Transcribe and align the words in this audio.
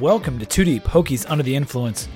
Welcome 0.00 0.38
to 0.40 0.44
Two 0.44 0.64
Deep 0.64 0.84
Hokies 0.84 1.24
Under 1.26 1.42
the 1.42 1.56
Influence. 1.56 2.06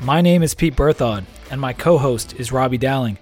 My 0.00 0.20
name 0.20 0.44
is 0.44 0.54
Pete 0.54 0.76
Berthod, 0.76 1.24
and 1.50 1.60
my 1.60 1.72
co 1.72 1.98
host 1.98 2.34
is 2.34 2.52
Robbie 2.52 2.78
Dowling. 2.78 3.18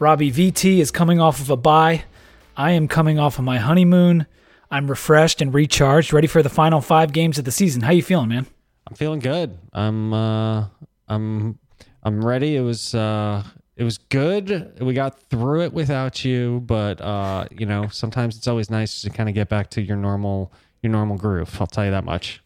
Robbie 0.00 0.32
VT 0.32 0.78
is 0.78 0.90
coming 0.90 1.20
off 1.20 1.38
of 1.38 1.50
a 1.50 1.56
bye. 1.56 2.02
I 2.56 2.72
am 2.72 2.88
coming 2.88 3.20
off 3.20 3.38
of 3.38 3.44
my 3.44 3.58
honeymoon. 3.58 4.26
I'm 4.68 4.90
refreshed 4.90 5.40
and 5.40 5.54
recharged, 5.54 6.12
ready 6.12 6.26
for 6.26 6.42
the 6.42 6.48
final 6.48 6.80
five 6.80 7.12
games 7.12 7.38
of 7.38 7.44
the 7.44 7.52
season. 7.52 7.82
How 7.82 7.92
you 7.92 8.02
feeling, 8.02 8.30
man? 8.30 8.46
I'm 8.88 8.96
feeling 8.96 9.20
good. 9.20 9.56
I'm 9.72 10.12
uh 10.12 10.66
I'm 11.06 11.56
I'm 12.02 12.24
ready. 12.24 12.56
It 12.56 12.62
was 12.62 12.96
uh 12.96 13.44
it 13.76 13.84
was 13.84 13.98
good. 13.98 14.76
We 14.80 14.92
got 14.92 15.20
through 15.30 15.62
it 15.62 15.72
without 15.72 16.24
you, 16.24 16.64
but 16.66 17.00
uh 17.00 17.44
you 17.52 17.66
know, 17.66 17.86
sometimes 17.92 18.36
it's 18.36 18.48
always 18.48 18.70
nice 18.70 19.02
to 19.02 19.10
kind 19.10 19.28
of 19.28 19.36
get 19.36 19.48
back 19.48 19.70
to 19.70 19.80
your 19.80 19.96
normal 19.96 20.52
your 20.82 20.92
normal 20.92 21.16
groove. 21.16 21.56
I'll 21.60 21.66
tell 21.66 21.84
you 21.84 21.90
that 21.90 22.04
much. 22.04 22.42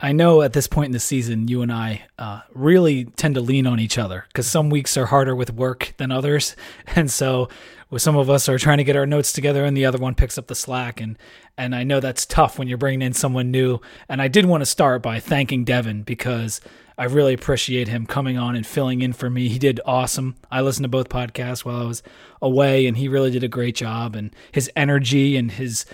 I 0.00 0.12
know 0.12 0.42
at 0.42 0.52
this 0.52 0.68
point 0.68 0.86
in 0.86 0.92
the 0.92 1.00
season, 1.00 1.48
you 1.48 1.60
and 1.60 1.72
I 1.72 2.04
uh, 2.18 2.42
really 2.54 3.06
tend 3.16 3.34
to 3.34 3.40
lean 3.40 3.66
on 3.66 3.80
each 3.80 3.98
other 3.98 4.26
because 4.28 4.46
some 4.46 4.70
weeks 4.70 4.96
are 4.96 5.06
harder 5.06 5.34
with 5.34 5.52
work 5.52 5.94
than 5.96 6.12
others, 6.12 6.54
and 6.86 7.10
so 7.10 7.48
with 7.90 8.02
some 8.02 8.16
of 8.16 8.28
us 8.28 8.48
are 8.48 8.58
trying 8.58 8.78
to 8.78 8.84
get 8.84 8.96
our 8.96 9.06
notes 9.06 9.32
together, 9.32 9.64
and 9.64 9.76
the 9.76 9.86
other 9.86 9.98
one 9.98 10.14
picks 10.14 10.38
up 10.38 10.46
the 10.46 10.54
slack. 10.54 11.00
and 11.00 11.18
And 11.56 11.74
I 11.74 11.84
know 11.84 12.00
that's 12.00 12.26
tough 12.26 12.58
when 12.58 12.68
you're 12.68 12.78
bringing 12.78 13.02
in 13.02 13.12
someone 13.14 13.50
new. 13.50 13.80
And 14.08 14.20
I 14.20 14.28
did 14.28 14.44
want 14.44 14.60
to 14.60 14.66
start 14.66 15.02
by 15.02 15.20
thanking 15.20 15.64
Devin 15.64 16.02
because 16.02 16.60
I 16.98 17.04
really 17.04 17.32
appreciate 17.32 17.88
him 17.88 18.06
coming 18.06 18.36
on 18.36 18.56
and 18.56 18.66
filling 18.66 19.00
in 19.00 19.14
for 19.14 19.30
me. 19.30 19.48
He 19.48 19.58
did 19.58 19.80
awesome. 19.86 20.36
I 20.50 20.60
listened 20.60 20.84
to 20.84 20.88
both 20.88 21.08
podcasts 21.08 21.64
while 21.64 21.80
I 21.80 21.86
was 21.86 22.02
away, 22.42 22.86
and 22.86 22.96
he 22.96 23.08
really 23.08 23.30
did 23.30 23.44
a 23.44 23.48
great 23.48 23.74
job. 23.74 24.14
And 24.14 24.34
his 24.52 24.70
energy 24.76 25.36
and 25.36 25.50
his 25.50 25.86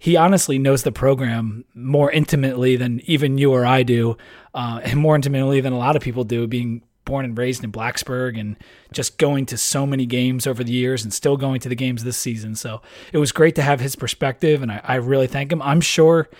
he 0.00 0.16
honestly 0.16 0.58
knows 0.58 0.82
the 0.82 0.90
program 0.90 1.66
more 1.74 2.10
intimately 2.10 2.74
than 2.74 3.02
even 3.04 3.36
you 3.36 3.52
or 3.52 3.66
I 3.66 3.82
do, 3.82 4.16
uh, 4.54 4.80
and 4.82 4.98
more 4.98 5.14
intimately 5.14 5.60
than 5.60 5.74
a 5.74 5.78
lot 5.78 5.94
of 5.94 6.00
people 6.00 6.24
do, 6.24 6.46
being 6.46 6.82
born 7.04 7.26
and 7.26 7.36
raised 7.36 7.62
in 7.62 7.70
Blacksburg 7.70 8.40
and 8.40 8.56
just 8.92 9.18
going 9.18 9.44
to 9.44 9.58
so 9.58 9.84
many 9.84 10.06
games 10.06 10.46
over 10.46 10.64
the 10.64 10.72
years 10.72 11.04
and 11.04 11.12
still 11.12 11.36
going 11.36 11.60
to 11.60 11.68
the 11.68 11.74
games 11.74 12.02
this 12.02 12.16
season. 12.16 12.56
So 12.56 12.80
it 13.12 13.18
was 13.18 13.30
great 13.30 13.54
to 13.56 13.62
have 13.62 13.80
his 13.80 13.94
perspective, 13.94 14.62
and 14.62 14.72
I, 14.72 14.80
I 14.82 14.94
really 14.94 15.26
thank 15.26 15.52
him. 15.52 15.60
I'm 15.60 15.82
sure 15.82 16.30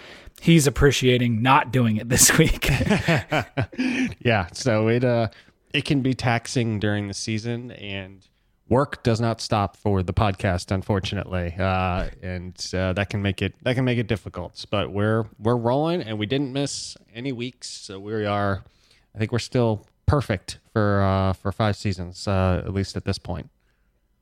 he's 0.40 0.66
appreciating 0.66 1.42
not 1.42 1.70
doing 1.70 1.98
it 1.98 2.08
this 2.08 2.38
week. 2.38 2.66
yeah, 4.20 4.46
so 4.54 4.88
it 4.88 5.04
uh 5.04 5.28
it 5.74 5.84
can 5.84 6.00
be 6.00 6.14
taxing 6.14 6.80
during 6.80 7.08
the 7.08 7.14
season 7.14 7.72
and 7.72 8.26
work 8.70 9.02
does 9.02 9.20
not 9.20 9.40
stop 9.40 9.76
for 9.76 10.02
the 10.02 10.14
podcast, 10.14 10.70
unfortunately, 10.70 11.54
uh, 11.58 12.08
and 12.22 12.54
uh, 12.72 12.94
that 12.94 13.10
can 13.10 13.20
make 13.20 13.42
it 13.42 13.54
that 13.62 13.74
can 13.74 13.84
make 13.84 13.98
it 13.98 14.06
difficult. 14.06 14.64
But 14.70 14.92
we're 14.92 15.26
we're 15.38 15.56
rolling, 15.56 16.00
and 16.00 16.18
we 16.18 16.24
didn't 16.24 16.52
miss 16.52 16.96
any 17.14 17.32
weeks, 17.32 17.68
so 17.68 18.00
we 18.00 18.24
are. 18.24 18.64
I 19.14 19.18
think 19.18 19.32
we're 19.32 19.40
still 19.40 19.86
perfect 20.06 20.58
for 20.72 21.02
uh, 21.02 21.34
for 21.34 21.52
five 21.52 21.76
seasons, 21.76 22.26
uh, 22.26 22.62
at 22.64 22.72
least 22.72 22.96
at 22.96 23.04
this 23.04 23.18
point. 23.18 23.50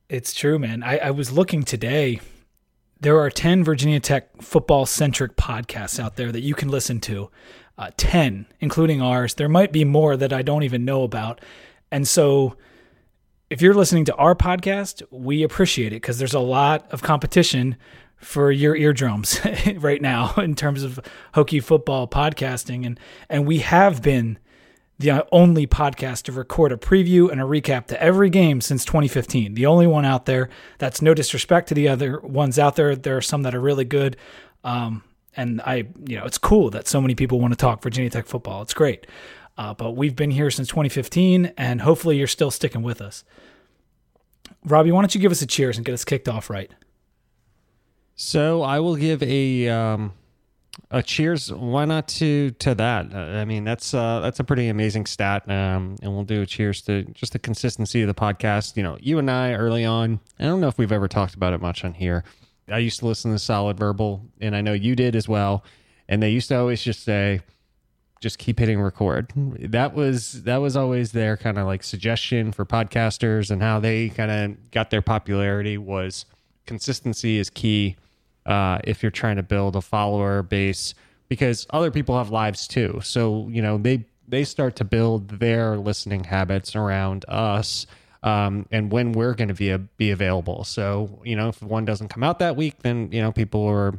It's 0.09 0.33
true, 0.33 0.59
man. 0.59 0.83
I, 0.83 0.99
I 0.99 1.11
was 1.11 1.31
looking 1.31 1.63
today. 1.63 2.21
There 3.01 3.21
are 3.21 3.31
ten 3.31 3.63
Virginia 3.63 4.01
Tech 4.01 4.43
football 4.43 4.87
centric 4.87 5.37
podcasts 5.37 6.01
out 6.01 6.17
there 6.17 6.33
that 6.33 6.41
you 6.41 6.55
can 6.55 6.69
listen 6.69 6.99
to. 7.01 7.31
Uh, 7.77 7.91
ten, 7.97 8.47
including 8.59 9.01
ours. 9.01 9.35
There 9.35 9.49
might 9.49 9.71
be 9.71 9.85
more 9.85 10.17
that 10.17 10.33
I 10.33 10.43
don't 10.43 10.65
even 10.65 10.85
know 10.85 11.05
about, 11.05 11.41
and 11.93 12.09
so 12.09 12.57
if 13.51 13.63
you're 13.63 13.75
listening 13.75 14.05
to 14.07 14.15
our 14.17 14.35
podcast, 14.35 15.03
we 15.11 15.43
appreciate 15.43 15.93
it 15.93 16.03
because 16.03 16.19
there's 16.19 16.35
a 16.35 16.41
lot 16.41 16.87
of 16.91 17.03
competition 17.03 17.77
for 18.17 18.51
your 18.51 18.77
eardrums 18.77 19.41
right 19.77 20.03
now 20.03 20.35
in 20.37 20.55
terms 20.55 20.83
of 20.83 21.01
Hokie 21.35 21.63
football 21.63 22.07
podcasting, 22.07 22.85
and 22.85 23.01
and 23.29 23.47
we 23.47 23.59
have 23.59 24.03
been 24.03 24.39
the 24.99 25.25
only 25.31 25.67
podcast 25.67 26.25
to 26.25 26.33
record 26.33 26.73
a 26.73 26.77
preview 26.77 27.31
and 27.31 27.41
a 27.41 27.45
recap 27.45 27.87
to 27.87 28.03
every 28.03 28.29
game 28.29 28.61
since 28.61 28.85
2015. 28.85 29.55
The 29.55 29.67
only 29.67 29.87
one 29.87 30.05
out 30.05 30.27
there. 30.27 30.49
That's 30.79 31.01
no 31.01 31.15
disrespect 31.15 31.69
to 31.69 31.75
the 31.75 31.87
other 31.87 32.19
ones 32.21 32.59
out 32.59 32.75
there. 32.75 32.97
There 32.97 33.17
are 33.17 33.23
some 33.23 33.43
that 33.45 33.55
are 33.55 33.61
really 33.61 33.85
good. 33.85 34.17
Um, 34.65 35.05
and 35.37 35.61
I, 35.61 35.87
you 36.05 36.17
know, 36.17 36.25
it's 36.25 36.37
cool 36.37 36.71
that 36.71 36.89
so 36.89 37.01
many 37.01 37.15
people 37.15 37.39
want 37.39 37.53
to 37.53 37.57
talk 37.57 37.81
Virginia 37.81 38.11
Tech 38.11 38.27
football. 38.27 38.61
It's 38.63 38.75
great. 38.75 39.07
Uh, 39.59 39.75
but 39.75 39.97
we've 39.97 40.15
been 40.15 40.31
here 40.31 40.51
since 40.51 40.69
2015, 40.69 41.53
and 41.59 41.81
hopefully 41.81 42.17
you're 42.17 42.29
still 42.29 42.53
sticking 42.53 42.83
with 42.83 43.03
us. 43.03 43.25
Robbie, 44.65 44.93
why 44.93 45.03
don't 45.03 45.15
you 45.15 45.21
give 45.21 45.33
us 45.33 45.43
a 45.43 45.47
cheers 45.47 45.77
and 45.77 45.85
get 45.85 45.93
us 45.93 46.05
kicked 46.05 46.29
off 46.29 46.49
right? 46.49 46.71
So 48.15 48.63
I 48.63 48.81
will 48.81 48.97
give 48.97 49.23
a 49.23 49.69
um, 49.69 50.13
a 50.91 51.03
cheers. 51.03 51.53
Why 51.53 51.85
not 51.85 52.09
to 52.09 52.51
to 52.53 52.75
that? 52.77 53.13
Uh, 53.13 53.19
I 53.19 53.45
mean, 53.45 53.65
that's 53.65 53.95
uh, 53.95 54.21
that's 54.21 54.41
a 54.41 54.45
pretty 54.45 54.69
amazing 54.69 55.07
stat. 55.07 55.49
Um, 55.49 55.97
and 56.03 56.13
we'll 56.13 56.25
do 56.25 56.43
a 56.43 56.47
cheers 56.47 56.83
to 56.83 57.05
just 57.05 57.33
the 57.33 57.39
consistency 57.39 58.03
of 58.03 58.09
the 58.09 58.15
podcast. 58.15 58.77
You 58.77 58.83
know, 58.83 58.97
you 59.01 59.19
and 59.19 59.31
I 59.31 59.55
early 59.55 59.85
on. 59.85 60.21
I 60.39 60.45
don't 60.45 60.61
know 60.61 60.69
if 60.69 60.79
we've 60.79 60.93
ever 60.93 61.09
talked 61.09 61.35
about 61.35 61.53
it 61.53 61.61
much 61.61 61.85
on 61.85 61.95
here. 61.95 62.25
I 62.69 62.79
used 62.79 63.01
to 63.01 63.07
listen 63.07 63.33
to 63.33 63.39
Solid 63.39 63.79
Verbal, 63.79 64.25
and 64.41 64.55
I 64.55 64.61
know 64.61 64.73
you 64.73 64.95
did 64.95 65.17
as 65.17 65.29
well. 65.29 65.65
And 66.09 66.23
they 66.23 66.31
used 66.31 66.49
to 66.49 66.59
always 66.59 66.83
just 66.83 67.03
say, 67.03 67.41
just 68.21 68.39
keep 68.39 68.59
hitting 68.59 68.81
record. 68.81 69.33
That 69.37 69.95
was 69.95 70.43
that 70.43 70.59
was 70.59 70.77
always 70.77 71.13
their 71.13 71.37
kind 71.37 71.59
of 71.59 71.67
like 71.67 71.83
suggestion 71.83 72.53
for 72.53 72.65
podcasters 72.65 73.51
and 73.51 73.63
how 73.63 73.81
they 73.81 74.09
kind 74.09 74.31
of 74.31 74.71
got 74.71 74.91
their 74.91 75.03
popularity 75.03 75.79
was 75.79 76.25
consistency 76.67 77.39
is 77.39 77.49
key 77.49 77.97
uh, 78.47 78.79
if 78.85 79.03
you're 79.03 79.11
trying 79.11 79.37
to 79.37 79.43
build 79.43 79.77
a 79.77 79.81
follower 79.81 80.43
base 80.43 80.95
because 81.29 81.67
other 81.71 81.91
people 81.91 82.17
have 82.17 82.31
lives 82.31 82.67
too. 82.67 83.01
So 83.03 83.49
you 83.49 83.63
know 83.63 83.79
they 83.79 84.05
they 84.27 84.45
start 84.45 84.77
to 84.77 84.85
build 84.85 85.29
their 85.29 85.77
listening 85.77 86.25
habits 86.25 86.75
around 86.75 87.25
us. 87.29 87.87
Um, 88.21 88.67
and 88.73 88.91
when 88.91 89.13
we're 89.13 89.35
going 89.35 89.49
to 89.49 89.55
be 89.55 89.77
be 89.97 90.11
available. 90.11 90.65
So 90.65 91.21
you 91.25 91.37
know, 91.37 91.49
if 91.49 91.63
one 91.63 91.85
doesn't 91.85 92.09
come 92.09 92.25
out 92.25 92.41
that 92.41 92.57
week, 92.57 92.83
then 92.83 93.11
you 93.13 93.23
know 93.23 93.31
people 93.31 93.65
are 93.67 93.95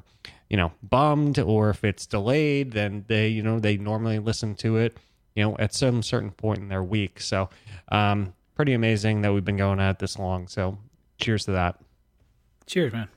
you 0.50 0.58
know 0.58 0.72
bummed 0.84 1.40
or 1.40 1.70
if 1.70 1.84
it's 1.84 2.06
delayed 2.06 2.72
then 2.72 3.06
they 3.08 3.28
you 3.28 3.44
know 3.44 3.60
they 3.60 3.78
normally 3.78 4.20
listen 4.20 4.56
to 4.56 4.78
it 4.78 4.98
you 5.36 5.44
know 5.44 5.56
at 5.58 5.74
some 5.74 6.02
certain 6.04 6.32
point 6.32 6.60
in 6.60 6.68
their 6.70 6.84
week. 6.84 7.22
So 7.22 7.50
um 7.90 8.34
pretty 8.56 8.74
amazing 8.74 9.22
that 9.22 9.34
we've 9.34 9.46
been 9.46 9.58
going 9.58 9.80
at 9.80 10.00
this 10.00 10.20
long. 10.20 10.48
So 10.48 10.78
cheers 11.18 11.46
to 11.46 11.52
that. 11.52 11.80
Cheers 12.66 12.94
man. 12.94 13.08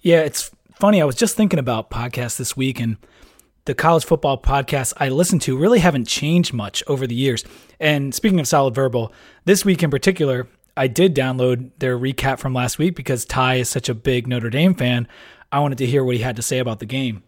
Yeah 0.00 0.20
it's 0.20 0.50
funny. 0.74 1.00
I 1.00 1.04
was 1.04 1.14
just 1.16 1.36
thinking 1.36 1.58
about 1.58 1.90
podcasts 1.90 2.36
this 2.36 2.56
week 2.56 2.80
and 2.80 2.96
the 3.70 3.74
college 3.76 4.04
football 4.04 4.36
podcasts 4.36 4.92
I 4.96 5.10
listen 5.10 5.38
to 5.40 5.56
really 5.56 5.78
haven't 5.78 6.06
changed 6.06 6.52
much 6.52 6.82
over 6.88 7.06
the 7.06 7.14
years. 7.14 7.44
And 7.78 8.12
speaking 8.12 8.40
of 8.40 8.48
solid 8.48 8.74
verbal, 8.74 9.12
this 9.44 9.64
week 9.64 9.84
in 9.84 9.92
particular, 9.92 10.48
I 10.76 10.88
did 10.88 11.14
download 11.14 11.70
their 11.78 11.96
recap 11.96 12.40
from 12.40 12.52
last 12.52 12.80
week 12.80 12.96
because 12.96 13.24
Ty 13.24 13.54
is 13.58 13.68
such 13.68 13.88
a 13.88 13.94
big 13.94 14.26
Notre 14.26 14.50
Dame 14.50 14.74
fan. 14.74 15.06
I 15.52 15.60
wanted 15.60 15.78
to 15.78 15.86
hear 15.86 16.02
what 16.02 16.16
he 16.16 16.20
had 16.20 16.34
to 16.34 16.42
say 16.42 16.58
about 16.58 16.80
the 16.80 16.84
game. 16.84 17.22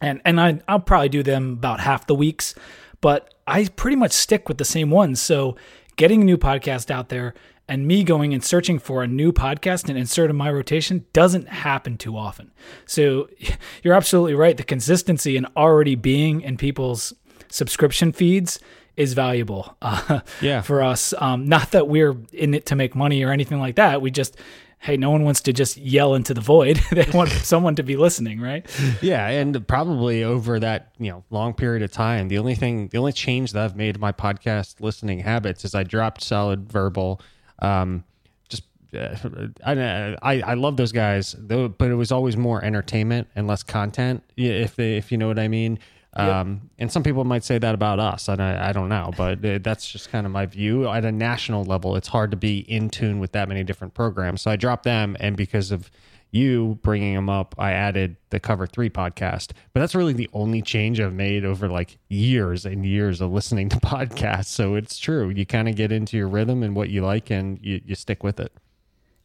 And 0.00 0.22
and 0.24 0.40
I 0.40 0.60
I'll 0.66 0.80
probably 0.80 1.10
do 1.10 1.22
them 1.22 1.52
about 1.52 1.80
half 1.80 2.06
the 2.06 2.14
weeks, 2.14 2.54
but 3.02 3.34
I 3.46 3.66
pretty 3.66 3.96
much 3.96 4.12
stick 4.12 4.48
with 4.48 4.56
the 4.56 4.64
same 4.64 4.88
ones. 4.88 5.20
So 5.20 5.56
getting 5.96 6.22
a 6.22 6.24
new 6.24 6.38
podcast 6.38 6.90
out 6.90 7.10
there 7.10 7.34
and 7.68 7.86
me 7.86 8.04
going 8.04 8.34
and 8.34 8.42
searching 8.42 8.78
for 8.78 9.02
a 9.02 9.06
new 9.06 9.32
podcast 9.32 9.88
and 9.88 9.96
insert 9.96 10.30
in 10.30 10.36
my 10.36 10.50
rotation 10.50 11.06
doesn't 11.12 11.48
happen 11.48 11.96
too 11.96 12.16
often. 12.16 12.50
So 12.86 13.28
you're 13.82 13.94
absolutely 13.94 14.34
right. 14.34 14.56
The 14.56 14.64
consistency 14.64 15.36
in 15.36 15.46
already 15.56 15.94
being 15.94 16.40
in 16.40 16.56
people's 16.56 17.12
subscription 17.48 18.12
feeds 18.12 18.58
is 18.96 19.14
valuable 19.14 19.76
uh, 19.82 20.20
yeah. 20.40 20.60
for 20.60 20.82
us. 20.82 21.14
Um, 21.18 21.48
not 21.48 21.70
that 21.70 21.88
we're 21.88 22.16
in 22.32 22.54
it 22.54 22.66
to 22.66 22.76
make 22.76 22.94
money 22.94 23.22
or 23.22 23.30
anything 23.30 23.58
like 23.58 23.76
that. 23.76 24.02
We 24.02 24.10
just, 24.10 24.36
hey, 24.80 24.96
no 24.96 25.10
one 25.10 25.24
wants 25.24 25.40
to 25.42 25.52
just 25.52 25.76
yell 25.76 26.14
into 26.14 26.34
the 26.34 26.40
void. 26.40 26.80
they 26.92 27.08
want 27.14 27.30
someone 27.30 27.76
to 27.76 27.82
be 27.82 27.96
listening, 27.96 28.40
right? 28.40 28.66
Yeah, 29.00 29.28
and 29.28 29.66
probably 29.66 30.24
over 30.24 30.58
that 30.60 30.92
you 30.98 31.10
know 31.10 31.24
long 31.30 31.54
period 31.54 31.82
of 31.82 31.92
time, 31.92 32.28
the 32.28 32.38
only 32.38 32.54
thing, 32.54 32.88
the 32.88 32.98
only 32.98 33.12
change 33.12 33.52
that 33.52 33.62
I've 33.62 33.76
made 33.76 33.98
my 33.98 34.12
podcast 34.12 34.80
listening 34.80 35.20
habits 35.20 35.64
is 35.64 35.74
I 35.74 35.84
dropped 35.84 36.22
solid 36.22 36.70
verbal 36.70 37.20
um, 37.62 38.04
just 38.48 38.64
uh, 38.94 39.16
I, 39.64 40.16
I 40.22 40.40
I 40.40 40.54
love 40.54 40.76
those 40.76 40.92
guys, 40.92 41.34
though, 41.38 41.68
but 41.68 41.90
it 41.90 41.94
was 41.94 42.12
always 42.12 42.36
more 42.36 42.62
entertainment 42.62 43.28
and 43.34 43.46
less 43.46 43.62
content. 43.62 44.22
If 44.36 44.76
they, 44.76 44.96
if 44.98 45.10
you 45.10 45.18
know 45.18 45.28
what 45.28 45.38
I 45.38 45.48
mean. 45.48 45.78
Um, 46.14 46.68
and 46.78 46.92
some 46.92 47.02
people 47.02 47.24
might 47.24 47.42
say 47.42 47.56
that 47.56 47.74
about 47.74 47.98
us, 47.98 48.28
and 48.28 48.42
I, 48.42 48.68
I 48.68 48.72
don't 48.72 48.90
know, 48.90 49.12
but 49.16 49.42
uh, 49.42 49.60
that's 49.62 49.90
just 49.90 50.10
kind 50.10 50.26
of 50.26 50.32
my 50.32 50.44
view. 50.44 50.86
At 50.86 51.06
a 51.06 51.10
national 51.10 51.64
level, 51.64 51.96
it's 51.96 52.08
hard 52.08 52.30
to 52.32 52.36
be 52.36 52.58
in 52.58 52.90
tune 52.90 53.18
with 53.18 53.32
that 53.32 53.48
many 53.48 53.64
different 53.64 53.94
programs. 53.94 54.42
So 54.42 54.50
I 54.50 54.56
dropped 54.56 54.84
them, 54.84 55.16
and 55.20 55.38
because 55.38 55.72
of 55.72 55.90
you 56.32 56.78
bringing 56.82 57.14
them 57.14 57.28
up, 57.28 57.54
I 57.58 57.72
added 57.72 58.16
the 58.30 58.40
Cover 58.40 58.66
Three 58.66 58.90
podcast. 58.90 59.52
But 59.72 59.80
that's 59.80 59.94
really 59.94 60.14
the 60.14 60.30
only 60.32 60.62
change 60.62 60.98
I've 60.98 61.12
made 61.12 61.44
over 61.44 61.68
like 61.68 61.98
years 62.08 62.66
and 62.66 62.84
years 62.84 63.20
of 63.20 63.30
listening 63.30 63.68
to 63.68 63.76
podcasts. 63.80 64.46
So 64.46 64.74
it's 64.74 64.98
true. 64.98 65.28
You 65.28 65.46
kind 65.46 65.68
of 65.68 65.76
get 65.76 65.92
into 65.92 66.16
your 66.16 66.28
rhythm 66.28 66.62
and 66.62 66.74
what 66.74 66.88
you 66.88 67.04
like, 67.04 67.30
and 67.30 67.58
you, 67.62 67.80
you 67.84 67.94
stick 67.94 68.24
with 68.24 68.40
it. 68.40 68.52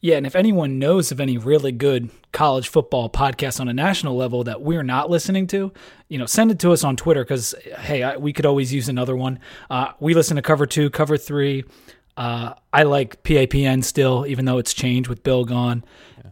Yeah, 0.00 0.16
and 0.16 0.26
if 0.26 0.36
anyone 0.36 0.78
knows 0.78 1.10
of 1.10 1.18
any 1.18 1.38
really 1.38 1.72
good 1.72 2.10
college 2.30 2.68
football 2.68 3.10
podcasts 3.10 3.60
on 3.60 3.68
a 3.68 3.72
national 3.72 4.16
level 4.16 4.44
that 4.44 4.60
we're 4.60 4.84
not 4.84 5.10
listening 5.10 5.48
to, 5.48 5.72
you 6.08 6.18
know, 6.18 6.26
send 6.26 6.52
it 6.52 6.60
to 6.60 6.70
us 6.70 6.84
on 6.84 6.94
Twitter 6.94 7.24
because 7.24 7.52
hey, 7.78 8.04
I, 8.04 8.16
we 8.16 8.32
could 8.32 8.46
always 8.46 8.72
use 8.72 8.88
another 8.88 9.16
one. 9.16 9.40
Uh, 9.68 9.92
we 9.98 10.14
listen 10.14 10.36
to 10.36 10.42
Cover 10.42 10.66
Two, 10.66 10.88
Cover 10.88 11.16
Three. 11.16 11.64
Uh, 12.16 12.54
I 12.72 12.84
like 12.84 13.22
PAPN 13.24 13.82
still, 13.82 14.24
even 14.26 14.44
though 14.44 14.58
it's 14.58 14.74
changed 14.74 15.08
with 15.08 15.22
Bill 15.22 15.44
gone. 15.44 15.84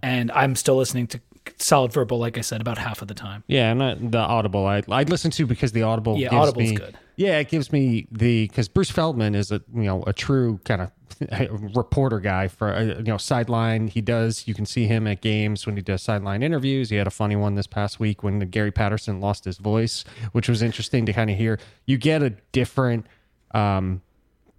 And 0.02 0.30
I'm 0.32 0.54
still 0.56 0.76
listening 0.76 1.06
to 1.08 1.20
Solid 1.58 1.92
Verbal, 1.92 2.18
like 2.18 2.38
I 2.38 2.40
said, 2.40 2.60
about 2.60 2.78
half 2.78 3.02
of 3.02 3.08
the 3.08 3.14
time. 3.14 3.44
Yeah, 3.46 3.70
and 3.70 4.12
the 4.12 4.18
Audible 4.18 4.66
I 4.66 4.82
I 4.90 5.04
listen 5.04 5.30
to 5.32 5.46
because 5.46 5.72
the 5.72 5.82
Audible 5.82 6.16
yeah 6.16 6.30
gives 6.30 6.48
Audible's 6.48 6.70
me, 6.70 6.76
good. 6.76 6.98
Yeah, 7.16 7.38
it 7.38 7.48
gives 7.48 7.72
me 7.72 8.06
the 8.10 8.46
because 8.48 8.68
Bruce 8.68 8.90
Feldman 8.90 9.34
is 9.34 9.50
a 9.50 9.62
you 9.74 9.82
know 9.84 10.02
a 10.04 10.12
true 10.12 10.60
kind 10.64 10.82
of 10.82 10.90
reporter 11.74 12.20
guy 12.20 12.48
for 12.48 12.74
uh, 12.74 12.82
you 12.82 13.02
know 13.04 13.16
sideline. 13.16 13.88
He 13.88 14.00
does 14.00 14.46
you 14.46 14.54
can 14.54 14.66
see 14.66 14.86
him 14.86 15.06
at 15.06 15.20
games 15.20 15.66
when 15.66 15.76
he 15.76 15.82
does 15.82 16.02
sideline 16.02 16.42
interviews. 16.42 16.90
He 16.90 16.96
had 16.96 17.06
a 17.06 17.10
funny 17.10 17.36
one 17.36 17.54
this 17.54 17.66
past 17.66 17.98
week 18.00 18.22
when 18.22 18.38
Gary 18.50 18.72
Patterson 18.72 19.20
lost 19.20 19.44
his 19.44 19.58
voice, 19.58 20.04
which 20.32 20.48
was 20.48 20.62
interesting 20.62 21.06
to 21.06 21.12
kind 21.12 21.30
of 21.30 21.36
hear. 21.36 21.58
You 21.86 21.96
get 21.96 22.22
a 22.22 22.30
different 22.52 23.06
um, 23.52 24.02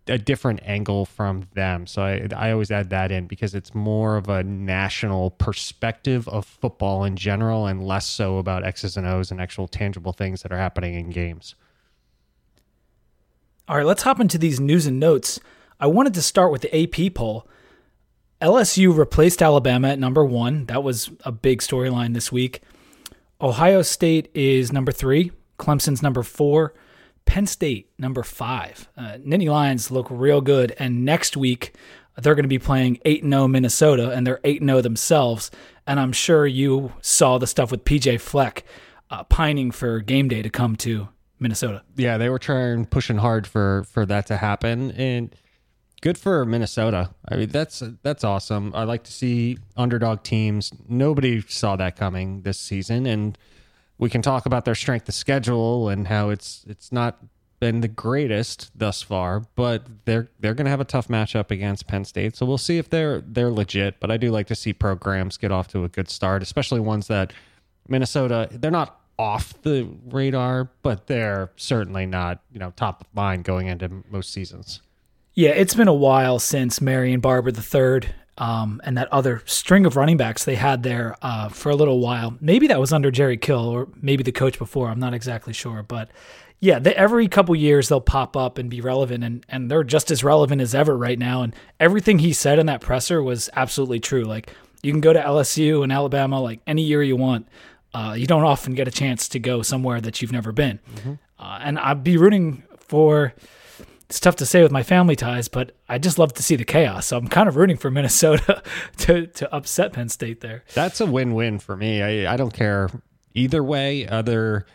a 0.10 0.18
different 0.18 0.62
angle 0.64 1.06
from 1.06 1.48
them. 1.54 1.88
So 1.88 2.02
I, 2.02 2.28
I 2.36 2.52
always 2.52 2.72
add 2.72 2.90
that 2.90 3.12
in 3.12 3.28
because 3.28 3.54
it's 3.56 3.76
more 3.76 4.18
of 4.18 4.30
a 4.30 4.44
national 4.44 5.32
perspective 5.32 6.28
of 6.30 6.46
football 6.46 7.04
in 7.04 7.16
general 7.16 7.68
and 7.68 7.86
less 7.86 8.06
so 8.06 8.38
about 8.38 8.66
X's 8.66 8.98
and 8.98 9.08
O's 9.08 9.32
and 9.32 9.42
actual 9.42 9.68
tangible 9.68 10.14
things 10.14 10.44
that 10.44 10.52
are 10.52 10.58
happening 10.58 10.96
in 10.96 11.10
games. 11.10 11.56
All 13.68 13.78
right, 13.78 13.86
let's 13.86 14.04
hop 14.04 14.20
into 14.20 14.38
these 14.38 14.60
news 14.60 14.86
and 14.86 15.00
notes. 15.00 15.40
I 15.80 15.88
wanted 15.88 16.14
to 16.14 16.22
start 16.22 16.52
with 16.52 16.62
the 16.62 16.84
AP 16.84 17.14
poll. 17.14 17.48
LSU 18.42 18.96
replaced 18.96 19.42
Alabama 19.42 19.90
at 19.90 20.00
number 20.00 20.24
one. 20.24 20.66
That 20.66 20.84
was 20.84 21.10
a 21.26 21.32
big 21.32 21.60
storyline 21.60 22.14
this 22.14 22.32
week. 22.32 22.62
Ohio 23.42 23.82
State 23.82 24.30
is 24.34 24.72
number 24.72 24.92
three. 24.92 25.32
Clemson's 25.60 26.02
number 26.02 26.24
four. 26.24 26.74
Penn 27.28 27.46
State, 27.46 27.92
number 28.00 28.24
five. 28.24 28.90
Uh, 28.98 29.18
Nittany 29.24 29.52
Lions 29.52 29.92
look 29.92 30.08
real 30.10 30.42
good. 30.42 30.74
And 30.80 31.06
next 31.06 31.38
week, 31.38 31.76
they're 32.16 32.34
going 32.34 32.44
to 32.44 32.50
be 32.50 32.58
playing 32.58 33.00
8 33.06 33.24
0 33.24 33.48
Minnesota, 33.48 34.10
and 34.10 34.26
they're 34.26 34.40
8 34.44 34.64
0 34.64 34.82
themselves. 34.82 35.52
And 35.86 36.00
I'm 36.00 36.12
sure 36.12 36.48
you 36.48 36.94
saw 37.02 37.38
the 37.38 37.46
stuff 37.46 37.70
with 37.70 37.86
PJ 37.86 38.20
Fleck 38.22 38.64
uh, 39.12 39.24
pining 39.26 39.72
for 39.72 40.00
game 40.00 40.28
day 40.28 40.42
to 40.42 40.50
come 40.50 40.76
to 40.78 41.10
Minnesota. 41.40 41.84
Yeah, 41.96 42.18
they 42.18 42.30
were 42.30 42.40
trying, 42.40 42.86
pushing 42.86 43.18
hard 43.18 43.46
for 43.46 43.86
for 43.92 44.06
that 44.06 44.26
to 44.28 44.38
happen. 44.38 44.92
And 44.92 45.36
good 46.02 46.18
for 46.18 46.46
Minnesota. 46.46 47.14
I 47.28 47.36
mean, 47.36 47.50
that's 47.50 47.84
that's 48.02 48.24
awesome. 48.24 48.72
I 48.74 48.84
like 48.84 49.04
to 49.04 49.12
see 49.12 49.58
underdog 49.76 50.24
teams. 50.24 50.72
Nobody 50.88 51.42
saw 51.42 51.76
that 51.76 51.96
coming 51.96 52.42
this 52.42 52.60
season, 52.60 53.06
and 53.06 53.38
we 53.98 54.10
can 54.10 54.22
talk 54.22 54.46
about 54.46 54.66
their 54.66 54.76
strength 54.76 55.08
of 55.10 55.16
schedule 55.16 55.90
and 55.90 56.08
how 56.08 56.30
it's 56.30 56.66
it's 56.68 56.92
not 56.92 57.18
been 57.60 57.82
the 57.82 57.88
greatest 57.88 58.70
thus 58.78 59.02
far, 59.02 59.44
but 59.56 59.86
they're 60.06 60.30
they're 60.40 60.54
going 60.54 60.66
to 60.66 60.72
have 60.72 60.80
a 60.82 60.86
tough 60.86 61.08
matchup 61.08 61.52
against 61.52 61.88
Penn 61.88 62.06
State. 62.06 62.36
So 62.36 62.46
we'll 62.46 62.58
see 62.58 62.78
if 62.78 62.90
they're 62.90 63.22
they're 63.22 63.52
legit. 63.52 64.00
But 64.00 64.12
I 64.12 64.18
do 64.18 64.32
like 64.32 64.48
to 64.48 64.56
see 64.56 64.74
programs 64.74 65.38
get 65.38 65.52
off 65.52 65.68
to 65.70 65.84
a 65.84 65.90
good 65.90 66.10
start, 66.10 66.44
especially 66.44 66.80
ones 66.80 67.08
that 67.08 67.34
Minnesota 67.88 68.48
they're 68.52 68.72
not 68.72 69.02
off 69.18 69.60
the 69.64 69.90
radar, 70.10 70.70
but 70.84 71.08
they're 71.08 71.52
certainly 71.56 72.06
not 72.06 72.42
you 72.52 72.60
know 72.60 72.72
top 72.76 73.02
of 73.02 73.08
mind 73.14 73.44
going 73.44 73.68
into 73.68 74.04
most 74.10 74.32
seasons. 74.32 74.82
Yeah, 75.34 75.52
it's 75.52 75.76
been 75.76 75.88
a 75.88 75.94
while 75.94 76.40
since 76.40 76.82
Marion 76.82 77.20
Barber 77.20 77.50
III 77.50 78.10
um, 78.38 78.82
and 78.84 78.98
that 78.98 79.12
other 79.12 79.42
string 79.46 79.86
of 79.86 79.96
running 79.96 80.18
backs 80.18 80.46
they 80.46 80.56
had 80.56 80.84
there 80.84 81.16
uh, 81.22 81.50
for 81.50 81.70
a 81.70 81.76
little 81.76 82.00
while. 82.00 82.38
Maybe 82.40 82.68
that 82.68 82.80
was 82.80 82.94
under 82.94 83.12
Jerry 83.12 83.38
Kill 83.38 83.68
or 83.68 83.88
maybe 84.02 84.24
the 84.24 84.32
coach 84.32 84.58
before. 84.58 84.90
I'm 84.90 85.00
not 85.00 85.14
exactly 85.14 85.54
sure, 85.54 85.84
but 85.84 86.10
yeah, 86.60 86.80
they, 86.80 86.94
every 86.96 87.28
couple 87.28 87.56
years 87.56 87.90
they'll 87.90 88.02
pop 88.02 88.36
up 88.36 88.58
and 88.58 88.70
be 88.70 88.82
relevant, 88.82 89.24
and 89.24 89.46
and 89.50 89.70
they're 89.70 89.84
just 89.84 90.10
as 90.10 90.24
relevant 90.24 90.62
as 90.62 90.74
ever 90.74 90.98
right 90.98 91.18
now. 91.20 91.44
And 91.44 91.56
everything 91.80 92.20
he 92.20 92.34
said 92.34 92.60
in 92.60 92.66
that 92.66 92.82
presser 92.82 93.22
was 93.22 93.50
absolutely 93.56 94.00
true. 94.00 94.24
Like 94.24 94.54
you 94.82 94.92
can 94.92 95.02
go 95.02 95.14
to 95.14 95.20
LSU 95.20 95.84
and 95.84 95.92
Alabama 95.92 96.42
like 96.42 96.62
any 96.66 96.82
year 96.82 97.04
you 97.04 97.16
want. 97.16 97.48
Uh, 97.94 98.16
you 98.18 98.28
don't 98.28 98.44
often 98.44 98.74
get 98.74 98.88
a 98.88 98.92
chance 98.92 99.28
to 99.30 99.40
go 99.40 99.62
somewhere 99.62 100.02
that 100.02 100.22
you've 100.22 100.32
never 100.32 100.52
been, 100.52 100.80
mm-hmm. 100.96 101.14
uh, 101.40 101.60
and 101.62 101.80
I'd 101.80 102.04
be 102.04 102.18
rooting 102.18 102.64
for 102.78 103.34
it's 104.10 104.20
tough 104.22 104.38
to 104.38 104.46
say 104.46 104.64
with 104.64 104.72
my 104.72 104.84
family 104.84 105.16
ties, 105.16 105.50
but 105.50 105.76
I 105.90 105.98
just 105.98 106.18
love 106.18 106.34
to 106.36 106.44
see 106.44 106.56
the 106.56 106.64
chaos. 106.64 107.08
So 107.08 107.18
I'm 107.18 107.28
kind 107.28 107.50
of 107.50 107.58
rooting 107.58 107.78
for 107.78 107.92
Minnesota 107.98 108.64
to 109.00 109.28
to 109.28 109.54
upset 109.54 109.94
Penn 109.94 110.10
State 110.10 110.42
there. 110.42 110.64
That's 110.74 111.02
a 111.02 111.06
win-win 111.06 111.60
for 111.60 111.76
me. 111.76 112.02
I, 112.02 112.34
I 112.34 112.38
don't 112.38 112.54
care 112.54 112.90
either 113.34 113.64
way. 113.64 114.08
Other 114.08 114.66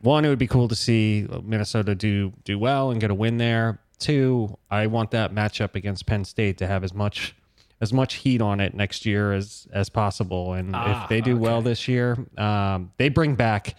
one, 0.00 0.24
it 0.24 0.28
would 0.28 0.38
be 0.38 0.46
cool 0.46 0.68
to 0.68 0.76
see 0.76 1.26
Minnesota 1.42 1.94
do 1.94 2.32
do 2.44 2.58
well 2.58 2.90
and 2.90 3.00
get 3.00 3.10
a 3.10 3.14
win 3.14 3.38
there. 3.38 3.80
Two, 3.98 4.56
I 4.70 4.86
want 4.86 5.10
that 5.12 5.34
matchup 5.34 5.74
against 5.74 6.06
Penn 6.06 6.24
State 6.24 6.58
to 6.58 6.66
have 6.66 6.84
as 6.84 6.94
much 6.94 7.34
as 7.80 7.92
much 7.92 8.14
heat 8.14 8.40
on 8.40 8.60
it 8.60 8.74
next 8.74 9.04
year 9.04 9.32
as 9.32 9.66
as 9.72 9.88
possible. 9.88 10.52
And 10.52 10.76
ah, 10.76 11.02
if 11.02 11.08
they 11.08 11.20
do 11.20 11.32
okay. 11.32 11.40
well 11.40 11.60
this 11.60 11.88
year, 11.88 12.16
um, 12.38 12.92
they 12.98 13.08
bring 13.08 13.34
back. 13.34 13.74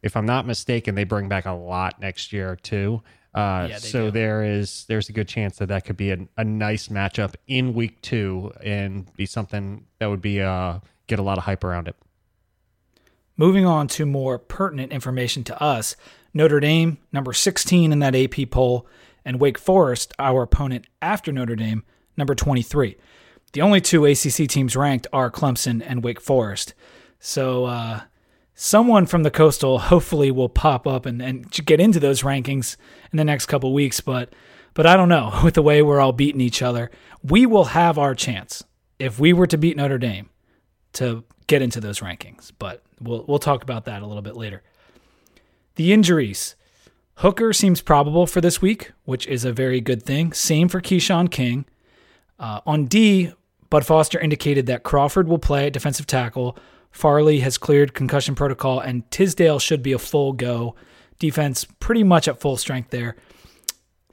If 0.00 0.16
I'm 0.16 0.26
not 0.26 0.46
mistaken, 0.46 0.94
they 0.94 1.04
bring 1.04 1.28
back 1.28 1.46
a 1.46 1.52
lot 1.52 2.00
next 2.00 2.32
year 2.32 2.56
too. 2.56 3.02
Uh, 3.34 3.68
yeah, 3.70 3.78
so 3.78 4.06
do. 4.06 4.10
there 4.10 4.42
is 4.42 4.84
there's 4.88 5.08
a 5.08 5.12
good 5.12 5.28
chance 5.28 5.58
that 5.58 5.66
that 5.66 5.84
could 5.84 5.96
be 5.96 6.10
a, 6.10 6.18
a 6.36 6.44
nice 6.44 6.88
matchup 6.88 7.34
in 7.46 7.74
week 7.74 8.00
two 8.00 8.52
and 8.62 9.14
be 9.16 9.26
something 9.26 9.86
that 9.98 10.06
would 10.06 10.22
be 10.22 10.40
uh, 10.40 10.78
get 11.06 11.18
a 11.18 11.22
lot 11.22 11.38
of 11.38 11.44
hype 11.44 11.62
around 11.62 11.88
it. 11.88 11.96
Moving 13.36 13.66
on 13.66 13.86
to 13.88 14.06
more 14.06 14.38
pertinent 14.38 14.92
information 14.92 15.44
to 15.44 15.62
us, 15.62 15.94
Notre 16.34 16.58
Dame 16.58 16.98
number 17.12 17.32
16 17.32 17.92
in 17.92 17.98
that 18.00 18.16
AP 18.16 18.50
poll, 18.50 18.86
and 19.24 19.38
Wake 19.38 19.58
Forest, 19.58 20.12
our 20.18 20.42
opponent 20.42 20.86
after 21.00 21.30
Notre 21.30 21.54
Dame, 21.54 21.84
number 22.16 22.34
23. 22.34 22.96
The 23.52 23.62
only 23.62 23.80
two 23.80 24.04
ACC 24.04 24.48
teams 24.48 24.74
ranked 24.74 25.06
are 25.12 25.30
Clemson 25.30 25.82
and 25.86 26.02
Wake 26.02 26.20
Forest. 26.20 26.74
So 27.20 27.66
uh, 27.66 28.00
someone 28.60 29.06
from 29.06 29.22
the 29.22 29.30
coastal 29.30 29.78
hopefully 29.78 30.32
will 30.32 30.48
pop 30.48 30.84
up 30.84 31.06
and, 31.06 31.22
and 31.22 31.48
get 31.64 31.78
into 31.78 32.00
those 32.00 32.22
rankings 32.22 32.76
in 33.12 33.16
the 33.16 33.24
next 33.24 33.46
couple 33.46 33.72
weeks 33.72 34.00
but 34.00 34.34
but 34.74 34.84
I 34.86 34.96
don't 34.96 35.08
know. 35.08 35.40
With 35.44 35.54
the 35.54 35.62
way 35.62 35.80
we're 35.80 36.00
all 36.00 36.12
beating 36.12 36.40
each 36.40 36.60
other 36.60 36.90
we 37.22 37.46
will 37.46 37.66
have 37.66 37.98
our 37.98 38.16
chance 38.16 38.64
if 38.98 39.20
we 39.20 39.32
were 39.32 39.46
to 39.46 39.56
beat 39.56 39.76
Notre 39.76 39.96
Dame 39.96 40.28
to 40.94 41.22
get 41.46 41.62
into 41.62 41.80
those 41.80 42.00
rankings 42.00 42.50
but 42.58 42.82
we'll 43.00 43.24
we'll 43.28 43.38
talk 43.38 43.62
about 43.62 43.84
that 43.84 44.02
a 44.02 44.06
little 44.06 44.22
bit 44.22 44.36
later. 44.36 44.62
The 45.76 45.92
injuries. 45.92 46.56
Hooker 47.18 47.52
seems 47.52 47.80
probable 47.80 48.26
for 48.26 48.40
this 48.40 48.60
week 48.60 48.90
which 49.04 49.24
is 49.28 49.44
a 49.44 49.52
very 49.52 49.80
good 49.80 50.02
thing. 50.02 50.32
Same 50.32 50.68
for 50.68 50.80
Keshawn 50.80 51.30
King. 51.30 51.64
Uh, 52.40 52.60
on 52.66 52.86
D 52.86 53.32
Bud 53.70 53.86
Foster 53.86 54.18
indicated 54.18 54.66
that 54.66 54.82
Crawford 54.82 55.28
will 55.28 55.38
play 55.38 55.68
at 55.68 55.72
defensive 55.72 56.08
tackle 56.08 56.58
Farley 56.90 57.40
has 57.40 57.58
cleared 57.58 57.94
concussion 57.94 58.34
protocol, 58.34 58.80
and 58.80 59.08
Tisdale 59.10 59.58
should 59.58 59.82
be 59.82 59.92
a 59.92 59.98
full 59.98 60.32
go. 60.32 60.74
Defense 61.18 61.66
pretty 61.80 62.04
much 62.04 62.28
at 62.28 62.40
full 62.40 62.56
strength 62.56 62.90
there. 62.90 63.16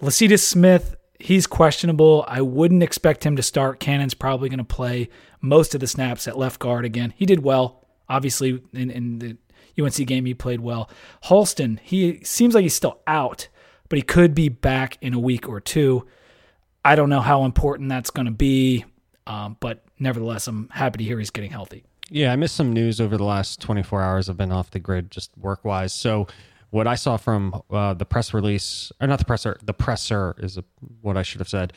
Lecitus 0.02 0.44
Smith, 0.44 0.96
he's 1.20 1.48
questionable. 1.48 2.26
I 2.28 2.42
wouldn't 2.42 2.84
expect 2.84 3.26
him 3.26 3.36
to 3.38 3.44
start. 3.44 3.80
Cannon's 3.80 4.14
probably 4.14 4.50
going 4.50 4.60
to 4.60 4.64
play 4.64 5.10
most 5.42 5.74
of 5.74 5.80
the 5.80 5.88
snaps 5.88 6.28
at 6.28 6.38
left 6.38 6.60
guard 6.60 6.86
again. 6.86 7.14
He 7.16 7.26
did 7.26 7.44
well, 7.44 7.86
obviously, 8.10 8.62
in, 8.74 8.90
in 8.90 9.20
the 9.20 9.38
UNC 9.82 9.96
game, 10.08 10.26
he 10.26 10.34
played 10.34 10.62
well. 10.62 10.90
Halston, 11.26 11.80
he 11.82 12.24
seems 12.24 12.56
like 12.56 12.64
he's 12.64 12.76
still 12.76 13.00
out, 13.08 13.48
but 13.90 13.98
he 13.98 14.02
could 14.02 14.34
be 14.34 14.50
back 14.50 14.98
in 15.02 15.14
a 15.14 15.20
week 15.20 15.48
or 15.48 15.60
two. 15.60 16.06
I 16.84 16.96
don't 16.96 17.10
know 17.10 17.22
how 17.22 17.46
important 17.46 17.90
that's 17.90 18.10
going 18.10 18.28
to 18.28 18.32
be, 18.32 18.86
um, 19.28 19.58
but 19.60 19.84
nevertheless, 20.00 20.48
I'm 20.48 20.70
happy 20.70 21.00
to 21.00 21.04
hear 21.04 21.18
he's 21.20 21.32
getting 21.32 21.52
healthy. 21.52 21.84
Yeah, 22.10 22.32
I 22.32 22.36
missed 22.36 22.56
some 22.56 22.72
news 22.72 23.02
over 23.02 23.18
the 23.18 23.24
last 23.24 23.60
24 23.62 24.02
hours. 24.02 24.30
I've 24.30 24.38
been 24.38 24.52
off 24.52 24.72
the 24.72 24.80
grid 24.80 25.10
just 25.10 25.32
work 25.38 25.66
wise. 25.66 25.94
So, 25.94 26.28
what 26.70 26.88
I 26.88 26.96
saw 26.96 27.18
from 27.18 27.62
uh, 27.70 27.94
the 27.94 28.06
press 28.06 28.34
release, 28.34 28.92
or 29.00 29.08
not 29.08 29.20
the 29.20 29.26
presser, 29.26 29.58
the 29.64 29.74
presser 29.74 30.36
is 30.40 30.58
a, 30.58 30.64
what 31.02 31.16
I 31.16 31.24
should 31.24 31.40
have 31.40 31.48
said, 31.48 31.74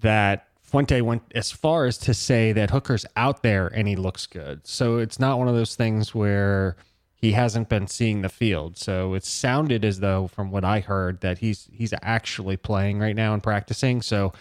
that 0.00 0.46
Fuente 0.62 1.00
went 1.00 1.22
as 1.34 1.50
far 1.50 1.86
as 1.86 1.98
to 1.98 2.14
say 2.14 2.52
that 2.52 2.70
Hooker's 2.70 3.04
out 3.16 3.42
there 3.42 3.66
and 3.66 3.88
he 3.88 3.96
looks 3.96 4.26
good. 4.26 4.66
So, 4.66 4.98
it's 4.98 5.18
not 5.18 5.38
one 5.38 5.48
of 5.48 5.54
those 5.54 5.74
things 5.74 6.14
where 6.14 6.76
he 7.14 7.32
hasn't 7.32 7.68
been 7.68 7.86
seeing 7.86 8.22
the 8.22 8.28
field. 8.30 8.78
So, 8.78 9.12
it 9.12 9.24
sounded 9.24 9.84
as 9.84 10.00
though, 10.00 10.28
from 10.28 10.50
what 10.50 10.64
I 10.64 10.80
heard, 10.80 11.20
that 11.20 11.38
he's 11.38 11.68
he's 11.70 11.92
actually 12.00 12.56
playing 12.56 13.00
right 13.00 13.16
now 13.16 13.34
and 13.34 13.42
practicing. 13.42 14.00
So, 14.00 14.32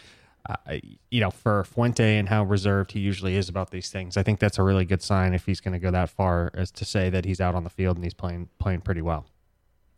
uh, 0.50 0.78
you 1.10 1.20
know, 1.20 1.30
for 1.30 1.64
Fuente 1.66 2.18
and 2.18 2.28
how 2.30 2.44
reserved 2.44 2.94
he 2.94 3.00
usually 3.00 3.36
is 3.36 3.50
about 3.50 3.72
these 3.72 3.90
things, 3.90 4.18
I 4.18 4.24
think 4.24 4.40
that's 4.40 4.58
a 4.58 4.64
really 4.64 4.86
good 4.86 5.02
sign 5.02 5.34
if 5.34 5.46
he's 5.46 5.62
going 5.62 5.74
to 5.74 5.80
go 5.80 5.92
that 5.92 6.10
far 6.10 6.52
as 6.54 6.72
to 6.72 6.86
say 6.86 7.10
that 7.10 7.26
he's 7.26 7.40
out 7.40 7.56
on 7.56 7.64
the 7.64 7.70
field 7.70 7.98
and 7.98 8.04
he's 8.04 8.14
playing 8.14 8.50
playing 8.60 8.82
pretty 8.82 9.02
well. 9.02 9.26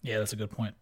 Yeah, 0.02 0.20
that's 0.20 0.34
a 0.34 0.36
good 0.36 0.52
point. 0.52 0.76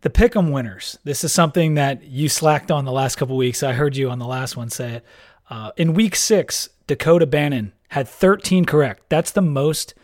The 0.00 0.10
pick'em 0.10 0.52
winners. 0.52 0.98
This 1.04 1.24
is 1.24 1.32
something 1.32 1.74
that 1.74 2.04
you 2.04 2.28
slacked 2.28 2.70
on 2.70 2.84
the 2.84 2.92
last 2.92 3.16
couple 3.16 3.36
weeks. 3.36 3.62
I 3.62 3.72
heard 3.72 3.96
you 3.96 4.10
on 4.10 4.18
the 4.18 4.26
last 4.26 4.56
one 4.56 4.70
say 4.70 4.94
it. 4.94 5.04
Uh, 5.50 5.72
in 5.76 5.94
week 5.94 6.14
six, 6.14 6.68
Dakota 6.86 7.26
Bannon 7.26 7.72
had 7.88 8.06
13 8.06 8.64
correct. 8.64 9.08
That's 9.08 9.30
the 9.30 9.42
most 9.42 9.94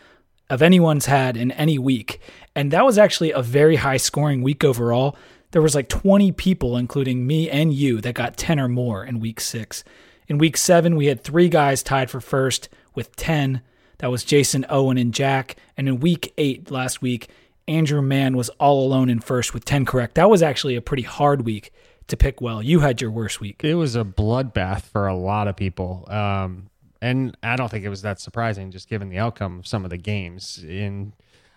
of 0.50 0.62
anyone's 0.62 1.06
had 1.06 1.36
in 1.36 1.50
any 1.52 1.78
week. 1.78 2.20
And 2.54 2.70
that 2.70 2.84
was 2.84 2.98
actually 2.98 3.32
a 3.32 3.42
very 3.42 3.76
high 3.76 3.96
scoring 3.96 4.42
week 4.42 4.64
overall. 4.64 5.16
There 5.54 5.62
was 5.62 5.76
like 5.76 5.88
20 5.88 6.32
people, 6.32 6.76
including 6.76 7.28
me 7.28 7.48
and 7.48 7.72
you, 7.72 8.00
that 8.00 8.14
got 8.14 8.36
10 8.36 8.58
or 8.58 8.66
more 8.66 9.04
in 9.04 9.20
week 9.20 9.40
six. 9.40 9.84
In 10.26 10.36
week 10.36 10.56
seven, 10.56 10.96
we 10.96 11.06
had 11.06 11.22
three 11.22 11.48
guys 11.48 11.80
tied 11.80 12.10
for 12.10 12.20
first 12.20 12.68
with 12.96 13.14
10. 13.14 13.62
That 13.98 14.10
was 14.10 14.24
Jason 14.24 14.66
Owen 14.68 14.98
and 14.98 15.14
Jack. 15.14 15.54
And 15.76 15.86
in 15.86 16.00
week 16.00 16.34
eight 16.38 16.72
last 16.72 17.00
week, 17.00 17.28
Andrew 17.68 18.02
Mann 18.02 18.36
was 18.36 18.48
all 18.58 18.84
alone 18.84 19.08
in 19.08 19.20
first 19.20 19.54
with 19.54 19.64
10 19.64 19.84
correct. 19.84 20.16
That 20.16 20.28
was 20.28 20.42
actually 20.42 20.74
a 20.74 20.82
pretty 20.82 21.04
hard 21.04 21.42
week 21.42 21.72
to 22.08 22.16
pick 22.16 22.40
well. 22.40 22.60
You 22.60 22.80
had 22.80 23.00
your 23.00 23.12
worst 23.12 23.40
week. 23.40 23.62
It 23.62 23.76
was 23.76 23.94
a 23.94 24.02
bloodbath 24.02 24.82
for 24.82 25.06
a 25.06 25.14
lot 25.14 25.46
of 25.46 25.54
people. 25.54 26.04
Um, 26.10 26.68
and 27.00 27.36
I 27.44 27.54
don't 27.54 27.70
think 27.70 27.84
it 27.84 27.90
was 27.90 28.02
that 28.02 28.18
surprising, 28.18 28.72
just 28.72 28.88
given 28.88 29.08
the 29.08 29.18
outcome 29.18 29.60
of 29.60 29.68
some 29.68 29.84
of 29.84 29.90
the 29.90 29.98
games. 29.98 30.64
In 30.64 31.12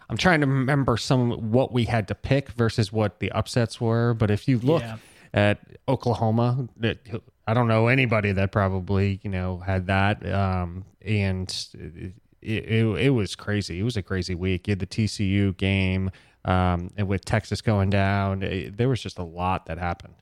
I'm 0.09 0.17
trying 0.17 0.41
to 0.41 0.47
remember 0.47 0.95
some 0.97 1.51
what 1.51 1.71
we 1.73 1.83
had 1.85 2.07
to 2.09 2.15
pick 2.15 2.49
versus 2.51 2.91
what 2.93 3.19
the 3.19 3.31
upsets 3.31 3.81
were. 3.81 4.13
But 4.13 4.31
if 4.31 4.47
you 4.47 4.57
look 4.59 4.81
Yeah. 4.81 4.97
at 5.33 5.59
Oklahoma, 5.87 6.67
that 6.77 6.99
I 7.45 7.53
don't 7.53 7.67
know 7.67 7.87
anybody 7.87 8.31
that 8.31 8.51
probably 8.51 9.19
you 9.23 9.29
know 9.29 9.57
had 9.59 9.87
that, 9.87 10.25
um, 10.31 10.85
and 11.01 11.49
it, 11.73 12.13
it 12.41 12.85
it 12.85 13.09
was 13.09 13.35
crazy. 13.35 13.79
It 13.79 13.83
was 13.83 13.97
a 13.97 14.01
crazy 14.03 14.35
week. 14.35 14.67
You 14.67 14.71
had 14.71 14.79
the 14.79 14.85
TCU 14.85 15.55
game, 15.57 16.11
um, 16.45 16.91
and 16.95 17.07
with 17.07 17.25
Texas 17.25 17.61
going 17.61 17.89
down, 17.89 18.43
it, 18.43 18.77
there 18.77 18.87
was 18.89 19.01
just 19.01 19.17
a 19.17 19.23
lot 19.23 19.65
that 19.65 19.77
happened. 19.77 20.13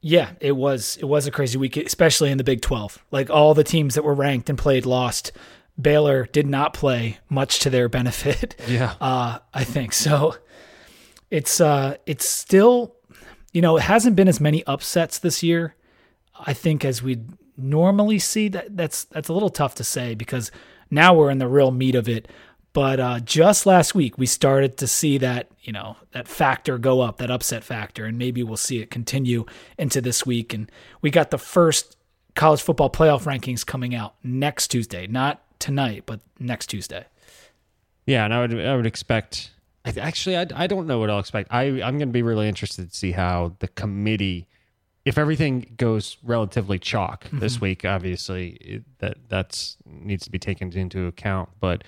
Yeah, 0.00 0.32
it 0.40 0.52
was 0.56 0.96
it 1.00 1.06
was 1.06 1.26
a 1.26 1.30
crazy 1.30 1.56
week, 1.56 1.76
especially 1.76 2.30
in 2.30 2.38
the 2.38 2.44
Big 2.44 2.60
12. 2.60 3.02
Like 3.10 3.30
all 3.30 3.54
the 3.54 3.64
teams 3.64 3.94
that 3.94 4.02
were 4.04 4.14
ranked 4.14 4.50
and 4.50 4.58
played 4.58 4.84
lost. 4.86 5.32
Baylor 5.80 6.26
did 6.26 6.46
not 6.46 6.72
play 6.72 7.18
much 7.28 7.60
to 7.60 7.70
their 7.70 7.88
benefit. 7.88 8.60
Yeah. 8.68 8.94
Uh, 9.00 9.38
I 9.52 9.64
think 9.64 9.92
so. 9.92 10.36
It's 11.30 11.60
uh 11.60 11.96
it's 12.06 12.28
still 12.28 12.96
you 13.54 13.62
know, 13.62 13.76
it 13.76 13.82
hasn't 13.82 14.16
been 14.16 14.28
as 14.28 14.40
many 14.40 14.64
upsets 14.66 15.20
this 15.20 15.42
year, 15.42 15.76
I 16.38 16.52
think, 16.52 16.84
as 16.84 17.02
we 17.02 17.20
normally 17.56 18.18
see. 18.18 18.48
That 18.48 18.76
that's 18.76 19.04
that's 19.04 19.28
a 19.28 19.32
little 19.32 19.48
tough 19.48 19.76
to 19.76 19.84
say 19.84 20.14
because 20.14 20.50
now 20.90 21.14
we're 21.14 21.30
in 21.30 21.38
the 21.38 21.48
real 21.48 21.70
meat 21.70 21.94
of 21.94 22.08
it. 22.08 22.28
But 22.72 22.98
uh, 22.98 23.20
just 23.20 23.66
last 23.66 23.94
week, 23.94 24.18
we 24.18 24.26
started 24.26 24.76
to 24.78 24.88
see 24.88 25.18
that 25.18 25.50
you 25.62 25.72
know 25.72 25.96
that 26.10 26.26
factor 26.26 26.78
go 26.78 27.00
up, 27.00 27.18
that 27.18 27.30
upset 27.30 27.62
factor, 27.62 28.04
and 28.04 28.18
maybe 28.18 28.42
we'll 28.42 28.56
see 28.56 28.80
it 28.80 28.90
continue 28.90 29.46
into 29.78 30.00
this 30.00 30.26
week. 30.26 30.52
And 30.52 30.70
we 31.00 31.10
got 31.10 31.30
the 31.30 31.38
first 31.38 31.96
college 32.34 32.60
football 32.60 32.90
playoff 32.90 33.22
rankings 33.22 33.64
coming 33.64 33.94
out 33.94 34.16
next 34.24 34.68
Tuesday, 34.68 35.06
not 35.06 35.43
tonight, 35.58 36.04
but 36.06 36.20
next 36.38 36.66
Tuesday. 36.66 37.04
Yeah, 38.06 38.24
and 38.24 38.34
I 38.34 38.40
would 38.40 38.58
I 38.60 38.76
would 38.76 38.86
expect. 38.86 39.50
Actually, 39.98 40.36
I, 40.38 40.46
I 40.54 40.66
don't 40.66 40.86
know 40.86 40.98
what 40.98 41.10
I'll 41.10 41.18
expect. 41.18 41.52
I 41.52 41.64
I'm 41.64 41.98
going 41.98 42.00
to 42.00 42.06
be 42.06 42.22
really 42.22 42.48
interested 42.48 42.90
to 42.90 42.96
see 42.96 43.12
how 43.12 43.54
the 43.58 43.68
committee, 43.68 44.46
if 45.04 45.18
everything 45.18 45.74
goes 45.76 46.16
relatively 46.22 46.78
chalk 46.78 47.26
this 47.32 47.54
mm-hmm. 47.54 47.64
week. 47.64 47.84
Obviously, 47.84 48.50
it, 48.60 48.82
that 48.98 49.16
that's 49.28 49.76
needs 49.86 50.24
to 50.24 50.30
be 50.30 50.38
taken 50.38 50.72
into 50.72 51.06
account. 51.06 51.50
But 51.60 51.84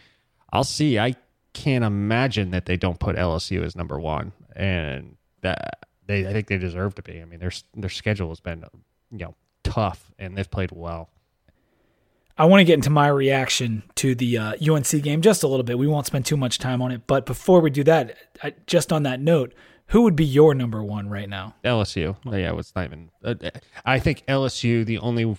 I'll 0.53 0.65
see. 0.65 0.99
I 0.99 1.17
can't 1.53 1.85
imagine 1.85 2.51
that 2.51 2.67
they 2.67 2.77
don't 2.77 3.01
put 3.01 3.17
LSU 3.17 3.63
as 3.63 3.75
number 3.75 3.99
one, 3.99 4.33
and 4.55 5.17
that 5.43 5.87
they 6.07 6.27
I 6.27 6.33
think 6.33 6.49
they 6.49 6.59
deserve 6.59 6.95
to 6.97 7.03
be. 7.03 7.21
I 7.21 7.25
mean, 7.25 7.41
their 7.41 7.53
their 7.75 7.91
schedule 7.91 8.29
has 8.29 8.41
been 8.41 8.65
you 9.11 9.19
know 9.19 9.35
tough, 9.65 10.13
and 10.19 10.37
they've 10.37 10.51
played 10.51 10.71
well. 10.73 11.11
I 12.39 12.45
want 12.45 12.61
to 12.61 12.65
get 12.65 12.75
into 12.75 12.91
my 12.91 13.09
reaction 13.09 13.83
to 13.97 14.15
the 14.15 14.37
uh, 14.39 14.55
UNC 14.73 15.03
game 15.03 15.23
just 15.23 15.43
a 15.43 15.49
little 15.49 15.65
bit. 15.65 15.79
We 15.79 15.87
won't 15.87 16.07
spend 16.07 16.27
too 16.27 16.37
much 16.37 16.59
time 16.59 16.83
on 16.83 16.93
it, 16.93 17.07
but 17.07 17.25
before 17.25 17.61
we 17.61 17.71
do 17.71 17.83
that, 17.85 18.17
I, 18.43 18.55
just 18.67 18.93
on 18.93 19.05
that 19.05 19.21
note, 19.21 19.55
who 19.87 20.03
would 20.03 20.17
be 20.17 20.25
your 20.25 20.55
number 20.55 20.83
one 20.83 21.09
right 21.09 21.29
now? 21.29 21.55
LSU. 21.65 22.17
Yeah, 22.25 22.59
it's 22.59 22.75
not 22.75 22.87
even. 22.87 23.11
Uh, 23.25 23.35
I 23.85 23.99
think 23.99 24.25
LSU 24.27 24.85
the 24.85 24.99
only 24.99 25.37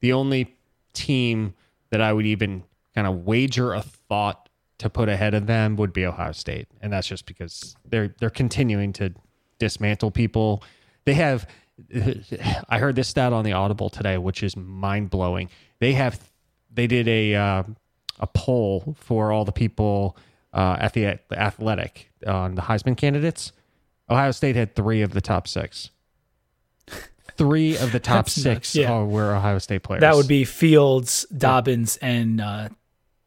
the 0.00 0.12
only 0.12 0.56
team 0.94 1.54
that 1.90 2.00
I 2.00 2.12
would 2.12 2.26
even 2.26 2.64
kind 2.94 3.06
of 3.06 3.24
wager 3.24 3.74
a 3.74 3.82
thought 3.82 4.48
to 4.78 4.90
put 4.90 5.08
ahead 5.08 5.34
of 5.34 5.46
them 5.46 5.76
would 5.76 5.92
be 5.92 6.04
Ohio 6.04 6.32
State, 6.32 6.68
and 6.80 6.92
that's 6.92 7.06
just 7.06 7.26
because 7.26 7.76
they're 7.84 8.14
they're 8.18 8.30
continuing 8.30 8.92
to 8.94 9.14
dismantle 9.58 10.10
people. 10.10 10.62
They 11.04 11.14
have. 11.14 11.46
I 12.68 12.78
heard 12.78 12.96
this 12.96 13.08
stat 13.08 13.32
on 13.32 13.44
the 13.44 13.52
Audible 13.52 13.90
today, 13.90 14.18
which 14.18 14.42
is 14.42 14.56
mind 14.56 15.10
blowing. 15.10 15.50
They 15.78 15.92
have 15.92 16.30
they 16.72 16.86
did 16.86 17.08
a 17.08 17.34
uh, 17.34 17.62
a 18.20 18.26
poll 18.28 18.96
for 18.98 19.32
all 19.32 19.44
the 19.44 19.52
people 19.52 20.16
uh, 20.52 20.76
at 20.80 20.94
the 20.94 21.18
athletic 21.32 22.10
on 22.26 22.54
the 22.54 22.62
Heisman 22.62 22.96
candidates. 22.96 23.52
Ohio 24.08 24.30
State 24.30 24.56
had 24.56 24.74
three 24.74 25.02
of 25.02 25.12
the 25.12 25.20
top 25.20 25.48
six. 25.48 25.90
Three 27.36 27.76
of 27.76 27.92
the 27.92 28.00
top 28.00 28.30
six 28.30 28.44
nuts, 28.46 28.74
yeah. 28.74 28.90
are, 28.90 29.04
were 29.04 29.34
Ohio 29.34 29.58
State 29.58 29.82
players. 29.82 30.00
That 30.00 30.14
would 30.14 30.28
be 30.28 30.44
Fields, 30.44 31.26
Dobbins, 31.36 31.98
and 31.98 32.40
uh, 32.40 32.70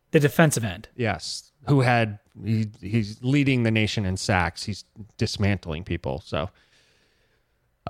the 0.09 0.19
defensive 0.19 0.63
end. 0.63 0.87
yes, 0.95 1.51
who 1.67 1.81
had 1.81 2.17
he, 2.43 2.69
he's 2.81 3.21
leading 3.21 3.63
the 3.63 3.69
nation 3.69 4.05
in 4.05 4.17
sacks. 4.17 4.63
He's 4.63 4.83
dismantling 5.17 5.83
people. 5.83 6.23
So, 6.25 6.49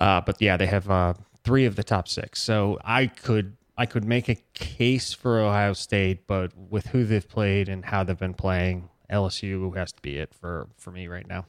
uh, 0.00 0.20
but 0.22 0.40
yeah, 0.40 0.56
they 0.56 0.66
have 0.66 0.90
uh, 0.90 1.14
three 1.44 1.66
of 1.66 1.76
the 1.76 1.84
top 1.84 2.08
six. 2.08 2.42
So 2.42 2.78
I 2.84 3.06
could 3.06 3.56
I 3.76 3.86
could 3.86 4.04
make 4.04 4.28
a 4.28 4.36
case 4.54 5.12
for 5.12 5.40
Ohio 5.40 5.74
State, 5.74 6.26
but 6.26 6.52
with 6.56 6.86
who 6.88 7.04
they've 7.04 7.26
played 7.26 7.68
and 7.68 7.84
how 7.84 8.04
they've 8.04 8.18
been 8.18 8.34
playing, 8.34 8.88
LSU 9.10 9.74
has 9.76 9.92
to 9.92 10.02
be 10.02 10.16
it 10.16 10.34
for 10.34 10.68
for 10.76 10.90
me 10.90 11.06
right 11.06 11.26
now. 11.26 11.46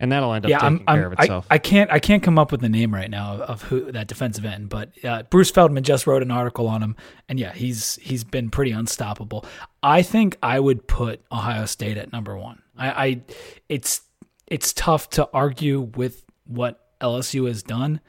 And 0.00 0.10
that'll 0.10 0.32
end 0.32 0.44
up 0.44 0.50
yeah, 0.50 0.58
taking 0.58 0.84
I'm, 0.88 0.96
care 0.96 1.06
I'm 1.06 1.12
of 1.12 1.18
itself. 1.20 1.46
I 1.48 1.58
can't 1.58 1.90
I 1.90 2.00
can't 2.00 2.24
come 2.24 2.38
up 2.38 2.50
with 2.50 2.60
the 2.60 2.68
name 2.68 2.92
right 2.92 3.10
now 3.10 3.34
of, 3.34 3.40
of 3.42 3.62
who 3.62 3.92
that 3.92 4.08
defensive 4.08 4.44
end, 4.44 4.68
but 4.68 4.90
uh, 5.04 5.22
Bruce 5.24 5.50
Feldman 5.50 5.84
just 5.84 6.08
wrote 6.08 6.22
an 6.22 6.32
article 6.32 6.66
on 6.66 6.82
him, 6.82 6.96
and 7.28 7.38
yeah, 7.38 7.52
he's 7.52 7.96
he's 7.96 8.24
been 8.24 8.50
pretty 8.50 8.72
unstoppable. 8.72 9.44
I 9.82 10.02
think 10.02 10.38
I 10.42 10.58
would 10.58 10.88
put 10.88 11.22
Ohio 11.30 11.66
State 11.66 11.98
at 11.98 12.12
number 12.12 12.36
one. 12.36 12.62
I, 12.76 12.90
I 12.90 13.20
it's 13.68 14.00
it's 14.48 14.72
tough 14.72 15.08
to 15.10 15.28
argue 15.32 15.82
with 15.94 16.24
what 16.46 16.80
LSU 17.00 17.46
has 17.48 17.62
done, 17.62 18.00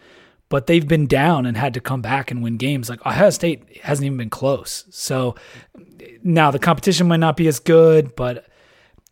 but 0.50 0.68
they've 0.68 0.88
been 0.88 1.08
down 1.08 1.46
and 1.46 1.58
had 1.58 1.74
to 1.74 1.82
come 1.82 2.02
back 2.02 2.32
and 2.32 2.44
win 2.44 2.58
games. 2.58 2.90
Like 2.90 3.06
Ohio 3.06 3.30
State 3.30 3.78
hasn't 3.78 4.06
even 4.06 4.18
been 4.18 4.30
close. 4.30 4.86
So 4.92 5.36
now 6.24 6.52
the 6.52 6.60
competition 6.60 7.08
might 7.08 7.18
not 7.18 7.38
be 7.38 7.48
as 7.48 7.60
good, 7.60 8.16
but 8.16 8.46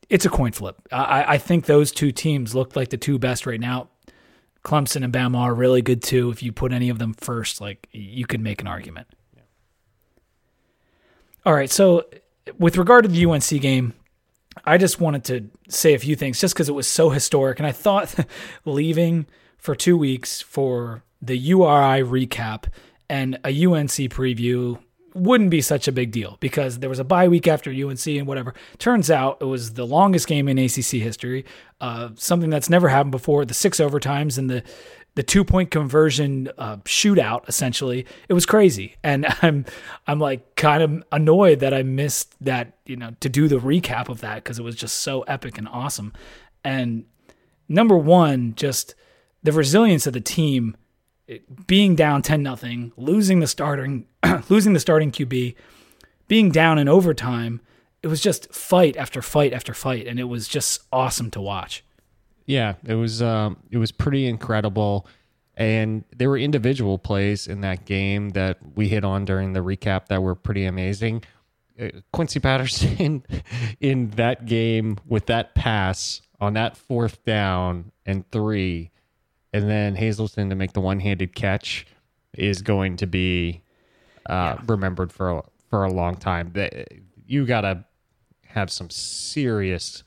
it's 0.10 0.26
a 0.26 0.30
coin 0.30 0.52
flip. 0.52 0.76
I, 0.92 1.36
I 1.36 1.38
think 1.38 1.66
those 1.66 1.92
two 1.92 2.12
teams 2.12 2.54
look 2.54 2.76
like 2.76 2.90
the 2.90 2.98
two 2.98 3.18
best 3.18 3.46
right 3.46 3.60
now. 3.60 3.90
Clemson 4.64 5.04
and 5.04 5.12
Bama 5.12 5.40
are 5.40 5.56
really 5.56 5.82
good 5.82 6.04
too. 6.04 6.30
If 6.30 6.44
you 6.44 6.52
put 6.52 6.72
any 6.72 6.90
of 6.90 7.00
them 7.00 7.14
first, 7.14 7.60
like 7.62 7.88
you 7.92 8.28
could 8.28 8.42
make 8.42 8.62
an 8.62 8.68
argument. 8.68 9.08
All 11.46 11.54
right. 11.54 11.70
So, 11.70 12.06
with 12.60 12.78
regard 12.78 13.04
to 13.06 13.10
the 13.10 13.26
UNC 13.26 13.50
game, 13.62 13.94
I 14.66 14.78
just 14.78 15.00
wanted 15.00 15.24
to 15.26 15.50
say 15.70 15.94
a 15.94 16.00
few 16.00 16.16
things 16.16 16.40
just 16.40 16.54
because 16.54 16.70
it 16.70 16.74
was 16.74 16.88
so 16.88 17.10
historic. 17.10 17.60
And 17.60 17.68
I 17.68 17.72
thought 17.72 18.14
leaving 18.66 19.26
for 19.58 19.76
two 19.76 19.98
weeks 19.98 20.42
for 20.42 21.04
the 21.22 21.38
URI 21.38 22.04
recap 22.04 22.66
and 23.10 23.36
a 23.46 23.66
UNC 23.66 23.92
preview 24.10 24.80
wouldn't 25.14 25.50
be 25.50 25.62
such 25.62 25.88
a 25.88 25.92
big 25.92 26.12
deal 26.12 26.38
because 26.40 26.80
there 26.80 26.90
was 26.90 27.00
a 27.00 27.04
bye 27.04 27.28
week 27.28 27.48
after 27.48 27.70
UNC 27.70 28.08
and 28.08 28.28
whatever. 28.28 28.54
Turns 28.78 29.12
out 29.12 29.38
it 29.42 29.46
was 29.46 29.74
the 29.74 29.86
longest 29.86 30.28
game 30.28 30.48
in 30.48 30.58
ACC 30.58 31.02
history, 31.02 31.46
uh, 31.82 32.10
something 32.16 32.50
that's 32.50 32.70
never 32.70 32.90
happened 32.90 33.12
before. 33.12 33.44
The 33.46 33.54
six 33.54 33.80
overtimes 33.80 34.38
and 34.38 34.50
the 34.50 34.64
the 35.16 35.24
two 35.24 35.44
point 35.44 35.72
conversion 35.72 36.50
uh, 36.58 36.78
shootout. 36.78 37.48
Essentially, 37.48 38.06
it 38.30 38.34
was 38.34 38.46
crazy, 38.46 38.96
and 39.04 39.26
I'm 39.42 39.66
I'm 40.08 40.20
like 40.20 40.56
kind 40.56 40.84
of 40.84 41.04
annoyed 41.12 41.60
that 41.60 41.74
I 41.74 41.84
missed 41.84 42.36
that. 42.44 42.78
You 42.86 42.96
know, 42.98 43.16
to 43.20 43.30
do 43.30 43.48
the 43.48 43.58
recap 43.58 44.10
of 44.10 44.22
that 44.22 44.36
because 44.36 44.60
it 44.60 44.64
was 44.64 44.76
just 44.76 44.98
so 45.00 45.22
epic 45.24 45.58
and 45.58 45.68
awesome. 45.68 46.14
And 46.64 47.06
number 47.68 47.98
one, 47.98 48.54
just 48.56 48.96
the 49.44 49.52
resilience 49.52 50.06
of 50.06 50.14
the 50.14 50.22
team 50.22 50.76
being 51.68 51.96
down 51.96 52.22
10 52.22 52.44
nothing, 52.44 52.92
losing 52.98 53.40
the 53.40 53.48
starting 53.48 54.06
losing 54.50 54.74
the 54.74 54.80
starting 54.80 55.12
QB, 55.12 55.56
being 56.28 56.52
down 56.52 56.78
in 56.78 56.88
overtime, 56.88 57.62
it 58.04 58.08
was 58.08 58.22
just 58.22 58.54
fight 58.54 58.98
after 58.98 59.22
fight 59.22 59.54
after 59.54 59.74
fight 59.74 60.08
and 60.08 60.20
it 60.20 60.26
was 60.26 60.48
just 60.48 60.84
awesome 60.92 61.32
to 61.32 61.42
watch. 61.42 61.84
Yeah, 62.46 62.76
it 62.86 62.96
was 62.96 63.22
um, 63.22 63.58
it 63.70 63.78
was 63.78 63.92
pretty 63.92 64.28
incredible, 64.28 65.08
and 65.56 66.04
there 66.16 66.30
were 66.30 66.38
individual 66.38 66.98
plays 66.98 67.48
in 67.48 67.62
that 67.62 67.86
game 67.86 68.30
that 68.30 68.58
we 68.76 68.88
hit 68.88 69.04
on 69.04 69.26
during 69.26 69.54
the 69.54 69.60
recap 69.62 70.08
that 70.08 70.22
were 70.22 70.36
pretty 70.36 70.66
amazing. 70.66 71.24
Uh, 71.80 71.90
Quincy 72.12 72.40
Patterson 72.40 73.24
in 73.80 74.10
that 74.12 74.46
game 74.46 74.98
with 75.08 75.28
that 75.28 75.56
pass 75.56 76.22
on 76.40 76.54
that 76.54 76.76
fourth 76.76 77.24
down 77.24 77.92
and 78.06 78.30
three, 78.32 78.92
and 79.54 79.70
then 79.70 79.96
Hazelton 79.96 80.50
to 80.50 80.56
make 80.56 80.74
the 80.74 80.82
one-handed 80.82 81.36
catch. 81.36 81.86
is 82.34 82.62
going 82.62 82.98
to 82.98 83.08
be 83.08 83.62
uh, 84.26 84.58
remembered 84.68 85.12
for 85.12 85.30
a, 85.30 85.44
for 85.70 85.84
a 85.84 85.92
long 85.92 86.16
time. 86.16 86.54
You 87.26 87.46
got 87.46 87.62
to 87.62 87.86
have 88.48 88.72
some 88.72 88.90
serious. 88.90 90.04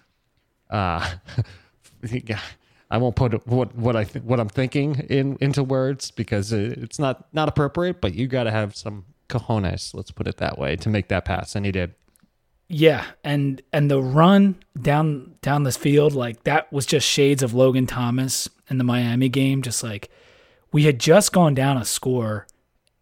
Uh, 0.68 1.08
I 2.90 2.98
won't 2.98 3.16
put 3.16 3.46
what 3.46 3.74
what 3.74 3.96
I 3.96 4.04
th- 4.04 4.24
what 4.24 4.38
I'm 4.38 4.48
thinking 4.48 4.96
in 5.08 5.36
into 5.40 5.64
words 5.64 6.10
because 6.10 6.52
it's 6.52 6.98
not 6.98 7.26
not 7.32 7.48
appropriate. 7.48 8.00
But 8.00 8.14
you 8.14 8.26
got 8.26 8.44
to 8.44 8.50
have 8.50 8.76
some 8.76 9.06
cojones, 9.28 9.94
let's 9.94 10.10
put 10.10 10.28
it 10.28 10.36
that 10.36 10.58
way, 10.58 10.76
to 10.76 10.88
make 10.88 11.08
that 11.08 11.24
pass, 11.24 11.56
and 11.56 11.66
he 11.66 11.72
did. 11.72 11.94
Yeah, 12.68 13.04
and 13.22 13.60
and 13.72 13.90
the 13.90 14.00
run 14.02 14.56
down 14.80 15.34
down 15.42 15.64
this 15.64 15.76
field 15.76 16.14
like 16.14 16.44
that 16.44 16.72
was 16.72 16.86
just 16.86 17.06
shades 17.06 17.42
of 17.42 17.54
Logan 17.54 17.86
Thomas 17.86 18.48
in 18.70 18.78
the 18.78 18.84
Miami 18.84 19.28
game. 19.28 19.62
Just 19.62 19.82
like 19.82 20.10
we 20.72 20.84
had 20.84 20.98
just 20.98 21.32
gone 21.32 21.54
down 21.54 21.76
a 21.76 21.84
score, 21.84 22.46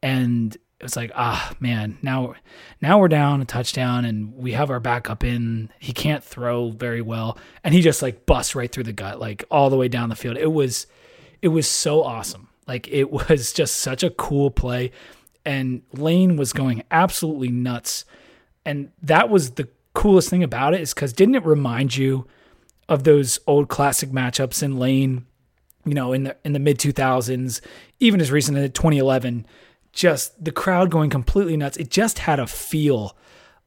and 0.02 0.56
it 0.82 0.86
was 0.86 0.96
like 0.96 1.12
ah 1.14 1.54
man 1.60 1.96
now 2.02 2.34
now 2.80 2.98
we're 2.98 3.08
down 3.08 3.40
a 3.40 3.44
touchdown 3.44 4.04
and 4.04 4.34
we 4.36 4.52
have 4.52 4.70
our 4.70 4.80
backup 4.80 5.24
in. 5.24 5.70
He 5.78 5.92
can't 5.92 6.24
throw 6.24 6.70
very 6.70 7.00
well, 7.00 7.38
and 7.62 7.72
he 7.72 7.80
just 7.80 8.02
like 8.02 8.26
busts 8.26 8.54
right 8.54 8.70
through 8.70 8.84
the 8.84 8.92
gut 8.92 9.20
like 9.20 9.44
all 9.50 9.70
the 9.70 9.76
way 9.76 9.88
down 9.88 10.08
the 10.08 10.16
field. 10.16 10.36
It 10.36 10.52
was 10.52 10.86
it 11.40 11.48
was 11.48 11.68
so 11.68 12.02
awesome. 12.02 12.48
Like 12.66 12.88
it 12.88 13.10
was 13.28 13.52
just 13.52 13.76
such 13.76 14.02
a 14.02 14.10
cool 14.10 14.50
play, 14.50 14.90
and 15.44 15.82
Lane 15.92 16.36
was 16.36 16.52
going 16.52 16.82
absolutely 16.90 17.48
nuts 17.48 18.04
and 18.64 18.90
that 19.02 19.28
was 19.28 19.52
the 19.52 19.68
coolest 19.94 20.30
thing 20.30 20.42
about 20.42 20.74
it 20.74 20.80
is 20.80 20.94
because 20.94 21.12
didn't 21.12 21.34
it 21.34 21.44
remind 21.44 21.96
you 21.96 22.26
of 22.88 23.04
those 23.04 23.38
old 23.46 23.68
classic 23.68 24.10
matchups 24.10 24.62
in 24.62 24.78
Lane, 24.78 25.26
you 25.84 25.94
know, 25.94 26.12
in 26.12 26.24
the 26.24 26.36
in 26.44 26.52
the 26.52 26.58
mid 26.58 26.78
two 26.78 26.92
thousands, 26.92 27.60
even 28.00 28.20
as 28.20 28.30
recent 28.30 28.56
as 28.58 28.70
2011, 28.70 29.46
just 29.92 30.42
the 30.42 30.52
crowd 30.52 30.90
going 30.90 31.10
completely 31.10 31.56
nuts. 31.56 31.76
It 31.76 31.90
just 31.90 32.20
had 32.20 32.40
a 32.40 32.46
feel. 32.46 33.16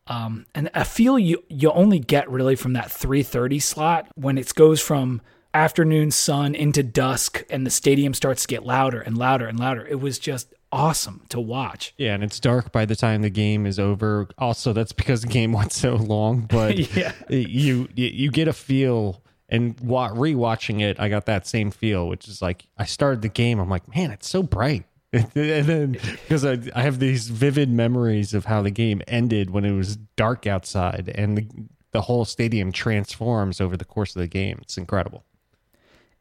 Um, 0.07 0.45
and 0.53 0.69
a 0.73 0.85
feel 0.85 1.17
you 1.17 1.43
you 1.49 1.71
only 1.71 1.99
get 1.99 2.29
really 2.29 2.55
from 2.55 2.73
that 2.73 2.89
3:30 2.89 3.61
slot 3.61 4.07
when 4.15 4.37
it 4.37 4.53
goes 4.53 4.79
from 4.79 5.21
afternoon 5.53 6.11
sun 6.11 6.53
into 6.53 6.83
dusk 6.83 7.43
and 7.49 7.65
the 7.65 7.71
stadium 7.71 8.13
starts 8.13 8.41
to 8.43 8.47
get 8.47 8.65
louder 8.65 8.99
and 8.99 9.17
louder 9.17 9.47
and 9.47 9.59
louder. 9.59 9.85
It 9.87 10.01
was 10.01 10.19
just 10.19 10.53
awesome 10.71 11.21
to 11.29 11.39
watch. 11.39 11.93
Yeah, 11.97 12.13
and 12.13 12.23
it's 12.23 12.39
dark 12.39 12.71
by 12.71 12.85
the 12.85 12.95
time 12.95 13.21
the 13.21 13.29
game 13.29 13.65
is 13.65 13.79
over. 13.79 14.27
Also, 14.37 14.73
that's 14.73 14.91
because 14.91 15.21
the 15.21 15.27
game 15.27 15.51
went 15.59 15.71
so 15.73 15.95
long, 15.95 16.41
but 16.41 16.77
yeah. 16.95 17.13
you 17.29 17.87
you 17.95 18.29
get 18.29 18.47
a 18.47 18.53
feel 18.53 19.23
and 19.49 19.77
rewatching 19.77 20.81
it, 20.81 20.99
I 20.99 21.09
got 21.09 21.25
that 21.27 21.47
same 21.47 21.71
feel, 21.71 22.07
which 22.07 22.27
is 22.27 22.41
like 22.41 22.67
I 22.77 22.85
started 22.85 23.21
the 23.21 23.29
game, 23.29 23.59
I'm 23.59 23.69
like, 23.69 23.95
man, 23.95 24.11
it's 24.11 24.27
so 24.27 24.43
bright. 24.43 24.85
and 25.35 25.65
then 25.65 25.91
because 25.93 26.43
I, 26.43 26.57
I 26.75 26.81
have 26.81 26.99
these 26.99 27.29
vivid 27.29 27.69
memories 27.69 28.33
of 28.33 28.45
how 28.45 28.61
the 28.61 28.71
game 28.71 29.01
ended 29.07 29.49
when 29.49 29.63
it 29.63 29.71
was 29.71 29.95
dark 30.15 30.45
outside 30.45 31.11
and 31.15 31.37
the, 31.37 31.47
the 31.91 32.01
whole 32.01 32.25
stadium 32.25 32.71
transforms 32.71 33.61
over 33.61 33.77
the 33.77 33.85
course 33.85 34.15
of 34.15 34.21
the 34.21 34.27
game. 34.27 34.59
It's 34.61 34.77
incredible. 34.77 35.23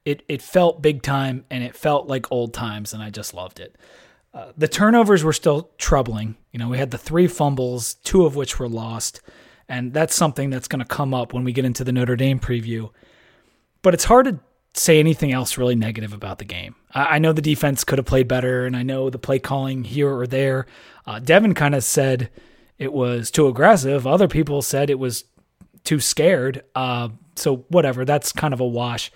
It 0.04 0.22
it 0.28 0.42
felt 0.42 0.82
big 0.82 1.02
time 1.02 1.44
and 1.50 1.64
it 1.64 1.74
felt 1.74 2.06
like 2.06 2.30
old 2.30 2.54
times 2.54 2.92
and 2.92 3.02
I 3.02 3.10
just 3.10 3.34
loved 3.34 3.58
it. 3.58 3.76
Uh, 4.32 4.52
the 4.56 4.68
turnovers 4.68 5.24
were 5.24 5.32
still 5.32 5.70
troubling. 5.78 6.36
You 6.52 6.58
know, 6.58 6.68
we 6.68 6.78
had 6.78 6.90
the 6.90 6.98
three 6.98 7.28
fumbles, 7.28 7.94
two 7.94 8.26
of 8.26 8.34
which 8.34 8.58
were 8.58 8.68
lost, 8.68 9.20
and 9.68 9.92
that's 9.92 10.14
something 10.14 10.50
that's 10.50 10.66
going 10.66 10.80
to 10.80 10.84
come 10.84 11.14
up 11.14 11.32
when 11.32 11.44
we 11.44 11.52
get 11.52 11.64
into 11.64 11.84
the 11.84 11.92
Notre 11.92 12.16
Dame 12.16 12.40
preview. 12.40 12.90
But 13.82 13.94
it's 13.94 14.04
hard 14.04 14.26
to 14.26 14.40
say 14.75 14.99
anything 14.99 15.33
else 15.33 15.57
really 15.57 15.76
negative 15.76 16.12
about 16.12 16.38
the 16.38 16.45
game. 16.45 16.75
I, 16.93 17.17
I 17.17 17.19
know 17.19 17.32
the 17.32 17.43
defense 17.43 17.84
could 17.84 17.99
have 17.99 18.06
played 18.06 18.28
better, 18.28 18.67
and 18.67 18.76
I 18.76 18.82
know 18.82 19.08
the 19.10 19.19
play 19.19 19.39
calling 19.39 19.84
here 19.84 20.13
or 20.13 20.26
there. 20.26 20.67
Uh, 21.06 21.21
Devin 21.21 21.54
kind 21.54 21.75
of 21.75 21.84
said 21.84 22.30
it 22.78 22.93
was 22.93 23.30
too 23.30 23.47
aggressive. 23.47 24.06
Other 24.06 24.28
people 24.28 24.63
said 24.63 24.91
it 24.91 24.99
was 24.99 25.25
too 25.84 26.00
scared. 26.00 26.65
Uh, 26.75 27.10
so 27.37 27.58
whatever, 27.69 28.04
that's 28.04 28.32
kind 28.32 28.52
of 28.54 28.60
a 28.60 28.67
wash. 28.67 29.10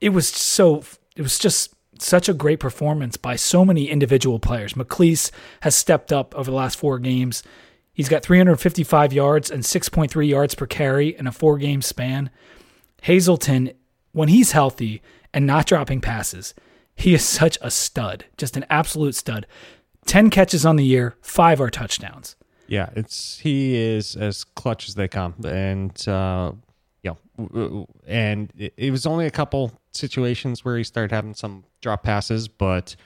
It 0.00 0.10
was 0.10 0.28
so. 0.28 0.82
It 1.16 1.22
was 1.22 1.38
just 1.38 1.74
such 1.98 2.28
a 2.28 2.34
great 2.34 2.60
performance 2.60 3.18
by 3.18 3.36
so 3.36 3.64
many 3.64 3.90
individual 3.90 4.38
players. 4.38 4.72
McClease 4.72 5.30
has 5.60 5.74
stepped 5.74 6.12
up 6.12 6.34
over 6.34 6.50
the 6.50 6.56
last 6.56 6.78
four 6.78 6.98
games. 6.98 7.42
He's 7.92 8.08
got 8.08 8.22
355 8.22 9.12
yards 9.12 9.50
and 9.50 9.62
6.3 9.62 10.26
yards 10.26 10.54
per 10.54 10.66
carry 10.66 11.08
in 11.14 11.26
a 11.26 11.32
four 11.32 11.58
game 11.58 11.82
span. 11.82 12.30
Hazelton, 13.02 13.72
when 14.12 14.28
he's 14.28 14.52
healthy 14.52 15.02
and 15.32 15.46
not 15.46 15.66
dropping 15.66 16.00
passes, 16.00 16.54
he 16.94 17.14
is 17.14 17.24
such 17.24 17.58
a 17.62 17.70
stud, 17.70 18.24
just 18.36 18.56
an 18.56 18.66
absolute 18.68 19.14
stud. 19.14 19.46
10 20.06 20.30
catches 20.30 20.66
on 20.66 20.76
the 20.76 20.84
year, 20.84 21.16
five 21.20 21.60
are 21.60 21.70
touchdowns. 21.70 22.36
Yeah, 22.66 22.90
it's 22.94 23.38
he 23.38 23.76
is 23.76 24.16
as 24.16 24.44
clutch 24.44 24.88
as 24.88 24.94
they 24.94 25.08
come. 25.08 25.34
And 25.44 26.08
uh, 26.08 26.52
know, 27.38 27.86
and 28.06 28.52
it 28.56 28.90
was 28.90 29.06
only 29.06 29.26
a 29.26 29.30
couple 29.30 29.72
situations 29.92 30.64
where 30.64 30.76
he 30.76 30.84
started 30.84 31.12
having 31.12 31.34
some 31.34 31.64
drop 31.80 32.02
passes, 32.02 32.48
but 32.48 32.96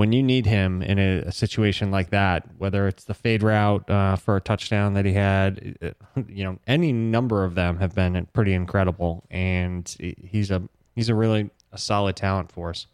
when 0.00 0.12
you 0.12 0.22
need 0.22 0.46
him 0.46 0.80
in 0.80 0.98
a, 0.98 1.18
a 1.26 1.30
situation 1.30 1.90
like 1.90 2.08
that, 2.08 2.48
whether 2.56 2.88
it's 2.88 3.04
the 3.04 3.12
fade 3.12 3.42
route 3.42 3.90
uh, 3.90 4.16
for 4.16 4.34
a 4.34 4.40
touchdown 4.40 4.94
that 4.94 5.04
he 5.04 5.12
had, 5.12 5.76
uh, 5.82 5.90
you 6.26 6.42
know, 6.42 6.58
any 6.66 6.90
number 6.90 7.44
of 7.44 7.54
them 7.54 7.76
have 7.76 7.94
been 7.94 8.26
pretty 8.32 8.54
incredible, 8.54 9.26
and 9.30 9.94
he's 9.98 10.50
a 10.50 10.62
he's 10.94 11.10
a 11.10 11.14
really 11.14 11.50
a 11.70 11.76
solid 11.76 12.16
talent 12.16 12.50
for 12.50 12.70
us. 12.70 12.86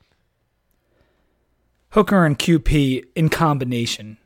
Hooker 1.90 2.26
and 2.26 2.36
QP 2.36 3.04
in 3.14 3.28
combination 3.28 4.16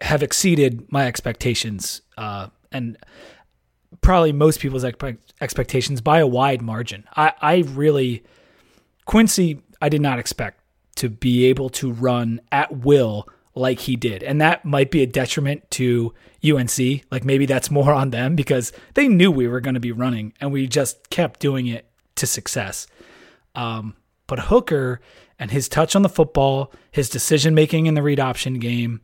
have 0.00 0.20
exceeded 0.20 0.90
my 0.90 1.06
expectations, 1.06 2.02
uh, 2.18 2.48
and 2.72 2.96
probably 4.00 4.32
most 4.32 4.58
people's 4.58 4.84
expectations 4.84 6.00
by 6.00 6.18
a 6.18 6.26
wide 6.26 6.60
margin. 6.60 7.04
I, 7.14 7.34
I 7.40 7.56
really, 7.68 8.24
Quincy, 9.04 9.62
I 9.80 9.88
did 9.88 10.00
not 10.00 10.18
expect 10.18 10.60
to 10.96 11.08
be 11.08 11.44
able 11.46 11.68
to 11.70 11.92
run 11.92 12.40
at 12.50 12.76
will 12.76 13.28
like 13.54 13.80
he 13.80 13.96
did. 13.96 14.22
And 14.22 14.40
that 14.40 14.64
might 14.64 14.90
be 14.90 15.02
a 15.02 15.06
detriment 15.06 15.70
to 15.72 16.12
UNC. 16.44 16.78
Like 17.10 17.24
maybe 17.24 17.46
that's 17.46 17.70
more 17.70 17.92
on 17.92 18.10
them 18.10 18.36
because 18.36 18.72
they 18.94 19.08
knew 19.08 19.30
we 19.30 19.48
were 19.48 19.60
going 19.60 19.74
to 19.74 19.80
be 19.80 19.92
running 19.92 20.34
and 20.40 20.52
we 20.52 20.66
just 20.66 21.08
kept 21.10 21.40
doing 21.40 21.66
it 21.66 21.86
to 22.16 22.26
success. 22.26 22.86
Um, 23.54 23.96
but 24.26 24.38
Hooker 24.40 25.00
and 25.38 25.50
his 25.50 25.68
touch 25.68 25.96
on 25.96 26.02
the 26.02 26.08
football, 26.08 26.72
his 26.90 27.08
decision 27.08 27.54
making 27.54 27.86
in 27.86 27.94
the 27.94 28.02
read 28.02 28.20
option 28.20 28.58
game, 28.58 29.00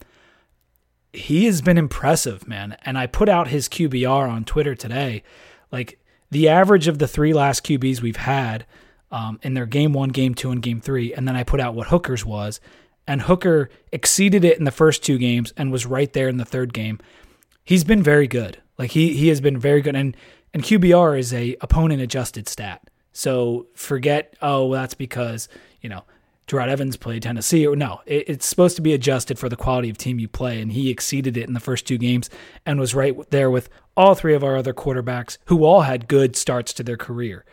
he 1.13 1.47
has 1.47 1.61
been 1.61 1.79
impressive, 1.79 2.47
man. 2.47 2.77
And 2.83 2.99
I 2.99 3.07
put 3.07 3.29
out 3.29 3.49
his 3.49 3.69
QBR 3.69 4.31
on 4.31 4.45
Twitter 4.45 4.75
today. 4.75 5.23
Like 5.71 5.99
the 6.31 6.49
average 6.49 6.89
of 6.89 6.99
the 6.99 7.09
three 7.09 7.33
last 7.33 7.65
QBs 7.65 8.01
we've 8.01 8.17
had 8.17 8.67
um, 9.12 9.38
in 9.42 9.55
their 9.55 9.66
game 9.66 9.92
one, 9.92 10.09
game 10.09 10.35
two, 10.35 10.51
and 10.51 10.62
game 10.62 10.81
three. 10.81 11.14
And 11.14 11.29
then 11.29 11.37
I 11.37 11.44
put 11.44 11.61
out 11.61 11.75
what 11.75 11.88
Hooker's 11.88 12.25
was. 12.25 12.61
And 13.07 13.22
Hooker 13.22 13.68
exceeded 13.92 14.44
it 14.44 14.59
in 14.59 14.64
the 14.64 14.70
first 14.70 15.05
two 15.05 15.18
games 15.18 15.53
and 15.57 15.70
was 15.70 15.87
right 15.87 16.12
there 16.12 16.29
in 16.29 16.38
the 16.38 16.44
third 16.44 16.72
game. 16.72 16.98
He's 17.64 17.85
been 17.85 18.03
very 18.03 18.27
good. 18.27 18.61
Like 18.79 18.92
he 18.92 19.14
he 19.14 19.29
has 19.29 19.40
been 19.40 19.59
very 19.59 19.83
good. 19.83 19.94
And 19.94 20.16
and 20.55 20.62
QBR 20.62 21.18
is 21.18 21.33
a 21.33 21.57
opponent 21.61 22.01
adjusted 22.01 22.48
stat. 22.48 22.88
So 23.12 23.66
forget, 23.75 24.35
oh, 24.40 24.72
that's 24.72 24.94
because, 24.94 25.48
you 25.81 25.88
know, 25.88 26.05
Jerod 26.46 26.68
Evans 26.68 26.96
played 26.96 27.22
Tennessee. 27.22 27.66
Or 27.66 27.77
no, 27.77 28.01
it, 28.07 28.29
it's 28.29 28.46
supposed 28.46 28.77
to 28.77 28.83
be 28.83 28.94
adjusted 28.94 29.38
for 29.38 29.48
the 29.48 29.57
quality 29.57 29.90
of 29.90 29.98
team 29.98 30.18
you 30.18 30.29
play, 30.29 30.61
and 30.61 30.72
he 30.72 30.90
exceeded 30.90 31.37
it 31.37 31.46
in 31.46 31.55
the 31.55 31.61
first 31.61 31.87
two 31.87 31.98
games 31.98 32.31
and 32.64 32.81
was 32.81 32.94
right 32.94 33.16
there 33.31 33.51
with 33.51 33.68
all 33.96 34.14
three 34.14 34.35
of 34.35 34.42
our 34.42 34.57
other 34.57 34.72
quarterbacks 34.72 35.38
who 35.46 35.64
all 35.64 35.83
had 35.83 36.09
good 36.09 36.37
starts 36.37 36.72
to 36.75 36.83
their 36.83 36.96
career. 36.96 37.44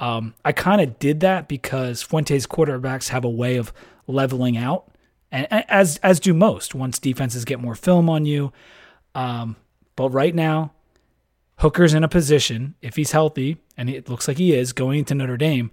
Um, 0.00 0.34
I 0.44 0.52
kind 0.52 0.80
of 0.80 0.98
did 0.98 1.20
that 1.20 1.48
because 1.48 2.02
Fuente's 2.02 2.46
quarterbacks 2.46 3.08
have 3.08 3.24
a 3.24 3.30
way 3.30 3.56
of 3.56 3.72
leveling 4.06 4.56
out, 4.56 4.90
and 5.30 5.46
as 5.50 5.98
as 5.98 6.20
do 6.20 6.34
most 6.34 6.74
once 6.74 6.98
defenses 6.98 7.44
get 7.44 7.60
more 7.60 7.74
film 7.74 8.10
on 8.10 8.26
you. 8.26 8.52
Um, 9.14 9.56
but 9.96 10.10
right 10.10 10.34
now, 10.34 10.72
Hooker's 11.58 11.94
in 11.94 12.02
a 12.04 12.08
position, 12.08 12.74
if 12.82 12.96
he's 12.96 13.12
healthy, 13.12 13.58
and 13.76 13.88
it 13.88 14.08
looks 14.08 14.26
like 14.26 14.38
he 14.38 14.52
is, 14.52 14.72
going 14.72 14.98
into 14.98 15.14
Notre 15.14 15.36
Dame 15.36 15.70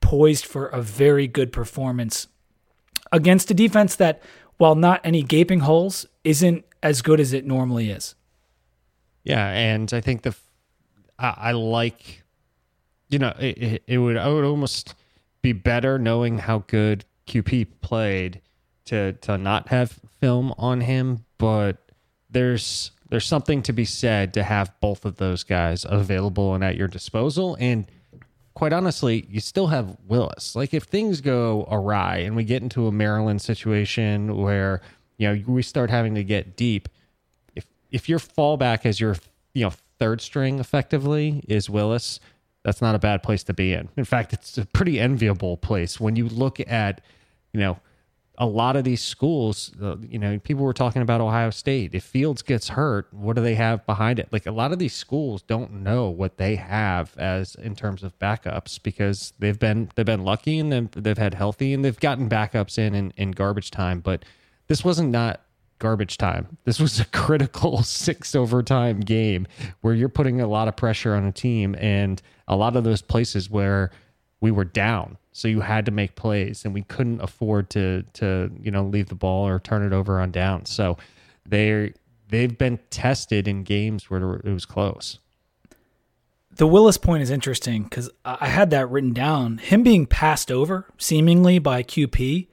poised 0.00 0.44
for 0.44 0.66
a 0.66 0.82
very 0.82 1.28
good 1.28 1.52
performance 1.52 2.26
against 3.12 3.50
a 3.50 3.54
defense 3.54 3.94
that, 3.96 4.20
while 4.56 4.74
not 4.74 5.00
any 5.04 5.22
gaping 5.22 5.60
holes, 5.60 6.06
isn't 6.24 6.64
as 6.82 7.00
good 7.00 7.20
as 7.20 7.32
it 7.32 7.46
normally 7.46 7.90
is. 7.90 8.16
Yeah, 9.22 9.48
and 9.48 9.92
I 9.94 10.00
think 10.00 10.22
the 10.22 10.34
I, 11.18 11.34
I 11.36 11.52
like, 11.52 12.21
you 13.12 13.18
know, 13.18 13.34
it, 13.38 13.82
it 13.86 13.98
would 13.98 14.16
I 14.16 14.28
would 14.28 14.44
almost 14.44 14.94
be 15.42 15.52
better 15.52 15.98
knowing 15.98 16.38
how 16.38 16.64
good 16.66 17.04
QP 17.26 17.68
played 17.82 18.40
to 18.86 19.12
to 19.12 19.36
not 19.36 19.68
have 19.68 20.00
film 20.18 20.54
on 20.56 20.80
him, 20.80 21.24
but 21.38 21.76
there's 22.30 22.90
there's 23.10 23.26
something 23.26 23.62
to 23.62 23.72
be 23.72 23.84
said 23.84 24.32
to 24.34 24.42
have 24.42 24.72
both 24.80 25.04
of 25.04 25.16
those 25.16 25.44
guys 25.44 25.84
available 25.86 26.54
and 26.54 26.64
at 26.64 26.76
your 26.76 26.88
disposal 26.88 27.56
and 27.60 27.86
quite 28.54 28.72
honestly, 28.72 29.26
you 29.30 29.40
still 29.40 29.68
have 29.68 29.96
Willis. 30.06 30.54
Like 30.54 30.74
if 30.74 30.84
things 30.84 31.20
go 31.20 31.66
awry 31.70 32.18
and 32.18 32.36
we 32.36 32.44
get 32.44 32.62
into 32.62 32.86
a 32.86 32.92
Maryland 32.92 33.42
situation 33.42 34.36
where 34.36 34.80
you 35.18 35.28
know 35.28 35.42
we 35.46 35.62
start 35.62 35.90
having 35.90 36.14
to 36.14 36.24
get 36.24 36.56
deep, 36.56 36.88
if 37.54 37.66
if 37.90 38.08
your 38.08 38.18
fallback 38.18 38.86
as 38.86 39.00
your 39.00 39.16
you 39.52 39.64
know 39.64 39.72
third 39.98 40.20
string 40.20 40.58
effectively 40.58 41.44
is 41.48 41.68
Willis, 41.70 42.18
that's 42.64 42.80
not 42.80 42.94
a 42.94 42.98
bad 42.98 43.22
place 43.22 43.42
to 43.44 43.54
be 43.54 43.72
in. 43.72 43.88
In 43.96 44.04
fact, 44.04 44.32
it's 44.32 44.56
a 44.58 44.66
pretty 44.66 45.00
enviable 45.00 45.56
place 45.56 45.98
when 45.98 46.16
you 46.16 46.28
look 46.28 46.60
at 46.60 47.00
you 47.52 47.60
know 47.60 47.78
a 48.38 48.46
lot 48.46 48.76
of 48.76 48.84
these 48.84 49.02
schools, 49.02 49.72
uh, 49.82 49.96
you 49.98 50.18
know, 50.18 50.38
people 50.38 50.64
were 50.64 50.72
talking 50.72 51.02
about 51.02 51.20
Ohio 51.20 51.50
State. 51.50 51.94
If 51.94 52.02
Fields 52.02 52.40
gets 52.42 52.70
hurt, 52.70 53.12
what 53.12 53.36
do 53.36 53.42
they 53.42 53.54
have 53.54 53.84
behind 53.84 54.18
it? 54.18 54.32
Like 54.32 54.46
a 54.46 54.50
lot 54.50 54.72
of 54.72 54.78
these 54.78 54.94
schools 54.94 55.42
don't 55.42 55.70
know 55.82 56.08
what 56.08 56.38
they 56.38 56.56
have 56.56 57.16
as 57.18 57.54
in 57.56 57.76
terms 57.76 58.02
of 58.02 58.18
backups 58.18 58.82
because 58.82 59.32
they've 59.38 59.58
been 59.58 59.90
they've 59.94 60.06
been 60.06 60.24
lucky 60.24 60.58
and 60.58 60.72
they've, 60.72 60.90
they've 60.90 61.18
had 61.18 61.34
healthy 61.34 61.74
and 61.74 61.84
they've 61.84 62.00
gotten 62.00 62.28
backups 62.28 62.78
in, 62.78 62.94
in 62.94 63.12
in 63.16 63.32
garbage 63.32 63.70
time. 63.70 64.00
But 64.00 64.24
this 64.66 64.82
wasn't 64.82 65.10
not 65.10 65.42
garbage 65.82 66.16
time. 66.16 66.56
This 66.64 66.80
was 66.80 66.98
a 67.00 67.04
critical 67.12 67.82
six 67.82 68.34
overtime 68.34 69.00
game 69.00 69.46
where 69.82 69.94
you're 69.94 70.08
putting 70.08 70.40
a 70.40 70.46
lot 70.46 70.68
of 70.68 70.76
pressure 70.76 71.14
on 71.14 71.24
a 71.24 71.32
team 71.32 71.74
and 71.78 72.22
a 72.48 72.56
lot 72.56 72.76
of 72.76 72.84
those 72.84 73.02
places 73.02 73.50
where 73.50 73.90
we 74.40 74.50
were 74.50 74.64
down 74.64 75.18
so 75.32 75.48
you 75.48 75.60
had 75.60 75.86
to 75.86 75.92
make 75.92 76.14
plays, 76.14 76.64
and 76.64 76.74
we 76.74 76.82
couldn't 76.82 77.20
afford 77.20 77.70
to 77.70 78.04
to 78.14 78.50
you 78.62 78.70
know 78.70 78.84
leave 78.84 79.08
the 79.08 79.14
ball 79.14 79.48
or 79.48 79.58
turn 79.58 79.82
it 79.82 79.92
over 79.92 80.20
on 80.20 80.30
downs. 80.30 80.70
So 80.70 80.98
they 81.46 81.94
they've 82.28 82.56
been 82.56 82.78
tested 82.90 83.48
in 83.48 83.64
games 83.64 84.10
where 84.10 84.34
it 84.44 84.52
was 84.52 84.66
close. 84.66 85.18
The 86.54 86.66
Willis 86.66 86.98
point 86.98 87.22
is 87.22 87.30
interesting 87.30 87.84
because 87.84 88.10
I 88.26 88.46
had 88.46 88.68
that 88.70 88.90
written 88.90 89.14
down. 89.14 89.56
Him 89.56 89.82
being 89.82 90.04
passed 90.04 90.52
over 90.52 90.86
seemingly 90.98 91.58
by 91.58 91.82
QP, 91.82 92.46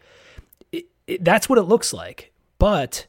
it, 0.71 0.85
it, 1.05 1.25
that's 1.25 1.49
what 1.49 1.59
it 1.59 1.63
looks 1.63 1.91
like. 1.91 2.31
But 2.59 3.07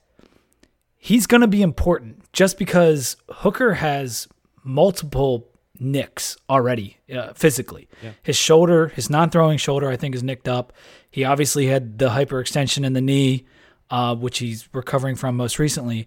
he's 1.00 1.26
going 1.26 1.40
to 1.40 1.48
be 1.48 1.62
important 1.62 2.30
just 2.32 2.58
because 2.58 3.16
Hooker 3.30 3.74
has 3.74 4.28
multiple 4.62 5.48
nicks 5.80 6.36
already 6.48 6.98
uh, 7.12 7.32
physically. 7.32 7.88
Yeah. 8.02 8.12
His 8.22 8.36
shoulder, 8.36 8.88
his 8.88 9.08
non-throwing 9.08 9.56
shoulder, 9.56 9.88
I 9.88 9.96
think 9.96 10.14
is 10.14 10.22
nicked 10.22 10.46
up. 10.46 10.74
He 11.10 11.24
obviously 11.24 11.66
had 11.66 11.98
the 11.98 12.10
hyperextension 12.10 12.84
in 12.84 12.92
the 12.92 13.00
knee, 13.00 13.46
uh, 13.88 14.14
which 14.14 14.38
he's 14.38 14.68
recovering 14.74 15.16
from 15.16 15.36
most 15.36 15.58
recently. 15.58 16.06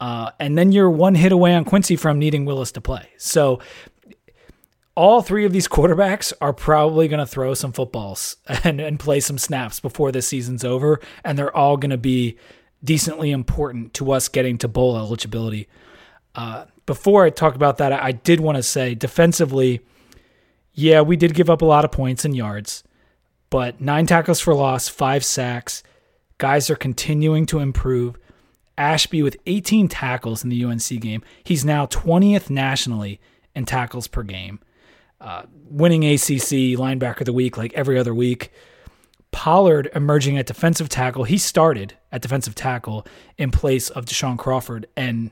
Uh, 0.00 0.30
and 0.40 0.56
then 0.56 0.72
you're 0.72 0.90
one 0.90 1.14
hit 1.14 1.32
away 1.32 1.54
on 1.54 1.66
Quincy 1.66 1.94
from 1.94 2.18
needing 2.18 2.46
Willis 2.46 2.72
to 2.72 2.80
play. 2.80 3.10
So 3.18 3.60
all 4.94 5.20
three 5.20 5.44
of 5.44 5.52
these 5.52 5.68
quarterbacks 5.68 6.32
are 6.40 6.54
probably 6.54 7.06
going 7.06 7.20
to 7.20 7.26
throw 7.26 7.52
some 7.52 7.72
footballs 7.72 8.38
and, 8.64 8.80
and 8.80 8.98
play 8.98 9.20
some 9.20 9.36
snaps 9.36 9.80
before 9.80 10.10
this 10.10 10.26
season's 10.26 10.64
over, 10.64 10.98
and 11.22 11.38
they're 11.38 11.54
all 11.54 11.76
going 11.76 11.90
to 11.90 11.98
be 11.98 12.38
decently 12.82 13.30
important 13.30 13.94
to 13.94 14.12
us 14.12 14.28
getting 14.28 14.58
to 14.58 14.68
bowl 14.68 14.96
eligibility. 14.96 15.68
Uh, 16.34 16.66
before 16.86 17.24
I 17.24 17.30
talk 17.30 17.54
about 17.54 17.78
that, 17.78 17.92
I 17.92 18.12
did 18.12 18.40
want 18.40 18.56
to 18.56 18.62
say 18.62 18.94
defensively, 18.94 19.80
yeah, 20.72 21.00
we 21.02 21.16
did 21.16 21.34
give 21.34 21.50
up 21.50 21.62
a 21.62 21.66
lot 21.66 21.84
of 21.84 21.92
points 21.92 22.24
and 22.24 22.36
yards, 22.36 22.82
but 23.50 23.80
nine 23.80 24.06
tackles 24.06 24.40
for 24.40 24.54
loss, 24.54 24.88
five 24.88 25.24
sacks. 25.24 25.82
Guys 26.38 26.70
are 26.70 26.76
continuing 26.76 27.46
to 27.46 27.58
improve. 27.58 28.16
Ashby 28.78 29.22
with 29.22 29.36
18 29.44 29.88
tackles 29.88 30.42
in 30.42 30.48
the 30.48 30.64
UNC 30.64 30.88
game. 31.00 31.22
He's 31.44 31.64
now 31.64 31.84
20th 31.86 32.48
nationally 32.48 33.20
in 33.54 33.66
tackles 33.66 34.08
per 34.08 34.22
game. 34.22 34.58
Uh, 35.20 35.42
winning 35.68 36.02
ACC 36.02 36.78
linebacker 36.78 37.20
of 37.20 37.26
the 37.26 37.32
week 37.32 37.58
like 37.58 37.74
every 37.74 37.98
other 37.98 38.14
week. 38.14 38.50
Pollard 39.32 39.90
emerging 39.94 40.38
at 40.38 40.46
defensive 40.46 40.88
tackle. 40.88 41.24
He 41.24 41.38
started 41.38 41.94
at 42.10 42.22
defensive 42.22 42.54
tackle 42.54 43.06
in 43.38 43.50
place 43.50 43.88
of 43.90 44.04
Deshaun 44.04 44.36
Crawford, 44.36 44.86
and 44.96 45.30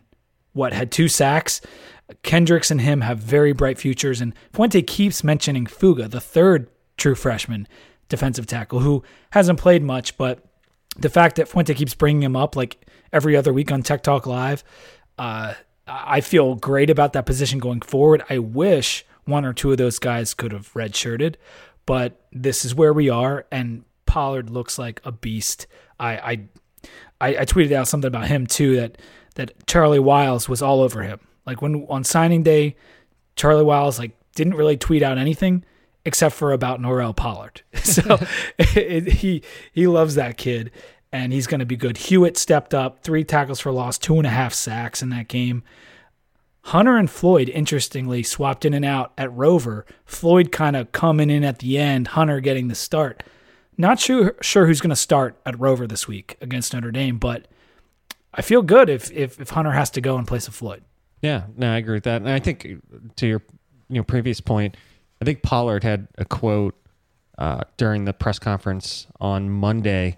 what 0.53 0.73
had 0.73 0.91
two 0.91 1.09
sacks. 1.09 1.61
Kendricks 2.23 2.71
and 2.71 2.81
him 2.81 3.03
have 3.03 3.19
very 3.19 3.53
bright 3.53 3.79
futures, 3.79 4.21
and 4.21 4.33
Fuente 4.53 4.83
keeps 4.83 5.23
mentioning 5.23 5.67
Fuga, 5.67 6.09
the 6.09 6.21
third 6.21 6.69
true 6.97 7.15
freshman 7.15 7.69
defensive 8.09 8.47
tackle, 8.47 8.81
who 8.81 9.03
hasn't 9.31 9.61
played 9.61 9.83
much, 9.83 10.17
but 10.17 10.43
the 10.97 11.11
fact 11.11 11.37
that 11.37 11.49
Fuente 11.49 11.75
keeps 11.75 11.95
bringing 11.95 12.23
him 12.23 12.35
up 12.35 12.57
like 12.57 12.87
every 13.13 13.37
other 13.37 13.53
week 13.53 13.71
on 13.71 13.83
Tech 13.83 14.03
Talk 14.03 14.27
Live, 14.27 14.65
uh, 15.19 15.55
I 15.87 16.21
feel 16.21 16.55
great 16.55 16.91
about 16.91 17.13
that 17.13 17.27
position 17.27 17.59
going 17.59 17.81
forward. 17.81 18.23
I 18.29 18.39
wish 18.39 19.05
one 19.25 19.45
or 19.45 19.53
two 19.53 19.71
of 19.71 19.79
those 19.79 19.99
guys 19.99 20.35
could 20.35 20.53
have 20.53 20.73
redshirted, 20.73 21.37
but 21.87 22.27
this 22.33 22.65
is 22.65 22.75
where 22.75 22.93
we 22.93 23.09
are, 23.09 23.47
and 23.53 23.85
Pollard 24.09 24.51
looks 24.51 24.79
like 24.79 25.01
a 25.05 25.13
beast. 25.13 25.69
I, 26.01 26.17
I 26.17 26.41
I, 27.21 27.29
I 27.39 27.45
tweeted 27.45 27.73
out 27.73 27.89
something 27.89 28.09
about 28.09 28.29
him 28.29 28.47
too 28.47 28.77
that 28.77 28.99
that 29.35 29.67
Charlie 29.67 29.99
Wiles 29.99 30.49
was 30.49 30.63
all 30.63 30.81
over 30.81 31.03
him. 31.03 31.21
Like 31.47 31.63
when 31.63 31.87
on 31.89 32.05
signing 32.05 32.43
day, 32.43 32.77
Charlie 33.37 33.65
Wiles 33.65 33.99
like 33.99 34.13
didn't 34.35 34.55
really 34.55 34.77
tweet 34.77 35.03
out 35.03 35.19
anything 35.19 35.65
except 36.05 36.35
for 36.35 36.53
about 36.53 36.81
Norrell 36.81 37.15
Pollard. 37.15 37.63
So 37.89 38.19
it, 38.59 39.09
he 39.09 39.43
he 39.73 39.87
loves 39.87 40.15
that 40.15 40.37
kid, 40.37 40.71
and 41.11 41.33
he's 41.33 41.47
going 41.47 41.61
to 41.61 41.67
be 41.67 41.77
good. 41.77 41.97
Hewitt 41.97 42.37
stepped 42.37 42.75
up, 42.75 43.03
three 43.03 43.25
tackles 43.25 43.61
for 43.61 43.73
loss, 43.73 43.97
two 43.97 44.19
and 44.19 44.27
a 44.27 44.31
half 44.31 44.53
sacks 44.53 45.03
in 45.03 45.09
that 45.09 45.27
game. 45.29 45.63
Hunter 46.65 46.99
and 46.99 47.11
Floyd, 47.11 47.49
interestingly, 47.49 48.23
swapped 48.23 48.67
in 48.67 48.75
and 48.75 48.85
out 48.85 49.13
at 49.17 49.33
Rover. 49.33 49.87
Floyd 50.05 50.53
kind 50.53 50.77
of 50.77 50.93
coming 50.93 51.31
in 51.31 51.45
at 51.45 51.61
the 51.61 51.79
end, 51.79 52.09
Hunter 52.09 52.41
getting 52.41 52.69
the 52.69 52.75
start. 52.75 53.23
Not 53.81 54.01
sure 54.01 54.35
sure 54.41 54.67
who's 54.67 54.81
going 54.81 54.91
to 54.91 54.97
start 54.97 55.41
at 55.47 55.59
Rover 55.59 55.87
this 55.87 56.09
week 56.09 56.37
against 56.41 56.75
Notre 56.75 56.91
Dame, 56.91 57.17
but 57.17 57.47
I 58.35 58.43
feel 58.43 58.61
good 58.61 58.91
if, 58.91 59.11
if 59.13 59.41
if 59.41 59.51
Hunter 59.51 59.71
has 59.71 59.89
to 59.91 60.01
go 60.01 60.19
in 60.19 60.27
place 60.27 60.49
of 60.49 60.55
Floyd. 60.55 60.83
Yeah, 61.23 61.45
no, 61.57 61.73
I 61.73 61.77
agree 61.77 61.95
with 61.95 62.05
that. 62.05 62.21
And 62.21 62.29
I 62.29 62.41
think 62.41 62.67
to 63.17 63.27
your 63.27 63.43
you 63.89 63.97
know 63.97 64.03
previous 64.03 64.41
point, 64.41 64.77
I 65.23 65.25
think 65.25 65.43
Pollard 65.43 65.85
had 65.85 66.09
a 66.19 66.25
quote 66.25 66.75
uh, 67.39 67.63
during 67.77 68.05
the 68.05 68.13
press 68.13 68.41
conference 68.41 69.07
on 69.21 69.49
Monday 69.49 70.17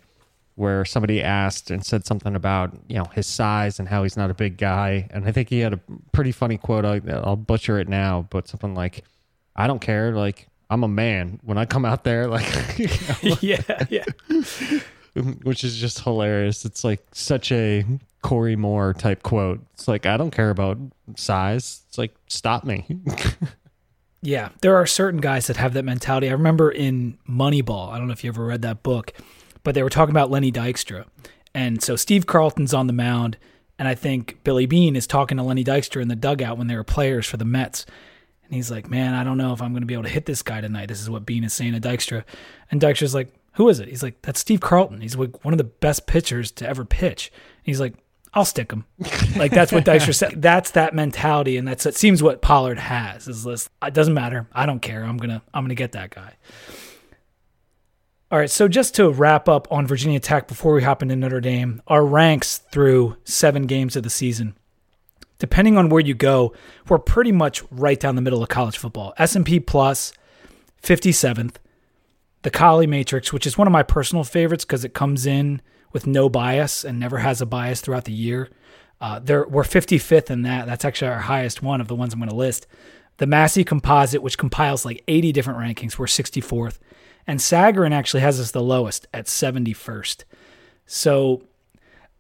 where 0.54 0.84
somebody 0.84 1.22
asked 1.22 1.70
and 1.70 1.84
said 1.84 2.04
something 2.04 2.34
about 2.34 2.72
you 2.88 2.96
know 2.96 3.04
his 3.14 3.26
size 3.26 3.78
and 3.78 3.88
how 3.88 4.02
he's 4.02 4.16
not 4.16 4.30
a 4.30 4.34
big 4.34 4.56
guy, 4.56 5.06
and 5.10 5.26
I 5.26 5.32
think 5.32 5.50
he 5.50 5.60
had 5.60 5.74
a 5.74 5.80
pretty 6.12 6.32
funny 6.32 6.56
quote. 6.56 6.86
I'll, 6.86 7.00
I'll 7.24 7.36
butcher 7.36 7.78
it 7.78 7.88
now, 7.88 8.26
but 8.30 8.48
something 8.48 8.74
like, 8.74 9.04
"I 9.54 9.66
don't 9.66 9.80
care, 9.80 10.12
like 10.12 10.48
I'm 10.70 10.84
a 10.84 10.88
man 10.88 11.40
when 11.42 11.58
I 11.58 11.66
come 11.66 11.84
out 11.84 12.04
there." 12.04 12.26
Like, 12.30 12.78
you 12.78 12.86
know, 12.86 13.36
yeah, 13.40 13.86
yeah. 13.90 14.04
which 15.42 15.64
is 15.64 15.76
just 15.76 16.00
hilarious. 16.00 16.64
It's 16.64 16.84
like 16.84 17.04
such 17.12 17.50
a 17.50 17.84
Corey 18.22 18.56
Moore 18.56 18.94
type 18.94 19.22
quote. 19.22 19.60
It's 19.74 19.88
like 19.88 20.06
I 20.06 20.16
don't 20.16 20.30
care 20.30 20.50
about 20.50 20.78
size. 21.16 21.82
It's 21.88 21.98
like 21.98 22.14
stop 22.28 22.64
me. 22.64 22.86
yeah, 24.22 24.50
there 24.60 24.76
are 24.76 24.86
certain 24.86 25.20
guys 25.20 25.48
that 25.48 25.56
have 25.56 25.72
that 25.74 25.84
mentality. 25.84 26.28
I 26.28 26.32
remember 26.32 26.70
in 26.70 27.18
Moneyball. 27.28 27.90
I 27.90 27.98
don't 27.98 28.06
know 28.06 28.12
if 28.12 28.22
you 28.22 28.30
ever 28.30 28.46
read 28.46 28.62
that 28.62 28.82
book, 28.82 29.12
but 29.64 29.74
they 29.74 29.82
were 29.82 29.90
talking 29.90 30.12
about 30.12 30.30
Lenny 30.30 30.52
Dykstra, 30.52 31.06
and 31.54 31.82
so 31.82 31.96
Steve 31.96 32.26
Carlton's 32.26 32.72
on 32.72 32.86
the 32.86 32.92
mound, 32.92 33.36
and 33.78 33.88
I 33.88 33.94
think 33.94 34.38
Billy 34.44 34.66
Beane 34.66 34.94
is 34.94 35.06
talking 35.06 35.36
to 35.38 35.42
Lenny 35.42 35.64
Dykstra 35.64 36.02
in 36.02 36.08
the 36.08 36.16
dugout 36.16 36.58
when 36.58 36.68
they 36.68 36.76
were 36.76 36.84
players 36.84 37.26
for 37.26 37.36
the 37.38 37.44
Mets. 37.44 37.86
And 38.50 38.56
he's 38.56 38.70
like, 38.70 38.90
"Man, 38.90 39.14
I 39.14 39.24
don't 39.24 39.38
know 39.38 39.52
if 39.52 39.62
I'm 39.62 39.72
going 39.72 39.82
to 39.82 39.86
be 39.86 39.94
able 39.94 40.02
to 40.02 40.10
hit 40.10 40.26
this 40.26 40.42
guy 40.42 40.60
tonight." 40.60 40.88
This 40.88 41.00
is 41.00 41.08
what 41.08 41.24
Beane 41.24 41.44
is 41.44 41.52
saying 41.52 41.72
to 41.72 41.80
Dykstra, 41.80 42.24
and 42.70 42.80
Dykstra's 42.80 43.14
like, 43.14 43.32
who 43.54 43.68
is 43.68 43.80
it? 43.80 43.88
He's 43.88 44.02
like, 44.02 44.20
that's 44.22 44.40
Steve 44.40 44.60
Carlton. 44.60 45.00
He's 45.00 45.16
like 45.16 45.44
one 45.44 45.52
of 45.54 45.58
the 45.58 45.64
best 45.64 46.06
pitchers 46.06 46.50
to 46.52 46.68
ever 46.68 46.84
pitch. 46.84 47.30
And 47.34 47.66
he's 47.66 47.80
like, 47.80 47.94
I'll 48.32 48.44
stick 48.44 48.70
him. 48.72 48.84
like 49.36 49.50
that's 49.50 49.72
what 49.72 49.84
Dykstra 49.84 50.14
said. 50.14 50.40
That's 50.40 50.70
that 50.72 50.94
mentality, 50.94 51.56
and 51.56 51.66
that's 51.66 51.84
it 51.84 51.96
seems 51.96 52.22
what 52.22 52.40
Pollard 52.40 52.78
has. 52.78 53.26
Is 53.26 53.42
this? 53.42 53.68
It 53.84 53.92
doesn't 53.92 54.14
matter. 54.14 54.46
I 54.52 54.66
don't 54.66 54.80
care. 54.80 55.02
I'm 55.02 55.16
gonna 55.16 55.42
I'm 55.52 55.64
gonna 55.64 55.74
get 55.74 55.92
that 55.92 56.10
guy. 56.10 56.36
All 58.30 58.38
right. 58.38 58.48
So 58.48 58.68
just 58.68 58.94
to 58.94 59.10
wrap 59.10 59.48
up 59.48 59.66
on 59.72 59.88
Virginia 59.88 60.20
Tech 60.20 60.46
before 60.46 60.74
we 60.74 60.84
hop 60.84 61.02
into 61.02 61.16
Notre 61.16 61.40
Dame, 61.40 61.82
our 61.88 62.04
ranks 62.04 62.58
through 62.58 63.16
seven 63.24 63.66
games 63.66 63.96
of 63.96 64.04
the 64.04 64.10
season. 64.10 64.56
Depending 65.40 65.76
on 65.76 65.88
where 65.88 66.00
you 66.00 66.14
go, 66.14 66.52
we're 66.88 66.98
pretty 66.98 67.32
much 67.32 67.64
right 67.72 67.98
down 67.98 68.14
the 68.14 68.22
middle 68.22 68.42
of 68.42 68.48
college 68.48 68.78
football. 68.78 69.12
S 69.18 69.34
and 69.34 69.44
P 69.44 69.58
plus, 69.58 70.12
57th 70.82 71.56
the 72.42 72.50
Colley 72.50 72.86
Matrix, 72.86 73.32
which 73.32 73.46
is 73.46 73.58
one 73.58 73.66
of 73.66 73.72
my 73.72 73.82
personal 73.82 74.24
favorites 74.24 74.64
because 74.64 74.84
it 74.84 74.94
comes 74.94 75.26
in 75.26 75.60
with 75.92 76.06
no 76.06 76.28
bias 76.28 76.84
and 76.84 76.98
never 76.98 77.18
has 77.18 77.40
a 77.40 77.46
bias 77.46 77.80
throughout 77.80 78.04
the 78.04 78.12
year. 78.12 78.48
Uh, 79.00 79.18
there, 79.18 79.46
we're 79.46 79.62
55th 79.62 80.30
in 80.30 80.42
that. 80.42 80.66
That's 80.66 80.84
actually 80.84 81.10
our 81.10 81.20
highest 81.20 81.62
one 81.62 81.80
of 81.80 81.88
the 81.88 81.94
ones 81.94 82.12
I'm 82.12 82.20
going 82.20 82.30
to 82.30 82.36
list. 82.36 82.66
The 83.18 83.26
Massey 83.26 83.64
Composite, 83.64 84.22
which 84.22 84.38
compiles 84.38 84.84
like 84.84 85.02
80 85.08 85.32
different 85.32 85.58
rankings, 85.58 85.98
we're 85.98 86.06
64th. 86.06 86.78
And 87.26 87.38
Sagarin 87.38 87.92
actually 87.92 88.20
has 88.20 88.40
us 88.40 88.50
the 88.50 88.62
lowest 88.62 89.06
at 89.12 89.26
71st. 89.26 90.24
So 90.86 91.42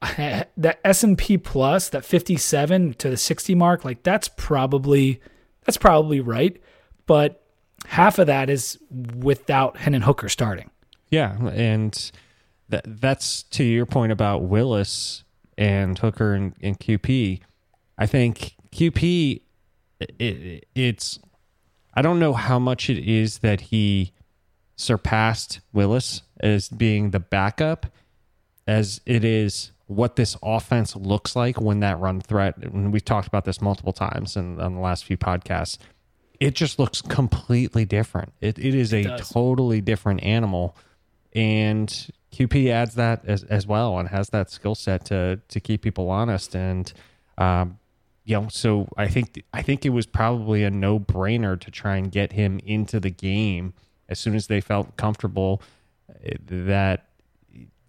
that 0.16 0.80
S&P 0.84 1.36
plus, 1.38 1.90
that 1.90 2.04
57 2.04 2.94
to 2.94 3.10
the 3.10 3.16
60 3.16 3.54
mark, 3.54 3.84
like 3.84 4.02
that's 4.02 4.28
probably 4.28 5.20
that's 5.64 5.76
probably 5.76 6.20
right. 6.20 6.60
But 7.06 7.44
half 7.86 8.18
of 8.18 8.26
that 8.26 8.48
is 8.48 8.78
without 9.16 9.76
Hendon 9.76 10.02
Hooker 10.02 10.28
starting. 10.28 10.70
Yeah, 11.10 11.36
and 11.48 12.10
that 12.68 12.84
that's 12.86 13.42
to 13.44 13.64
your 13.64 13.86
point 13.86 14.12
about 14.12 14.44
Willis 14.44 15.24
and 15.58 15.98
Hooker 15.98 16.34
and, 16.34 16.54
and 16.62 16.78
QP. 16.78 17.40
I 17.98 18.06
think 18.06 18.56
QP, 18.72 19.42
it, 20.00 20.66
it's 20.74 21.18
I 21.92 22.02
don't 22.02 22.18
know 22.18 22.32
how 22.32 22.58
much 22.58 22.88
it 22.88 22.98
is 22.98 23.38
that 23.38 23.60
he 23.60 24.12
surpassed 24.76 25.60
Willis 25.72 26.22
as 26.40 26.68
being 26.68 27.10
the 27.10 27.20
backup, 27.20 27.86
as 28.66 29.00
it 29.04 29.24
is 29.24 29.72
what 29.90 30.14
this 30.14 30.36
offense 30.40 30.94
looks 30.94 31.34
like 31.34 31.60
when 31.60 31.80
that 31.80 31.98
run 31.98 32.20
threat. 32.20 32.56
And 32.58 32.92
we've 32.92 33.04
talked 33.04 33.26
about 33.26 33.44
this 33.44 33.60
multiple 33.60 33.92
times 33.92 34.36
in, 34.36 34.60
on 34.60 34.76
the 34.76 34.80
last 34.80 35.04
few 35.04 35.16
podcasts. 35.16 35.78
It 36.38 36.54
just 36.54 36.78
looks 36.78 37.02
completely 37.02 37.84
different. 37.84 38.32
It, 38.40 38.56
it 38.58 38.74
is 38.74 38.92
it 38.92 39.06
a 39.06 39.08
does. 39.08 39.28
totally 39.28 39.80
different 39.80 40.22
animal, 40.22 40.76
and 41.34 41.88
QP 42.32 42.70
adds 42.70 42.94
that 42.94 43.24
as, 43.26 43.42
as 43.44 43.66
well 43.66 43.98
and 43.98 44.08
has 44.08 44.30
that 44.30 44.48
skill 44.48 44.74
set 44.74 45.04
to 45.06 45.40
to 45.48 45.60
keep 45.60 45.82
people 45.82 46.08
honest. 46.08 46.54
And 46.54 46.90
um, 47.36 47.78
you 48.24 48.40
know, 48.40 48.48
so 48.48 48.88
I 48.96 49.08
think 49.08 49.42
I 49.52 49.60
think 49.60 49.84
it 49.84 49.90
was 49.90 50.06
probably 50.06 50.62
a 50.62 50.70
no 50.70 51.00
brainer 51.00 51.60
to 51.60 51.70
try 51.70 51.96
and 51.96 52.10
get 52.10 52.32
him 52.32 52.60
into 52.64 53.00
the 53.00 53.10
game 53.10 53.74
as 54.08 54.18
soon 54.18 54.34
as 54.34 54.46
they 54.46 54.60
felt 54.60 54.96
comfortable 54.96 55.60
eh, 56.24 56.36
that 56.40 57.09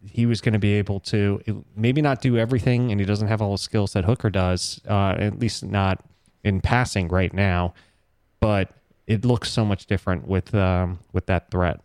he 0.06 0.26
was 0.26 0.42
going 0.42 0.54
to 0.54 0.60
be 0.60 0.74
able 0.74 1.00
to 1.02 1.64
maybe 1.76 2.02
not 2.02 2.22
do 2.22 2.38
everything, 2.38 2.92
and 2.92 3.00
he 3.00 3.06
doesn't 3.06 3.28
have 3.28 3.42
all 3.42 3.52
the 3.52 3.58
skills 3.58 3.94
that 3.94 4.06
Hooker 4.06 4.30
does, 4.30 4.82
uh, 4.88 5.16
at 5.18 5.40
least 5.40 5.64
not 5.64 6.04
in 6.44 6.62
passing 6.62 7.08
right 7.08 7.34
now. 7.34 7.74
But 8.40 8.72
it 9.08 9.26
looks 9.26 9.52
so 9.52 9.66
much 9.66 9.86
different 9.86 10.28
with 10.28 10.56
um, 10.56 11.00
with 11.14 11.28
that 11.28 11.52
threat. 11.52 11.82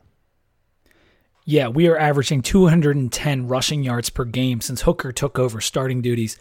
Yeah, 1.45 1.69
we 1.69 1.87
are 1.87 1.97
averaging 1.97 2.43
210 2.43 3.47
rushing 3.47 3.85
yards 3.85 4.11
per 4.11 4.25
game 4.25 4.61
since 4.61 4.83
Hooker 4.83 5.13
took 5.13 5.39
over 5.39 5.61
starting 5.61 6.03
duties. 6.03 6.37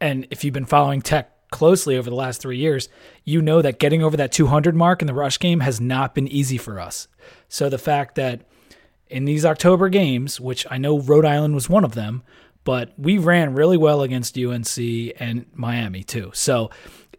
And 0.00 0.26
if 0.30 0.44
you've 0.44 0.54
been 0.54 0.66
following 0.66 1.02
Tech 1.02 1.50
closely 1.50 1.96
over 1.96 2.08
the 2.08 2.16
last 2.16 2.40
three 2.40 2.58
years, 2.58 2.88
you 3.24 3.42
know 3.42 3.60
that 3.60 3.80
getting 3.80 4.04
over 4.04 4.16
that 4.16 4.30
200 4.30 4.76
mark 4.76 5.00
in 5.00 5.06
the 5.06 5.14
rush 5.14 5.40
game 5.40 5.60
has 5.60 5.80
not 5.80 6.14
been 6.14 6.28
easy 6.28 6.58
for 6.58 6.78
us. 6.78 7.08
So 7.48 7.68
the 7.68 7.78
fact 7.78 8.14
that 8.16 8.42
in 9.08 9.24
these 9.24 9.44
October 9.44 9.88
games, 9.88 10.40
which 10.40 10.66
I 10.70 10.78
know 10.78 10.98
Rhode 10.98 11.24
Island 11.24 11.54
was 11.54 11.68
one 11.68 11.84
of 11.84 11.94
them, 11.94 12.22
but 12.64 12.92
we 12.98 13.18
ran 13.18 13.54
really 13.54 13.76
well 13.76 14.02
against 14.02 14.36
UNC 14.36 14.76
and 15.20 15.46
Miami 15.54 16.02
too. 16.02 16.30
So 16.34 16.70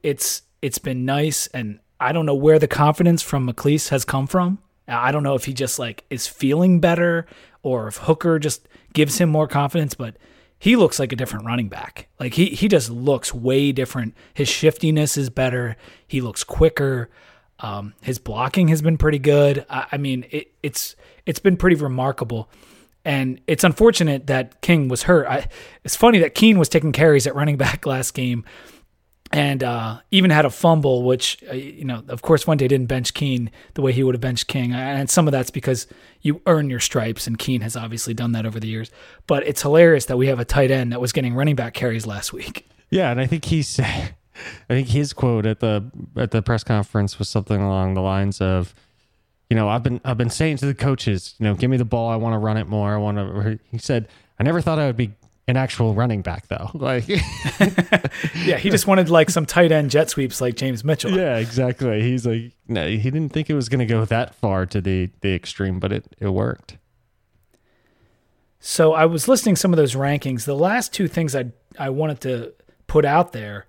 it's 0.03 0.41
it's 0.61 0.77
been 0.77 1.05
nice, 1.05 1.47
and 1.47 1.79
I 1.99 2.11
don't 2.11 2.25
know 2.25 2.35
where 2.35 2.59
the 2.59 2.67
confidence 2.67 3.21
from 3.21 3.47
McClease 3.47 3.89
has 3.89 4.05
come 4.05 4.27
from. 4.27 4.59
I 4.87 5.11
don't 5.11 5.23
know 5.23 5.35
if 5.35 5.45
he 5.45 5.53
just 5.53 5.79
like 5.79 6.05
is 6.09 6.27
feeling 6.27 6.79
better 6.79 7.25
or 7.63 7.87
if 7.87 7.97
Hooker 7.97 8.39
just 8.39 8.67
gives 8.93 9.17
him 9.17 9.29
more 9.29 9.47
confidence, 9.47 9.93
but 9.93 10.17
he 10.59 10.75
looks 10.75 10.99
like 10.99 11.11
a 11.11 11.15
different 11.15 11.45
running 11.45 11.69
back. 11.69 12.07
Like 12.19 12.33
he 12.33 12.47
he 12.47 12.67
just 12.67 12.89
looks 12.89 13.33
way 13.33 13.71
different. 13.71 14.15
His 14.33 14.49
shiftiness 14.49 15.17
is 15.17 15.29
better. 15.29 15.75
He 16.07 16.21
looks 16.21 16.43
quicker. 16.43 17.09
Um, 17.59 17.93
his 18.01 18.19
blocking 18.19 18.67
has 18.67 18.81
been 18.81 18.97
pretty 18.97 19.19
good. 19.19 19.65
I, 19.69 19.87
I 19.93 19.97
mean, 19.97 20.25
it, 20.31 20.51
it's 20.61 20.95
it's 21.25 21.39
been 21.39 21.57
pretty 21.57 21.75
remarkable. 21.75 22.49
And 23.03 23.39
it's 23.47 23.63
unfortunate 23.63 24.27
that 24.27 24.61
King 24.61 24.89
was 24.89 25.03
hurt. 25.03 25.27
I, 25.27 25.47
it's 25.85 25.95
funny 25.95 26.19
that 26.19 26.35
Keene 26.35 26.59
was 26.59 26.67
taking 26.67 26.91
carries 26.91 27.25
at 27.25 27.35
running 27.35 27.57
back 27.65 27.85
last 27.85 28.13
game 28.13 28.43
and 29.31 29.63
uh, 29.63 29.99
even 30.11 30.31
had 30.31 30.45
a 30.45 30.49
fumble, 30.49 31.03
which, 31.03 31.43
uh, 31.49 31.53
you 31.53 31.83
know, 31.83 32.03
of 32.07 32.21
course, 32.21 32.43
Fuente 32.43 32.67
didn't 32.67 32.87
bench 32.87 33.13
Keene 33.13 33.51
the 33.73 33.81
way 33.81 33.91
he 33.91 34.03
would 34.03 34.15
have 34.15 34.21
benched 34.21 34.47
King. 34.47 34.73
And 34.73 35.09
some 35.09 35.27
of 35.27 35.31
that's 35.31 35.51
because 35.51 35.87
you 36.21 36.41
earn 36.45 36.69
your 36.69 36.79
stripes, 36.79 37.27
and 37.27 37.37
Keene 37.37 37.61
has 37.61 37.75
obviously 37.75 38.13
done 38.13 38.31
that 38.33 38.45
over 38.45 38.59
the 38.59 38.67
years. 38.67 38.89
But 39.25 39.45
it's 39.47 39.61
hilarious 39.61 40.05
that 40.05 40.17
we 40.17 40.27
have 40.27 40.39
a 40.39 40.45
tight 40.45 40.71
end 40.71 40.91
that 40.91 41.01
was 41.01 41.11
getting 41.11 41.33
running 41.33 41.55
back 41.55 41.73
carries 41.73 42.05
last 42.05 42.31
week. 42.33 42.69
Yeah, 42.89 43.11
and 43.11 43.19
I 43.19 43.25
think 43.25 43.45
he 43.45 43.63
said, 43.63 44.15
I 44.69 44.73
think 44.73 44.89
his 44.89 45.13
quote 45.13 45.45
at 45.45 45.59
the 45.59 45.89
at 46.15 46.31
the 46.31 46.41
press 46.41 46.63
conference 46.63 47.19
was 47.19 47.29
something 47.29 47.61
along 47.61 47.93
the 47.93 48.01
lines 48.01 48.41
of, 48.41 48.73
you 49.49 49.55
know, 49.55 49.69
I've 49.69 49.83
been 49.83 50.01
I've 50.03 50.17
been 50.17 50.29
saying 50.29 50.57
to 50.57 50.65
the 50.65 50.75
coaches, 50.75 51.35
you 51.39 51.45
know, 51.45 51.55
give 51.55 51.69
me 51.69 51.77
the 51.77 51.85
ball, 51.85 52.09
I 52.09 52.15
want 52.15 52.33
to 52.33 52.39
run 52.39 52.57
it 52.57 52.67
more. 52.67 52.93
I 52.93 52.97
want 52.97 53.17
to. 53.17 53.59
He 53.71 53.77
said, 53.77 54.07
I 54.39 54.43
never 54.43 54.61
thought 54.61 54.79
I 54.79 54.87
would 54.87 54.97
be 54.97 55.13
an 55.47 55.55
actual 55.55 55.93
running 55.93 56.21
back 56.21 56.47
though. 56.47 56.69
Like, 56.77 57.07
yeah, 57.07 58.57
he 58.57 58.69
just 58.69 58.87
wanted 58.87 59.09
like 59.09 59.29
some 59.29 59.45
tight 59.45 59.71
end 59.71 59.89
jet 59.89 60.09
sweeps 60.09 60.39
like 60.39 60.55
James 60.55 60.83
Mitchell. 60.83 61.11
Yeah, 61.11 61.37
exactly. 61.37 62.01
He's 62.01 62.25
like, 62.25 62.53
no, 62.67 62.87
he 62.87 62.97
didn't 62.97 63.29
think 63.29 63.49
it 63.49 63.55
was 63.55 63.67
going 63.67 63.79
to 63.79 63.85
go 63.85 64.05
that 64.05 64.35
far 64.35 64.65
to 64.67 64.79
the 64.79 65.09
the 65.21 65.33
extreme, 65.33 65.79
but 65.79 65.91
it 65.91 66.05
it 66.19 66.29
worked. 66.29 66.77
So 68.59 68.93
I 68.93 69.05
was 69.05 69.27
listening 69.27 69.55
some 69.55 69.73
of 69.73 69.77
those 69.77 69.95
rankings. 69.95 70.45
The 70.45 70.55
last 70.55 70.93
two 70.93 71.07
things 71.07 71.35
I 71.35 71.45
I 71.79 71.89
wanted 71.89 72.21
to 72.21 72.53
put 72.87 73.05
out 73.05 73.31
there 73.33 73.65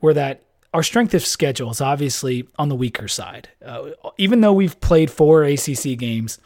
were 0.00 0.14
that 0.14 0.42
our 0.72 0.82
strength 0.82 1.14
of 1.14 1.26
schedule 1.26 1.70
is 1.70 1.80
obviously 1.80 2.46
on 2.58 2.68
the 2.68 2.76
weaker 2.76 3.08
side. 3.08 3.48
Uh, 3.64 3.90
even 4.18 4.40
though 4.40 4.52
we've 4.52 4.80
played 4.80 5.10
four 5.10 5.42
ACC 5.42 5.98
games, 5.98 6.38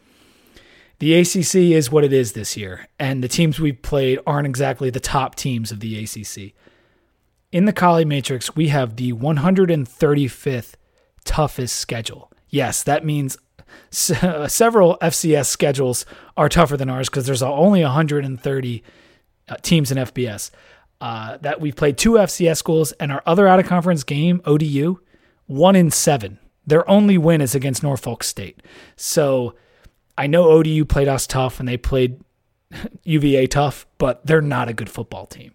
the 0.99 1.15
ACC 1.15 1.55
is 1.77 1.91
what 1.91 2.05
it 2.05 2.13
is 2.13 2.33
this 2.33 2.57
year, 2.57 2.89
and 2.99 3.23
the 3.23 3.29
teams 3.29 3.61
we've 3.61 3.83
played 3.83 4.21
aren't 4.27 4.47
exactly 4.47 4.91
the 4.91 5.01
top 5.01 5.35
teams 5.35 5.71
of 5.71 5.81
the 5.81 6.03
ACC. 6.03 6.55
In 7.53 7.67
the 7.67 7.73
Colley 7.73 8.05
Matrix, 8.05 8.57
we 8.57 8.69
have 8.69 8.97
the 8.97 9.13
135th 9.13 10.75
toughest 11.25 11.77
schedule. 11.77 12.33
Yes, 12.49 12.83
that 12.85 13.05
means 13.05 13.37
several 13.91 14.99
FCS 15.03 15.47
schedules 15.47 16.07
are 16.37 16.49
tougher 16.49 16.77
than 16.77 16.89
ours 16.89 17.09
because 17.09 17.27
there's 17.27 17.43
only 17.43 17.83
130 17.83 18.83
uh, 19.49 19.57
teams 19.63 19.93
in 19.93 19.99
FBS 19.99 20.51
uh, 21.01 21.37
that 21.39 21.61
we've 21.61 21.77
played 21.77 21.99
two 21.99 22.13
FCS 22.13 22.57
schools, 22.57 22.93
and 22.93 23.13
our 23.13 23.23
other 23.27 23.47
out 23.47 23.61
of 23.61 23.67
conference 23.67 24.05
game, 24.05 24.41
ODU, 24.45 25.01
one 25.47 25.77
in 25.77 25.91
seven. 25.91 26.39
Their 26.67 26.89
only 26.89 27.19
win 27.19 27.41
is 27.41 27.55
against 27.55 27.83
Norfolk 27.83 28.25
State. 28.25 28.63
So 28.97 29.55
I 30.17 30.27
know 30.27 30.51
ODU 30.51 30.85
played 30.85 31.09
us 31.09 31.27
tough 31.27 31.61
and 31.61 31.69
they 31.69 31.77
played 31.77 32.21
UVA 33.05 33.47
tough, 33.47 33.87
but 33.99 34.25
they're 34.27 34.41
not 34.41 34.69
a 34.69 34.73
good 34.73 34.89
football 34.89 35.27
team. 35.27 35.53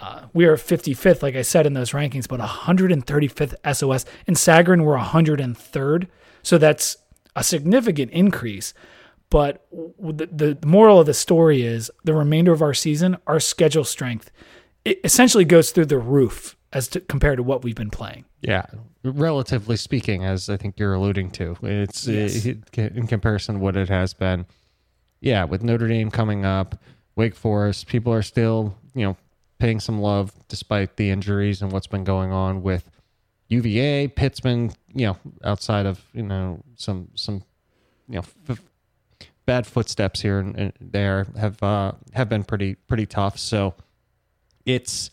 Uh, 0.00 0.26
we 0.34 0.44
are 0.44 0.56
55th, 0.56 1.22
like 1.22 1.36
I 1.36 1.42
said, 1.42 1.66
in 1.66 1.72
those 1.72 1.92
rankings, 1.92 2.28
but 2.28 2.38
135th 2.40 3.74
SOS. 3.74 4.04
In 4.26 4.34
Sagarin, 4.34 4.84
we're 4.84 4.98
103rd. 4.98 6.08
So 6.42 6.58
that's 6.58 6.98
a 7.34 7.42
significant 7.42 8.10
increase. 8.12 8.74
But 9.30 9.66
the, 9.72 10.26
the 10.26 10.58
moral 10.66 11.00
of 11.00 11.06
the 11.06 11.14
story 11.14 11.62
is 11.62 11.90
the 12.04 12.14
remainder 12.14 12.52
of 12.52 12.62
our 12.62 12.74
season, 12.74 13.16
our 13.26 13.40
schedule 13.40 13.84
strength 13.84 14.30
it 14.86 15.00
essentially 15.02 15.44
goes 15.44 15.72
through 15.72 15.86
the 15.86 15.98
roof 15.98 16.56
as 16.72 16.86
to, 16.88 17.00
compared 17.00 17.38
to 17.38 17.42
what 17.42 17.64
we've 17.64 17.74
been 17.74 17.90
playing. 17.90 18.24
Yeah, 18.40 18.66
relatively 19.02 19.76
speaking, 19.76 20.24
as 20.24 20.48
I 20.48 20.56
think 20.56 20.78
you're 20.78 20.94
alluding 20.94 21.32
to, 21.32 21.56
it's 21.62 22.06
yes. 22.06 22.46
it, 22.46 22.78
in 22.78 23.08
comparison 23.08 23.56
to 23.56 23.60
what 23.60 23.76
it 23.76 23.88
has 23.88 24.14
been. 24.14 24.46
Yeah, 25.20 25.44
with 25.44 25.64
Notre 25.64 25.88
Dame 25.88 26.10
coming 26.12 26.44
up, 26.44 26.80
Wake 27.16 27.34
Forest, 27.34 27.88
people 27.88 28.12
are 28.12 28.22
still 28.22 28.76
you 28.94 29.04
know 29.04 29.16
paying 29.58 29.80
some 29.80 30.00
love 30.00 30.32
despite 30.46 30.96
the 30.96 31.10
injuries 31.10 31.62
and 31.62 31.72
what's 31.72 31.88
been 31.88 32.04
going 32.04 32.30
on 32.30 32.62
with 32.62 32.88
UVA, 33.48 34.06
Pittsburgh. 34.08 34.72
You 34.94 35.06
know, 35.06 35.16
outside 35.42 35.86
of 35.86 36.00
you 36.12 36.22
know 36.22 36.62
some 36.76 37.08
some 37.16 37.42
you 38.08 38.16
know. 38.16 38.24
F- 38.48 38.62
bad 39.46 39.64
footsteps 39.64 40.20
here 40.20 40.40
and, 40.40 40.72
there 40.80 41.24
have 41.38 41.62
uh, 41.62 41.92
have 42.14 42.28
been 42.28 42.42
pretty 42.42 42.74
pretty 42.74 43.06
tough. 43.06 43.38
So 43.38 43.74
it's 44.66 45.10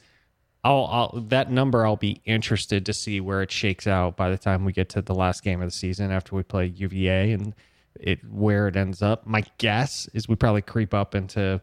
I'll, 0.66 0.86
I'll, 0.86 1.22
that 1.28 1.52
number 1.52 1.86
I'll 1.86 1.98
be 1.98 2.22
interested 2.26 2.86
to 2.86 2.94
see 2.94 3.20
where 3.20 3.42
it 3.42 3.52
shakes 3.52 3.86
out 3.86 4.16
by 4.16 4.30
the 4.30 4.38
time 4.38 4.64
we 4.64 4.72
get 4.72 4.90
to 4.90 5.02
the 5.02 5.14
last 5.14 5.44
game 5.44 5.62
of 5.62 5.68
the 5.68 5.72
season 5.72 6.12
after 6.12 6.36
we 6.36 6.44
play 6.44 6.68
UVA 6.68 7.34
and 7.34 7.54
it 8.00 8.20
where 8.30 8.68
it 8.68 8.76
ends 8.76 9.02
up. 9.02 9.28
My 9.28 9.44
guess 9.58 10.08
is 10.14 10.28
we 10.28 10.36
probably 10.36 10.62
creep 10.62 10.94
up 10.94 11.16
into 11.16 11.62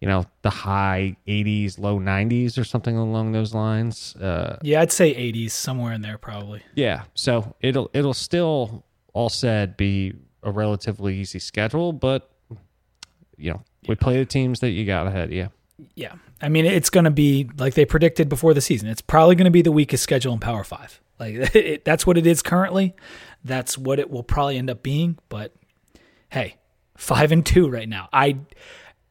you 0.00 0.08
know 0.08 0.24
the 0.42 0.50
high 0.50 1.16
80s, 1.26 1.78
low 1.78 1.98
90s 1.98 2.58
or 2.58 2.64
something 2.64 2.96
along 2.96 3.32
those 3.32 3.54
lines. 3.54 4.14
Uh, 4.16 4.58
yeah, 4.62 4.80
I'd 4.80 4.92
say 4.92 5.14
80s 5.14 5.50
somewhere 5.50 5.92
in 5.92 6.02
there 6.02 6.18
probably. 6.18 6.62
Yeah, 6.74 7.02
so 7.14 7.54
it'll 7.60 7.90
it'll 7.92 8.14
still 8.14 8.84
all 9.12 9.28
said 9.28 9.76
be 9.76 10.14
a 10.42 10.50
relatively 10.50 11.16
easy 11.16 11.38
schedule, 11.38 11.92
but 11.92 12.30
you 13.36 13.52
know 13.52 13.62
we 13.88 13.94
play 13.94 14.18
the 14.18 14.26
teams 14.26 14.60
that 14.60 14.70
you 14.70 14.84
got 14.84 15.06
ahead. 15.06 15.32
Yeah. 15.32 15.48
Yeah. 15.94 16.14
I 16.40 16.48
mean, 16.48 16.66
it's 16.66 16.90
going 16.90 17.04
to 17.04 17.10
be 17.10 17.48
like 17.58 17.74
they 17.74 17.84
predicted 17.86 18.28
before 18.28 18.54
the 18.54 18.60
season. 18.60 18.88
It's 18.88 19.00
probably 19.00 19.34
going 19.34 19.46
to 19.46 19.50
be 19.50 19.62
the 19.62 19.72
weakest 19.72 20.02
schedule 20.02 20.32
in 20.34 20.40
Power 20.40 20.64
Five. 20.64 21.00
Like 21.18 21.34
it, 21.54 21.84
that's 21.84 22.06
what 22.06 22.18
it 22.18 22.26
is 22.26 22.42
currently. 22.42 22.94
That's 23.44 23.78
what 23.78 23.98
it 23.98 24.10
will 24.10 24.22
probably 24.22 24.58
end 24.58 24.70
up 24.70 24.82
being. 24.82 25.18
But 25.28 25.54
hey, 26.30 26.56
five 26.96 27.32
and 27.32 27.44
two 27.44 27.68
right 27.68 27.88
now. 27.88 28.08
I 28.12 28.38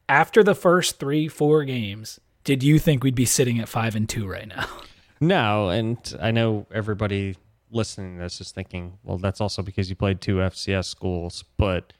after 0.08 0.44
the 0.44 0.54
first 0.54 0.98
three, 1.00 1.28
four 1.28 1.64
games, 1.64 2.20
did 2.44 2.62
you 2.62 2.78
think 2.78 3.02
we'd 3.02 3.14
be 3.14 3.24
sitting 3.24 3.58
at 3.58 3.68
five 3.68 3.96
and 3.96 4.08
two 4.08 4.26
right 4.26 4.48
now? 4.48 4.66
No, 5.18 5.70
and 5.70 5.98
I 6.20 6.30
know 6.30 6.66
everybody 6.70 7.36
listening 7.70 8.18
to 8.18 8.24
this 8.24 8.40
is 8.40 8.50
thinking, 8.50 8.98
well, 9.02 9.16
that's 9.16 9.40
also 9.40 9.62
because 9.62 9.88
you 9.88 9.96
played 9.96 10.20
two 10.20 10.36
FCS 10.36 10.84
schools, 10.84 11.42
but 11.56 11.94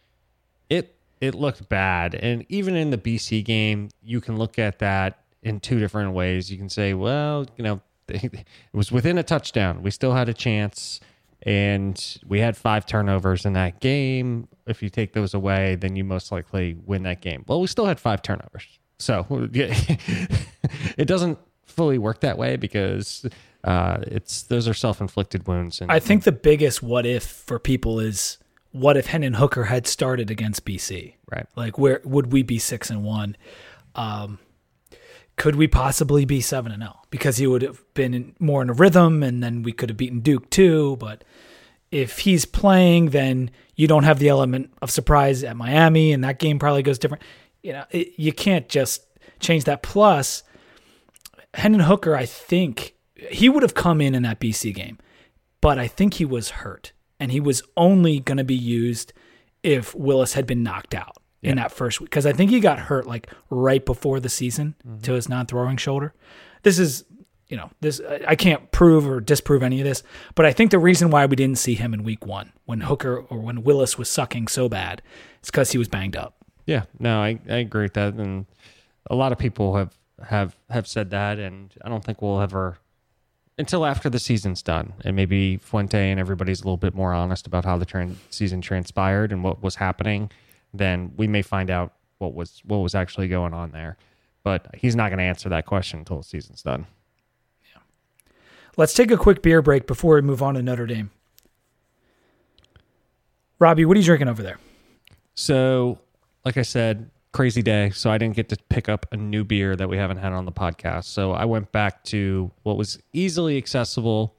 it 1.20 1.34
looked 1.34 1.68
bad. 1.68 2.14
And 2.14 2.44
even 2.48 2.76
in 2.76 2.90
the 2.90 2.98
BC 2.98 3.44
game, 3.44 3.90
you 4.02 4.20
can 4.20 4.36
look 4.36 4.58
at 4.58 4.78
that 4.80 5.20
in 5.42 5.60
two 5.60 5.78
different 5.78 6.12
ways. 6.12 6.50
You 6.50 6.58
can 6.58 6.68
say, 6.68 6.94
well, 6.94 7.46
you 7.56 7.64
know, 7.64 7.80
it 8.08 8.46
was 8.72 8.92
within 8.92 9.18
a 9.18 9.22
touchdown. 9.22 9.82
We 9.82 9.90
still 9.90 10.12
had 10.12 10.28
a 10.28 10.34
chance 10.34 11.00
and 11.42 12.18
we 12.26 12.40
had 12.40 12.56
five 12.56 12.86
turnovers 12.86 13.46
in 13.46 13.52
that 13.54 13.80
game. 13.80 14.48
If 14.66 14.82
you 14.82 14.88
take 14.88 15.12
those 15.12 15.34
away, 15.34 15.76
then 15.76 15.94
you 15.96 16.04
most 16.04 16.32
likely 16.32 16.76
win 16.84 17.04
that 17.04 17.20
game. 17.20 17.44
Well, 17.46 17.60
we 17.60 17.66
still 17.66 17.86
had 17.86 18.00
five 18.00 18.22
turnovers. 18.22 18.66
So 18.98 19.48
yeah, 19.52 19.74
it 20.96 21.06
doesn't 21.06 21.38
fully 21.64 21.98
work 21.98 22.20
that 22.20 22.38
way 22.38 22.56
because 22.56 23.26
uh, 23.62 23.98
it's 24.02 24.42
those 24.44 24.66
are 24.66 24.74
self-inflicted 24.74 25.46
wounds. 25.46 25.80
And 25.80 25.92
I 25.92 26.00
think 26.00 26.24
the 26.24 26.32
biggest 26.32 26.82
what 26.82 27.06
if 27.06 27.24
for 27.24 27.58
people 27.58 28.00
is 28.00 28.38
what 28.80 28.96
if 28.96 29.06
Hendon 29.06 29.34
Hooker 29.34 29.64
had 29.64 29.86
started 29.86 30.30
against 30.30 30.64
BC? 30.64 31.14
Right. 31.30 31.46
Like 31.56 31.78
where 31.78 32.00
would 32.04 32.32
we 32.32 32.42
be 32.42 32.58
six 32.58 32.90
and 32.90 33.04
one? 33.04 33.36
Um, 33.94 34.38
could 35.36 35.56
we 35.56 35.68
possibly 35.68 36.24
be 36.24 36.40
seven 36.40 36.72
and 36.72 36.82
zero 36.82 37.00
because 37.10 37.36
he 37.36 37.46
would 37.46 37.62
have 37.62 37.82
been 37.94 38.14
in, 38.14 38.34
more 38.38 38.62
in 38.62 38.70
a 38.70 38.72
rhythm, 38.72 39.22
and 39.22 39.42
then 39.42 39.62
we 39.62 39.72
could 39.72 39.90
have 39.90 39.96
beaten 39.96 40.20
Duke 40.20 40.48
too. 40.50 40.96
But 40.96 41.24
if 41.90 42.20
he's 42.20 42.44
playing, 42.44 43.10
then 43.10 43.50
you 43.74 43.86
don't 43.86 44.04
have 44.04 44.18
the 44.18 44.28
element 44.28 44.72
of 44.80 44.90
surprise 44.90 45.44
at 45.44 45.56
Miami, 45.56 46.12
and 46.12 46.24
that 46.24 46.38
game 46.38 46.58
probably 46.58 46.82
goes 46.82 46.98
different. 46.98 47.22
You 47.62 47.74
know, 47.74 47.84
it, 47.90 48.12
you 48.16 48.32
can't 48.32 48.68
just 48.68 49.06
change 49.38 49.64
that. 49.64 49.82
Plus, 49.82 50.42
Hendon 51.54 51.82
Hooker, 51.82 52.16
I 52.16 52.26
think 52.26 52.94
he 53.30 53.48
would 53.48 53.62
have 53.62 53.74
come 53.74 54.00
in 54.00 54.14
in 54.14 54.22
that 54.22 54.40
BC 54.40 54.74
game, 54.74 54.98
but 55.60 55.78
I 55.78 55.86
think 55.86 56.14
he 56.14 56.24
was 56.24 56.50
hurt, 56.50 56.92
and 57.18 57.32
he 57.32 57.40
was 57.40 57.62
only 57.76 58.20
going 58.20 58.38
to 58.38 58.44
be 58.44 58.54
used 58.54 59.12
if 59.62 59.94
Willis 59.94 60.34
had 60.34 60.46
been 60.46 60.62
knocked 60.62 60.94
out 60.94 61.16
yeah. 61.40 61.50
in 61.50 61.56
that 61.56 61.72
first 61.72 62.00
week 62.00 62.10
because 62.10 62.26
I 62.26 62.32
think 62.32 62.50
he 62.50 62.60
got 62.60 62.78
hurt 62.78 63.06
like 63.06 63.30
right 63.50 63.84
before 63.84 64.20
the 64.20 64.28
season 64.28 64.74
mm-hmm. 64.86 65.00
to 65.00 65.12
his 65.12 65.28
non-throwing 65.28 65.76
shoulder. 65.76 66.14
This 66.62 66.78
is, 66.78 67.04
you 67.48 67.56
know, 67.56 67.70
this 67.80 68.00
I 68.26 68.34
can't 68.34 68.70
prove 68.72 69.06
or 69.06 69.20
disprove 69.20 69.62
any 69.62 69.80
of 69.80 69.84
this, 69.86 70.02
but 70.34 70.46
I 70.46 70.52
think 70.52 70.70
the 70.70 70.78
reason 70.78 71.10
why 71.10 71.26
we 71.26 71.36
didn't 71.36 71.58
see 71.58 71.74
him 71.74 71.94
in 71.94 72.02
week 72.02 72.26
one 72.26 72.52
when 72.64 72.80
Hooker 72.80 73.18
or 73.18 73.38
when 73.38 73.62
Willis 73.62 73.96
was 73.96 74.08
sucking 74.08 74.48
so 74.48 74.68
bad 74.68 75.02
is 75.42 75.50
because 75.50 75.72
he 75.72 75.78
was 75.78 75.88
banged 75.88 76.16
up. 76.16 76.36
Yeah, 76.66 76.84
no, 76.98 77.20
I, 77.20 77.38
I 77.48 77.58
agree 77.58 77.84
with 77.84 77.94
that, 77.94 78.14
and 78.14 78.46
a 79.08 79.14
lot 79.14 79.30
of 79.30 79.38
people 79.38 79.76
have 79.76 79.96
have 80.24 80.56
have 80.70 80.88
said 80.88 81.10
that, 81.10 81.38
and 81.38 81.72
I 81.84 81.88
don't 81.88 82.02
think 82.02 82.20
we'll 82.20 82.40
ever 82.40 82.78
until 83.58 83.86
after 83.86 84.10
the 84.10 84.18
season's 84.18 84.62
done, 84.62 84.92
and 85.04 85.16
maybe 85.16 85.56
Fuente 85.56 86.10
and 86.10 86.20
everybody's 86.20 86.60
a 86.60 86.64
little 86.64 86.76
bit 86.76 86.94
more 86.94 87.12
honest 87.14 87.46
about 87.46 87.64
how 87.64 87.78
the 87.78 87.86
trans- 87.86 88.18
season 88.30 88.60
transpired 88.60 89.32
and 89.32 89.42
what 89.42 89.62
was 89.62 89.76
happening 89.76 90.30
then 90.78 91.12
we 91.16 91.26
may 91.26 91.42
find 91.42 91.70
out 91.70 91.92
what 92.18 92.34
was 92.34 92.62
what 92.64 92.78
was 92.78 92.94
actually 92.94 93.28
going 93.28 93.54
on 93.54 93.70
there. 93.72 93.96
But 94.42 94.66
he's 94.74 94.94
not 94.94 95.08
going 95.08 95.18
to 95.18 95.24
answer 95.24 95.48
that 95.48 95.66
question 95.66 96.00
until 96.00 96.18
the 96.18 96.22
season's 96.22 96.62
done. 96.62 96.86
Yeah. 97.74 97.80
Let's 98.76 98.94
take 98.94 99.10
a 99.10 99.16
quick 99.16 99.42
beer 99.42 99.60
break 99.60 99.86
before 99.86 100.14
we 100.14 100.20
move 100.22 100.42
on 100.42 100.54
to 100.54 100.62
Notre 100.62 100.86
Dame. 100.86 101.10
Robbie, 103.58 103.84
what 103.84 103.96
are 103.96 104.00
you 104.00 104.06
drinking 104.06 104.28
over 104.28 104.42
there? 104.42 104.58
So, 105.34 105.98
like 106.44 106.56
I 106.56 106.62
said, 106.62 107.10
crazy 107.36 107.60
day. 107.60 107.90
So 107.90 108.10
I 108.10 108.16
didn't 108.16 108.34
get 108.34 108.48
to 108.48 108.56
pick 108.70 108.88
up 108.88 109.04
a 109.12 109.16
new 109.16 109.44
beer 109.44 109.76
that 109.76 109.90
we 109.90 109.98
haven't 109.98 110.16
had 110.16 110.32
on 110.32 110.46
the 110.46 110.52
podcast. 110.52 111.04
So 111.04 111.32
I 111.32 111.44
went 111.44 111.70
back 111.70 112.02
to 112.04 112.50
what 112.62 112.78
was 112.78 112.98
easily 113.12 113.58
accessible. 113.58 114.34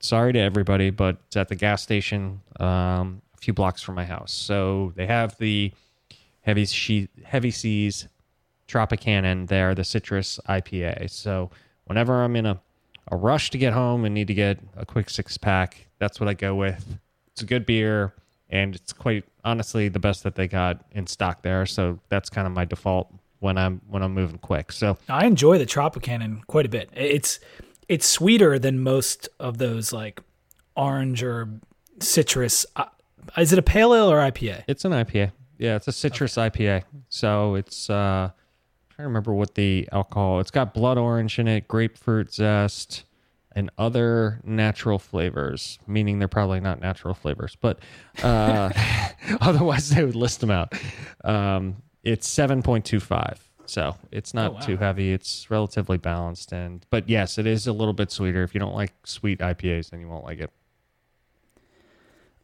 Sorry 0.00 0.32
to 0.32 0.38
everybody, 0.38 0.88
but 0.88 1.18
it's 1.26 1.36
at 1.36 1.48
the 1.48 1.54
gas 1.54 1.82
station 1.82 2.40
um, 2.58 3.20
a 3.34 3.40
few 3.42 3.52
blocks 3.52 3.82
from 3.82 3.96
my 3.96 4.06
house. 4.06 4.32
So 4.32 4.94
they 4.96 5.06
have 5.06 5.36
the 5.36 5.70
heavy 6.40 6.64
she- 6.64 7.10
heavy 7.24 7.50
seas 7.50 8.08
TropiCannon 8.68 9.48
there, 9.48 9.74
the 9.74 9.84
citrus 9.84 10.40
IPA. 10.48 11.10
So 11.10 11.50
whenever 11.84 12.22
I'm 12.22 12.36
in 12.36 12.46
a, 12.46 12.58
a 13.08 13.18
rush 13.18 13.50
to 13.50 13.58
get 13.58 13.74
home 13.74 14.06
and 14.06 14.14
need 14.14 14.28
to 14.28 14.34
get 14.34 14.60
a 14.78 14.86
quick 14.86 15.10
six 15.10 15.36
pack, 15.36 15.88
that's 15.98 16.20
what 16.20 16.30
I 16.30 16.32
go 16.32 16.54
with. 16.54 16.98
It's 17.32 17.42
a 17.42 17.46
good 17.46 17.66
beer 17.66 18.14
and 18.54 18.76
it's 18.76 18.92
quite 18.92 19.24
honestly 19.44 19.88
the 19.88 19.98
best 19.98 20.22
that 20.22 20.36
they 20.36 20.46
got 20.46 20.84
in 20.92 21.08
stock 21.08 21.42
there. 21.42 21.66
So 21.66 21.98
that's 22.08 22.30
kind 22.30 22.46
of 22.46 22.52
my 22.52 22.64
default 22.64 23.12
when 23.40 23.58
I'm 23.58 23.80
when 23.88 24.02
I'm 24.02 24.14
moving 24.14 24.38
quick. 24.38 24.70
So 24.70 24.96
I 25.08 25.26
enjoy 25.26 25.58
the 25.58 25.66
TropiCannon 25.66 26.46
quite 26.46 26.64
a 26.64 26.68
bit. 26.68 26.88
It's 26.94 27.40
it's 27.88 28.06
sweeter 28.06 28.58
than 28.58 28.78
most 28.78 29.28
of 29.40 29.58
those 29.58 29.92
like 29.92 30.22
orange 30.76 31.22
or 31.22 31.48
citrus 31.98 32.64
uh, 32.76 32.84
is 33.36 33.52
it 33.52 33.58
a 33.58 33.62
pale 33.62 33.92
ale 33.92 34.10
or 34.10 34.18
IPA? 34.18 34.64
It's 34.68 34.84
an 34.84 34.92
IPA. 34.92 35.32
Yeah, 35.58 35.76
it's 35.76 35.88
a 35.88 35.92
citrus 35.92 36.38
okay. 36.38 36.64
IPA. 36.64 36.84
So 37.08 37.56
it's 37.56 37.90
uh 37.90 38.30
trying 38.94 39.08
remember 39.08 39.34
what 39.34 39.56
the 39.56 39.88
alcohol. 39.90 40.38
It's 40.38 40.52
got 40.52 40.72
blood 40.74 40.96
orange 40.96 41.40
in 41.40 41.48
it, 41.48 41.66
grapefruit 41.66 42.32
zest, 42.32 43.02
and 43.54 43.70
other 43.78 44.40
natural 44.44 44.98
flavors. 44.98 45.78
Meaning 45.86 46.18
they're 46.18 46.28
probably 46.28 46.60
not 46.60 46.80
natural 46.80 47.14
flavors, 47.14 47.56
but 47.60 47.78
uh, 48.22 48.70
otherwise 49.40 49.90
they 49.90 50.04
would 50.04 50.16
list 50.16 50.40
them 50.40 50.50
out. 50.50 50.72
Um, 51.22 51.76
it's 52.02 52.28
seven 52.28 52.62
point 52.62 52.84
two 52.84 53.00
five. 53.00 53.40
So 53.66 53.96
it's 54.10 54.34
not 54.34 54.50
oh, 54.50 54.54
wow. 54.54 54.60
too 54.60 54.76
heavy. 54.76 55.12
It's 55.12 55.50
relatively 55.50 55.96
balanced, 55.96 56.52
and 56.52 56.84
but 56.90 57.08
yes, 57.08 57.38
it 57.38 57.46
is 57.46 57.66
a 57.66 57.72
little 57.72 57.94
bit 57.94 58.10
sweeter. 58.10 58.42
If 58.42 58.54
you 58.54 58.60
don't 58.60 58.74
like 58.74 58.92
sweet 59.04 59.38
IPAs, 59.40 59.90
then 59.90 60.00
you 60.00 60.08
won't 60.08 60.24
like 60.24 60.40
it. 60.40 60.50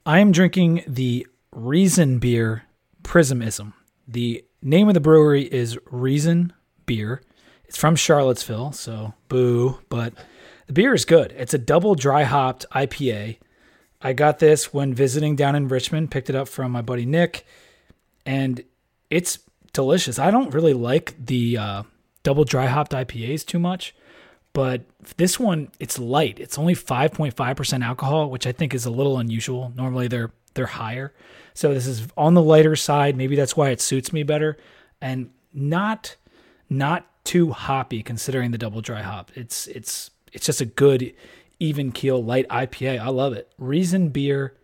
I 0.07 0.20
am 0.20 0.33
drinking 0.33 0.85
the 0.87 1.27
Reason 1.53 2.18
Beer 2.18 2.64
Prismism. 3.03 3.75
The 4.09 4.44
name 4.62 4.88
of 4.88 4.94
the 4.94 5.01
brewery 5.01 5.44
is 5.44 5.79
Reason 5.90 6.53
Beer. 6.87 7.20
It's 7.66 7.77
from 7.77 7.96
Charlottesville, 7.96 8.73
so 8.73 9.14
boo, 9.29 9.79
but 9.88 10.14
the 10.71 10.75
beer 10.75 10.95
is 10.95 11.05
good. 11.05 11.35
It's 11.37 11.53
a 11.53 11.59
double 11.59 11.97
dry 11.97 12.23
hopped 12.23 12.65
IPA. 12.71 13.39
I 14.01 14.13
got 14.13 14.39
this 14.39 14.73
when 14.73 14.95
visiting 14.95 15.35
down 15.35 15.57
in 15.57 15.67
Richmond, 15.67 16.13
picked 16.13 16.31
it 16.31 16.37
up 16.37 16.47
from 16.47 16.71
my 16.71 16.81
buddy 16.81 17.05
Nick, 17.05 17.45
and 18.25 18.63
it's 19.11 19.41
delicious. 19.73 20.21
I 20.21 20.31
don't 20.31 20.55
really 20.55 20.73
like 20.73 21.17
the 21.19 21.59
uh, 21.59 21.83
double 22.23 22.45
dry 22.45 22.67
hopped 22.67 22.93
IPAs 22.93 23.45
too 23.45 23.59
much, 23.59 23.97
but 24.53 24.83
this 25.17 25.41
one 25.41 25.73
it's 25.81 25.99
light. 25.99 26.39
It's 26.39 26.57
only 26.57 26.77
5.5% 26.77 27.85
alcohol, 27.85 28.31
which 28.31 28.47
I 28.47 28.53
think 28.53 28.73
is 28.73 28.87
a 28.87 28.93
little 28.93 29.19
unusual. 29.19 29.73
Normally 29.75 30.07
they're 30.07 30.31
they're 30.55 30.67
higher. 30.67 31.13
So 31.53 31.75
this 31.75 31.89
is 31.89 32.07
on 32.17 32.35
the 32.35 32.43
lighter 32.43 32.77
side. 32.77 33.17
Maybe 33.17 33.35
that's 33.35 33.57
why 33.57 33.71
it 33.71 33.81
suits 33.81 34.13
me 34.13 34.23
better 34.23 34.57
and 35.01 35.31
not 35.53 36.15
not 36.69 37.09
too 37.25 37.51
hoppy 37.51 38.05
considering 38.05 38.53
the 38.53 38.59
double 38.59 38.81
dry 38.81 39.03
hop. 39.03 39.33
It's 39.35 39.67
it's 39.67 40.13
it's 40.33 40.47
just 40.47 40.61
a 40.61 40.66
good 40.66 41.14
even 41.59 41.93
keel 41.93 42.23
light 42.23 42.49
IPA. 42.49 43.01
I 43.01 43.09
love 43.09 43.33
it. 43.33 43.53
Reason 43.59 44.09
Beer 44.09 44.57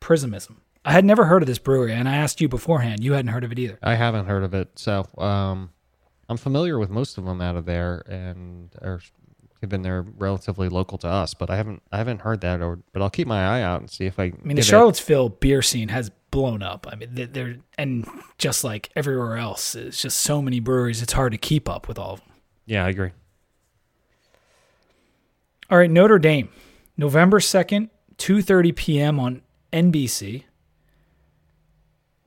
Prismism. 0.00 0.56
I 0.84 0.92
had 0.92 1.04
never 1.04 1.24
heard 1.24 1.42
of 1.42 1.46
this 1.46 1.58
brewery, 1.58 1.92
and 1.92 2.08
I 2.08 2.16
asked 2.16 2.40
you 2.40 2.48
beforehand. 2.48 3.04
You 3.04 3.12
hadn't 3.12 3.30
heard 3.32 3.44
of 3.44 3.52
it 3.52 3.58
either. 3.58 3.78
I 3.82 3.94
haven't 3.94 4.26
heard 4.26 4.42
of 4.42 4.52
it, 4.52 4.78
so 4.78 5.06
um, 5.16 5.70
I'm 6.28 6.36
familiar 6.36 6.78
with 6.78 6.90
most 6.90 7.18
of 7.18 7.24
them 7.24 7.40
out 7.40 7.56
of 7.56 7.66
there, 7.66 8.02
and 8.08 8.70
are 8.82 9.00
given 9.60 9.82
they're 9.82 10.02
relatively 10.02 10.68
local 10.68 10.98
to 10.98 11.08
us. 11.08 11.34
But 11.34 11.50
I 11.50 11.56
haven't 11.56 11.82
I 11.92 11.98
haven't 11.98 12.22
heard 12.22 12.40
that, 12.40 12.60
or 12.60 12.80
but 12.92 13.00
I'll 13.00 13.10
keep 13.10 13.28
my 13.28 13.58
eye 13.58 13.62
out 13.62 13.80
and 13.80 13.88
see 13.88 14.06
if 14.06 14.18
I. 14.18 14.24
I 14.24 14.32
mean, 14.42 14.56
the 14.56 14.62
Charlottesville 14.62 15.26
it. 15.28 15.40
beer 15.40 15.62
scene 15.62 15.88
has 15.88 16.10
blown 16.32 16.62
up. 16.62 16.86
I 16.90 16.96
mean, 16.96 17.10
they're 17.12 17.58
and 17.78 18.06
just 18.38 18.64
like 18.64 18.90
everywhere 18.96 19.36
else, 19.36 19.76
it's 19.76 20.02
just 20.02 20.18
so 20.20 20.42
many 20.42 20.58
breweries. 20.58 21.00
It's 21.00 21.12
hard 21.12 21.30
to 21.32 21.38
keep 21.38 21.68
up 21.68 21.86
with 21.86 21.98
all 21.98 22.14
of 22.14 22.20
them. 22.20 22.28
Yeah, 22.66 22.84
I 22.84 22.88
agree. 22.88 23.12
All 25.72 25.78
right, 25.78 25.90
Notre 25.90 26.18
Dame, 26.18 26.50
November 26.98 27.40
second, 27.40 27.88
two 28.18 28.42
thirty 28.42 28.72
p.m. 28.72 29.18
on 29.18 29.40
NBC. 29.72 30.44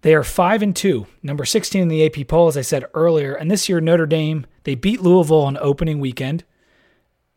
They 0.01 0.15
are 0.15 0.23
five 0.23 0.63
and 0.63 0.75
two, 0.75 1.05
number 1.21 1.45
sixteen 1.45 1.83
in 1.83 1.87
the 1.87 2.03
AP 2.03 2.27
poll, 2.27 2.47
as 2.47 2.57
I 2.57 2.61
said 2.61 2.85
earlier. 2.95 3.35
And 3.35 3.51
this 3.51 3.69
year, 3.69 3.79
Notre 3.79 4.07
Dame 4.07 4.47
they 4.63 4.73
beat 4.73 4.99
Louisville 4.99 5.43
on 5.43 5.59
opening 5.61 5.99
weekend. 5.99 6.43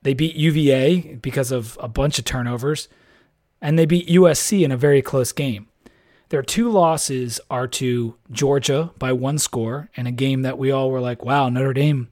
They 0.00 0.14
beat 0.14 0.34
UVA 0.34 1.16
because 1.16 1.52
of 1.52 1.76
a 1.78 1.88
bunch 1.88 2.18
of 2.18 2.24
turnovers, 2.24 2.88
and 3.60 3.78
they 3.78 3.84
beat 3.84 4.08
USC 4.08 4.64
in 4.64 4.72
a 4.72 4.78
very 4.78 5.02
close 5.02 5.32
game. 5.32 5.66
Their 6.30 6.42
two 6.42 6.70
losses 6.70 7.38
are 7.50 7.68
to 7.68 8.14
Georgia 8.30 8.92
by 8.98 9.12
one 9.12 9.36
score 9.36 9.90
in 9.94 10.06
a 10.06 10.12
game 10.12 10.40
that 10.40 10.56
we 10.56 10.70
all 10.70 10.90
were 10.90 11.02
like, 11.02 11.22
wow, 11.22 11.50
Notre 11.50 11.74
Dame, 11.74 12.08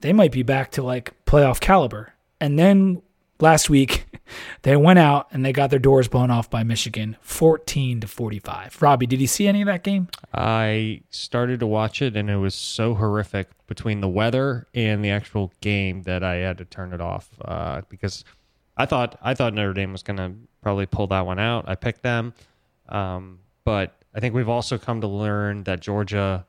they 0.00 0.12
might 0.12 0.32
be 0.32 0.42
back 0.42 0.72
to 0.72 0.82
like 0.82 1.14
playoff 1.24 1.60
caliber. 1.60 2.14
And 2.40 2.58
then 2.58 3.00
last 3.42 3.68
week, 3.68 4.06
they 4.62 4.76
went 4.76 4.98
out 4.98 5.28
and 5.32 5.44
they 5.44 5.52
got 5.52 5.68
their 5.68 5.78
doors 5.78 6.08
blown 6.08 6.30
off 6.30 6.48
by 6.48 6.62
Michigan, 6.62 7.16
14 7.20 8.00
to 8.00 8.06
45. 8.06 8.80
Robbie, 8.80 9.06
did 9.06 9.20
you 9.20 9.26
see 9.26 9.46
any 9.46 9.60
of 9.60 9.66
that 9.66 9.82
game? 9.82 10.08
I 10.32 11.02
started 11.10 11.60
to 11.60 11.66
watch 11.66 12.00
it 12.00 12.16
and 12.16 12.30
it 12.30 12.36
was 12.36 12.54
so 12.54 12.94
horrific 12.94 13.48
between 13.66 14.00
the 14.00 14.08
weather 14.08 14.66
and 14.74 15.04
the 15.04 15.10
actual 15.10 15.52
game 15.60 16.02
that 16.04 16.22
I 16.22 16.36
had 16.36 16.58
to 16.58 16.64
turn 16.64 16.94
it 16.94 17.00
off 17.00 17.28
uh, 17.44 17.82
because 17.88 18.24
I 18.76 18.86
thought 18.86 19.18
I 19.20 19.34
thought 19.34 19.52
Notre 19.52 19.74
Dame 19.74 19.92
was 19.92 20.02
going 20.02 20.16
to 20.16 20.32
probably 20.62 20.86
pull 20.86 21.08
that 21.08 21.26
one 21.26 21.38
out. 21.38 21.68
I 21.68 21.74
picked 21.74 22.02
them, 22.02 22.32
um, 22.88 23.40
but 23.64 23.94
I 24.14 24.20
think 24.20 24.34
we've 24.34 24.48
also 24.48 24.78
come 24.78 25.02
to 25.02 25.06
learn 25.06 25.64
that 25.64 25.80
Georgia 25.80 26.46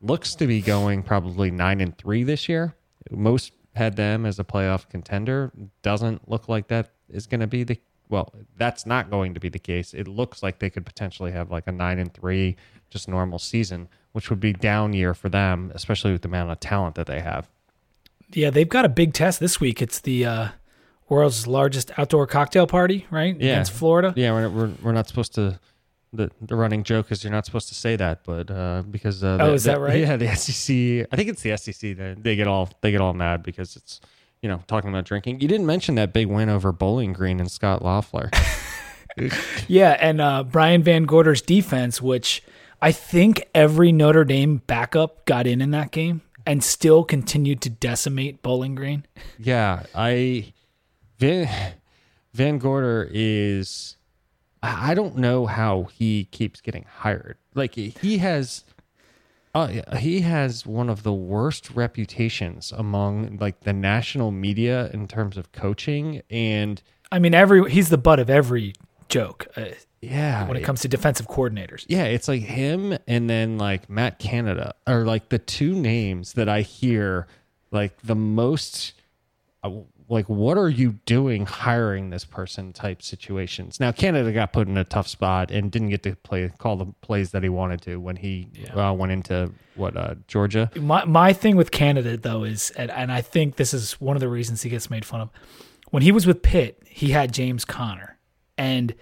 looks 0.00 0.34
to 0.36 0.46
be 0.46 0.60
going 0.60 1.02
probably 1.02 1.50
nine 1.50 1.80
and 1.80 1.96
three 1.96 2.22
this 2.22 2.48
year. 2.48 2.74
Most 3.10 3.52
had 3.74 3.96
them 3.96 4.24
as 4.24 4.38
a 4.38 4.44
playoff 4.44 4.88
contender. 4.88 5.52
Doesn't 5.82 6.28
look 6.28 6.48
like 6.48 6.68
that 6.68 6.90
is 7.08 7.26
going 7.26 7.40
to 7.40 7.46
be 7.46 7.64
the 7.64 7.78
well. 8.08 8.32
That's 8.56 8.86
not 8.86 9.10
going 9.10 9.34
to 9.34 9.40
be 9.40 9.48
the 9.48 9.58
case. 9.58 9.94
It 9.94 10.08
looks 10.08 10.42
like 10.42 10.58
they 10.58 10.70
could 10.70 10.86
potentially 10.86 11.32
have 11.32 11.50
like 11.50 11.66
a 11.66 11.72
nine 11.72 11.98
and 11.98 12.12
three, 12.12 12.56
just 12.90 13.08
normal 13.08 13.38
season, 13.38 13.88
which 14.12 14.30
would 14.30 14.40
be 14.40 14.52
down 14.52 14.92
year 14.92 15.14
for 15.14 15.28
them, 15.28 15.72
especially 15.74 16.12
with 16.12 16.22
the 16.22 16.28
amount 16.28 16.50
of 16.50 16.60
talent 16.60 16.94
that 16.94 17.06
they 17.06 17.20
have. 17.20 17.48
Yeah, 18.32 18.50
they've 18.50 18.68
got 18.68 18.84
a 18.84 18.88
big 18.88 19.12
test 19.14 19.40
this 19.40 19.60
week. 19.60 19.80
It's 19.82 20.00
the 20.00 20.24
uh, 20.24 20.48
world's 21.08 21.46
largest 21.46 21.96
outdoor 21.98 22.26
cocktail 22.26 22.66
party, 22.66 23.06
right? 23.10 23.38
Yeah. 23.38 23.52
Against 23.52 23.72
Florida. 23.72 24.12
Yeah, 24.16 24.32
we're 24.32 24.48
we're, 24.48 24.72
we're 24.82 24.92
not 24.92 25.08
supposed 25.08 25.34
to. 25.34 25.58
The, 26.14 26.30
the 26.40 26.54
running 26.54 26.84
joke 26.84 27.10
is 27.10 27.24
you're 27.24 27.32
not 27.32 27.44
supposed 27.44 27.68
to 27.68 27.74
say 27.74 27.96
that, 27.96 28.20
but 28.24 28.50
uh, 28.50 28.82
because 28.88 29.24
uh, 29.24 29.38
Oh, 29.40 29.48
the- 29.48 29.52
is 29.54 29.64
that 29.64 29.74
the- 29.74 29.80
right? 29.80 29.98
Yeah, 29.98 30.16
the 30.16 30.34
SEC. 30.36 31.08
I 31.10 31.16
think 31.16 31.28
it's 31.28 31.42
the 31.42 31.56
SEC 31.56 31.96
that 31.96 32.22
they 32.22 32.36
get 32.36 32.46
all 32.46 32.70
they 32.82 32.90
get 32.92 33.00
all 33.00 33.12
mad 33.14 33.42
because 33.42 33.74
it's 33.76 34.00
you 34.42 34.48
know 34.48 34.62
talking 34.66 34.90
about 34.90 35.04
drinking. 35.04 35.40
You 35.40 35.48
didn't 35.48 35.66
mention 35.66 35.96
that 35.96 36.12
big 36.12 36.28
win 36.28 36.48
over 36.48 36.70
Bowling 36.72 37.12
Green 37.12 37.40
and 37.40 37.50
Scot 37.50 37.82
Loeffler. 37.82 38.30
Yeah, 39.68 39.96
and 40.00 40.20
uh, 40.20 40.42
Brian 40.44 40.82
Van 40.82 41.04
Gorder's 41.04 41.40
defense, 41.40 42.02
which 42.02 42.42
I 42.82 42.90
think 42.92 43.48
every 43.54 43.92
Notre 43.92 44.24
Dame 44.24 44.58
backup 44.66 45.24
got 45.24 45.46
in 45.46 45.60
in 45.60 45.70
that 45.70 45.90
game 45.92 46.22
and 46.46 46.62
still 46.62 47.04
continued 47.04 47.60
to 47.62 47.70
decimate 47.70 48.42
Bowling 48.42 48.74
Green. 48.74 49.06
Yeah, 49.38 49.84
I 49.94 50.52
Van 51.18 51.48
Van 52.32 52.58
Gorder 52.58 53.08
is 53.12 53.96
I 54.64 54.94
don't 54.94 55.16
know 55.16 55.46
how 55.46 55.84
he 55.84 56.24
keeps 56.24 56.60
getting 56.60 56.84
hired. 56.88 57.36
Like 57.54 57.74
he 57.74 58.18
has 58.18 58.64
uh, 59.54 59.96
he 59.96 60.22
has 60.22 60.66
one 60.66 60.90
of 60.90 61.04
the 61.04 61.12
worst 61.12 61.70
reputations 61.70 62.72
among 62.72 63.36
like 63.36 63.60
the 63.60 63.72
national 63.72 64.32
media 64.32 64.90
in 64.92 65.06
terms 65.06 65.36
of 65.36 65.52
coaching 65.52 66.22
and 66.28 66.82
I 67.12 67.20
mean, 67.20 67.34
every 67.34 67.70
he's 67.70 67.90
the 67.90 67.98
butt 67.98 68.18
of 68.18 68.28
every 68.28 68.74
joke 69.08 69.46
uh, 69.56 69.66
yeah 70.00 70.48
when 70.48 70.56
it 70.56 70.64
comes 70.64 70.80
to 70.80 70.88
defensive 70.88 71.28
coordinators. 71.28 71.84
yeah, 71.88 72.04
it's 72.04 72.26
like 72.26 72.42
him 72.42 72.98
and 73.06 73.30
then 73.30 73.58
like 73.58 73.88
Matt 73.88 74.18
Canada 74.18 74.74
are 74.86 75.04
like 75.04 75.28
the 75.28 75.38
two 75.38 75.74
names 75.74 76.32
that 76.32 76.48
I 76.48 76.62
hear 76.62 77.28
like 77.70 77.96
the 78.02 78.16
most 78.16 78.94
uh, 79.62 79.70
like 80.08 80.28
what 80.28 80.58
are 80.58 80.68
you 80.68 80.92
doing 81.06 81.46
hiring 81.46 82.10
this 82.10 82.24
person 82.24 82.72
type 82.72 83.02
situations. 83.02 83.80
Now 83.80 83.92
Canada 83.92 84.32
got 84.32 84.52
put 84.52 84.68
in 84.68 84.76
a 84.76 84.84
tough 84.84 85.08
spot 85.08 85.50
and 85.50 85.70
didn't 85.70 85.88
get 85.88 86.02
to 86.02 86.16
play 86.16 86.50
call 86.58 86.76
the 86.76 86.86
plays 87.00 87.30
that 87.30 87.42
he 87.42 87.48
wanted 87.48 87.80
to 87.82 87.96
when 87.96 88.16
he 88.16 88.48
uh, 88.74 88.92
went 88.92 89.12
into 89.12 89.52
what 89.76 89.96
uh, 89.96 90.14
Georgia. 90.28 90.70
My 90.76 91.04
my 91.04 91.32
thing 91.32 91.56
with 91.56 91.70
Canada 91.70 92.16
though 92.16 92.44
is, 92.44 92.70
and, 92.72 92.90
and 92.90 93.10
I 93.10 93.22
think 93.22 93.56
this 93.56 93.72
is 93.72 93.92
one 94.00 94.16
of 94.16 94.20
the 94.20 94.28
reasons 94.28 94.62
he 94.62 94.70
gets 94.70 94.90
made 94.90 95.04
fun 95.04 95.22
of. 95.22 95.30
When 95.90 96.02
he 96.02 96.12
was 96.12 96.26
with 96.26 96.42
Pitt, 96.42 96.82
he 96.86 97.10
had 97.10 97.32
James 97.32 97.64
Conner, 97.64 98.18
and 98.58 98.94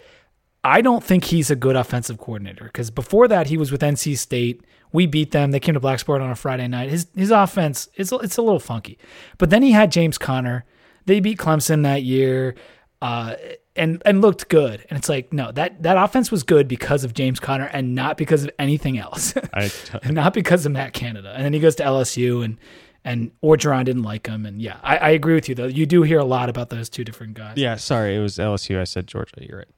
I 0.62 0.82
don't 0.82 1.02
think 1.02 1.24
he's 1.24 1.50
a 1.50 1.56
good 1.56 1.74
offensive 1.74 2.18
coordinator 2.18 2.64
because 2.64 2.90
before 2.90 3.26
that 3.28 3.48
he 3.48 3.56
was 3.56 3.72
with 3.72 3.80
NC 3.80 4.16
State. 4.18 4.62
We 4.94 5.06
beat 5.06 5.30
them. 5.30 5.52
They 5.52 5.58
came 5.58 5.72
to 5.72 5.80
Blacksburg 5.80 6.20
on 6.20 6.28
a 6.28 6.34
Friday 6.34 6.68
night. 6.68 6.90
His 6.90 7.06
his 7.16 7.30
offense 7.30 7.88
it's 7.94 8.12
it's 8.12 8.36
a 8.36 8.42
little 8.42 8.60
funky, 8.60 8.98
but 9.38 9.48
then 9.48 9.62
he 9.62 9.72
had 9.72 9.90
James 9.90 10.18
Conner. 10.18 10.66
They 11.06 11.20
beat 11.20 11.38
Clemson 11.38 11.82
that 11.82 12.02
year. 12.02 12.54
Uh, 13.00 13.34
and 13.74 14.02
and 14.04 14.20
looked 14.20 14.48
good. 14.48 14.84
And 14.90 14.98
it's 14.98 15.08
like, 15.08 15.32
no, 15.32 15.50
that 15.52 15.82
that 15.82 15.96
offense 15.96 16.30
was 16.30 16.42
good 16.42 16.68
because 16.68 17.04
of 17.04 17.14
James 17.14 17.40
Conner 17.40 17.64
and 17.64 17.94
not 17.94 18.16
because 18.16 18.44
of 18.44 18.50
anything 18.58 18.98
else. 18.98 19.34
I 19.54 19.70
not 20.10 20.34
because 20.34 20.66
of 20.66 20.72
Matt 20.72 20.92
Canada. 20.92 21.32
And 21.34 21.44
then 21.44 21.52
he 21.52 21.60
goes 21.60 21.74
to 21.76 21.82
LSU 21.82 22.44
and 22.44 22.58
and 23.04 23.32
Orgeron 23.42 23.84
didn't 23.84 24.02
like 24.02 24.26
him. 24.26 24.46
And 24.46 24.60
yeah, 24.62 24.78
I, 24.82 24.96
I 24.98 25.10
agree 25.10 25.34
with 25.34 25.48
you 25.48 25.54
though. 25.54 25.66
You 25.66 25.86
do 25.86 26.02
hear 26.02 26.18
a 26.18 26.24
lot 26.24 26.48
about 26.48 26.70
those 26.70 26.88
two 26.88 27.04
different 27.04 27.34
guys. 27.34 27.56
yeah, 27.56 27.76
sorry, 27.76 28.14
it 28.14 28.20
was 28.20 28.36
LSU. 28.36 28.78
I 28.78 28.84
said 28.84 29.06
Georgia. 29.06 29.34
You're 29.40 29.58
right. 29.58 29.68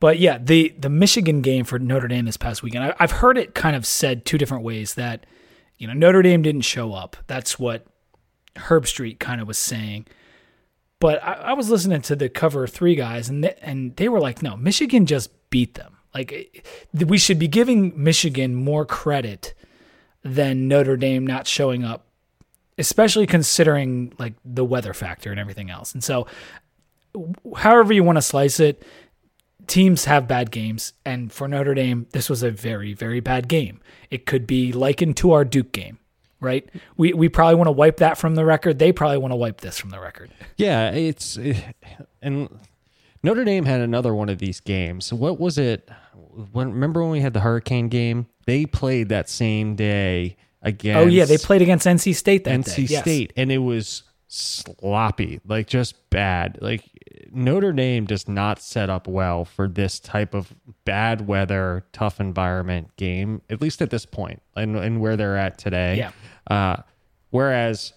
But 0.00 0.18
yeah, 0.18 0.38
the 0.38 0.74
the 0.78 0.90
Michigan 0.90 1.40
game 1.40 1.64
for 1.64 1.78
Notre 1.78 2.08
Dame 2.08 2.24
this 2.24 2.36
past 2.36 2.62
weekend, 2.62 2.84
I, 2.84 2.94
I've 2.98 3.12
heard 3.12 3.38
it 3.38 3.54
kind 3.54 3.76
of 3.76 3.86
said 3.86 4.24
two 4.24 4.38
different 4.38 4.64
ways 4.64 4.94
that 4.94 5.24
you 5.78 5.86
know 5.86 5.92
Notre 5.92 6.22
Dame 6.22 6.42
didn't 6.42 6.62
show 6.62 6.92
up. 6.92 7.16
That's 7.26 7.58
what 7.58 7.86
Herbstreit 8.56 9.18
kind 9.18 9.40
of 9.40 9.48
was 9.48 9.58
saying. 9.58 10.06
But 11.00 11.22
I, 11.22 11.32
I 11.32 11.52
was 11.52 11.70
listening 11.70 12.02
to 12.02 12.16
the 12.16 12.28
cover 12.28 12.66
three 12.66 12.94
guys, 12.94 13.28
and 13.28 13.44
they, 13.44 13.54
and 13.60 13.94
they 13.96 14.08
were 14.08 14.20
like, 14.20 14.42
no, 14.42 14.56
Michigan 14.56 15.06
just 15.06 15.30
beat 15.50 15.74
them. 15.74 15.96
Like 16.14 16.66
we 16.92 17.18
should 17.18 17.38
be 17.38 17.48
giving 17.48 17.92
Michigan 18.02 18.54
more 18.54 18.86
credit 18.86 19.54
than 20.22 20.68
Notre 20.68 20.96
Dame 20.96 21.26
not 21.26 21.46
showing 21.46 21.84
up, 21.84 22.06
especially 22.78 23.26
considering 23.26 24.12
like 24.18 24.34
the 24.44 24.64
weather 24.64 24.94
factor 24.94 25.30
and 25.30 25.40
everything 25.40 25.70
else. 25.70 25.92
And 25.92 26.02
so, 26.02 26.26
however 27.56 27.92
you 27.92 28.04
want 28.04 28.16
to 28.16 28.22
slice 28.22 28.60
it, 28.60 28.82
teams 29.66 30.04
have 30.04 30.28
bad 30.28 30.50
games, 30.50 30.92
and 31.04 31.32
for 31.32 31.48
Notre 31.48 31.74
Dame, 31.74 32.06
this 32.12 32.30
was 32.30 32.42
a 32.42 32.50
very, 32.50 32.92
very 32.94 33.20
bad 33.20 33.48
game. 33.48 33.80
It 34.10 34.26
could 34.26 34.46
be 34.46 34.72
likened 34.72 35.16
to 35.18 35.32
our 35.32 35.44
Duke 35.44 35.72
game, 35.72 35.98
right? 36.44 36.68
We 36.96 37.12
we 37.12 37.28
probably 37.28 37.56
want 37.56 37.68
to 37.68 37.72
wipe 37.72 37.96
that 37.96 38.18
from 38.18 38.34
the 38.34 38.44
record. 38.44 38.78
They 38.78 38.92
probably 38.92 39.18
want 39.18 39.32
to 39.32 39.36
wipe 39.36 39.60
this 39.60 39.78
from 39.78 39.90
the 39.90 40.00
record. 40.00 40.30
Yeah, 40.56 40.90
it's 40.90 41.36
eh, 41.36 41.58
and 42.22 42.48
Notre 43.24 43.42
Dame 43.44 43.64
had 43.64 43.80
another 43.80 44.14
one 44.14 44.28
of 44.28 44.38
these 44.38 44.60
games. 44.60 45.12
What 45.12 45.40
was 45.40 45.58
it? 45.58 45.90
When 46.52 46.72
remember 46.72 47.02
when 47.02 47.10
we 47.10 47.20
had 47.20 47.32
the 47.32 47.40
Hurricane 47.40 47.88
game? 47.88 48.26
They 48.46 48.66
played 48.66 49.08
that 49.08 49.28
same 49.28 49.74
day 49.74 50.36
against. 50.62 50.98
Oh 50.98 51.06
yeah, 51.06 51.24
they 51.24 51.38
played 51.38 51.62
against 51.62 51.86
NC 51.86 52.14
State 52.14 52.44
that 52.44 52.60
NC 52.60 52.76
day. 52.76 52.82
Yes. 52.82 53.02
State, 53.02 53.32
and 53.36 53.50
it 53.50 53.58
was 53.58 54.04
sloppy, 54.28 55.40
like 55.46 55.66
just 55.66 56.10
bad. 56.10 56.58
Like 56.60 56.84
Notre 57.32 57.72
Dame 57.72 58.04
does 58.04 58.28
not 58.28 58.60
set 58.60 58.90
up 58.90 59.06
well 59.06 59.44
for 59.44 59.68
this 59.68 60.00
type 60.00 60.34
of 60.34 60.54
bad 60.84 61.26
weather, 61.26 61.84
tough 61.92 62.20
environment 62.20 62.96
game. 62.96 63.42
At 63.50 63.60
least 63.60 63.82
at 63.82 63.90
this 63.90 64.06
point, 64.06 64.42
and 64.56 64.76
and 64.76 65.00
where 65.00 65.16
they're 65.16 65.36
at 65.36 65.58
today. 65.58 65.96
Yeah. 65.96 66.12
Uh, 66.46 66.76
whereas 67.30 67.92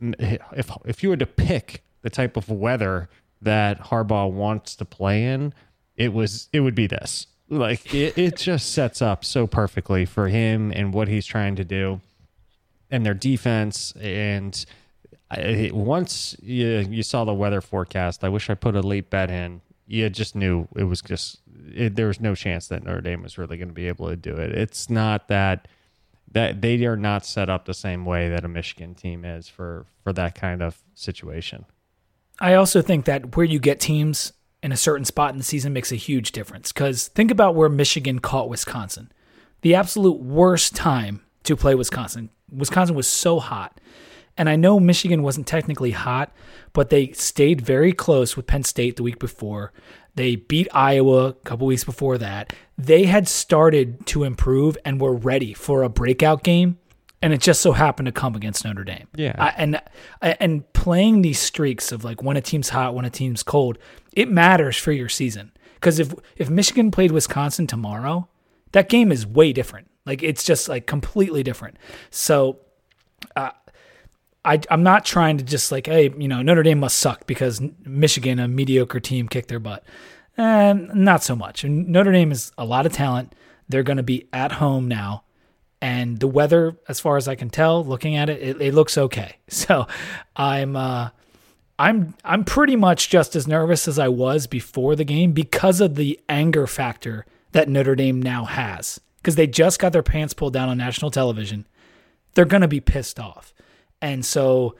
if 0.00 0.70
if 0.84 1.02
you 1.02 1.10
were 1.10 1.16
to 1.16 1.26
pick 1.26 1.82
the 2.02 2.10
type 2.10 2.36
of 2.36 2.48
weather 2.48 3.08
that 3.42 3.80
Harbaugh 3.80 4.30
wants 4.30 4.76
to 4.76 4.84
play 4.84 5.24
in, 5.24 5.54
it 5.96 6.12
was 6.12 6.48
it 6.52 6.60
would 6.60 6.74
be 6.74 6.86
this. 6.86 7.26
Like 7.48 7.92
it, 7.94 8.16
it 8.16 8.36
just 8.36 8.72
sets 8.72 9.02
up 9.02 9.24
so 9.24 9.46
perfectly 9.46 10.04
for 10.04 10.28
him 10.28 10.72
and 10.72 10.94
what 10.94 11.08
he's 11.08 11.26
trying 11.26 11.56
to 11.56 11.64
do, 11.64 12.00
and 12.90 13.04
their 13.04 13.14
defense. 13.14 13.92
And 14.00 14.64
I, 15.30 15.70
once 15.72 16.36
you 16.40 16.86
you 16.88 17.02
saw 17.02 17.24
the 17.24 17.34
weather 17.34 17.60
forecast, 17.60 18.24
I 18.24 18.28
wish 18.28 18.48
I 18.50 18.54
put 18.54 18.76
a 18.76 18.80
late 18.80 19.10
bet 19.10 19.30
in. 19.30 19.62
You 19.86 20.08
just 20.08 20.36
knew 20.36 20.68
it 20.76 20.84
was 20.84 21.02
just 21.02 21.40
it, 21.74 21.96
there 21.96 22.06
was 22.06 22.20
no 22.20 22.34
chance 22.34 22.68
that 22.68 22.84
Notre 22.84 23.00
Dame 23.00 23.22
was 23.22 23.36
really 23.36 23.56
going 23.56 23.68
to 23.68 23.74
be 23.74 23.88
able 23.88 24.08
to 24.08 24.16
do 24.16 24.34
it. 24.36 24.52
It's 24.52 24.88
not 24.88 25.28
that 25.28 25.66
that 26.30 26.62
they 26.62 26.84
are 26.84 26.96
not 26.96 27.24
set 27.24 27.50
up 27.50 27.64
the 27.64 27.74
same 27.74 28.04
way 28.04 28.28
that 28.28 28.44
a 28.44 28.48
Michigan 28.48 28.94
team 28.94 29.24
is 29.24 29.48
for 29.48 29.86
for 30.02 30.12
that 30.12 30.34
kind 30.34 30.62
of 30.62 30.82
situation. 30.94 31.64
I 32.40 32.54
also 32.54 32.80
think 32.80 33.04
that 33.04 33.36
where 33.36 33.44
you 33.44 33.58
get 33.58 33.80
teams 33.80 34.32
in 34.62 34.72
a 34.72 34.76
certain 34.76 35.04
spot 35.04 35.32
in 35.32 35.38
the 35.38 35.44
season 35.44 35.72
makes 35.72 35.92
a 35.92 35.96
huge 35.96 36.32
difference. 36.32 36.72
Because 36.72 37.08
think 37.08 37.30
about 37.30 37.54
where 37.54 37.68
Michigan 37.68 38.18
caught 38.18 38.48
Wisconsin. 38.48 39.10
The 39.62 39.74
absolute 39.74 40.20
worst 40.20 40.74
time 40.74 41.22
to 41.44 41.56
play 41.56 41.74
Wisconsin. 41.74 42.30
Wisconsin 42.50 42.94
was 42.94 43.08
so 43.08 43.40
hot. 43.40 43.80
And 44.36 44.48
I 44.48 44.56
know 44.56 44.80
Michigan 44.80 45.22
wasn't 45.22 45.46
technically 45.46 45.90
hot, 45.90 46.32
but 46.72 46.88
they 46.88 47.12
stayed 47.12 47.60
very 47.60 47.92
close 47.92 48.36
with 48.36 48.46
Penn 48.46 48.62
State 48.62 48.96
the 48.96 49.02
week 49.02 49.18
before. 49.18 49.72
They 50.14 50.36
beat 50.36 50.68
Iowa 50.72 51.28
a 51.28 51.32
couple 51.32 51.66
weeks 51.66 51.84
before 51.84 52.18
that. 52.18 52.52
They 52.76 53.04
had 53.04 53.28
started 53.28 54.06
to 54.06 54.24
improve 54.24 54.76
and 54.84 55.00
were 55.00 55.14
ready 55.14 55.54
for 55.54 55.82
a 55.82 55.88
breakout 55.88 56.42
game 56.42 56.78
and 57.22 57.32
it 57.32 57.40
just 57.40 57.60
so 57.60 57.72
happened 57.72 58.06
to 58.06 58.12
come 58.12 58.34
against 58.34 58.64
Notre 58.64 58.84
Dame. 58.84 59.06
Yeah. 59.14 59.34
I, 59.38 59.48
and 59.56 59.80
and 60.22 60.72
playing 60.72 61.22
these 61.22 61.38
streaks 61.38 61.92
of 61.92 62.04
like 62.04 62.22
when 62.22 62.36
a 62.36 62.40
team's 62.40 62.70
hot, 62.70 62.94
when 62.94 63.04
a 63.04 63.10
team's 63.10 63.42
cold, 63.42 63.78
it 64.12 64.30
matters 64.30 64.76
for 64.76 64.92
your 64.92 65.08
season. 65.08 65.52
Because 65.74 65.98
if 65.98 66.14
if 66.36 66.48
Michigan 66.48 66.90
played 66.90 67.12
Wisconsin 67.12 67.66
tomorrow, 67.66 68.28
that 68.72 68.88
game 68.88 69.12
is 69.12 69.26
way 69.26 69.52
different. 69.52 69.88
Like 70.06 70.22
it's 70.22 70.44
just 70.44 70.68
like 70.68 70.86
completely 70.86 71.42
different. 71.42 71.76
So, 72.10 72.60
uh, 73.36 73.50
I 74.44 74.60
I'm 74.70 74.82
not 74.82 75.04
trying 75.04 75.38
to 75.38 75.44
just 75.44 75.70
like 75.70 75.86
hey 75.86 76.12
you 76.16 76.28
know 76.28 76.42
Notre 76.42 76.62
Dame 76.62 76.80
must 76.80 76.98
suck 76.98 77.26
because 77.26 77.60
Michigan 77.84 78.38
a 78.38 78.48
mediocre 78.48 79.00
team 79.00 79.28
kicked 79.28 79.48
their 79.48 79.58
butt. 79.58 79.84
And 80.36 80.94
not 80.94 81.22
so 81.22 81.36
much. 81.36 81.64
Notre 81.64 82.12
Dame 82.12 82.32
is 82.32 82.52
a 82.56 82.64
lot 82.64 82.86
of 82.86 82.92
talent. 82.92 83.34
They're 83.68 83.82
going 83.82 83.98
to 83.98 84.02
be 84.02 84.28
at 84.32 84.52
home 84.52 84.88
now 84.88 85.24
and 85.82 86.18
the 86.18 86.28
weather 86.28 86.76
as 86.88 87.00
far 87.00 87.16
as 87.16 87.26
i 87.26 87.34
can 87.34 87.48
tell 87.48 87.82
looking 87.82 88.14
at 88.14 88.28
it 88.28 88.42
it, 88.42 88.60
it 88.60 88.74
looks 88.74 88.98
okay 88.98 89.36
so 89.48 89.86
i'm 90.36 90.76
uh 90.76 91.08
I'm 91.80 92.14
I'm 92.26 92.44
pretty 92.44 92.76
much 92.76 93.08
just 93.08 93.34
as 93.34 93.48
nervous 93.48 93.88
as 93.88 93.98
I 93.98 94.08
was 94.08 94.46
before 94.46 94.94
the 94.94 95.04
game 95.04 95.32
because 95.32 95.80
of 95.80 95.94
the 95.94 96.20
anger 96.28 96.66
factor 96.66 97.24
that 97.52 97.70
Notre 97.70 97.94
Dame 97.94 98.20
now 98.20 98.44
has. 98.44 99.00
Because 99.16 99.36
they 99.36 99.46
just 99.46 99.78
got 99.78 99.94
their 99.94 100.02
pants 100.02 100.34
pulled 100.34 100.52
down 100.52 100.68
on 100.68 100.76
national 100.76 101.10
television. 101.10 101.66
They're 102.34 102.44
going 102.44 102.60
to 102.60 102.68
be 102.68 102.80
pissed 102.80 103.18
off. 103.18 103.54
And 104.02 104.24
so 104.24 104.76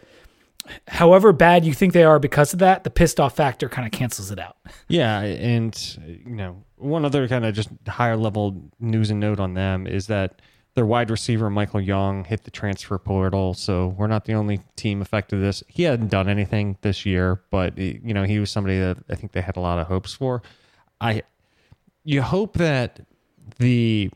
however 0.89 1.33
bad 1.33 1.65
you 1.65 1.75
think 1.75 1.93
they 1.93 2.05
are 2.05 2.19
because 2.19 2.53
of 2.53 2.59
that, 2.61 2.85
the 2.85 2.91
pissed 2.91 3.19
off 3.19 3.37
factor 3.37 3.69
kind 3.69 3.87
of 3.87 3.93
cancels 3.93 4.31
it 4.31 4.39
out. 4.39 4.57
Yeah, 4.89 5.21
and 5.21 5.99
you 6.07 6.35
know, 6.35 6.65
one 6.77 7.05
other 7.05 7.29
kind 7.29 7.45
of 7.45 7.55
just 7.55 7.69
higher 7.87 8.17
level 8.17 8.71
news 8.81 9.11
and 9.11 9.21
note 9.21 9.39
on 9.39 9.55
them 9.55 9.87
is 9.87 10.09
that 10.09 10.43
their 10.75 10.85
wide 10.87 11.11
receiver 11.11 11.49
Michael 11.49 11.81
Young 11.81 12.25
hit 12.25 12.43
the 12.45 12.51
transfer 12.51 12.99
portal, 12.99 13.55
so 13.55 13.89
we're 13.89 14.09
not 14.09 14.25
the 14.25 14.35
only 14.35 14.61
team 14.77 15.01
affected 15.01 15.41
this. 15.41 15.63
He 15.69 15.85
hadn't 15.85 16.09
done 16.09 16.29
anything 16.29 16.77
this 16.83 17.07
year, 17.07 17.41
but 17.51 17.79
you 17.79 18.15
know, 18.15 18.25
he 18.25 18.41
was 18.41 18.51
somebody 18.51 18.79
that 18.81 18.99
I 19.09 19.15
think 19.15 19.33
they 19.33 19.41
had 19.41 19.57
a 19.57 19.61
lot 19.61 19.79
of 19.79 19.87
hopes 19.87 20.13
for. 20.13 20.43
I 21.01 21.23
you 22.05 22.23
hope 22.23 22.55
that 22.55 23.01
the 23.59 24.11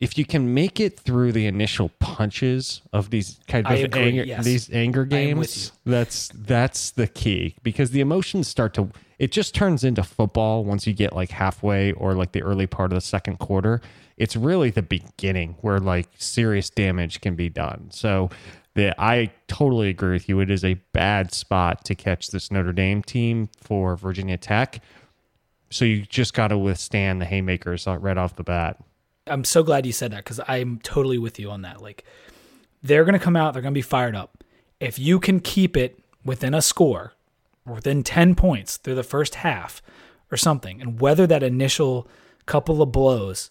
if 0.00 0.16
you 0.16 0.24
can 0.24 0.54
make 0.54 0.78
it 0.78 0.98
through 0.98 1.32
the 1.32 1.46
initial 1.46 1.90
punches 1.98 2.82
of 2.92 3.10
these 3.10 3.40
kind 3.48 3.66
of 3.66 3.72
agree, 3.72 4.02
anger, 4.02 4.24
yes. 4.24 4.44
these 4.44 4.70
anger 4.72 5.08
I 5.10 5.16
am 5.16 5.38
with 5.38 5.48
games, 5.48 5.72
that's 5.84 6.30
that's 6.34 6.90
the 6.92 7.06
key 7.06 7.56
because 7.62 7.90
the 7.90 8.00
emotions 8.00 8.48
start 8.48 8.74
to 8.74 8.90
it 9.18 9.32
just 9.32 9.54
turns 9.54 9.82
into 9.82 10.02
football 10.02 10.64
once 10.64 10.86
you 10.86 10.92
get 10.92 11.12
like 11.12 11.30
halfway 11.30 11.92
or 11.92 12.14
like 12.14 12.32
the 12.32 12.42
early 12.42 12.66
part 12.66 12.92
of 12.92 12.96
the 12.96 13.00
second 13.00 13.38
quarter. 13.38 13.80
It's 14.16 14.36
really 14.36 14.70
the 14.70 14.82
beginning 14.82 15.56
where 15.60 15.80
like 15.80 16.08
serious 16.18 16.70
damage 16.70 17.20
can 17.20 17.34
be 17.34 17.48
done. 17.48 17.88
So 17.90 18.30
the, 18.74 18.94
I 19.00 19.32
totally 19.48 19.88
agree 19.88 20.12
with 20.12 20.28
you. 20.28 20.38
It 20.40 20.50
is 20.50 20.64
a 20.64 20.74
bad 20.92 21.32
spot 21.32 21.84
to 21.86 21.96
catch 21.96 22.28
this 22.28 22.52
Notre 22.52 22.72
Dame 22.72 23.02
team 23.02 23.48
for 23.60 23.96
Virginia 23.96 24.36
Tech. 24.36 24.80
So 25.70 25.84
you 25.84 26.02
just 26.02 26.32
got 26.32 26.48
to 26.48 26.58
withstand 26.58 27.20
the 27.20 27.26
haymakers 27.26 27.86
right 27.86 28.16
off 28.16 28.36
the 28.36 28.44
bat. 28.44 28.80
I'm 29.28 29.44
so 29.44 29.62
glad 29.62 29.86
you 29.86 29.92
said 29.92 30.12
that 30.12 30.24
because 30.24 30.40
I'm 30.46 30.80
totally 30.82 31.18
with 31.18 31.38
you 31.38 31.50
on 31.50 31.62
that. 31.62 31.80
Like, 31.80 32.04
they're 32.82 33.04
going 33.04 33.18
to 33.18 33.24
come 33.24 33.36
out, 33.36 33.52
they're 33.52 33.62
going 33.62 33.74
to 33.74 33.78
be 33.78 33.82
fired 33.82 34.14
up. 34.14 34.44
If 34.80 34.98
you 34.98 35.18
can 35.18 35.40
keep 35.40 35.76
it 35.76 35.98
within 36.24 36.54
a 36.54 36.62
score, 36.62 37.14
within 37.66 38.02
10 38.02 38.34
points 38.34 38.76
through 38.76 38.94
the 38.94 39.02
first 39.02 39.36
half 39.36 39.82
or 40.30 40.36
something, 40.36 40.80
and 40.80 41.00
weather 41.00 41.26
that 41.26 41.42
initial 41.42 42.08
couple 42.46 42.80
of 42.80 42.92
blows, 42.92 43.50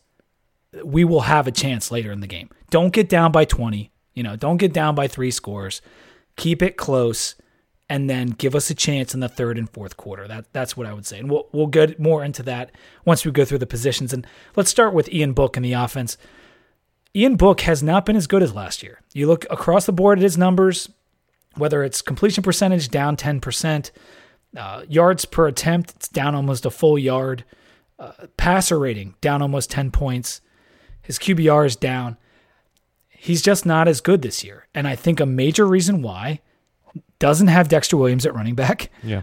we 0.84 1.04
will 1.04 1.22
have 1.22 1.48
a 1.48 1.52
chance 1.52 1.92
later 1.92 2.12
in 2.12 2.20
the 2.20 2.28
game. 2.28 2.50
Don't 2.70 2.94
get 2.94 3.10
down 3.10 3.32
by 3.32 3.46
20. 3.46 3.92
You 4.14 4.24
know, 4.24 4.36
don't 4.36 4.58
get 4.58 4.74
down 4.74 4.96
by 4.96 5.08
three 5.08 5.32
scores. 5.32 5.82
Keep 6.36 6.62
it 6.62 6.78
close 6.78 7.36
and 7.90 8.10
then 8.10 8.30
give 8.30 8.56
us 8.56 8.70
a 8.70 8.76
chance 8.76 9.14
in 9.14 9.22
the 9.22 9.30
third 9.30 9.58
and 9.58 9.70
fourth 9.70 9.98
quarter. 9.98 10.28
That 10.28 10.52
that's 10.54 10.76
what 10.76 10.88
I 10.88 10.94
would 10.94 11.06
say, 11.06 11.20
and 11.20 11.30
we'll 11.30 11.48
we'll 11.52 11.68
get 11.68 12.00
more 12.00 12.24
into 12.24 12.44
that 12.44 12.72
once 13.06 13.26
we 13.26 13.32
go 13.32 13.46
through 13.46 13.60
the 13.60 13.68
positions. 13.68 14.14
And 14.14 14.28
let's 14.56 14.70
start 14.70 14.94
with 14.94 15.12
Ian 15.12 15.34
Book 15.34 15.56
in 15.58 15.64
the 15.64 15.74
offense. 15.74 16.18
Ian 17.16 17.36
Book 17.36 17.62
has 17.62 17.82
not 17.82 18.06
been 18.06 18.16
as 18.16 18.28
good 18.28 18.44
as 18.44 18.54
last 18.54 18.84
year. 18.84 19.02
You 19.14 19.28
look 19.28 19.46
across 19.50 19.86
the 19.86 19.94
board 19.94 20.20
at 20.20 20.24
his 20.24 20.38
numbers, 20.38 20.90
whether 21.56 21.84
it's 21.84 22.02
completion 22.02 22.44
percentage 22.44 22.90
down 22.90 23.16
ten 23.16 23.40
percent, 23.40 23.92
uh, 24.56 24.84
yards 24.88 25.26
per 25.26 25.48
attempt 25.48 25.94
it's 25.96 26.10
down 26.10 26.36
almost 26.36 26.66
a 26.66 26.70
full 26.70 27.00
yard, 27.00 27.46
uh, 28.00 28.12
passer 28.36 28.78
rating 28.78 29.16
down 29.22 29.42
almost 29.42 29.72
ten 29.72 29.92
points, 29.92 30.42
his 31.02 31.18
QBR 31.18 31.66
is 31.66 31.76
down. 31.78 32.18
He's 33.08 33.42
just 33.42 33.66
not 33.66 33.88
as 33.88 34.02
good 34.02 34.22
this 34.22 34.44
year, 34.44 34.68
and 34.76 34.88
I 34.88 34.96
think 34.96 35.20
a 35.20 35.26
major 35.26 35.66
reason 35.66 36.02
why 36.02 36.42
doesn't 37.20 37.47
have 37.47 37.70
Dexter 37.70 37.97
Williams 37.97 38.26
at 38.26 38.36
running 38.36 38.55
back. 38.55 38.89
Yeah. 39.03 39.22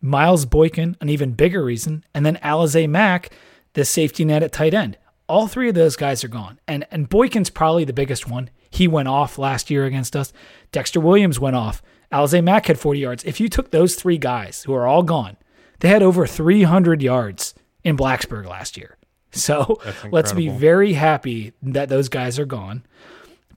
Miles 0.00 0.46
Boykin, 0.46 0.96
an 1.00 1.08
even 1.08 1.32
bigger 1.32 1.62
reason, 1.62 2.04
and 2.14 2.24
then 2.24 2.36
Alize 2.42 2.88
Mack, 2.88 3.30
the 3.74 3.84
safety 3.84 4.24
net 4.24 4.42
at 4.42 4.52
tight 4.52 4.74
end. 4.74 4.96
All 5.28 5.46
three 5.46 5.68
of 5.68 5.74
those 5.74 5.94
guys 5.96 6.24
are 6.24 6.28
gone. 6.28 6.58
And 6.66 6.86
and 6.90 7.08
Boykin's 7.08 7.50
probably 7.50 7.84
the 7.84 7.92
biggest 7.92 8.28
one. 8.28 8.50
He 8.70 8.88
went 8.88 9.08
off 9.08 9.38
last 9.38 9.70
year 9.70 9.84
against 9.84 10.16
us. 10.16 10.32
Dexter 10.72 11.00
Williams 11.00 11.38
went 11.38 11.56
off. 11.56 11.82
Alize 12.12 12.42
Mack 12.42 12.66
had 12.66 12.78
40 12.78 12.98
yards. 12.98 13.24
If 13.24 13.38
you 13.40 13.48
took 13.48 13.70
those 13.70 13.94
three 13.94 14.18
guys 14.18 14.64
who 14.64 14.74
are 14.74 14.86
all 14.86 15.02
gone, 15.02 15.36
they 15.80 15.88
had 15.88 16.02
over 16.02 16.26
300 16.26 17.02
yards 17.02 17.54
in 17.84 17.96
Blacksburg 17.96 18.46
last 18.46 18.76
year. 18.76 18.96
So 19.30 19.80
let's 20.10 20.32
be 20.32 20.48
very 20.48 20.94
happy 20.94 21.52
that 21.62 21.88
those 21.88 22.08
guys 22.08 22.38
are 22.38 22.46
gone. 22.46 22.84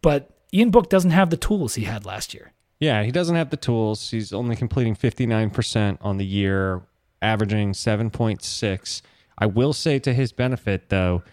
But 0.01 0.29
Ian 0.53 0.69
Book 0.69 0.89
doesn't 0.89 1.11
have 1.11 1.29
the 1.31 1.37
tools 1.37 1.75
he 1.75 1.85
had 1.85 2.05
last 2.05 2.33
year. 2.33 2.53
Yeah, 2.83 3.03
he 3.03 3.11
doesn't 3.11 3.37
have 3.37 3.49
the 3.49 3.55
tools. 3.55 4.11
He's 4.11 4.33
only 4.33 4.57
completing 4.57 4.93
59% 4.93 5.97
on 6.01 6.17
the 6.17 6.25
year, 6.25 6.81
averaging 7.21 7.71
7.6. 7.71 9.01
I 9.37 9.45
will 9.45 9.71
say 9.71 9.99
to 9.99 10.13
his 10.13 10.33
benefit 10.33 10.89
though, 10.89 11.23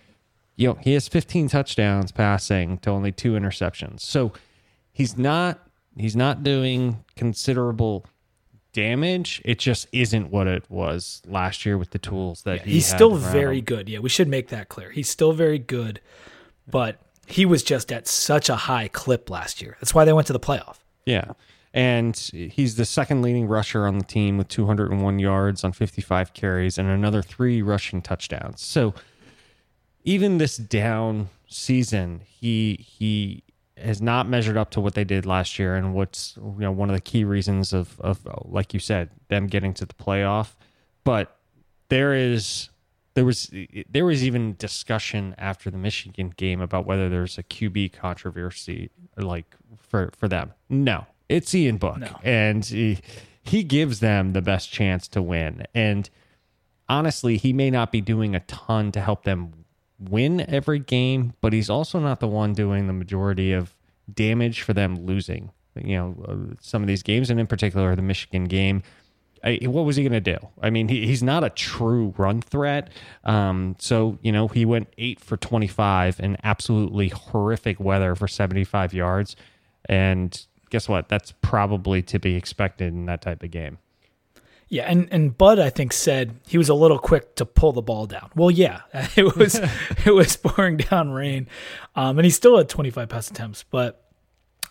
you 0.54 0.68
know, 0.68 0.78
he 0.80 0.92
has 0.92 1.08
15 1.08 1.48
touchdowns 1.48 2.12
passing 2.12 2.78
to 2.78 2.90
only 2.90 3.10
two 3.10 3.32
interceptions. 3.32 3.98
So 4.00 4.32
he's 4.92 5.18
not 5.18 5.58
he's 5.96 6.14
not 6.14 6.44
doing 6.44 7.04
considerable 7.16 8.06
damage. 8.72 9.42
It 9.44 9.58
just 9.58 9.88
isn't 9.90 10.30
what 10.30 10.46
it 10.46 10.70
was 10.70 11.20
last 11.26 11.66
year 11.66 11.76
with 11.76 11.90
the 11.90 11.98
tools 11.98 12.42
that 12.42 12.62
he 12.62 12.74
he's 12.74 12.86
still 12.86 13.16
very 13.16 13.58
him. 13.58 13.64
good. 13.64 13.88
Yeah, 13.88 13.98
we 13.98 14.08
should 14.08 14.28
make 14.28 14.50
that 14.50 14.68
clear. 14.68 14.90
He's 14.90 15.10
still 15.10 15.32
very 15.32 15.58
good, 15.58 16.00
but 16.70 17.00
he 17.26 17.44
was 17.44 17.64
just 17.64 17.90
at 17.90 18.06
such 18.06 18.48
a 18.48 18.54
high 18.54 18.86
clip 18.86 19.30
last 19.30 19.60
year. 19.60 19.76
That's 19.80 19.94
why 19.94 20.04
they 20.04 20.12
went 20.12 20.28
to 20.28 20.32
the 20.32 20.38
playoff. 20.38 20.76
Yeah. 21.06 21.32
And 21.72 22.16
he's 22.16 22.74
the 22.76 22.84
second 22.84 23.22
leading 23.22 23.46
rusher 23.46 23.86
on 23.86 23.98
the 23.98 24.04
team 24.04 24.38
with 24.38 24.48
201 24.48 25.18
yards 25.20 25.62
on 25.62 25.72
55 25.72 26.34
carries 26.34 26.78
and 26.78 26.88
another 26.88 27.22
three 27.22 27.62
rushing 27.62 28.02
touchdowns. 28.02 28.60
So 28.60 28.92
even 30.02 30.38
this 30.38 30.56
down 30.56 31.28
season, 31.46 32.22
he 32.26 32.84
he 32.88 33.44
has 33.76 34.02
not 34.02 34.28
measured 34.28 34.56
up 34.56 34.70
to 34.70 34.80
what 34.80 34.94
they 34.94 35.04
did 35.04 35.24
last 35.24 35.58
year 35.58 35.74
and 35.76 35.94
what's 35.94 36.36
you 36.36 36.54
know 36.58 36.72
one 36.72 36.90
of 36.90 36.94
the 36.94 37.00
key 37.00 37.24
reasons 37.24 37.72
of 37.72 38.00
of 38.00 38.26
like 38.44 38.74
you 38.74 38.80
said 38.80 39.10
them 39.28 39.46
getting 39.46 39.72
to 39.74 39.86
the 39.86 39.94
playoff. 39.94 40.54
But 41.04 41.36
there 41.88 42.14
is 42.14 42.70
there 43.14 43.24
was 43.24 43.52
there 43.88 44.04
was 44.04 44.24
even 44.24 44.56
discussion 44.56 45.34
after 45.38 45.70
the 45.70 45.78
Michigan 45.78 46.32
game 46.36 46.60
about 46.60 46.86
whether 46.86 47.08
there's 47.08 47.38
a 47.38 47.42
QB 47.42 47.92
controversy 47.92 48.90
like 49.16 49.56
for 49.90 50.10
for 50.16 50.28
them. 50.28 50.52
No, 50.70 51.06
it's 51.28 51.54
Ian 51.54 51.76
Book, 51.76 51.98
No. 51.98 52.18
and 52.22 52.64
he, 52.64 52.98
he 53.42 53.62
gives 53.62 54.00
them 54.00 54.32
the 54.32 54.40
best 54.42 54.70
chance 54.72 55.06
to 55.08 55.20
win. 55.20 55.64
And 55.74 56.08
honestly, 56.88 57.36
he 57.36 57.52
may 57.52 57.70
not 57.70 57.92
be 57.92 58.00
doing 58.00 58.34
a 58.34 58.40
ton 58.40 58.92
to 58.92 59.00
help 59.00 59.24
them 59.24 59.52
win 59.98 60.40
every 60.48 60.78
game, 60.78 61.34
but 61.40 61.52
he's 61.52 61.68
also 61.68 61.98
not 61.98 62.20
the 62.20 62.28
one 62.28 62.52
doing 62.54 62.86
the 62.86 62.92
majority 62.92 63.52
of 63.52 63.74
damage 64.12 64.62
for 64.62 64.72
them 64.72 65.04
losing. 65.04 65.50
You 65.76 65.96
know, 65.96 66.24
uh, 66.26 66.54
some 66.60 66.82
of 66.82 66.88
these 66.88 67.02
games, 67.02 67.30
and 67.30 67.38
in 67.38 67.46
particular 67.46 67.94
the 67.94 68.02
Michigan 68.02 68.44
game. 68.44 68.82
I, 69.42 69.58
what 69.62 69.86
was 69.86 69.96
he 69.96 70.02
going 70.02 70.12
to 70.12 70.20
do? 70.20 70.36
I 70.60 70.68
mean, 70.68 70.88
he, 70.88 71.06
he's 71.06 71.22
not 71.22 71.44
a 71.44 71.48
true 71.48 72.12
run 72.18 72.42
threat. 72.42 72.90
Um, 73.24 73.74
so, 73.78 74.18
you 74.20 74.32
know, 74.32 74.48
he 74.48 74.66
went 74.66 74.92
eight 74.98 75.18
for 75.18 75.38
25 75.38 76.20
in 76.20 76.36
absolutely 76.44 77.08
horrific 77.08 77.80
weather 77.80 78.14
for 78.14 78.28
75 78.28 78.92
yards. 78.92 79.36
And 79.86 80.46
guess 80.70 80.88
what? 80.88 81.08
That's 81.08 81.32
probably 81.42 82.02
to 82.02 82.18
be 82.18 82.34
expected 82.34 82.88
in 82.88 83.06
that 83.06 83.22
type 83.22 83.42
of 83.42 83.50
game. 83.50 83.78
Yeah, 84.70 84.84
and 84.84 85.08
and 85.10 85.36
Bud 85.36 85.58
I 85.58 85.68
think 85.68 85.92
said 85.92 86.36
he 86.46 86.56
was 86.56 86.68
a 86.68 86.74
little 86.74 87.00
quick 87.00 87.34
to 87.34 87.44
pull 87.44 87.72
the 87.72 87.82
ball 87.82 88.06
down. 88.06 88.30
Well, 88.36 88.52
yeah, 88.52 88.82
it 89.16 89.36
was 89.36 89.56
it 90.06 90.14
was 90.14 90.36
pouring 90.36 90.76
down 90.76 91.10
rain, 91.10 91.48
um, 91.96 92.18
and 92.18 92.24
he 92.24 92.30
still 92.30 92.56
had 92.56 92.68
25 92.68 93.08
pass 93.08 93.28
attempts. 93.28 93.64
But 93.64 94.04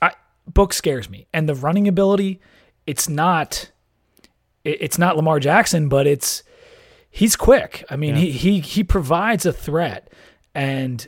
I 0.01 0.14
book 0.47 0.72
scares 0.72 1.10
me, 1.10 1.28
and 1.34 1.49
the 1.49 1.55
running 1.55 1.88
ability, 1.88 2.39
it's 2.88 3.10
not 3.10 3.72
it, 4.64 4.78
it's 4.82 4.97
not 4.97 5.18
Lamar 5.18 5.41
Jackson, 5.41 5.89
but 5.89 6.07
it's 6.07 6.43
he's 7.12 7.36
quick. 7.36 7.84
I 7.89 7.97
mean, 7.97 8.16
he 8.16 8.32
he 8.32 8.62
he 8.62 8.86
provides 8.86 9.45
a 9.45 9.51
threat, 9.51 10.14
and 10.55 11.05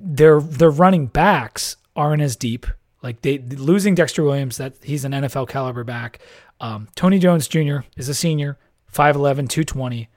their 0.00 0.40
their 0.40 0.70
running 0.70 1.06
backs 1.06 1.76
aren't 1.96 2.22
as 2.22 2.36
deep. 2.36 2.66
Like 3.02 3.22
they 3.22 3.38
losing 3.38 3.94
Dexter 3.94 4.22
Williams, 4.22 4.58
that 4.58 4.74
he's 4.82 5.04
an 5.04 5.12
NFL 5.12 5.48
caliber 5.48 5.84
back. 5.84 6.20
Um, 6.60 6.88
Tony 6.94 7.18
Jones 7.18 7.48
Jr. 7.48 7.78
is 7.96 8.08
a 8.08 8.14
senior, 8.14 8.58
5'11", 8.92 9.48
220. 9.48 10.08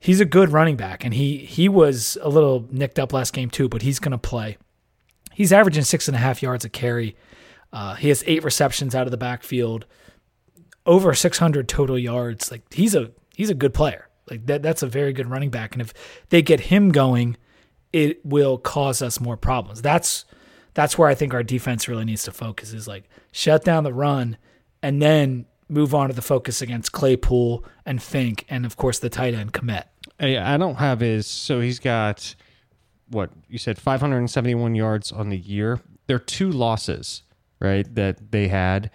He's 0.00 0.20
a 0.20 0.24
good 0.24 0.50
running 0.50 0.76
back, 0.76 1.04
and 1.04 1.14
he 1.14 1.38
he 1.38 1.68
was 1.68 2.18
a 2.20 2.28
little 2.28 2.66
nicked 2.70 2.98
up 2.98 3.12
last 3.12 3.32
game 3.32 3.50
too, 3.50 3.68
but 3.68 3.82
he's 3.82 4.00
going 4.00 4.10
to 4.10 4.18
play. 4.18 4.58
He's 5.32 5.52
averaging 5.52 5.84
six 5.84 6.08
and 6.08 6.16
a 6.16 6.20
half 6.20 6.42
yards 6.42 6.64
a 6.64 6.68
carry. 6.68 7.16
Uh, 7.72 7.94
he 7.94 8.08
has 8.08 8.24
eight 8.26 8.42
receptions 8.42 8.94
out 8.94 9.06
of 9.06 9.12
the 9.12 9.16
backfield, 9.16 9.86
over 10.84 11.14
600 11.14 11.68
total 11.68 11.98
yards. 11.98 12.50
Like 12.50 12.62
he's 12.74 12.96
a 12.96 13.12
he's 13.34 13.48
a 13.48 13.54
good 13.54 13.72
player. 13.72 14.08
Like 14.28 14.46
that 14.46 14.62
that's 14.62 14.82
a 14.82 14.88
very 14.88 15.12
good 15.12 15.30
running 15.30 15.50
back, 15.50 15.72
and 15.72 15.80
if 15.80 15.94
they 16.30 16.42
get 16.42 16.60
him 16.60 16.90
going, 16.90 17.36
it 17.92 18.24
will 18.26 18.58
cause 18.58 19.02
us 19.02 19.20
more 19.20 19.36
problems. 19.36 19.82
That's 19.82 20.24
that's 20.74 20.96
where 20.96 21.08
I 21.08 21.14
think 21.14 21.34
our 21.34 21.42
defense 21.42 21.88
really 21.88 22.04
needs 22.04 22.24
to 22.24 22.32
focus 22.32 22.72
is 22.72 22.88
like 22.88 23.08
shut 23.32 23.64
down 23.64 23.84
the 23.84 23.92
run 23.92 24.36
and 24.82 25.00
then 25.00 25.46
move 25.68 25.94
on 25.94 26.08
to 26.08 26.14
the 26.14 26.22
focus 26.22 26.60
against 26.60 26.92
Claypool 26.92 27.64
and 27.86 28.02
Fink, 28.02 28.44
and 28.48 28.66
of 28.66 28.76
course 28.76 28.98
the 28.98 29.08
tight 29.08 29.34
end 29.34 29.52
Kmet. 29.52 29.84
Uh, 30.20 30.40
I 30.40 30.56
don't 30.56 30.76
have 30.76 31.00
his. 31.00 31.26
So 31.26 31.60
he's 31.60 31.78
got 31.78 32.34
what 33.08 33.30
you 33.48 33.58
said, 33.58 33.78
571 33.78 34.74
yards 34.74 35.12
on 35.12 35.28
the 35.28 35.36
year. 35.36 35.80
There 36.06 36.16
are 36.16 36.20
two 36.20 36.50
losses, 36.50 37.22
right? 37.60 37.92
That 37.94 38.32
they 38.32 38.48
had 38.48 38.90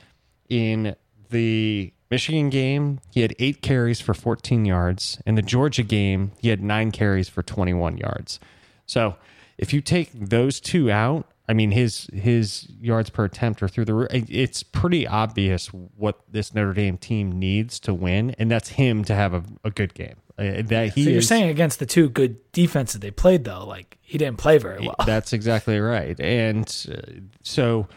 in 0.49 0.95
the 1.29 1.93
Michigan 2.09 2.49
game. 2.49 2.99
He 3.13 3.21
had 3.21 3.35
eight 3.39 3.61
carries 3.61 4.01
for 4.01 4.13
14 4.13 4.65
yards. 4.65 5.21
In 5.25 5.35
the 5.35 5.41
Georgia 5.41 5.83
game, 5.83 6.31
he 6.39 6.49
had 6.49 6.61
nine 6.61 6.91
carries 6.91 7.29
for 7.29 7.43
21 7.43 7.97
yards. 7.97 8.39
So 8.85 9.15
if 9.57 9.73
you 9.73 9.81
take 9.81 10.11
those 10.13 10.59
two 10.59 10.89
out, 10.91 11.27
I 11.47 11.53
mean 11.53 11.71
his 11.71 12.09
his 12.13 12.67
yards 12.81 13.09
per 13.09 13.25
attempt 13.25 13.63
are 13.63 13.67
through 13.67 13.85
the 13.85 13.93
roof. 13.93 14.09
It's 14.11 14.63
pretty 14.63 15.07
obvious 15.07 15.67
what 15.67 16.19
this 16.29 16.53
Notre 16.53 16.73
Dame 16.73 16.97
team 16.97 17.31
needs 17.31 17.79
to 17.81 17.93
win, 17.93 18.35
and 18.37 18.51
that's 18.51 18.69
him 18.69 19.03
to 19.05 19.15
have 19.15 19.33
a, 19.33 19.43
a 19.63 19.71
good 19.71 19.93
game. 19.93 20.15
Uh, 20.37 20.61
that 20.65 20.93
he 20.93 21.03
so 21.03 21.09
you're 21.09 21.19
is, 21.19 21.27
saying 21.27 21.49
against 21.49 21.79
the 21.79 21.85
two 21.85 22.09
good 22.09 22.51
defenses 22.51 22.99
they 22.99 23.11
played 23.11 23.43
though, 23.43 23.65
like 23.65 23.97
he 24.01 24.17
didn't 24.17 24.37
play 24.37 24.57
very 24.57 24.85
well. 24.85 24.95
That's 25.05 25.33
exactly 25.33 25.79
right, 25.79 26.19
and 26.19 26.67
uh, 26.91 27.01
so 27.41 27.87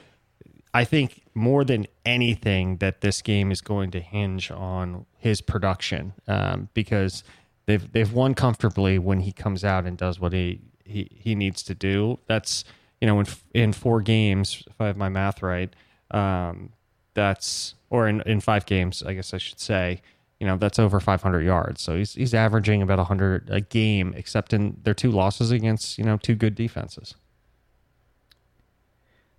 I 0.73 0.85
think 0.85 1.23
more 1.35 1.65
than 1.65 1.87
anything 2.07 2.79
that 2.79 3.01
this 3.01 3.21
game 3.21 3.51
is 3.51 3.61
going 3.61 3.91
to 3.91 4.01
hinge 4.01 4.51
on 4.51 5.07
his 5.19 5.41
production 5.41 6.15
um, 6.29 6.69
because 6.73 7.25
they've 7.67 7.93
they've 7.93 8.13
won 8.13 8.35
comfortably 8.35 8.99
when 8.99 9.21
he 9.21 9.33
comes 9.33 9.65
out 9.65 9.85
and 9.85 9.99
does 9.99 10.21
what 10.21 10.33
he 10.33 10.61
he, 10.85 11.09
he 11.15 11.35
needs 11.35 11.63
to 11.65 11.75
do. 11.75 12.19
That's 12.27 12.65
you 13.01 13.07
know 13.07 13.21
in 13.21 13.27
in 13.55 13.73
four 13.73 14.01
games, 14.01 14.63
if 14.67 14.81
I 14.81 14.87
have 14.87 14.97
my 14.97 15.09
math 15.09 15.43
right, 15.43 15.75
um, 16.11 16.73
that's 17.15 17.75
or 17.89 18.09
in 18.09 18.21
in 18.23 18.41
five 18.41 18.67
games, 18.67 19.03
I 19.03 19.15
guess 19.15 19.35
I 19.35 19.39
should 19.39 19.61
say. 19.61 20.03
You 20.39 20.47
know 20.47 20.57
that's 20.57 20.79
over 20.79 21.01
500 21.01 21.43
yards, 21.43 21.83
so 21.83 21.97
he's 21.97 22.15
he's 22.15 22.33
averaging 22.33 22.81
about 22.81 22.97
100 22.97 23.51
a 23.51 23.61
game, 23.61 24.15
except 24.17 24.55
in 24.55 24.79
their 24.85 24.95
two 24.95 25.11
losses 25.11 25.51
against 25.51 25.99
you 25.99 26.05
know 26.05 26.17
two 26.17 26.35
good 26.35 26.55
defenses. 26.55 27.15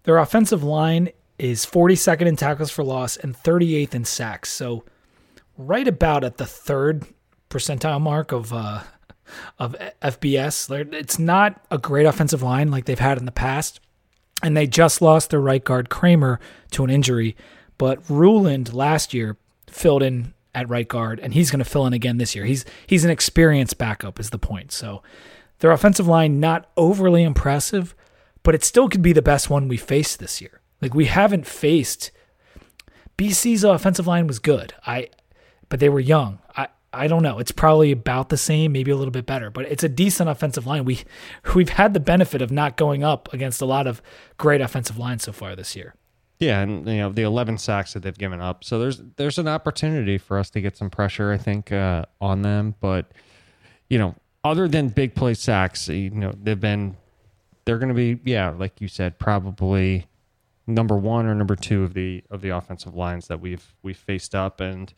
Their 0.03 0.17
offensive 0.17 0.63
line 0.63 1.09
is 1.37 1.65
42nd 1.65 2.27
in 2.27 2.35
tackles 2.35 2.69
for 2.69 2.83
loss 2.83 3.17
and 3.17 3.35
38th 3.35 3.95
in 3.95 4.05
sacks. 4.05 4.51
So 4.51 4.83
right 5.57 5.87
about 5.87 6.23
at 6.23 6.37
the 6.37 6.45
third 6.45 7.05
percentile 7.49 8.01
mark 8.01 8.31
of 8.31 8.53
uh, 8.53 8.81
of 9.59 9.75
FBS. 10.01 10.93
It's 10.93 11.19
not 11.19 11.63
a 11.69 11.77
great 11.77 12.05
offensive 12.05 12.41
line 12.41 12.71
like 12.71 12.85
they've 12.85 12.99
had 12.99 13.17
in 13.17 13.25
the 13.25 13.31
past, 13.31 13.79
and 14.43 14.55
they 14.55 14.67
just 14.67 15.01
lost 15.01 15.29
their 15.29 15.41
right 15.41 15.63
guard 15.63 15.89
Kramer 15.89 16.39
to 16.71 16.83
an 16.83 16.89
injury. 16.89 17.35
But 17.77 17.99
Ruland 18.09 18.73
last 18.73 19.13
year 19.13 19.37
filled 19.67 20.03
in 20.03 20.33
at 20.53 20.69
right 20.69 20.87
guard, 20.87 21.19
and 21.19 21.33
he's 21.33 21.49
going 21.51 21.63
to 21.63 21.69
fill 21.69 21.87
in 21.87 21.93
again 21.93 22.17
this 22.17 22.35
year. 22.35 22.45
He's 22.45 22.65
he's 22.85 23.05
an 23.05 23.11
experienced 23.11 23.77
backup, 23.77 24.19
is 24.19 24.29
the 24.29 24.37
point. 24.37 24.71
So 24.71 25.01
their 25.59 25.71
offensive 25.71 26.07
line 26.07 26.39
not 26.39 26.69
overly 26.75 27.23
impressive, 27.23 27.95
but 28.43 28.55
it 28.55 28.63
still 28.63 28.89
could 28.89 29.01
be 29.01 29.13
the 29.13 29.21
best 29.21 29.49
one 29.49 29.67
we 29.67 29.77
faced 29.77 30.19
this 30.19 30.41
year. 30.41 30.61
Like 30.81 30.93
we 30.93 31.05
haven't 31.05 31.45
faced 31.45 32.11
BC's 33.17 33.63
offensive 33.63 34.07
line 34.07 34.27
was 34.27 34.39
good. 34.39 34.73
I 34.85 35.09
but 35.69 35.79
they 35.79 35.89
were 35.89 35.99
young. 35.99 36.39
I 36.55 36.67
I 36.93 37.07
don't 37.07 37.23
know. 37.23 37.39
It's 37.39 37.51
probably 37.51 37.91
about 37.91 38.29
the 38.29 38.37
same, 38.37 38.73
maybe 38.73 38.91
a 38.91 38.95
little 38.95 39.11
bit 39.11 39.25
better, 39.25 39.49
but 39.49 39.65
it's 39.65 39.83
a 39.83 39.89
decent 39.89 40.29
offensive 40.29 40.67
line. 40.67 40.83
We 40.85 41.01
we've 41.55 41.69
had 41.69 41.93
the 41.93 41.99
benefit 41.99 42.41
of 42.41 42.51
not 42.51 42.77
going 42.77 43.03
up 43.03 43.31
against 43.33 43.61
a 43.61 43.65
lot 43.65 43.87
of 43.87 44.01
great 44.37 44.61
offensive 44.61 44.97
lines 44.97 45.23
so 45.23 45.31
far 45.31 45.55
this 45.55 45.75
year. 45.75 45.95
Yeah, 46.39 46.61
and 46.61 46.87
you 46.87 46.97
know 46.97 47.11
the 47.11 47.21
11 47.21 47.59
sacks 47.59 47.93
that 47.93 48.01
they've 48.01 48.17
given 48.17 48.41
up. 48.41 48.63
So 48.63 48.79
there's 48.79 49.01
there's 49.15 49.37
an 49.37 49.47
opportunity 49.47 50.17
for 50.17 50.37
us 50.37 50.49
to 50.49 50.61
get 50.61 50.75
some 50.75 50.89
pressure, 50.89 51.31
I 51.31 51.37
think, 51.37 51.71
uh, 51.71 52.05
on 52.19 52.41
them. 52.41 52.75
But 52.79 53.11
you 53.89 53.99
know, 53.99 54.15
other 54.43 54.67
than 54.67 54.89
big 54.89 55.15
play 55.15 55.35
sacks, 55.35 55.87
you 55.87 56.09
know, 56.09 56.33
they've 56.41 56.59
been 56.59 56.97
they're 57.65 57.77
going 57.77 57.89
to 57.89 57.95
be 57.95 58.19
yeah, 58.29 58.49
like 58.49 58.81
you 58.81 58.87
said, 58.87 59.19
probably 59.19 60.07
number 60.67 60.97
one 60.97 61.25
or 61.25 61.35
number 61.35 61.55
two 61.55 61.83
of 61.83 61.93
the 61.93 62.23
of 62.29 62.41
the 62.41 62.49
offensive 62.49 62.95
lines 62.95 63.27
that 63.27 63.39
we've 63.39 63.75
we've 63.83 63.97
faced 63.97 64.33
up, 64.33 64.59
and 64.59 64.93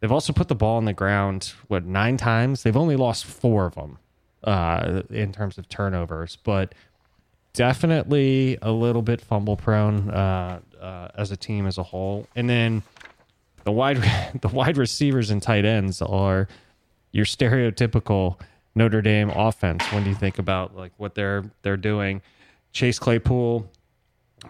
they've 0.00 0.12
also 0.12 0.32
put 0.32 0.48
the 0.48 0.54
ball 0.54 0.76
on 0.76 0.84
the 0.84 0.92
ground 0.92 1.52
what 1.68 1.84
nine 1.84 2.16
times. 2.16 2.62
They've 2.62 2.76
only 2.76 2.96
lost 2.96 3.24
four 3.24 3.66
of 3.66 3.74
them 3.74 3.98
uh, 4.44 5.02
in 5.10 5.32
terms 5.32 5.58
of 5.58 5.68
turnovers, 5.68 6.36
but 6.36 6.74
definitely 7.52 8.58
a 8.62 8.70
little 8.70 9.02
bit 9.02 9.20
fumble 9.20 9.56
prone 9.56 10.10
uh, 10.10 10.60
uh, 10.80 11.08
as 11.14 11.30
a 11.30 11.36
team 11.36 11.66
as 11.66 11.78
a 11.78 11.82
whole. 11.82 12.26
And 12.36 12.48
then 12.48 12.82
the 13.64 13.72
wide 13.72 13.98
the 14.40 14.48
wide 14.48 14.76
receivers 14.76 15.30
and 15.30 15.42
tight 15.42 15.64
ends 15.64 16.00
are 16.00 16.48
your 17.12 17.24
stereotypical 17.24 18.40
Notre 18.74 19.02
Dame 19.02 19.30
offense. 19.30 19.82
When 19.92 20.06
you 20.06 20.14
think 20.14 20.38
about 20.38 20.76
like 20.76 20.92
what 20.96 21.14
they're 21.14 21.50
they're 21.62 21.76
doing? 21.76 22.22
Chase 22.72 22.98
Claypool, 22.98 23.68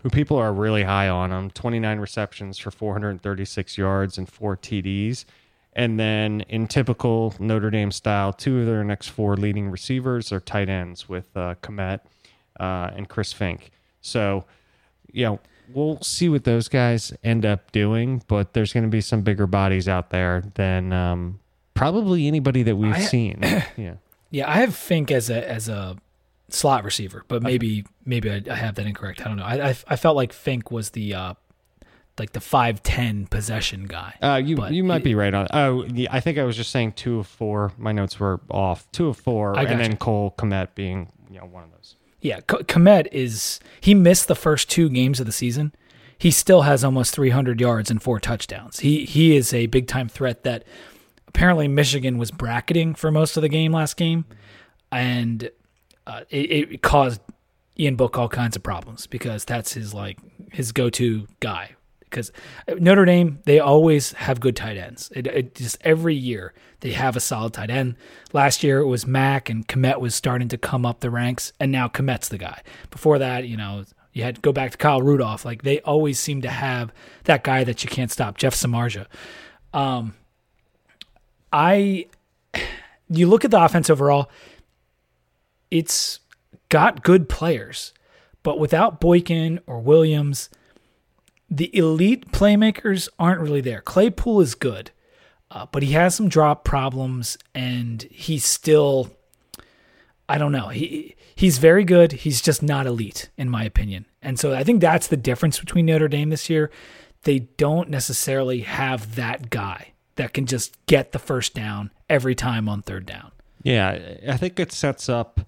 who 0.03 0.11
people 0.11 0.37
are 0.37 0.53
really 0.53 0.85
high 0.85 1.09
on 1.09 1.33
him 1.33 1.51
29 1.51 1.99
receptions 1.99 2.59
for 2.59 2.71
436 2.71 3.79
yards 3.79 4.19
and 4.19 4.29
four 4.29 4.57
TDs. 4.57 5.25
And 5.73 5.99
then 5.99 6.41
in 6.49 6.67
typical 6.67 7.35
Notre 7.39 7.71
Dame 7.71 7.93
style, 7.93 8.33
two 8.33 8.61
of 8.61 8.67
their 8.67 8.83
next 8.83 9.09
four 9.09 9.37
leading 9.37 9.71
receivers 9.71 10.33
are 10.33 10.41
tight 10.41 10.69
ends 10.69 11.09
with 11.09 11.29
uh, 11.37 11.55
Kmet 11.63 12.01
uh, 12.59 12.91
and 12.97 13.09
Chris 13.09 13.33
Fink. 13.33 13.71
So, 14.01 14.45
you 15.13 15.25
know, 15.25 15.41
we'll 15.73 16.01
see 16.01 16.29
what 16.29 16.45
those 16.45 16.69
guys 16.69 17.13
end 17.23 17.47
up 17.47 17.71
doing, 17.73 18.23
but 18.27 18.55
there's 18.55 18.73
going 18.73 18.85
to 18.85 18.91
be 18.91 19.01
some 19.01 19.23
bigger 19.23 19.47
bodies 19.47 19.89
out 19.89 20.11
there 20.11 20.43
than 20.55 20.93
um, 20.93 21.39
probably 21.75 22.27
anybody 22.27 22.63
that 22.65 22.77
we've 22.77 22.93
I, 22.93 23.01
seen. 23.01 23.39
yeah. 23.77 23.95
Yeah, 24.31 24.51
I 24.51 24.57
have 24.57 24.75
Fink 24.75 25.11
as 25.11 25.31
a 25.31 25.49
as 25.49 25.71
a 25.71 25.97
slot 26.49 26.85
receiver, 26.85 27.25
but 27.29 27.43
maybe 27.43 27.85
maybe 28.05 28.31
I, 28.31 28.43
I, 28.51 28.55
have 28.55 28.75
that 28.77 28.87
incorrect. 28.87 29.21
I 29.21 29.25
don't 29.25 29.37
know. 29.37 29.45
I, 29.45 29.69
I, 29.71 29.77
I 29.89 29.97
felt 29.97 30.17
like 30.17 30.33
Fink 30.33 30.71
was 30.71 30.91
the 30.91 31.15
uh, 31.15 31.35
like 32.19 32.33
the 32.33 32.41
five 32.41 32.83
ten 32.83 33.27
possession 33.27 33.85
guy. 33.87 34.15
Uh, 34.23 34.41
you 34.43 34.57
you 34.69 34.85
might 34.85 35.03
it, 35.03 35.05
be 35.05 35.15
right 35.15 35.33
on. 35.33 35.47
Oh, 35.53 35.85
yeah, 35.85 36.09
I 36.11 36.21
think 36.21 36.39
I 36.39 36.45
was 36.45 36.57
just 36.57 36.71
saying 36.71 36.93
two 36.93 37.21
of 37.21 37.27
four. 37.27 37.73
My 37.79 37.93
notes 37.93 38.19
were 38.19 38.41
off. 38.51 38.91
Two 38.93 39.09
of 39.09 39.17
four, 39.17 39.59
and 39.59 39.69
you. 39.69 39.77
then 39.77 39.97
Cole 39.97 40.35
Kmet 40.39 40.75
being 40.75 41.13
you 41.31 41.39
know 41.39 41.47
one 41.47 41.65
of 41.65 41.71
those. 41.71 41.97
Yeah, 42.21 42.41
Kmet 42.41 43.09
is 43.13 43.61
he 43.81 43.95
missed 43.95 44.29
the 44.29 44.35
first 44.35 44.71
two 44.71 44.89
games 44.89 45.21
of 45.21 45.27
the 45.27 45.33
season. 45.33 45.73
He 46.21 46.33
still 46.33 46.63
has 46.63 46.83
almost 46.83 47.15
300 47.15 47.61
yards 47.61 47.93
and 47.93 48.03
four 48.03 48.19
touchdowns. 48.19 48.81
He 48.81 49.05
he 49.05 49.37
is 49.37 49.55
a 49.55 49.67
big 49.67 49.87
time 49.87 50.09
threat 50.09 50.43
that 50.43 50.65
apparently 51.29 51.69
Michigan 51.69 52.19
was 52.19 52.31
bracketing 52.33 52.95
for 52.95 53.13
most 53.13 53.37
of 53.37 53.43
the 53.43 53.49
game 53.49 53.73
last 53.73 53.97
game, 53.97 54.25
and 54.91 55.51
uh, 56.09 56.25
it, 56.31 56.71
it, 56.73 56.83
caused 56.83 57.21
Ian 57.79 57.95
Book 57.95 58.19
all 58.19 58.29
kinds 58.29 58.57
of 58.57 58.63
problems 58.63 59.07
because 59.07 59.45
that's 59.45 59.75
his 59.75 59.93
like 59.93 60.19
his 60.51 60.73
go-to 60.73 61.29
guy. 61.41 61.77
Because 62.01 62.33
Notre 62.79 63.05
Dame, 63.05 63.41
they 63.45 63.61
always 63.61 64.13
have 64.13 64.41
good 64.41 64.57
tight 64.57 64.79
ends. 64.79 65.13
It, 65.15 65.27
it, 65.27 65.55
just 65.55 65.77
every 65.83 66.15
year 66.15 66.55
they 66.81 66.93
have 66.93 67.17
a 67.17 67.21
solid 67.21 67.53
tight 67.53 67.69
end. 67.69 67.97
Last 68.33 68.63
year 68.63 68.79
it 68.79 68.87
was 68.87 69.07
Mack 69.07 69.51
and 69.51 69.69
Kmet 69.69 70.01
was 70.01 70.15
starting 70.15 70.49
to 70.49 70.57
come 70.57 70.87
up 70.87 71.01
the 71.01 71.11
ranks, 71.11 71.53
and 71.61 71.71
now 71.71 71.87
Kmet's 71.87 72.31
the 72.31 72.39
guy. 72.39 72.63
Before 72.91 73.19
that, 73.19 73.47
you 73.47 73.59
know, 73.59 73.85
you 74.15 74.23
had 74.23 74.37
to 74.37 74.41
go 74.41 74.53
back 74.53 74.71
to 74.71 74.79
Kyle 74.79 75.03
Rudolph. 75.03 75.45
Like 75.45 75.63
they 75.63 75.81
always 75.81 76.19
seem 76.19 76.41
to 76.41 76.51
have 76.51 76.91
that 77.25 77.45
guy 77.45 77.63
that 77.65 77.85
you 77.85 77.91
can't 77.91 78.11
stop, 78.11 78.39
Jeff 78.39 78.55
Samardzija. 78.55 79.07
Um, 79.75 80.15
I, 81.53 82.07
you 83.11 83.27
look 83.27 83.45
at 83.45 83.51
the 83.51 83.63
offense 83.63 83.91
overall 83.91 84.31
it's 85.71 86.21
got 86.69 87.03
good 87.03 87.29
players, 87.29 87.93
but 88.43 88.59
without 88.59 89.01
Boykin 89.01 89.61
or 89.67 89.81
Williams, 89.81 90.51
the 91.51 91.75
elite 91.77 92.31
playmakers 92.31 93.09
aren't 93.19 93.41
really 93.41 93.61
there. 93.61 93.81
Claypool 93.81 94.41
is 94.41 94.55
good, 94.55 94.91
uh, 95.51 95.67
but 95.71 95.83
he 95.83 95.93
has 95.93 96.15
some 96.15 96.29
drop 96.29 96.65
problems, 96.65 97.39
and 97.55 98.03
he's 98.11 98.45
still. 98.45 99.11
I 100.31 100.37
don't 100.37 100.53
know. 100.53 100.69
He 100.69 101.17
he's 101.35 101.57
very 101.57 101.85
good. 101.85 102.13
He's 102.13 102.43
just 102.43 102.63
not 102.63 102.87
elite, 102.87 103.31
in 103.39 103.49
my 103.49 103.65
opinion. 103.65 104.05
And 104.21 104.39
so 104.39 104.53
I 104.55 104.63
think 104.63 104.81
that's 104.81 105.07
the 105.07 105.17
difference 105.17 105.59
between 105.59 105.87
Notre 105.87 106.09
Dame 106.09 106.29
this 106.29 106.51
year. 106.51 106.71
They 107.23 107.39
don't 107.39 107.89
necessarily 107.89 108.61
have 108.61 109.15
that 109.15 109.49
guy 109.49 109.93
that 110.17 110.35
can 110.35 110.45
just 110.45 110.77
get 110.87 111.13
the 111.13 111.19
first 111.19 111.55
down 111.55 111.91
every 112.11 112.35
time 112.35 112.69
on 112.69 112.83
third 112.83 113.07
down. 113.07 113.33
Yeah, 113.63 114.17
I 114.29 114.37
think 114.37 114.61
it 114.61 114.73
sets 114.73 115.09
up 115.09 115.41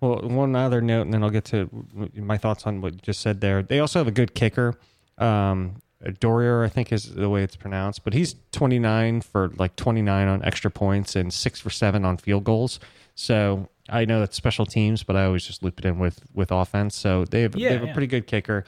well, 0.00 0.20
one 0.22 0.54
other 0.54 0.80
note, 0.80 1.02
and 1.02 1.14
then 1.14 1.22
I'll 1.22 1.30
get 1.30 1.44
to 1.46 1.68
my 2.14 2.38
thoughts 2.38 2.66
on 2.66 2.80
what 2.80 2.94
you 2.94 3.00
just 3.00 3.20
said 3.20 3.40
there. 3.40 3.62
They 3.62 3.80
also 3.80 3.98
have 3.98 4.08
a 4.08 4.12
good 4.12 4.34
kicker. 4.34 4.78
Um, 5.18 5.82
Doerer, 6.02 6.64
I 6.64 6.68
think 6.68 6.92
is 6.92 7.14
the 7.14 7.28
way 7.28 7.42
it's 7.42 7.56
pronounced, 7.56 8.04
but 8.04 8.12
he's 8.12 8.36
29 8.52 9.22
for 9.22 9.50
like 9.58 9.74
29 9.74 10.28
on 10.28 10.44
extra 10.44 10.70
points 10.70 11.16
and 11.16 11.32
six 11.32 11.58
for 11.58 11.70
seven 11.70 12.04
on 12.04 12.16
field 12.16 12.44
goals. 12.44 12.78
So 13.16 13.68
I 13.88 14.04
know 14.04 14.20
that's 14.20 14.36
special 14.36 14.64
teams, 14.64 15.02
but 15.02 15.16
I 15.16 15.24
always 15.24 15.44
just 15.44 15.62
loop 15.62 15.80
it 15.80 15.84
in 15.84 15.98
with 15.98 16.20
with 16.32 16.52
offense. 16.52 16.94
So 16.94 17.24
they 17.24 17.42
have, 17.42 17.56
yeah, 17.56 17.68
they 17.68 17.74
have 17.74 17.84
yeah. 17.84 17.90
a 17.90 17.94
pretty 17.94 18.06
good 18.06 18.28
kicker. 18.28 18.64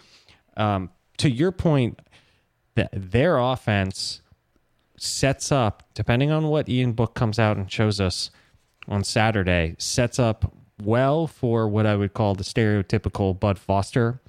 Um, 0.57 0.91
to 1.19 1.31
your 1.31 1.53
point, 1.53 2.01
that 2.75 2.91
their 2.93 3.39
offense 3.39 4.23
sets 4.97 5.53
up, 5.53 5.85
depending 5.95 6.33
on 6.33 6.49
what 6.49 6.69
Ian 6.69 6.93
Book 6.93 7.15
comes 7.15 7.39
out 7.39 7.57
and 7.57 7.71
shows 7.71 8.01
us 8.01 8.31
on 8.89 9.05
Saturday, 9.05 9.77
sets 9.79 10.19
up 10.19 10.53
well 10.83 11.27
for 11.27 11.69
what 11.69 11.87
I 11.87 11.97
would 11.97 12.15
call 12.15 12.35
the 12.35 12.45
stereotypical 12.45 13.39
Bud 13.39 13.59
Foster 13.59 14.21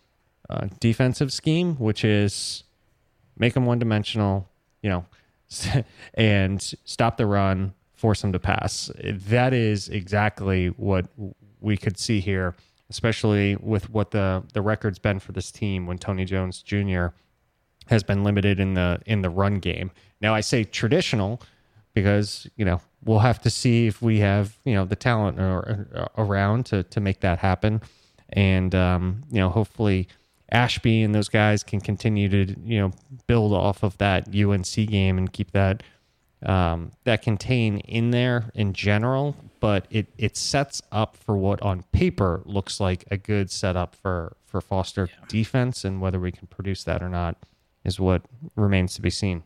uh, 0.49 0.67
defensive 0.79 1.31
scheme, 1.31 1.75
which 1.75 2.03
is 2.03 2.63
make 3.37 3.53
them 3.53 3.65
one 3.65 3.79
dimensional, 3.79 4.49
you 4.81 4.89
know, 4.89 5.05
and 6.13 6.61
stop 6.83 7.17
the 7.17 7.25
run, 7.25 7.73
force 7.93 8.21
them 8.21 8.33
to 8.33 8.39
pass. 8.39 8.91
That 9.03 9.53
is 9.53 9.87
exactly 9.89 10.67
what 10.67 11.07
we 11.61 11.77
could 11.77 11.97
see 11.97 12.19
here, 12.19 12.55
especially 12.89 13.55
with 13.55 13.89
what 13.89 14.11
the 14.11 14.43
the 14.53 14.61
record's 14.61 14.99
been 14.99 15.19
for 15.19 15.31
this 15.31 15.51
team 15.51 15.87
when 15.87 15.97
Tony 15.97 16.25
Jones 16.25 16.61
Jr. 16.61 17.07
has 17.87 18.03
been 18.03 18.23
limited 18.23 18.59
in 18.59 18.73
the 18.73 18.99
in 19.05 19.21
the 19.21 19.29
run 19.29 19.55
game. 19.55 19.91
Now 20.19 20.35
I 20.35 20.41
say 20.41 20.63
traditional 20.63 21.41
because 21.93 22.47
you 22.55 22.65
know 22.65 22.81
we'll 23.03 23.19
have 23.19 23.41
to 23.41 23.49
see 23.49 23.87
if 23.87 24.01
we 24.01 24.19
have 24.19 24.57
you 24.63 24.73
know 24.73 24.85
the 24.85 24.95
talent 24.95 25.39
or, 25.39 25.87
or, 25.95 26.09
around 26.17 26.65
to 26.67 26.83
to 26.83 26.99
make 26.99 27.21
that 27.21 27.39
happen, 27.39 27.81
and 28.29 28.73
um, 28.75 29.23
you 29.31 29.39
know 29.39 29.49
hopefully 29.49 30.07
Ashby 30.51 31.01
and 31.01 31.15
those 31.15 31.29
guys 31.29 31.63
can 31.63 31.79
continue 31.79 32.27
to 32.29 32.59
you 32.63 32.79
know 32.79 32.91
build 33.27 33.53
off 33.53 33.83
of 33.83 33.97
that 33.97 34.27
UNC 34.35 34.73
game 34.89 35.17
and 35.17 35.31
keep 35.31 35.51
that 35.51 35.83
um, 36.45 36.91
that 37.03 37.21
contain 37.21 37.79
in 37.79 38.11
there 38.11 38.51
in 38.53 38.73
general. 38.73 39.35
But 39.59 39.85
it 39.89 40.07
it 40.17 40.35
sets 40.37 40.81
up 40.91 41.15
for 41.15 41.37
what 41.37 41.61
on 41.61 41.83
paper 41.91 42.41
looks 42.45 42.79
like 42.79 43.05
a 43.11 43.17
good 43.17 43.51
setup 43.51 43.95
for 43.95 44.35
for 44.45 44.59
Foster 44.59 45.09
yeah. 45.09 45.25
defense, 45.27 45.85
and 45.85 46.01
whether 46.01 46.19
we 46.19 46.31
can 46.31 46.47
produce 46.47 46.83
that 46.83 47.01
or 47.01 47.09
not 47.09 47.37
is 47.83 47.99
what 47.99 48.23
remains 48.55 48.93
to 48.95 49.01
be 49.01 49.09
seen. 49.09 49.43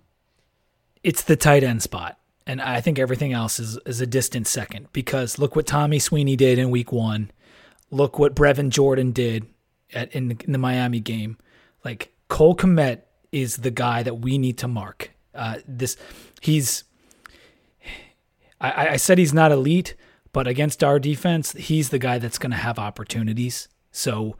It's 1.03 1.21
the 1.21 1.35
tight 1.35 1.63
end 1.63 1.83
spot. 1.83 2.17
And 2.47 2.61
I 2.61 2.79
think 2.79 2.99
everything 2.99 3.33
else 3.33 3.59
is, 3.59 3.79
is 3.85 4.01
a 4.01 4.07
distant 4.07 4.47
second 4.47 4.87
because 4.93 5.39
look 5.39 5.55
what 5.55 5.65
Tommy 5.65 5.99
Sweeney 5.99 6.35
did 6.35 6.59
in 6.59 6.69
week 6.69 6.91
one. 6.91 7.31
Look 7.89 8.19
what 8.19 8.35
Brevin 8.35 8.69
Jordan 8.69 9.11
did 9.11 9.47
at, 9.93 10.13
in, 10.13 10.27
the, 10.27 10.37
in 10.45 10.51
the 10.51 10.57
Miami 10.57 10.99
game. 10.99 11.37
Like 11.83 12.13
Cole 12.27 12.55
Kmet 12.55 13.01
is 13.31 13.57
the 13.57 13.71
guy 13.71 14.03
that 14.03 14.15
we 14.15 14.37
need 14.37 14.57
to 14.59 14.67
mark. 14.67 15.11
Uh, 15.33 15.57
this 15.67 15.97
he's. 16.41 16.83
I, 18.61 18.89
I 18.89 18.95
said 18.95 19.17
he's 19.17 19.33
not 19.33 19.51
elite, 19.51 19.95
but 20.31 20.47
against 20.47 20.83
our 20.83 20.97
defense, 20.97 21.51
he's 21.53 21.89
the 21.89 21.99
guy 21.99 22.19
that's 22.19 22.37
going 22.37 22.51
to 22.51 22.57
have 22.57 22.79
opportunities. 22.79 23.67
So 23.91 24.37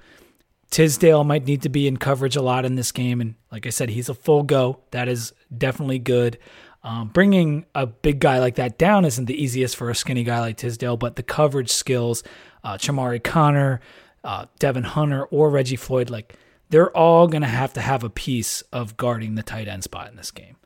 Tisdale 0.72 1.24
might 1.24 1.46
need 1.46 1.62
to 1.64 1.70
be 1.70 1.88
in 1.88 1.98
coverage 1.98 2.36
a 2.36 2.42
lot 2.42 2.66
in 2.66 2.76
this 2.76 2.92
game, 2.92 3.20
and 3.20 3.36
like 3.52 3.66
I 3.66 3.70
said, 3.70 3.90
he's 3.90 4.10
a 4.10 4.14
full 4.14 4.44
go. 4.44 4.80
That 4.92 5.08
is 5.08 5.34
definitely 5.56 6.00
good. 6.00 6.38
Um, 6.86 7.08
bringing 7.08 7.66
a 7.74 7.88
big 7.88 8.20
guy 8.20 8.38
like 8.38 8.56
that 8.56 8.78
down 8.78 9.06
isn't 9.06 9.26
the 9.26 9.34
easiest 9.34 9.76
for 9.76 9.90
a 9.90 9.96
skinny 9.96 10.24
guy 10.24 10.40
like 10.40 10.58
Tisdale, 10.58 10.98
but 10.98 11.16
the 11.16 11.24
coverage 11.24 11.72
skills, 11.72 12.22
uh, 12.64 12.78
Chamarri 12.78 13.24
Conner, 13.24 13.82
uh, 14.24 14.46
Devon 14.60 14.84
Hunter 14.84 15.26
or 15.26 15.50
Reggie 15.50 15.78
Floyd, 15.78 16.12
like 16.12 16.36
they're 16.70 16.96
all 16.96 17.28
going 17.28 17.42
to 17.42 17.48
have 17.48 17.74
to 17.74 17.82
have 17.82 18.04
a 18.04 18.10
piece 18.10 18.62
of 18.72 18.98
guarding 18.98 19.34
the 19.34 19.42
tight 19.42 19.68
end 19.68 19.84
spot 19.84 20.12
in 20.12 20.16
this 20.16 20.30
game. 20.30 20.58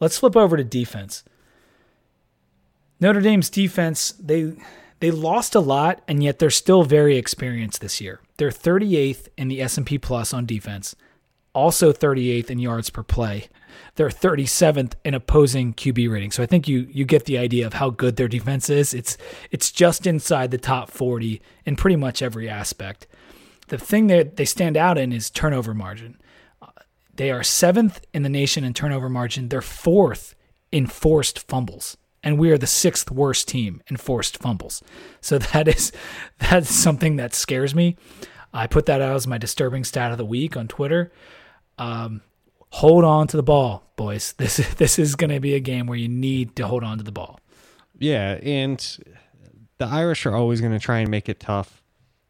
Let's 0.00 0.16
flip 0.16 0.34
over 0.34 0.56
to 0.56 0.64
defense. 0.64 1.22
Notre 2.98 3.20
Dame's 3.20 3.50
defense, 3.50 4.12
they 4.12 4.54
they 5.00 5.10
lost 5.10 5.54
a 5.54 5.60
lot 5.60 6.00
and 6.08 6.22
yet 6.22 6.38
they're 6.38 6.48
still 6.48 6.84
very 6.84 7.18
experienced 7.18 7.82
this 7.82 8.00
year. 8.00 8.20
They're 8.38 8.48
38th 8.48 9.28
in 9.36 9.48
the 9.48 9.60
S&P 9.60 9.98
Plus 9.98 10.32
on 10.32 10.46
defense, 10.46 10.96
also 11.52 11.92
38th 11.92 12.48
in 12.48 12.58
yards 12.58 12.88
per 12.88 13.02
play. 13.02 13.48
They're 13.96 14.08
37th 14.08 14.94
in 15.04 15.14
opposing 15.14 15.74
QB 15.74 16.10
rating. 16.10 16.30
So 16.30 16.42
I 16.42 16.46
think 16.46 16.68
you 16.68 16.86
you 16.90 17.04
get 17.04 17.24
the 17.24 17.38
idea 17.38 17.66
of 17.66 17.74
how 17.74 17.90
good 17.90 18.16
their 18.16 18.28
defense 18.28 18.68
is. 18.70 18.94
It's 18.94 19.16
it's 19.50 19.70
just 19.72 20.06
inside 20.06 20.50
the 20.50 20.58
top 20.58 20.90
40 20.90 21.40
in 21.64 21.76
pretty 21.76 21.96
much 21.96 22.22
every 22.22 22.48
aspect. 22.48 23.06
The 23.68 23.78
thing 23.78 24.06
that 24.08 24.36
they 24.36 24.44
stand 24.44 24.76
out 24.76 24.98
in 24.98 25.12
is 25.12 25.30
turnover 25.30 25.74
margin. 25.74 26.18
Uh, 26.62 26.68
they 27.14 27.30
are 27.30 27.42
seventh 27.42 28.00
in 28.12 28.22
the 28.22 28.28
nation 28.28 28.64
in 28.64 28.74
turnover 28.74 29.08
margin. 29.08 29.48
They're 29.48 29.62
fourth 29.62 30.34
in 30.70 30.86
forced 30.86 31.48
fumbles 31.48 31.96
and 32.26 32.40
we 32.40 32.50
are 32.50 32.58
the 32.58 32.66
sixth 32.66 33.08
worst 33.08 33.46
team 33.46 33.80
in 33.86 33.96
forced 33.96 34.36
fumbles. 34.38 34.82
So 35.20 35.38
that 35.52 35.68
is 35.68 35.92
that's 36.38 36.68
something 36.68 37.16
that 37.16 37.34
scares 37.34 37.74
me. 37.74 37.96
I 38.52 38.66
put 38.66 38.86
that 38.86 39.00
out 39.00 39.14
as 39.14 39.26
my 39.26 39.38
disturbing 39.38 39.84
stat 39.84 40.10
of 40.10 40.18
the 40.18 40.24
week 40.24 40.56
on 40.56 40.66
Twitter. 40.66 41.12
Um, 41.78 42.22
hold 42.70 43.04
on 43.04 43.26
to 43.28 43.36
the 43.36 43.42
ball, 43.42 43.90
boys. 43.96 44.34
This 44.38 44.56
this 44.74 44.98
is 44.98 45.14
going 45.14 45.30
to 45.30 45.40
be 45.40 45.54
a 45.54 45.60
game 45.60 45.86
where 45.86 45.98
you 45.98 46.08
need 46.08 46.56
to 46.56 46.66
hold 46.66 46.84
on 46.84 46.98
to 46.98 47.04
the 47.04 47.12
ball. 47.12 47.40
Yeah, 47.98 48.38
and 48.42 48.78
the 49.78 49.86
Irish 49.86 50.26
are 50.26 50.34
always 50.34 50.60
going 50.60 50.72
to 50.72 50.78
try 50.78 50.98
and 50.98 51.10
make 51.10 51.28
it 51.28 51.40
tough 51.40 51.82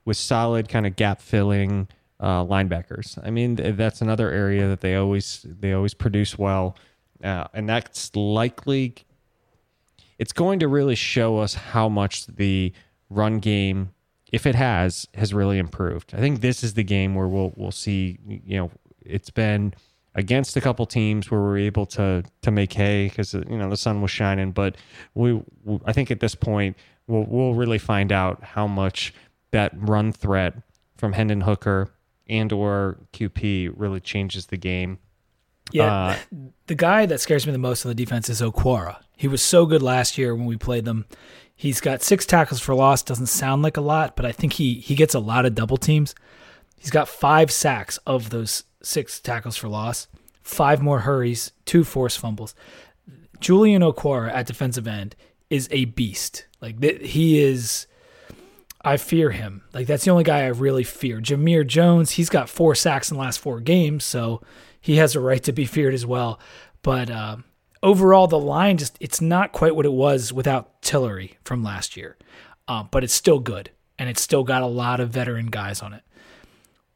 with 0.04 0.16
solid 0.16 0.68
kind 0.68 0.86
of 0.86 0.96
gap 0.96 1.20
filling 1.20 1.88
uh, 2.20 2.44
linebackers. 2.44 3.18
I 3.24 3.30
mean, 3.30 3.56
that's 3.76 4.00
another 4.00 4.30
area 4.30 4.68
that 4.68 4.80
they 4.80 4.94
always 4.94 5.44
they 5.48 5.72
always 5.72 5.94
produce 5.94 6.38
well, 6.38 6.76
uh, 7.22 7.48
and 7.52 7.68
that's 7.68 8.14
likely 8.14 8.94
it's 10.18 10.32
going 10.32 10.60
to 10.60 10.68
really 10.68 10.94
show 10.94 11.38
us 11.38 11.54
how 11.54 11.88
much 11.88 12.26
the 12.26 12.72
run 13.10 13.38
game, 13.38 13.92
if 14.32 14.46
it 14.46 14.54
has, 14.54 15.06
has 15.14 15.34
really 15.34 15.58
improved. 15.58 16.14
I 16.14 16.18
think 16.18 16.40
this 16.40 16.64
is 16.64 16.74
the 16.74 16.84
game 16.84 17.14
where 17.14 17.28
we'll 17.28 17.52
we'll 17.56 17.72
see. 17.72 18.18
You 18.26 18.58
know, 18.58 18.70
it's 19.04 19.30
been 19.30 19.74
against 20.16 20.56
a 20.56 20.60
couple 20.60 20.86
teams 20.86 21.30
where 21.30 21.40
we're 21.40 21.58
able 21.58 21.86
to 21.86 22.24
to 22.42 22.50
make 22.50 22.72
hay 22.72 23.08
because 23.08 23.34
you 23.34 23.56
know 23.56 23.70
the 23.70 23.76
sun 23.76 24.02
was 24.02 24.10
shining. 24.10 24.50
But 24.50 24.76
we, 25.14 25.40
I 25.84 25.92
think 25.92 26.10
at 26.10 26.20
this 26.20 26.34
point, 26.34 26.76
we'll 27.06 27.26
we'll 27.28 27.54
really 27.54 27.78
find 27.78 28.10
out 28.10 28.42
how 28.42 28.66
much 28.66 29.14
that 29.52 29.72
run 29.76 30.10
threat 30.10 30.54
from 30.96 31.12
Hendon 31.12 31.42
Hooker 31.42 31.90
and 32.28 32.52
or 32.52 32.98
QP 33.12 33.72
really 33.76 34.00
changes 34.00 34.46
the 34.46 34.56
game. 34.56 34.98
Yeah, 35.70 35.94
uh, 35.94 36.16
the 36.66 36.74
guy 36.74 37.06
that 37.06 37.20
scares 37.20 37.46
me 37.46 37.52
the 37.52 37.58
most 37.58 37.84
on 37.84 37.90
the 37.90 37.94
defense 37.94 38.28
is 38.28 38.40
Okwara. 38.40 38.96
He 39.16 39.28
was 39.28 39.42
so 39.42 39.66
good 39.66 39.82
last 39.82 40.18
year 40.18 40.34
when 40.34 40.46
we 40.46 40.56
played 40.56 40.84
them. 40.84 41.06
He's 41.54 41.80
got 41.80 42.02
six 42.02 42.26
tackles 42.26 42.60
for 42.60 42.74
loss. 42.74 43.02
Doesn't 43.02 43.26
sound 43.26 43.62
like 43.62 43.76
a 43.76 43.80
lot, 43.82 44.16
but 44.16 44.24
I 44.24 44.32
think 44.32 44.54
he 44.54 44.74
he 44.74 44.94
gets 44.94 45.14
a 45.14 45.20
lot 45.20 45.44
of 45.44 45.54
double 45.54 45.76
teams. 45.76 46.14
He's 46.78 46.90
got 46.90 47.08
five 47.08 47.50
sacks 47.50 47.98
of 48.06 48.30
those 48.30 48.64
six 48.82 49.20
tackles 49.20 49.56
for 49.56 49.68
loss, 49.68 50.08
five 50.42 50.80
more 50.80 51.00
hurries, 51.00 51.52
two 51.64 51.84
forced 51.84 52.18
fumbles. 52.18 52.54
Julian 53.40 53.82
Okwara 53.82 54.32
at 54.32 54.46
defensive 54.46 54.86
end 54.86 55.14
is 55.50 55.68
a 55.70 55.86
beast. 55.86 56.46
Like 56.60 56.82
he 56.82 57.42
is. 57.42 57.86
I 58.82 58.98
fear 58.98 59.30
him. 59.30 59.64
Like 59.74 59.88
that's 59.88 60.04
the 60.04 60.12
only 60.12 60.24
guy 60.24 60.44
I 60.44 60.48
really 60.48 60.84
fear. 60.84 61.20
Jamir 61.20 61.66
Jones, 61.66 62.12
he's 62.12 62.28
got 62.28 62.48
four 62.48 62.74
sacks 62.76 63.10
in 63.10 63.16
the 63.16 63.20
last 63.20 63.40
four 63.40 63.58
games, 63.60 64.04
so 64.04 64.42
he 64.80 64.96
has 64.96 65.16
a 65.16 65.20
right 65.20 65.42
to 65.42 65.52
be 65.52 65.64
feared 65.64 65.94
as 65.94 66.06
well. 66.06 66.38
But 66.82 67.10
uh, 67.10 67.38
overall, 67.82 68.28
the 68.28 68.38
line 68.38 68.76
just 68.76 68.96
it's 69.00 69.20
not 69.20 69.52
quite 69.52 69.74
what 69.74 69.86
it 69.86 69.92
was 69.92 70.32
without 70.32 70.80
Tillery 70.82 71.36
from 71.42 71.64
last 71.64 71.96
year, 71.96 72.16
uh, 72.68 72.84
but 72.84 73.02
it's 73.02 73.12
still 73.14 73.40
good 73.40 73.70
and 73.98 74.08
it's 74.08 74.22
still 74.22 74.44
got 74.44 74.62
a 74.62 74.66
lot 74.66 75.00
of 75.00 75.10
veteran 75.10 75.46
guys 75.46 75.82
on 75.82 75.92
it. 75.92 76.02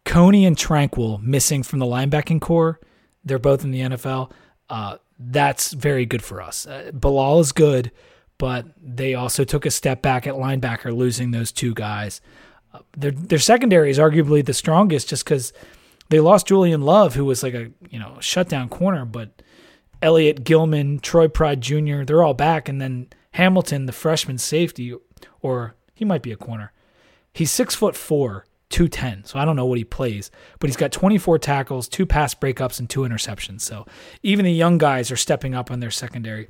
Coney 0.05 0.45
and 0.45 0.57
Tranquill 0.57 1.23
missing 1.23 1.63
from 1.63 1.79
the 1.79 1.87
linebacking 1.87 2.41
core. 2.41 2.81
They're 3.25 3.39
both 3.39 3.65
in 3.65 3.71
the 3.71 3.81
NFL. 3.81 4.31
Uh, 4.69 4.97
that's 5.19 5.73
very 5.73 6.07
good 6.07 6.23
for 6.23 6.41
us. 6.41 6.67
Uh, 6.67 6.91
Bilal 6.95 7.41
is 7.41 7.53
good, 7.53 7.91
but 8.39 8.67
they 8.81 9.15
also 9.15 9.45
took 9.45 9.67
a 9.67 9.71
step 9.71 10.01
back 10.01 10.27
at 10.27 10.35
linebacker, 10.35 10.97
losing 10.97 11.31
those 11.31 11.53
two 11.53 11.75
guys. 11.75 12.21
Uh, 12.73 12.79
their 12.97 13.11
their 13.11 13.39
secondary 13.39 13.91
is 13.91 13.99
arguably 13.99 14.45
the 14.45 14.55
strongest, 14.55 15.09
just 15.09 15.25
because 15.25 15.53
they 16.09 16.21
lost 16.21 16.47
Julian 16.47 16.83
Love, 16.83 17.15
who 17.15 17.25
was 17.25 17.43
like 17.43 17.55
a 17.55 17.71
you 17.91 17.99
know 17.99 18.17
shutdown 18.21 18.69
corner, 18.69 19.05
but 19.05 19.43
Elliot 20.01 20.45
Gilman, 20.45 21.01
Troy 21.01 21.29
Pride 21.29 21.61
Jr., 21.61 22.05
they're 22.05 22.23
all 22.23 22.35
back, 22.35 22.69
and 22.69 22.81
then 22.81 23.09
Hamilton, 23.33 23.87
the 23.87 23.93
freshman 23.93 24.39
safety, 24.39 24.95
or 25.43 25.75
he 25.95 26.05
might 26.05 26.23
be 26.23 26.33
a 26.33 26.37
corner. 26.37 26.73
He's 27.33 27.51
six 27.51 27.75
foot 27.75 27.95
four, 27.97 28.47
210. 28.71 29.25
So 29.25 29.39
I 29.39 29.45
don't 29.45 29.57
know 29.57 29.67
what 29.67 29.79
he 29.79 29.85
plays, 29.85 30.31
but 30.59 30.69
he's 30.69 30.77
got 30.77 30.93
24 30.93 31.39
tackles, 31.39 31.89
two 31.89 32.07
pass 32.07 32.35
breakups, 32.35 32.79
and 32.79 32.89
two 32.89 33.01
interceptions. 33.01 33.61
So 33.61 33.87
even 34.23 34.45
the 34.45 34.53
young 34.53 34.79
guys 34.79 35.11
are 35.11 35.17
stepping 35.17 35.55
up 35.55 35.71
on 35.71 35.81
their 35.81 35.91
secondary. 35.91 36.49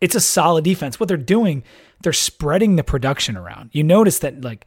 It's 0.00 0.14
a 0.14 0.20
solid 0.20 0.64
defense. 0.64 0.98
What 0.98 1.08
they're 1.08 1.16
doing, 1.16 1.62
they're 2.02 2.12
spreading 2.12 2.76
the 2.76 2.84
production 2.84 3.36
around. 3.36 3.70
You 3.72 3.84
notice 3.84 4.18
that, 4.20 4.42
like, 4.42 4.66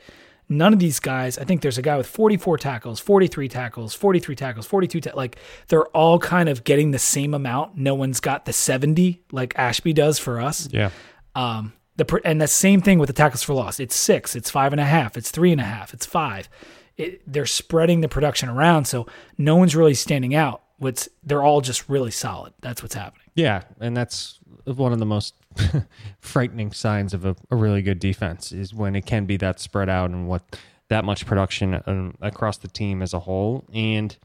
None 0.50 0.72
of 0.72 0.80
these 0.80 1.02
guys, 1.02 1.38
I 1.38 1.44
think 1.44 1.62
there's 1.62 1.78
a 1.78 1.82
guy 1.82 1.98
with 1.98 2.08
44 2.08 2.58
tackles, 2.58 3.02
43 3.02 3.50
tackles, 3.50 3.94
43 3.94 4.34
tackles, 4.36 4.66
42 4.66 5.02
ta- 5.02 5.12
like 5.14 5.38
they're 5.68 5.88
all 5.88 6.20
kind 6.20 6.48
of 6.48 6.64
getting 6.64 6.92
the 6.92 7.00
same 7.00 7.34
amount. 7.34 7.76
No 7.78 7.96
one's 7.96 8.22
got 8.22 8.46
the 8.46 8.54
70 8.54 9.22
like 9.34 9.54
Ashby 9.58 9.92
does 9.92 10.20
for 10.20 10.40
us. 10.40 10.70
Yeah. 10.72 10.92
Um, 11.36 11.74
the 11.98 12.22
and 12.24 12.40
the 12.40 12.48
same 12.48 12.82
thing 12.82 13.00
with 13.00 13.08
the 13.08 13.14
tackles 13.14 13.44
for 13.44 13.54
loss. 13.54 13.80
It's 13.80 13.96
six, 13.96 14.36
it's 14.36 14.50
five 14.50 14.72
and 14.72 14.80
a 14.80 14.86
half, 14.86 15.18
it's 15.18 15.32
three 15.32 15.52
and 15.52 15.60
a 15.60 15.66
half, 15.66 15.94
it's 15.94 16.06
five. 16.06 16.50
it, 16.96 17.22
they're 17.32 17.46
spreading 17.46 18.02
the 18.02 18.08
production 18.08 18.50
around, 18.50 18.86
so 18.86 19.08
no 19.38 19.56
one's 19.56 19.76
really 19.76 19.94
standing 19.94 20.34
out. 20.34 20.62
What's 20.78 21.10
they're 21.24 21.44
all 21.44 21.62
just 21.62 21.90
really 21.90 22.12
solid. 22.12 22.54
That's 22.62 22.84
what's 22.84 22.96
happening. 22.96 23.28
Yeah, 23.36 23.64
and 23.80 23.98
that's 23.98 24.40
one 24.66 24.94
of 24.94 25.00
the 25.00 25.06
most 25.06 25.34
frightening 26.20 26.72
signs 26.72 27.14
of 27.14 27.26
a, 27.26 27.36
a, 27.50 27.56
really 27.56 27.82
good 27.82 28.00
defense 28.00 28.52
is 28.52 28.74
when 28.74 28.96
it 28.96 29.06
can 29.06 29.26
be 29.26 29.38
that 29.38 29.60
spread 29.60 29.90
out 29.90 30.10
and 30.10 30.28
what 30.28 30.58
that 30.90 31.06
much 31.06 31.26
production 31.26 31.82
um, 31.86 32.16
across 32.22 32.58
the 32.58 32.68
team 32.68 33.02
as 33.02 33.14
a 33.14 33.20
whole. 33.20 33.66
And 33.74 34.16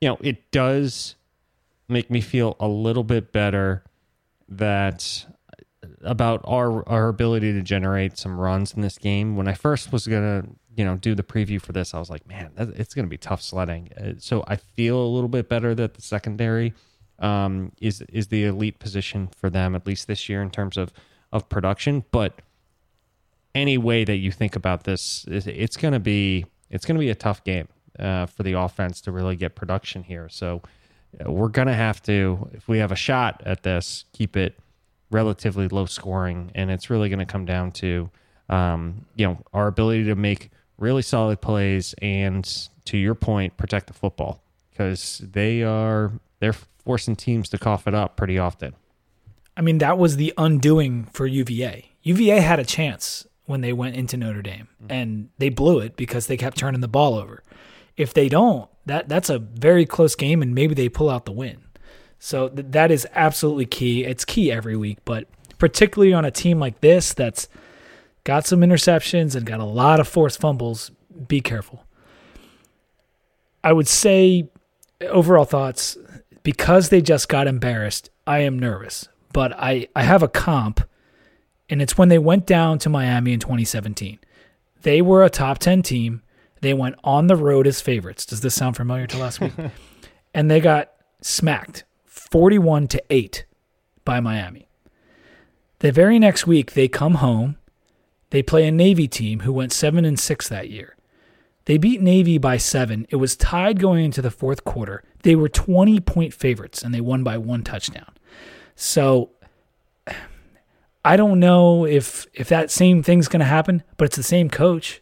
you 0.00 0.08
know, 0.08 0.18
it 0.20 0.50
does 0.50 1.14
make 1.88 2.10
me 2.10 2.20
feel 2.20 2.56
a 2.58 2.68
little 2.68 3.04
bit 3.04 3.32
better 3.32 3.84
that 4.48 5.26
about 6.04 6.42
our 6.44 6.86
our 6.88 7.08
ability 7.08 7.52
to 7.52 7.62
generate 7.62 8.18
some 8.18 8.38
runs 8.38 8.72
in 8.72 8.80
this 8.80 8.98
game. 8.98 9.36
When 9.36 9.48
I 9.48 9.54
first 9.54 9.92
was 9.92 10.06
gonna 10.06 10.44
you 10.76 10.84
know 10.84 10.96
do 10.96 11.14
the 11.14 11.22
preview 11.22 11.60
for 11.60 11.72
this, 11.72 11.94
I 11.94 11.98
was 11.98 12.10
like, 12.10 12.26
man, 12.26 12.52
it's 12.56 12.94
gonna 12.94 13.08
be 13.08 13.18
tough 13.18 13.42
sledding. 13.42 13.90
Uh, 13.96 14.12
so 14.18 14.44
I 14.46 14.56
feel 14.56 14.98
a 14.98 15.06
little 15.06 15.28
bit 15.28 15.48
better 15.48 15.74
that 15.74 15.94
the 15.94 16.02
secondary 16.02 16.74
um, 17.18 17.72
is 17.80 18.02
is 18.02 18.28
the 18.28 18.44
elite 18.44 18.78
position 18.78 19.28
for 19.36 19.50
them 19.50 19.74
at 19.74 19.86
least 19.86 20.06
this 20.06 20.28
year 20.28 20.42
in 20.42 20.50
terms 20.50 20.76
of 20.76 20.92
of 21.32 21.48
production. 21.48 22.04
But 22.10 22.40
any 23.54 23.78
way 23.78 24.04
that 24.04 24.16
you 24.16 24.32
think 24.32 24.56
about 24.56 24.84
this, 24.84 25.24
it's 25.28 25.76
gonna 25.76 26.00
be 26.00 26.46
it's 26.70 26.84
gonna 26.84 26.98
be 26.98 27.10
a 27.10 27.14
tough 27.14 27.44
game 27.44 27.68
uh, 27.98 28.26
for 28.26 28.42
the 28.42 28.52
offense 28.52 29.00
to 29.02 29.12
really 29.12 29.36
get 29.36 29.54
production 29.54 30.02
here. 30.02 30.28
So 30.28 30.62
we're 31.24 31.48
going 31.48 31.68
to 31.68 31.74
have 31.74 32.02
to, 32.04 32.48
if 32.52 32.68
we 32.68 32.78
have 32.78 32.92
a 32.92 32.96
shot 32.96 33.42
at 33.44 33.62
this, 33.62 34.04
keep 34.12 34.36
it 34.36 34.58
relatively 35.10 35.68
low 35.68 35.86
scoring. 35.86 36.50
And 36.54 36.70
it's 36.70 36.90
really 36.90 37.08
going 37.08 37.18
to 37.20 37.26
come 37.26 37.44
down 37.44 37.72
to, 37.72 38.10
um, 38.48 39.06
you 39.16 39.26
know, 39.26 39.38
our 39.52 39.66
ability 39.66 40.04
to 40.04 40.14
make 40.14 40.50
really 40.78 41.02
solid 41.02 41.40
plays 41.40 41.94
and, 42.02 42.68
to 42.86 42.96
your 42.98 43.14
point, 43.14 43.56
protect 43.56 43.86
the 43.86 43.92
football 43.92 44.42
because 44.70 45.22
they 45.32 45.62
are, 45.62 46.12
they're 46.40 46.54
forcing 46.84 47.16
teams 47.16 47.48
to 47.50 47.58
cough 47.58 47.86
it 47.86 47.94
up 47.94 48.16
pretty 48.16 48.38
often. 48.38 48.74
I 49.56 49.62
mean, 49.62 49.78
that 49.78 49.98
was 49.98 50.16
the 50.16 50.32
undoing 50.36 51.04
for 51.04 51.26
UVA. 51.26 51.92
UVA 52.02 52.40
had 52.40 52.58
a 52.58 52.64
chance 52.64 53.26
when 53.46 53.60
they 53.60 53.72
went 53.72 53.96
into 53.96 54.16
Notre 54.16 54.42
Dame 54.42 54.68
and 54.88 55.28
they 55.38 55.48
blew 55.48 55.78
it 55.78 55.96
because 55.96 56.26
they 56.26 56.36
kept 56.36 56.58
turning 56.58 56.80
the 56.80 56.88
ball 56.88 57.14
over. 57.14 57.42
If 57.96 58.12
they 58.12 58.28
don't, 58.28 58.68
that 58.86 59.08
that's 59.08 59.30
a 59.30 59.38
very 59.38 59.86
close 59.86 60.14
game, 60.14 60.42
and 60.42 60.54
maybe 60.54 60.74
they 60.74 60.88
pull 60.88 61.08
out 61.08 61.24
the 61.24 61.32
win. 61.32 61.58
So 62.18 62.48
th- 62.48 62.68
that 62.70 62.90
is 62.90 63.06
absolutely 63.14 63.66
key. 63.66 64.04
It's 64.04 64.24
key 64.24 64.50
every 64.50 64.76
week, 64.76 64.98
but 65.04 65.28
particularly 65.58 66.12
on 66.12 66.24
a 66.24 66.30
team 66.30 66.58
like 66.58 66.80
this 66.80 67.14
that's 67.14 67.48
got 68.24 68.46
some 68.46 68.60
interceptions 68.60 69.34
and 69.34 69.46
got 69.46 69.60
a 69.60 69.64
lot 69.64 70.00
of 70.00 70.08
forced 70.08 70.40
fumbles, 70.40 70.90
be 71.28 71.40
careful. 71.40 71.84
I 73.62 73.72
would 73.72 73.88
say 73.88 74.48
overall 75.02 75.44
thoughts 75.44 75.96
because 76.42 76.88
they 76.88 77.00
just 77.00 77.28
got 77.28 77.46
embarrassed, 77.46 78.10
I 78.26 78.40
am 78.40 78.58
nervous. 78.58 79.08
But 79.32 79.52
I, 79.58 79.88
I 79.96 80.04
have 80.04 80.22
a 80.22 80.28
comp, 80.28 80.80
and 81.68 81.82
it's 81.82 81.98
when 81.98 82.08
they 82.08 82.18
went 82.18 82.46
down 82.46 82.78
to 82.80 82.88
Miami 82.88 83.32
in 83.32 83.40
2017. 83.40 84.20
They 84.82 85.02
were 85.02 85.24
a 85.24 85.30
top 85.30 85.58
10 85.58 85.82
team. 85.82 86.22
They 86.60 86.74
went 86.74 86.96
on 87.02 87.26
the 87.26 87.36
road 87.36 87.66
as 87.66 87.80
favorites. 87.80 88.26
Does 88.26 88.42
this 88.42 88.54
sound 88.54 88.76
familiar 88.76 89.06
to 89.08 89.18
last 89.18 89.40
week? 89.40 89.52
and 90.34 90.50
they 90.50 90.60
got 90.60 90.92
smacked 91.20 91.84
41 92.14 92.86
to 92.88 93.02
8 93.10 93.44
by 94.04 94.20
Miami. 94.20 94.68
The 95.80 95.90
very 95.90 96.20
next 96.20 96.46
week 96.46 96.72
they 96.72 96.86
come 96.86 97.16
home. 97.16 97.56
They 98.30 98.42
play 98.42 98.66
a 98.68 98.72
Navy 98.72 99.08
team 99.08 99.40
who 99.40 99.52
went 99.52 99.72
7 99.72 100.04
and 100.04 100.18
6 100.18 100.48
that 100.48 100.70
year. 100.70 100.96
They 101.64 101.76
beat 101.76 102.00
Navy 102.00 102.38
by 102.38 102.56
7. 102.56 103.06
It 103.10 103.16
was 103.16 103.36
tied 103.36 103.80
going 103.80 104.04
into 104.04 104.22
the 104.22 104.30
fourth 104.30 104.64
quarter. 104.64 105.02
They 105.22 105.34
were 105.34 105.48
20 105.48 105.98
point 106.00 106.32
favorites 106.32 106.82
and 106.82 106.94
they 106.94 107.00
won 107.00 107.24
by 107.24 107.36
one 107.36 107.62
touchdown. 107.62 108.12
So 108.76 109.30
I 111.04 111.16
don't 111.16 111.40
know 111.40 111.84
if 111.84 112.26
if 112.32 112.48
that 112.48 112.70
same 112.70 113.02
thing's 113.02 113.28
going 113.28 113.40
to 113.40 113.46
happen, 113.46 113.82
but 113.96 114.04
it's 114.04 114.16
the 114.16 114.22
same 114.22 114.48
coach. 114.48 115.00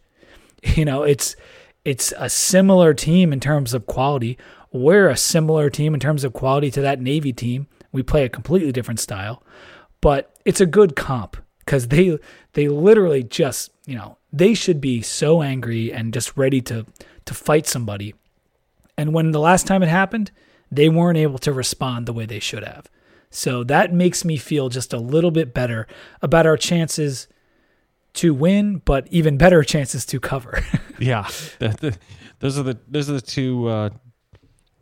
You 0.76 0.84
know, 0.84 1.02
it's 1.02 1.34
it's 1.84 2.14
a 2.16 2.30
similar 2.30 2.94
team 2.94 3.32
in 3.32 3.40
terms 3.40 3.74
of 3.74 3.88
quality. 3.88 4.38
We're 4.72 5.08
a 5.08 5.16
similar 5.16 5.68
team 5.70 5.94
in 5.94 6.00
terms 6.00 6.24
of 6.24 6.32
quality 6.32 6.70
to 6.72 6.80
that 6.80 7.00
Navy 7.00 7.32
team. 7.32 7.66
We 7.92 8.02
play 8.02 8.24
a 8.24 8.28
completely 8.28 8.72
different 8.72 9.00
style, 9.00 9.42
but 10.00 10.34
it's 10.44 10.60
a 10.60 10.66
good 10.66 10.96
comp 10.96 11.36
because 11.58 11.88
they 11.88 12.18
they 12.54 12.68
literally 12.68 13.22
just 13.22 13.70
you 13.86 13.94
know 13.94 14.16
they 14.32 14.54
should 14.54 14.80
be 14.80 15.02
so 15.02 15.42
angry 15.42 15.92
and 15.92 16.14
just 16.14 16.36
ready 16.36 16.60
to 16.62 16.86
to 17.26 17.34
fight 17.34 17.66
somebody. 17.66 18.14
And 18.96 19.12
when 19.12 19.30
the 19.30 19.40
last 19.40 19.66
time 19.66 19.82
it 19.82 19.88
happened, 19.88 20.30
they 20.70 20.88
weren't 20.88 21.18
able 21.18 21.38
to 21.38 21.52
respond 21.52 22.06
the 22.06 22.12
way 22.12 22.26
they 22.26 22.38
should 22.38 22.64
have. 22.64 22.86
So 23.30 23.64
that 23.64 23.92
makes 23.92 24.24
me 24.24 24.36
feel 24.36 24.68
just 24.68 24.92
a 24.92 24.98
little 24.98 25.30
bit 25.30 25.54
better 25.54 25.86
about 26.20 26.46
our 26.46 26.56
chances 26.56 27.28
to 28.14 28.34
win, 28.34 28.82
but 28.84 29.06
even 29.10 29.38
better 29.38 29.62
chances 29.74 30.04
to 30.06 30.20
cover. 30.20 30.62
yeah, 30.98 31.28
those 32.38 32.58
are 32.58 32.62
the 32.62 32.78
those 32.88 33.10
are 33.10 33.14
the 33.14 33.20
two 33.20 33.68
uh, 33.68 33.90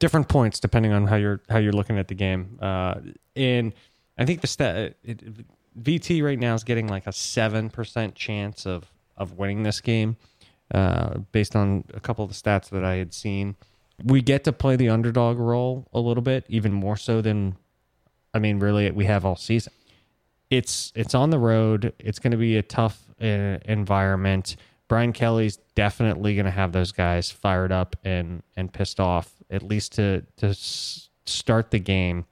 different 0.01 0.29
points 0.29 0.59
depending 0.59 0.93
on 0.93 1.07
how 1.07 1.15
you're 1.15 1.41
how 1.49 1.59
you're 1.59 1.73
looking 1.73 1.99
at 1.99 2.09
the 2.09 2.15
game. 2.15 2.59
Uh, 2.61 2.97
and 3.37 3.73
I 4.19 4.25
think 4.25 4.41
the 4.41 4.49
stat 4.49 4.97
it, 5.05 5.23
VT 5.81 6.25
right 6.25 6.39
now 6.39 6.55
is 6.55 6.65
getting 6.65 6.89
like 6.89 7.07
a 7.07 7.13
seven 7.13 7.71
percent 7.71 8.17
chance 8.17 8.67
of 8.67 8.91
of 9.17 9.39
winning 9.39 9.63
this 9.63 9.81
game, 9.81 10.17
uh, 10.75 11.19
based 11.31 11.55
on 11.55 11.85
a 11.95 12.01
couple 12.01 12.25
of 12.25 12.31
the 12.31 12.35
stats 12.35 12.71
that 12.71 12.85
I 12.85 12.97
had 12.97 13.15
seen. 13.15 13.55
We 14.03 14.23
get 14.23 14.45
to 14.45 14.53
play 14.53 14.77
the 14.77 14.89
underdog 14.89 15.39
role 15.39 15.87
a 15.93 16.01
little 16.01 16.23
bit, 16.23 16.47
even 16.49 16.73
more 16.73 16.97
so 16.97 17.21
than, 17.21 17.57
I 18.33 18.39
mean, 18.39 18.59
really 18.59 18.91
we 18.91 19.05
have 19.05 19.27
all 19.27 19.37
season. 19.37 19.75
It's 20.49 20.91
it's 20.97 21.15
on 21.15 21.31
the 21.31 21.39
road. 21.39 21.93
It's 21.99 22.19
going 22.19 22.33
to 22.33 22.39
be 22.39 22.57
a 22.57 22.63
tough 22.63 22.99
uh, 23.21 23.59
environment. 23.67 24.57
Brian 24.89 25.13
Kelly's 25.13 25.59
definitely 25.75 26.35
going 26.35 26.47
to 26.47 26.51
have 26.51 26.73
those 26.73 26.93
guys 26.93 27.31
fired 27.31 27.71
up 27.71 27.95
and 28.03 28.43
and 28.57 28.73
pissed 28.73 28.99
off 28.99 29.39
at 29.51 29.63
least 29.63 29.93
to 29.93 30.25
to 30.37 30.55
start 30.55 31.71
the 31.71 31.79
game. 31.79 32.27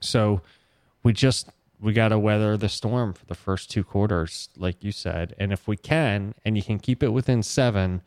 So 0.00 0.42
we 1.02 1.12
just 1.12 1.48
we 1.80 1.92
got 1.92 2.08
to 2.08 2.18
weather 2.18 2.56
the 2.56 2.68
storm 2.68 3.12
for 3.12 3.26
the 3.26 3.34
first 3.34 3.70
two 3.70 3.82
quarters, 3.82 4.48
like 4.56 4.84
you 4.84 4.92
said. 4.92 5.34
And 5.38 5.52
if 5.52 5.66
we 5.66 5.76
can, 5.76 6.34
and 6.44 6.56
you 6.56 6.62
can 6.62 6.78
keep 6.78 7.02
it 7.02 7.08
within 7.08 7.42
seven, 7.42 8.02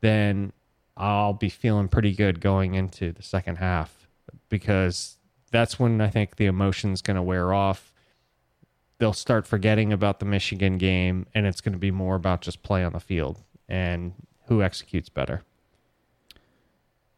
then 0.00 0.52
I'll 0.96 1.32
be 1.32 1.48
feeling 1.48 1.88
pretty 1.88 2.12
good 2.12 2.40
going 2.40 2.74
into 2.74 3.12
the 3.12 3.22
second 3.22 3.56
half 3.56 4.06
because 4.48 5.16
that's 5.50 5.78
when 5.78 6.00
I 6.00 6.08
think 6.08 6.36
the 6.36 6.46
emotion's 6.46 7.00
going 7.00 7.16
to 7.16 7.22
wear 7.22 7.54
off 7.54 7.92
they'll 8.98 9.12
start 9.12 9.46
forgetting 9.46 9.92
about 9.92 10.20
the 10.20 10.26
Michigan 10.26 10.78
game, 10.78 11.26
and 11.34 11.46
it's 11.46 11.60
going 11.60 11.72
to 11.72 11.78
be 11.78 11.90
more 11.90 12.16
about 12.16 12.40
just 12.40 12.62
play 12.62 12.82
on 12.82 12.92
the 12.92 13.00
field 13.00 13.42
and 13.68 14.12
who 14.46 14.62
executes 14.62 15.08
better. 15.08 15.42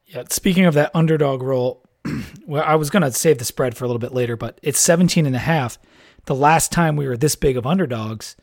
Yeah, 0.09 0.25
speaking 0.31 0.65
of 0.65 0.75
that 0.75 0.91
underdog 0.95 1.43
role, 1.43 1.85
well, 2.47 2.65
I 2.65 2.75
was 2.77 2.91
going 2.91 3.03
to 3.03 3.13
save 3.13 3.39
the 3.39 3.45
spread 3.45 3.77
for 3.77 3.85
a 3.85 3.89
little 3.89 4.01
bit 4.01 4.13
later, 4.13 4.37
but 4.37 4.59
it's 4.63 4.81
17 4.81 5.27
and 5.27 5.37
a 5.37 5.41
half. 5.41 5.79
The 6.25 6.35
last 6.35 6.73
time 6.73 6.97
we 6.97 7.07
were 7.07 7.17
this 7.17 7.37
big 7.37 7.57
of 7.57 7.67
underdogs 7.67 8.37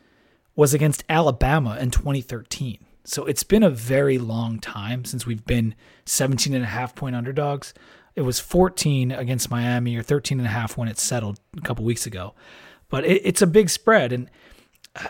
was 0.54 0.72
against 0.72 1.04
Alabama 1.08 1.76
in 1.78 1.90
2013. 1.90 2.78
So 3.04 3.26
it's 3.26 3.42
been 3.42 3.62
a 3.62 3.70
very 3.70 4.18
long 4.18 4.58
time 4.58 5.04
since 5.04 5.26
we've 5.26 5.44
been 5.44 5.74
17 6.06 6.54
and 6.54 6.64
a 6.64 6.68
half 6.68 6.94
point 6.94 7.14
underdogs. 7.14 7.74
It 8.14 8.22
was 8.22 8.40
14 8.40 9.12
against 9.12 9.50
Miami 9.50 9.96
or 9.96 10.02
13 10.02 10.38
and 10.38 10.46
a 10.46 10.50
half 10.50 10.76
when 10.76 10.88
it 10.88 10.98
settled 10.98 11.38
a 11.56 11.60
couple 11.60 11.84
weeks 11.84 12.06
ago 12.06 12.34
but 12.88 13.04
it, 13.04 13.22
it's 13.24 13.42
a 13.42 13.46
big 13.46 13.70
spread. 13.70 14.12
And 14.12 14.30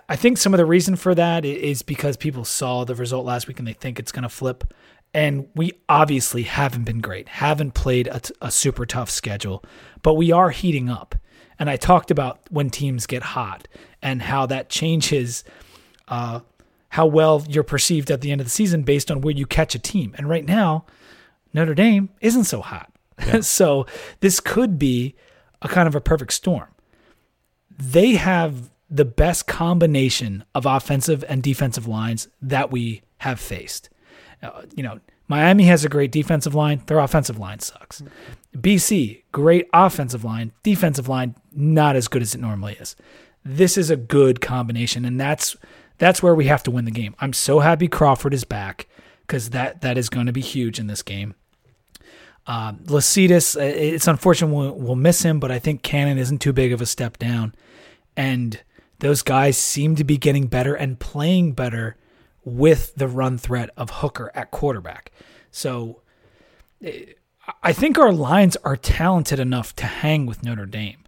I 0.08 0.16
think 0.16 0.38
some 0.38 0.54
of 0.54 0.58
the 0.58 0.64
reason 0.64 0.96
for 0.96 1.14
that 1.14 1.44
is 1.44 1.82
because 1.82 2.16
people 2.16 2.44
saw 2.44 2.84
the 2.84 2.94
result 2.94 3.24
last 3.24 3.46
week 3.48 3.58
and 3.58 3.68
they 3.68 3.72
think 3.72 3.98
it's 3.98 4.12
going 4.12 4.24
to 4.24 4.28
flip. 4.28 4.72
And 5.14 5.48
we 5.54 5.72
obviously 5.88 6.42
haven't 6.42 6.84
been 6.84 7.00
great, 7.00 7.28
haven't 7.28 7.72
played 7.72 8.06
a, 8.08 8.20
t- 8.20 8.34
a 8.42 8.50
super 8.50 8.84
tough 8.84 9.10
schedule, 9.10 9.64
but 10.02 10.14
we 10.14 10.30
are 10.30 10.50
heating 10.50 10.90
up. 10.90 11.14
And 11.58 11.70
I 11.70 11.76
talked 11.76 12.10
about 12.10 12.40
when 12.50 12.68
teams 12.68 13.06
get 13.06 13.22
hot 13.22 13.66
and 14.02 14.20
how 14.20 14.44
that 14.46 14.68
changes 14.68 15.42
uh, 16.08 16.40
how 16.90 17.06
well 17.06 17.44
you're 17.48 17.64
perceived 17.64 18.10
at 18.10 18.20
the 18.20 18.30
end 18.30 18.40
of 18.40 18.46
the 18.46 18.50
season 18.50 18.82
based 18.82 19.10
on 19.10 19.22
where 19.22 19.34
you 19.34 19.46
catch 19.46 19.74
a 19.74 19.78
team. 19.78 20.14
And 20.18 20.28
right 20.28 20.44
now, 20.44 20.84
Notre 21.54 21.74
Dame 21.74 22.10
isn't 22.20 22.44
so 22.44 22.60
hot. 22.60 22.92
Yeah. 23.18 23.40
so 23.40 23.86
this 24.20 24.40
could 24.40 24.78
be 24.78 25.14
a 25.62 25.68
kind 25.68 25.88
of 25.88 25.94
a 25.94 26.00
perfect 26.00 26.34
storm 26.34 26.68
they 27.78 28.14
have 28.14 28.70
the 28.88 29.04
best 29.04 29.46
combination 29.46 30.44
of 30.54 30.66
offensive 30.66 31.24
and 31.28 31.42
defensive 31.42 31.86
lines 31.86 32.28
that 32.40 32.70
we 32.70 33.02
have 33.18 33.40
faced. 33.40 33.90
Uh, 34.54 34.62
you 34.74 34.82
know, 34.82 35.00
Miami 35.28 35.64
has 35.64 35.84
a 35.84 35.88
great 35.88 36.12
defensive 36.12 36.54
line, 36.54 36.82
their 36.86 36.98
offensive 36.98 37.38
line 37.38 37.60
sucks. 37.60 38.02
BC, 38.56 39.22
great 39.32 39.68
offensive 39.72 40.24
line, 40.24 40.52
defensive 40.62 41.08
line 41.08 41.34
not 41.52 41.96
as 41.96 42.08
good 42.08 42.22
as 42.22 42.34
it 42.34 42.40
normally 42.40 42.74
is. 42.74 42.96
This 43.44 43.76
is 43.76 43.90
a 43.90 43.96
good 43.96 44.40
combination 44.40 45.04
and 45.04 45.20
that's 45.20 45.56
that's 45.98 46.22
where 46.22 46.34
we 46.34 46.46
have 46.46 46.62
to 46.64 46.70
win 46.70 46.84
the 46.84 46.90
game. 46.90 47.14
I'm 47.20 47.32
so 47.32 47.60
happy 47.60 47.88
Crawford 47.88 48.34
is 48.34 48.44
back 48.44 48.86
because 49.26 49.50
that 49.50 49.80
that 49.80 49.98
is 49.98 50.08
going 50.08 50.26
to 50.26 50.32
be 50.32 50.40
huge 50.40 50.78
in 50.78 50.86
this 50.86 51.02
game. 51.02 51.34
Uh, 52.46 52.72
Lecitus, 52.84 53.60
it's 53.60 54.06
unfortunate 54.06 54.54
we'll, 54.54 54.72
we'll 54.72 54.94
miss 54.94 55.22
him, 55.22 55.40
but 55.40 55.50
I 55.50 55.58
think 55.58 55.82
Cannon 55.82 56.16
isn't 56.16 56.38
too 56.38 56.52
big 56.52 56.72
of 56.72 56.80
a 56.80 56.86
step 56.86 57.18
down, 57.18 57.52
and 58.16 58.62
those 59.00 59.22
guys 59.22 59.58
seem 59.58 59.96
to 59.96 60.04
be 60.04 60.16
getting 60.16 60.46
better 60.46 60.74
and 60.74 61.00
playing 61.00 61.54
better 61.54 61.96
with 62.46 62.94
the 62.94 63.08
run 63.08 63.36
threat 63.36 63.68
of 63.76 63.90
Hooker 63.90 64.30
at 64.32 64.52
quarterback. 64.52 65.10
So 65.50 66.00
I 67.62 67.72
think 67.72 67.98
our 67.98 68.12
lines 68.12 68.56
are 68.58 68.76
talented 68.76 69.40
enough 69.40 69.74
to 69.76 69.84
hang 69.84 70.26
with 70.26 70.44
Notre 70.44 70.64
Dame, 70.64 70.98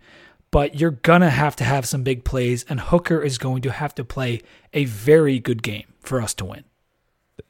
but 0.51 0.74
you're 0.74 0.91
going 0.91 1.20
to 1.20 1.30
have 1.30 1.55
to 1.57 1.64
have 1.64 1.86
some 1.86 2.03
big 2.03 2.24
plays, 2.24 2.66
and 2.68 2.80
Hooker 2.80 3.22
is 3.22 3.39
going 3.39 3.62
to 3.62 3.70
have 3.70 3.95
to 3.95 4.05
play 4.05 4.43
a 4.74 4.84
very 4.86 5.39
good 5.39 5.62
game 5.62 5.86
for 6.01 6.20
us 6.20 6.34
to 6.34 6.45
win. 6.45 6.64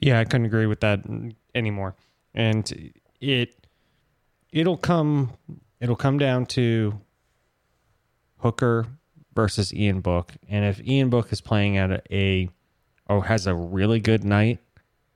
Yeah, 0.00 0.20
I 0.20 0.24
couldn't 0.24 0.46
agree 0.46 0.66
with 0.66 0.80
that 0.80 1.00
anymore. 1.54 1.96
And 2.34 2.92
it 3.22 3.54
it'll 4.52 4.76
come 4.76 5.32
it'll 5.80 5.96
come 5.96 6.18
down 6.18 6.44
to 6.46 7.00
Hooker 8.38 8.86
versus 9.34 9.72
Ian 9.72 10.00
Book, 10.00 10.34
and 10.46 10.66
if 10.66 10.86
Ian 10.86 11.08
Book 11.08 11.32
is 11.32 11.40
playing 11.40 11.78
at 11.78 12.06
a 12.10 12.50
or 13.08 13.24
has 13.24 13.46
a 13.46 13.54
really 13.54 14.00
good 14.00 14.24
night, 14.24 14.58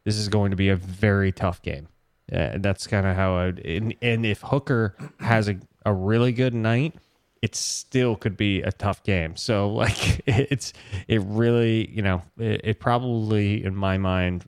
this 0.04 0.16
is 0.16 0.28
going 0.28 0.50
to 0.50 0.56
be 0.56 0.68
a 0.68 0.76
very 0.76 1.32
tough 1.32 1.62
game. 1.62 1.88
Uh, 2.32 2.52
that's 2.56 2.86
kind 2.86 3.06
of 3.06 3.16
how 3.16 3.36
I. 3.36 3.46
And, 3.46 3.94
and 4.00 4.24
if 4.24 4.40
Hooker 4.40 4.96
has 5.20 5.48
a, 5.48 5.56
a 5.84 5.92
really 5.92 6.32
good 6.32 6.54
night, 6.54 6.94
it 7.42 7.56
still 7.56 8.14
could 8.14 8.36
be 8.36 8.62
a 8.62 8.72
tough 8.72 9.02
game. 9.02 9.36
So 9.36 9.68
like 9.72 10.22
it's 10.26 10.72
it 11.08 11.20
really 11.24 11.90
you 11.90 12.02
know 12.02 12.22
it, 12.38 12.60
it 12.64 12.80
probably 12.80 13.62
in 13.64 13.74
my 13.74 13.98
mind 13.98 14.44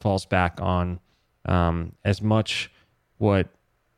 falls 0.00 0.26
back 0.26 0.58
on 0.60 0.98
um, 1.44 1.92
as 2.04 2.20
much 2.20 2.70
what 3.18 3.48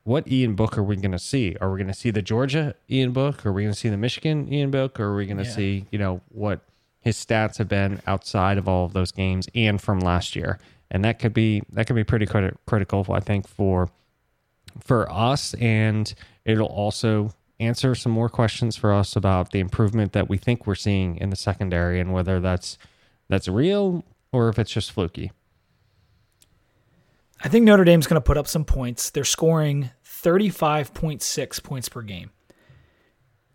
what 0.04 0.26
Ian 0.30 0.56
Book 0.56 0.76
are 0.76 0.82
we 0.82 0.96
going 0.96 1.12
to 1.12 1.18
see? 1.18 1.56
Are 1.60 1.70
we 1.70 1.78
going 1.78 1.86
to 1.86 1.94
see 1.94 2.10
the 2.10 2.22
Georgia 2.22 2.74
Ian 2.90 3.12
Book? 3.12 3.46
Are 3.46 3.52
we 3.52 3.62
going 3.62 3.72
to 3.72 3.78
see 3.78 3.88
the 3.88 3.96
Michigan 3.96 4.52
Ian 4.52 4.72
Book? 4.72 4.98
Or 4.98 5.04
are 5.10 5.16
we 5.16 5.26
going 5.26 5.38
to 5.38 5.44
yeah. 5.44 5.50
see 5.50 5.86
you 5.92 5.98
know 5.98 6.20
what 6.28 6.60
his 7.02 7.16
stats 7.16 7.58
have 7.58 7.68
been 7.68 8.00
outside 8.06 8.56
of 8.56 8.66
all 8.66 8.86
of 8.86 8.94
those 8.94 9.12
games 9.12 9.48
and 9.54 9.80
from 9.80 10.00
last 10.00 10.34
year? 10.34 10.58
and 10.92 11.04
that 11.04 11.18
could 11.18 11.32
be 11.32 11.62
that 11.72 11.86
could 11.86 11.96
be 11.96 12.04
pretty 12.04 12.26
crit- 12.26 12.56
critical, 12.66 13.04
I 13.10 13.18
think, 13.18 13.48
for 13.48 13.88
for 14.78 15.10
us, 15.10 15.54
and 15.54 16.14
it'll 16.44 16.66
also 16.66 17.32
answer 17.58 17.94
some 17.94 18.12
more 18.12 18.28
questions 18.28 18.76
for 18.76 18.92
us 18.92 19.16
about 19.16 19.50
the 19.50 19.60
improvement 19.60 20.12
that 20.12 20.28
we 20.28 20.36
think 20.36 20.66
we're 20.66 20.74
seeing 20.74 21.16
in 21.16 21.30
the 21.30 21.36
secondary 21.36 21.98
and 21.98 22.12
whether 22.12 22.40
that's 22.40 22.76
that's 23.28 23.48
real 23.48 24.04
or 24.32 24.48
if 24.50 24.58
it's 24.58 24.70
just 24.70 24.92
fluky. 24.92 25.32
I 27.42 27.48
think 27.48 27.64
Notre 27.64 27.84
Dame's 27.84 28.06
going 28.06 28.20
to 28.20 28.24
put 28.24 28.36
up 28.36 28.46
some 28.46 28.64
points. 28.64 29.10
They're 29.10 29.24
scoring 29.24 29.90
35.6 30.04 31.62
points 31.62 31.88
per 31.88 32.02
game. 32.02 32.30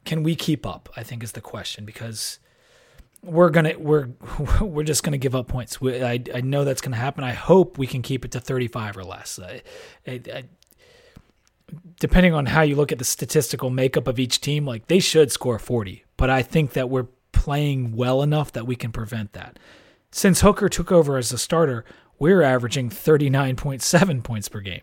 Can 0.03 0.23
we 0.23 0.35
keep 0.35 0.65
up? 0.65 0.89
I 0.97 1.03
think 1.03 1.23
is 1.23 1.33
the 1.33 1.41
question 1.41 1.85
because 1.85 2.39
we're 3.27 3.49
gonna 3.49 3.73
we're 3.77 4.09
we're 4.61 4.83
just 4.83 5.03
gonna 5.03 5.17
give 5.17 5.35
up 5.35 5.47
points. 5.47 5.79
We, 5.79 6.01
I 6.03 6.23
I 6.33 6.41
know 6.41 6.63
that's 6.63 6.81
gonna 6.81 6.95
happen. 6.97 7.23
I 7.23 7.33
hope 7.33 7.77
we 7.77 7.87
can 7.87 8.01
keep 8.01 8.25
it 8.25 8.31
to 8.31 8.39
35 8.39 8.97
or 8.97 9.03
less. 9.03 9.39
I, 9.39 9.61
I, 10.07 10.21
I, 10.33 10.43
depending 11.99 12.33
on 12.33 12.45
how 12.47 12.61
you 12.61 12.75
look 12.75 12.91
at 12.91 12.99
the 12.99 13.05
statistical 13.05 13.69
makeup 13.69 14.07
of 14.07 14.19
each 14.19 14.41
team, 14.41 14.65
like 14.65 14.87
they 14.87 14.99
should 14.99 15.31
score 15.31 15.59
40. 15.59 16.05
But 16.15 16.29
I 16.29 16.41
think 16.41 16.73
that 16.73 16.89
we're 16.89 17.07
playing 17.31 17.95
well 17.95 18.23
enough 18.23 18.51
that 18.53 18.65
we 18.65 18.75
can 18.75 18.91
prevent 18.91 19.33
that. 19.33 19.59
Since 20.11 20.41
Hooker 20.41 20.69
took 20.69 20.91
over 20.91 21.17
as 21.17 21.31
a 21.31 21.37
starter, 21.37 21.85
we're 22.17 22.41
averaging 22.41 22.89
39.7 22.89 24.23
points 24.23 24.49
per 24.49 24.61
game. 24.61 24.81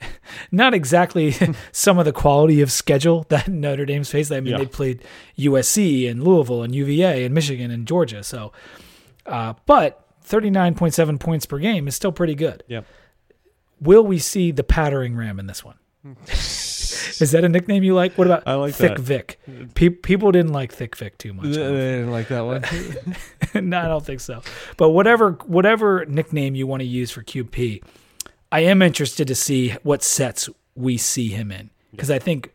not 0.50 0.74
exactly 0.74 1.34
some 1.72 1.98
of 1.98 2.04
the 2.04 2.12
quality 2.12 2.60
of 2.60 2.70
schedule 2.70 3.26
that 3.28 3.48
Notre 3.48 3.86
Dame's 3.86 4.10
faced. 4.10 4.32
I 4.32 4.40
mean, 4.40 4.52
yeah. 4.52 4.58
they 4.58 4.66
played 4.66 5.02
USC 5.38 6.10
and 6.10 6.22
Louisville 6.22 6.62
and 6.62 6.74
UVA 6.74 7.24
and 7.24 7.34
Michigan 7.34 7.70
and 7.70 7.86
Georgia. 7.86 8.22
So, 8.22 8.52
uh, 9.26 9.54
but 9.66 10.00
39.7 10.26 11.20
points 11.20 11.46
per 11.46 11.58
game 11.58 11.88
is 11.88 11.94
still 11.94 12.12
pretty 12.12 12.34
good. 12.34 12.62
Yep. 12.68 12.86
Will 13.80 14.06
we 14.06 14.18
see 14.18 14.50
the 14.50 14.64
pattering 14.64 15.16
ram 15.16 15.38
in 15.38 15.46
this 15.46 15.64
one? 15.64 15.76
is 17.20 17.30
that 17.32 17.44
a 17.44 17.48
nickname 17.48 17.82
you 17.82 17.94
like? 17.94 18.16
What 18.16 18.26
about 18.26 18.42
I 18.46 18.54
like 18.54 18.74
Thick 18.74 18.96
that. 18.96 19.00
Vic? 19.00 19.40
Pe- 19.74 19.88
people 19.88 20.32
didn't 20.32 20.52
like 20.52 20.72
Thick 20.72 20.96
Vic 20.96 21.18
too 21.18 21.32
much. 21.32 21.46
They 21.46 21.52
didn't 21.52 22.10
like 22.10 22.28
that 22.28 22.40
one. 22.42 22.62
no, 23.68 23.78
I 23.78 23.88
don't 23.88 24.04
think 24.04 24.20
so. 24.20 24.42
But 24.76 24.90
whatever 24.90 25.32
whatever 25.46 26.04
nickname 26.06 26.54
you 26.54 26.66
want 26.66 26.80
to 26.80 26.86
use 26.86 27.10
for 27.10 27.22
QP, 27.22 27.82
I 28.52 28.60
am 28.60 28.82
interested 28.82 29.26
to 29.28 29.34
see 29.34 29.70
what 29.82 30.02
sets 30.02 30.48
we 30.74 30.96
see 30.96 31.28
him 31.28 31.50
in 31.50 31.70
because 31.90 32.10
I 32.10 32.18
think, 32.18 32.52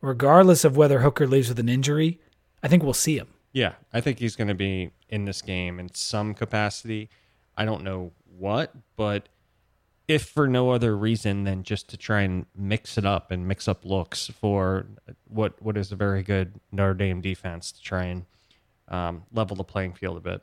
regardless 0.00 0.64
of 0.64 0.76
whether 0.76 1.00
Hooker 1.00 1.26
leaves 1.26 1.48
with 1.48 1.58
an 1.58 1.68
injury, 1.68 2.20
I 2.62 2.68
think 2.68 2.82
we'll 2.82 2.92
see 2.92 3.18
him. 3.18 3.28
Yeah, 3.52 3.74
I 3.92 4.00
think 4.00 4.18
he's 4.18 4.36
going 4.36 4.48
to 4.48 4.54
be 4.54 4.90
in 5.08 5.24
this 5.24 5.42
game 5.42 5.78
in 5.78 5.94
some 5.94 6.34
capacity. 6.34 7.08
I 7.56 7.64
don't 7.64 7.84
know 7.84 8.12
what, 8.36 8.72
but 8.96 9.28
if 10.08 10.24
for 10.24 10.46
no 10.46 10.70
other 10.70 10.96
reason 10.96 11.44
than 11.44 11.62
just 11.62 11.88
to 11.90 11.96
try 11.96 12.22
and 12.22 12.46
mix 12.54 12.98
it 12.98 13.06
up 13.06 13.30
and 13.30 13.46
mix 13.48 13.68
up 13.68 13.84
looks 13.84 14.26
for 14.26 14.86
what 15.28 15.60
what 15.62 15.76
is 15.76 15.92
a 15.92 15.96
very 15.96 16.22
good 16.22 16.60
Notre 16.72 16.94
Dame 16.94 17.20
defense 17.20 17.72
to 17.72 17.80
try 17.80 18.04
and 18.04 18.26
um, 18.88 19.22
level 19.32 19.56
the 19.56 19.64
playing 19.64 19.94
field 19.94 20.16
a 20.16 20.20
bit. 20.20 20.42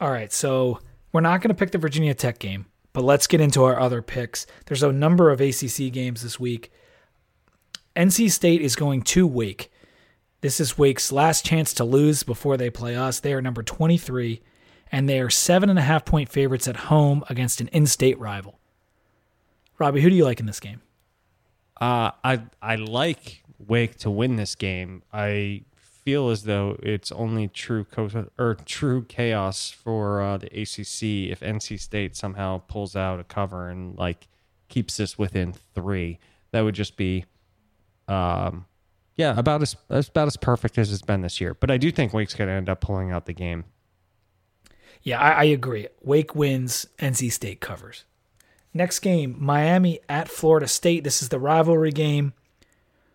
All 0.00 0.10
right, 0.10 0.32
so 0.32 0.80
we're 1.16 1.22
not 1.22 1.40
going 1.40 1.48
to 1.48 1.54
pick 1.54 1.70
the 1.70 1.78
Virginia 1.78 2.12
Tech 2.12 2.38
game, 2.38 2.66
but 2.92 3.02
let's 3.02 3.26
get 3.26 3.40
into 3.40 3.64
our 3.64 3.80
other 3.80 4.02
picks. 4.02 4.46
There's 4.66 4.82
a 4.82 4.92
number 4.92 5.30
of 5.30 5.40
ACC 5.40 5.90
games 5.90 6.22
this 6.22 6.38
week. 6.38 6.70
NC 7.96 8.30
State 8.30 8.60
is 8.60 8.76
going 8.76 9.00
to 9.00 9.26
Wake. 9.26 9.72
This 10.42 10.60
is 10.60 10.76
Wake's 10.76 11.10
last 11.10 11.42
chance 11.42 11.72
to 11.72 11.84
lose 11.84 12.22
before 12.22 12.58
they 12.58 12.68
play 12.68 12.96
us. 12.96 13.18
They 13.18 13.32
are 13.32 13.40
number 13.40 13.62
23, 13.62 14.42
and 14.92 15.08
they 15.08 15.18
are 15.18 15.30
seven 15.30 15.70
and 15.70 15.78
a 15.78 15.82
half 15.82 16.04
point 16.04 16.28
favorites 16.28 16.68
at 16.68 16.76
home 16.76 17.24
against 17.30 17.62
an 17.62 17.68
in 17.68 17.86
state 17.86 18.18
rival. 18.18 18.58
Robbie, 19.78 20.02
who 20.02 20.10
do 20.10 20.16
you 20.16 20.24
like 20.26 20.38
in 20.38 20.44
this 20.44 20.60
game? 20.60 20.82
Uh, 21.80 22.10
I 22.22 22.42
I 22.60 22.74
like 22.74 23.42
Wake 23.66 23.96
to 24.00 24.10
win 24.10 24.36
this 24.36 24.54
game. 24.54 25.02
I 25.14 25.62
feel 26.06 26.30
as 26.30 26.44
though 26.44 26.78
it's 26.84 27.10
only 27.10 27.48
true 27.48 27.82
co- 27.82 28.28
or 28.38 28.56
true 28.64 29.02
chaos 29.02 29.70
for 29.70 30.22
uh, 30.22 30.38
the 30.38 30.46
ACC 30.46 31.32
if 31.32 31.40
NC 31.40 31.80
State 31.80 32.14
somehow 32.14 32.58
pulls 32.68 32.94
out 32.94 33.18
a 33.18 33.24
cover 33.24 33.68
and 33.68 33.98
like 33.98 34.28
keeps 34.68 34.96
this 34.98 35.18
within 35.18 35.52
three. 35.74 36.20
That 36.52 36.60
would 36.60 36.76
just 36.76 36.96
be, 36.96 37.24
um, 38.06 38.66
yeah, 39.16 39.36
about 39.36 39.62
as 39.62 39.74
about 39.90 40.28
as 40.28 40.36
perfect 40.36 40.78
as 40.78 40.92
it's 40.92 41.02
been 41.02 41.22
this 41.22 41.40
year. 41.40 41.54
But 41.54 41.72
I 41.72 41.76
do 41.76 41.90
think 41.90 42.12
Wake's 42.12 42.34
going 42.34 42.46
to 42.46 42.54
end 42.54 42.68
up 42.68 42.80
pulling 42.80 43.10
out 43.10 43.26
the 43.26 43.32
game. 43.32 43.64
Yeah, 45.02 45.20
I, 45.20 45.30
I 45.30 45.44
agree. 45.44 45.88
Wake 46.02 46.36
wins. 46.36 46.86
NC 47.00 47.32
State 47.32 47.60
covers. 47.60 48.04
Next 48.72 49.00
game, 49.00 49.36
Miami 49.40 49.98
at 50.08 50.28
Florida 50.28 50.68
State. 50.68 51.02
This 51.02 51.20
is 51.20 51.30
the 51.30 51.40
rivalry 51.40 51.90
game. 51.90 52.32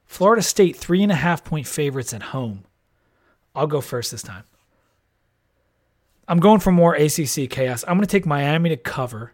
Florida 0.05 0.41
State 0.41 0.75
three 0.75 1.01
and 1.01 1.11
a 1.11 1.15
half 1.15 1.45
point 1.45 1.67
favorites 1.67 2.13
at 2.13 2.21
home. 2.21 2.65
I'll 3.55 3.67
go 3.67 3.81
first 3.81 4.11
this 4.11 4.21
time. 4.21 4.43
I'm 6.27 6.39
going 6.39 6.59
for 6.59 6.71
more 6.71 6.95
ACC 6.95 7.49
chaos. 7.49 7.83
I'm 7.87 7.97
going 7.97 8.07
to 8.07 8.11
take 8.11 8.25
Miami 8.25 8.69
to 8.69 8.77
cover. 8.77 9.33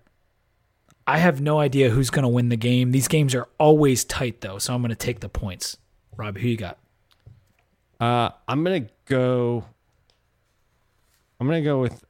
I 1.06 1.20
have 1.20 1.40
no 1.40 1.60
idea 1.60 1.90
who's 1.90 2.10
going 2.10 2.24
to 2.24 2.30
win 2.30 2.50
the 2.50 2.58
game. 2.58 2.92
These 2.92 3.08
games 3.08 3.36
are 3.36 3.48
always 3.60 4.04
tight, 4.04 4.42
though, 4.42 4.58
so 4.58 4.74
I'm 4.74 4.82
going 4.82 4.90
to 4.90 4.96
take 4.96 5.20
the 5.20 5.30
points. 5.30 5.78
Rob, 6.18 6.38
who 6.38 6.48
you 6.48 6.58
got? 6.58 6.78
Uh, 8.00 8.30
I'm 8.48 8.64
going 8.64 8.86
to 8.86 8.92
go. 9.06 9.64
I'm 11.40 11.48
going 11.48 11.62
to 11.62 11.66
go 11.66 11.80
with 11.80 12.04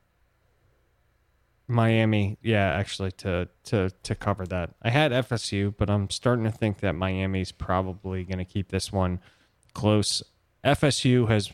Miami. 1.68 2.38
Yeah, 2.41 2.72
actually, 2.72 3.12
to 3.14 3.49
to 3.66 3.91
to 4.03 4.16
cover 4.16 4.45
that. 4.47 4.72
I 4.82 4.89
had 4.89 5.12
FSU, 5.12 5.76
but 5.78 5.89
I'm 5.89 6.10
starting 6.10 6.45
to 6.45 6.51
think 6.51 6.80
that 6.80 6.93
Miami's 6.93 7.51
probably 7.51 8.24
going 8.24 8.39
to 8.39 8.45
keep 8.45 8.70
this 8.70 8.91
one 8.91 9.20
close. 9.74 10.24
FSU 10.64 11.28
has 11.28 11.51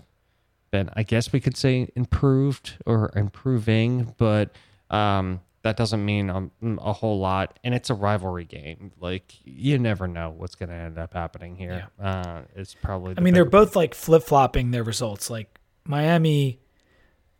I 0.74 1.04
guess 1.04 1.32
we 1.32 1.40
could 1.40 1.58
say, 1.58 1.90
improved 1.96 2.74
or 2.86 3.12
improving, 3.16 4.14
but 4.18 4.56
um, 4.90 5.42
that 5.64 5.78
doesn't 5.78 6.04
mean 6.04 6.30
a, 6.30 6.50
a, 6.80 6.94
whole 6.94 7.20
lot. 7.20 7.58
And 7.64 7.74
it's 7.74 7.90
a 7.90 7.94
rivalry 7.94 8.46
game. 8.46 8.92
Like 9.00 9.34
you 9.44 9.80
never 9.80 10.08
know 10.08 10.30
what's 10.30 10.56
going 10.56 10.70
to 10.70 10.76
end 10.76 10.98
up 10.98 11.14
happening 11.14 11.56
here. 11.56 11.88
Yeah. 12.00 12.06
Uh, 12.06 12.42
it's 12.56 12.74
probably. 12.74 13.16
I 13.18 13.22
mean, 13.22 13.34
they're 13.34 13.46
both 13.46 13.76
like 13.76 13.96
flip 13.96 14.24
flopping 14.24 14.72
their 14.72 14.84
results. 14.84 15.30
Like 15.30 15.60
Miami 15.86 16.60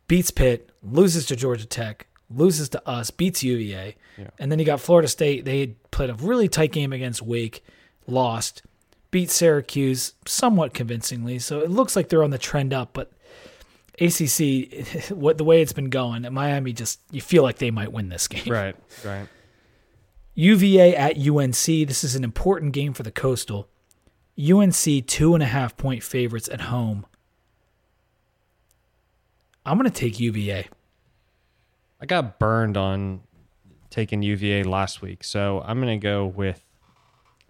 beats 0.08 0.30
Pitt, 0.30 0.70
loses 0.82 1.26
to 1.26 1.36
Georgia 1.36 1.66
Tech, 1.66 2.06
loses 2.30 2.68
to 2.70 2.88
us, 2.88 3.10
beats 3.10 3.42
UVA, 3.42 3.96
yeah. 4.18 4.30
and 4.38 4.50
then 4.50 4.58
you 4.58 4.64
got 4.64 4.80
Florida 4.80 5.08
State. 5.08 5.44
They 5.44 5.76
played 5.90 6.10
a 6.10 6.14
really 6.14 6.48
tight 6.48 6.72
game 6.72 6.92
against 6.92 7.22
Wake, 7.22 7.64
lost. 8.06 8.62
Beat 9.10 9.30
Syracuse 9.30 10.14
somewhat 10.26 10.74
convincingly, 10.74 11.38
so 11.38 11.60
it 11.60 11.70
looks 11.70 11.94
like 11.94 12.08
they're 12.08 12.24
on 12.24 12.30
the 12.30 12.38
trend 12.38 12.74
up. 12.74 12.90
But 12.94 13.12
ACC, 14.00 15.10
what 15.10 15.38
the 15.38 15.44
way 15.44 15.62
it's 15.62 15.72
been 15.72 15.90
going, 15.90 16.26
Miami 16.32 16.72
just 16.72 17.00
you 17.10 17.20
feel 17.20 17.42
like 17.42 17.58
they 17.58 17.70
might 17.70 17.92
win 17.92 18.08
this 18.08 18.28
game. 18.28 18.52
Right, 18.52 18.76
right. 19.04 19.28
UVA 20.34 20.96
at 20.96 21.16
UNC. 21.16 21.54
This 21.54 22.02
is 22.02 22.16
an 22.16 22.24
important 22.24 22.72
game 22.72 22.92
for 22.92 23.04
the 23.04 23.12
Coastal. 23.12 23.68
UNC 24.38 25.06
two 25.06 25.34
and 25.34 25.42
a 25.42 25.46
half 25.46 25.76
point 25.76 26.02
favorites 26.02 26.48
at 26.48 26.62
home. 26.62 27.06
I'm 29.64 29.78
going 29.78 29.90
to 29.90 29.96
take 29.96 30.20
UVA. 30.20 30.68
I 32.00 32.06
got 32.06 32.38
burned 32.38 32.76
on 32.76 33.20
taking 33.90 34.22
UVA 34.22 34.64
last 34.64 35.00
week, 35.00 35.24
so 35.24 35.62
I'm 35.64 35.80
going 35.80 35.98
to 35.98 36.02
go 36.02 36.26
with 36.26 36.62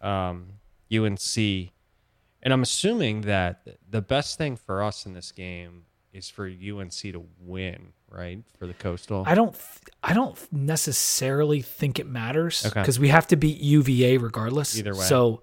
um, 0.02 0.46
UNC. 0.94 1.36
And 1.36 2.52
I'm 2.52 2.62
assuming 2.62 3.22
that 3.22 3.66
the 3.88 4.02
best 4.02 4.36
thing 4.36 4.56
for 4.56 4.82
us 4.82 5.06
in 5.06 5.14
this 5.14 5.32
game 5.32 5.86
is 6.14 6.30
for 6.30 6.46
UNC 6.46 6.92
to 6.92 7.26
win, 7.40 7.88
right? 8.08 8.42
For 8.58 8.66
the 8.66 8.72
Coastal. 8.74 9.24
I 9.26 9.34
don't. 9.34 9.54
I 10.02 10.14
don't 10.14 10.38
necessarily 10.52 11.60
think 11.60 11.98
it 11.98 12.06
matters 12.06 12.64
Okay. 12.64 12.80
because 12.80 12.98
we 12.98 13.08
have 13.08 13.26
to 13.28 13.36
beat 13.36 13.60
UVA 13.60 14.16
regardless. 14.18 14.78
Either 14.78 14.94
way. 14.94 15.04
So 15.04 15.42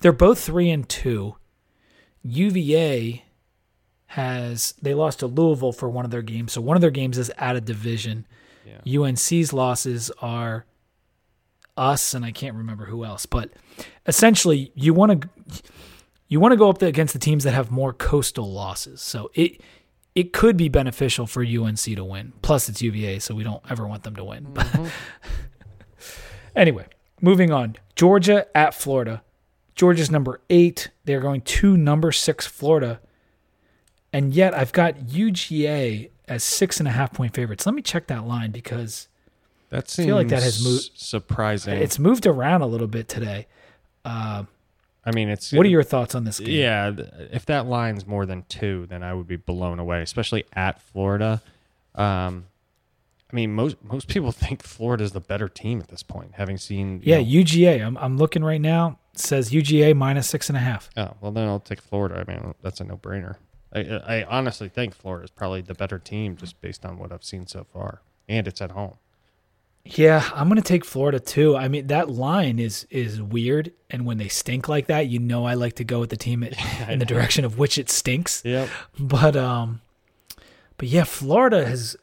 they're 0.00 0.12
both 0.12 0.38
three 0.38 0.70
and 0.70 0.88
two. 0.88 1.36
UVA 2.22 3.24
has 4.06 4.74
they 4.82 4.92
lost 4.94 5.20
to 5.20 5.26
Louisville 5.26 5.72
for 5.72 5.88
one 5.88 6.04
of 6.04 6.10
their 6.10 6.22
games, 6.22 6.52
so 6.52 6.60
one 6.60 6.76
of 6.76 6.80
their 6.80 6.90
games 6.90 7.16
is 7.16 7.32
out 7.38 7.56
of 7.56 7.64
division. 7.64 8.26
Yeah. 8.84 9.02
UNC's 9.02 9.52
losses 9.52 10.10
are 10.20 10.66
us 11.76 12.12
and 12.12 12.24
I 12.24 12.30
can't 12.32 12.56
remember 12.56 12.84
who 12.86 13.04
else, 13.04 13.24
but 13.24 13.50
essentially 14.06 14.70
you 14.74 14.92
want 14.92 15.22
to 15.22 15.28
you 16.28 16.40
want 16.40 16.52
to 16.52 16.56
go 16.56 16.68
up 16.68 16.82
against 16.82 17.12
the 17.14 17.18
teams 17.18 17.44
that 17.44 17.54
have 17.54 17.70
more 17.70 17.92
coastal 17.92 18.52
losses. 18.52 19.00
So 19.00 19.30
it 19.34 19.62
it 20.20 20.32
could 20.34 20.56
be 20.56 20.68
beneficial 20.68 21.26
for 21.26 21.42
UNC 21.42 21.80
to 21.80 22.04
win. 22.04 22.34
Plus 22.42 22.68
it's 22.68 22.82
UVA, 22.82 23.18
so 23.18 23.34
we 23.34 23.42
don't 23.42 23.62
ever 23.70 23.86
want 23.86 24.02
them 24.02 24.14
to 24.16 24.24
win. 24.24 24.46
But 24.52 24.66
mm-hmm. 24.66 24.86
anyway, 26.56 26.86
moving 27.22 27.50
on. 27.50 27.76
Georgia 27.96 28.46
at 28.54 28.74
Florida. 28.74 29.22
Georgia's 29.74 30.10
number 30.10 30.42
8. 30.50 30.90
They're 31.04 31.20
going 31.20 31.40
to 31.40 31.76
number 31.76 32.12
6 32.12 32.46
Florida. 32.46 33.00
And 34.12 34.34
yet 34.34 34.52
I've 34.54 34.72
got 34.72 34.96
UGA 35.06 36.10
as 36.28 36.44
six 36.44 36.78
and 36.78 36.88
a 36.88 36.92
half 36.92 37.12
point 37.12 37.34
favorites. 37.34 37.64
Let 37.64 37.74
me 37.74 37.82
check 37.82 38.08
that 38.08 38.26
line 38.26 38.50
because 38.50 39.08
That 39.70 39.88
seems 39.88 40.06
feel 40.06 40.16
like 40.16 40.28
that 40.28 40.42
has 40.42 40.62
moved- 40.62 40.90
surprising. 40.94 41.78
it's 41.78 41.98
moved 41.98 42.26
around 42.26 42.60
a 42.62 42.66
little 42.66 42.86
bit 42.88 43.08
today. 43.08 43.46
Uh, 44.04 44.44
I 45.04 45.12
mean, 45.12 45.28
it's 45.28 45.52
What 45.52 45.64
are 45.64 45.70
your 45.70 45.82
thoughts 45.82 46.14
on 46.14 46.24
this 46.24 46.40
game? 46.40 46.50
Yeah, 46.50 46.92
if 47.32 47.46
that 47.46 47.66
line's 47.66 48.06
more 48.06 48.26
than 48.26 48.44
two, 48.48 48.86
then 48.88 49.02
I 49.02 49.14
would 49.14 49.26
be 49.26 49.36
blown 49.36 49.78
away, 49.78 50.02
especially 50.02 50.44
at 50.52 50.80
Florida. 50.82 51.40
Um, 51.94 52.46
I 53.32 53.36
mean, 53.36 53.52
most 53.54 53.76
most 53.82 54.08
people 54.08 54.32
think 54.44 54.62
Florida's 54.62 55.12
the 55.12 55.20
better 55.20 55.48
team 55.48 55.80
at 55.80 55.88
this 55.88 56.02
point, 56.02 56.32
having 56.34 56.58
seen. 56.58 57.00
Yeah, 57.02 57.18
know- 57.18 57.24
UGA. 57.24 57.84
I'm, 57.84 57.96
I'm 57.98 58.16
looking 58.18 58.44
right 58.44 58.60
now. 58.60 58.98
Says 59.14 59.50
UGA 59.50 59.94
minus 59.96 60.28
six 60.28 60.48
and 60.48 60.56
a 60.56 60.60
half. 60.60 60.88
oh, 60.96 61.14
well, 61.20 61.32
then 61.32 61.46
I'll 61.48 61.60
take 61.60 61.80
Florida. 61.80 62.24
I 62.26 62.30
mean, 62.30 62.54
that's 62.62 62.80
a 62.80 62.84
no 62.84 62.96
brainer. 62.96 63.36
I, 63.72 63.80
I 63.80 64.24
honestly 64.24 64.68
think 64.68 64.94
Florida's 64.94 65.30
probably 65.30 65.60
the 65.62 65.74
better 65.74 65.98
team 65.98 66.36
just 66.36 66.60
based 66.60 66.84
on 66.84 66.98
what 66.98 67.12
I've 67.12 67.24
seen 67.24 67.46
so 67.46 67.64
far, 67.64 68.02
and 68.28 68.46
it's 68.48 68.60
at 68.60 68.70
home. 68.72 68.94
Yeah, 69.84 70.28
I'm 70.34 70.48
gonna 70.48 70.60
take 70.60 70.84
Florida 70.84 71.18
too. 71.18 71.56
I 71.56 71.68
mean, 71.68 71.86
that 71.86 72.10
line 72.10 72.58
is 72.58 72.86
is 72.90 73.20
weird, 73.20 73.72
and 73.88 74.04
when 74.04 74.18
they 74.18 74.28
stink 74.28 74.68
like 74.68 74.86
that, 74.86 75.08
you 75.08 75.18
know, 75.18 75.46
I 75.46 75.54
like 75.54 75.74
to 75.76 75.84
go 75.84 76.00
with 76.00 76.10
the 76.10 76.16
team 76.16 76.42
in 76.42 76.54
the 76.98 77.06
direction 77.06 77.44
of 77.44 77.58
which 77.58 77.78
it 77.78 77.88
stinks. 77.90 78.42
Yep. 78.44 78.68
But 78.98 79.36
um, 79.36 79.80
but 80.76 80.88
yeah, 80.88 81.04
Florida 81.04 81.66
has. 81.66 81.96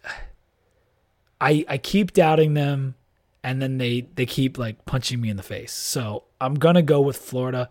I 1.39 1.65
I 1.69 1.77
keep 1.77 2.13
doubting 2.13 2.55
them, 2.55 2.95
and 3.43 3.61
then 3.61 3.77
they 3.77 4.07
they 4.15 4.25
keep 4.25 4.57
like 4.57 4.85
punching 4.85 5.21
me 5.21 5.29
in 5.29 5.37
the 5.37 5.43
face. 5.43 5.71
So 5.71 6.23
I'm 6.41 6.55
gonna 6.55 6.81
go 6.81 6.99
with 6.99 7.17
Florida, 7.17 7.69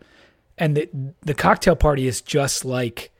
and 0.57 0.77
the 0.77 0.89
the 1.23 1.35
cocktail 1.35 1.77
party 1.77 2.07
is 2.07 2.21
just 2.21 2.65
like. 2.65 3.11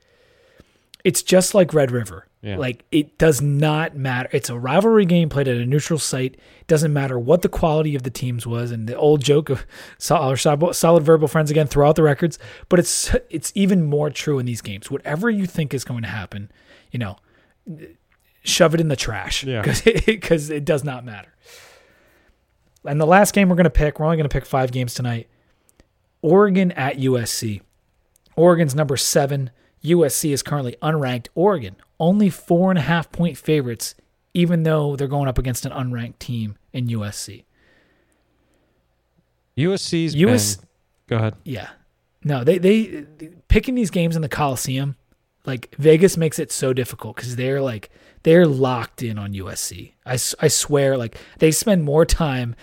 It's 1.03 1.23
just 1.23 1.53
like 1.53 1.73
Red 1.73 1.91
River. 1.91 2.27
Yeah. 2.41 2.57
Like 2.57 2.85
it 2.91 3.17
does 3.17 3.41
not 3.41 3.95
matter. 3.95 4.29
It's 4.31 4.49
a 4.49 4.57
rivalry 4.57 5.05
game 5.05 5.27
played 5.27 5.47
at 5.47 5.57
a 5.57 5.65
neutral 5.65 5.97
site. 5.97 6.35
It 6.61 6.67
doesn't 6.67 6.93
matter 6.93 7.17
what 7.17 7.41
the 7.41 7.49
quality 7.49 7.95
of 7.95 8.03
the 8.03 8.11
teams 8.11 8.45
was, 8.45 8.71
and 8.71 8.87
the 8.87 8.95
old 8.95 9.23
joke 9.23 9.49
of 9.49 9.65
solid, 9.97 10.37
solid 10.75 11.03
verbal 11.03 11.27
friends 11.27 11.49
again 11.49 11.65
throughout 11.67 11.95
the 11.95 12.03
records. 12.03 12.37
But 12.69 12.77
it's 12.79 13.13
it's 13.31 13.51
even 13.55 13.85
more 13.85 14.09
true 14.11 14.37
in 14.37 14.45
these 14.45 14.61
games. 14.61 14.91
Whatever 14.91 15.29
you 15.31 15.47
think 15.47 15.73
is 15.73 15.83
going 15.83 16.03
to 16.03 16.09
happen, 16.09 16.51
you 16.91 16.99
know, 16.99 17.17
shove 18.43 18.73
it 18.75 18.79
in 18.81 18.87
the 18.87 18.95
trash 18.95 19.43
Yeah. 19.43 19.63
because 20.05 20.49
it 20.51 20.63
does 20.63 20.83
not 20.83 21.03
matter. 21.03 21.33
And 22.85 23.01
the 23.01 23.07
last 23.07 23.33
game 23.33 23.49
we're 23.49 23.55
going 23.55 23.63
to 23.65 23.69
pick, 23.71 23.99
we're 23.99 24.05
only 24.05 24.17
going 24.17 24.29
to 24.29 24.33
pick 24.33 24.45
five 24.45 24.71
games 24.71 24.93
tonight. 24.93 25.27
Oregon 26.21 26.71
at 26.73 26.97
USC. 26.97 27.61
Oregon's 28.35 28.75
number 28.75 28.95
seven. 28.95 29.49
USC 29.83 30.31
is 30.31 30.43
currently 30.43 30.75
unranked. 30.81 31.27
Oregon 31.35 31.75
only 31.99 32.29
four 32.29 32.69
and 32.69 32.77
a 32.77 32.81
half 32.83 33.11
point 33.11 33.37
favorites, 33.37 33.95
even 34.33 34.63
though 34.63 34.95
they're 34.95 35.07
going 35.07 35.27
up 35.27 35.37
against 35.37 35.65
an 35.65 35.71
unranked 35.71 36.19
team 36.19 36.57
in 36.73 36.87
USC. 36.87 37.45
USC's 39.57 40.15
US 40.15 40.57
been. 40.57 40.67
Go 41.07 41.15
ahead. 41.17 41.35
Yeah. 41.43 41.69
No, 42.23 42.43
they, 42.43 42.57
they 42.57 43.05
picking 43.47 43.75
these 43.75 43.89
games 43.89 44.15
in 44.15 44.21
the 44.21 44.29
Coliseum, 44.29 44.95
like 45.45 45.73
Vegas 45.77 46.17
makes 46.17 46.39
it 46.39 46.51
so 46.51 46.73
difficult 46.73 47.15
because 47.15 47.35
they're 47.35 47.61
like 47.61 47.89
they're 48.23 48.45
locked 48.45 49.01
in 49.01 49.17
on 49.17 49.33
USC. 49.33 49.93
I 50.05 50.13
I 50.13 50.47
swear, 50.49 50.97
like 50.97 51.17
they 51.39 51.51
spend 51.51 51.83
more 51.83 52.05
time 52.05 52.55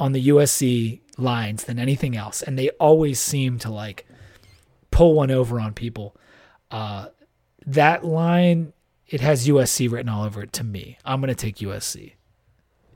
on 0.00 0.12
the 0.12 0.28
USC 0.28 1.00
lines 1.16 1.64
than 1.64 1.78
anything 1.78 2.16
else, 2.16 2.42
and 2.42 2.58
they 2.58 2.70
always 2.70 3.20
seem 3.20 3.58
to 3.60 3.70
like 3.70 4.06
pull 4.90 5.14
one 5.14 5.30
over 5.30 5.60
on 5.60 5.72
people. 5.72 6.16
Uh, 6.70 7.06
that 7.66 8.04
line, 8.04 8.72
it 9.12 9.20
has 9.20 9.46
USC 9.46 9.92
written 9.92 10.08
all 10.08 10.24
over 10.24 10.42
it. 10.42 10.52
To 10.54 10.64
me, 10.64 10.96
I'm 11.04 11.20
gonna 11.20 11.34
take 11.34 11.56
USC. 11.56 12.14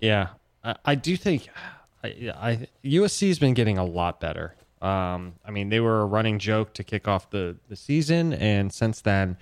Yeah, 0.01 0.29
I, 0.65 0.75
I 0.85 0.95
do 0.95 1.17
think 1.17 1.49
I, 2.03 2.09
I 2.35 2.69
USC's 2.83 3.39
been 3.39 3.55
getting 3.55 3.77
a 3.77 3.85
lot 3.85 4.19
better. 4.19 4.57
Um, 4.81 5.35
I 5.45 5.51
mean, 5.51 5.69
they 5.69 5.81
were 5.81 6.01
a 6.01 6.07
running 6.07 6.39
joke 6.39 6.73
to 6.75 6.85
kick 6.85 7.07
off 7.07 7.31
the, 7.31 7.57
the 7.69 7.77
season, 7.77 8.33
and 8.33 8.73
since 8.73 9.03
then, 9.03 9.37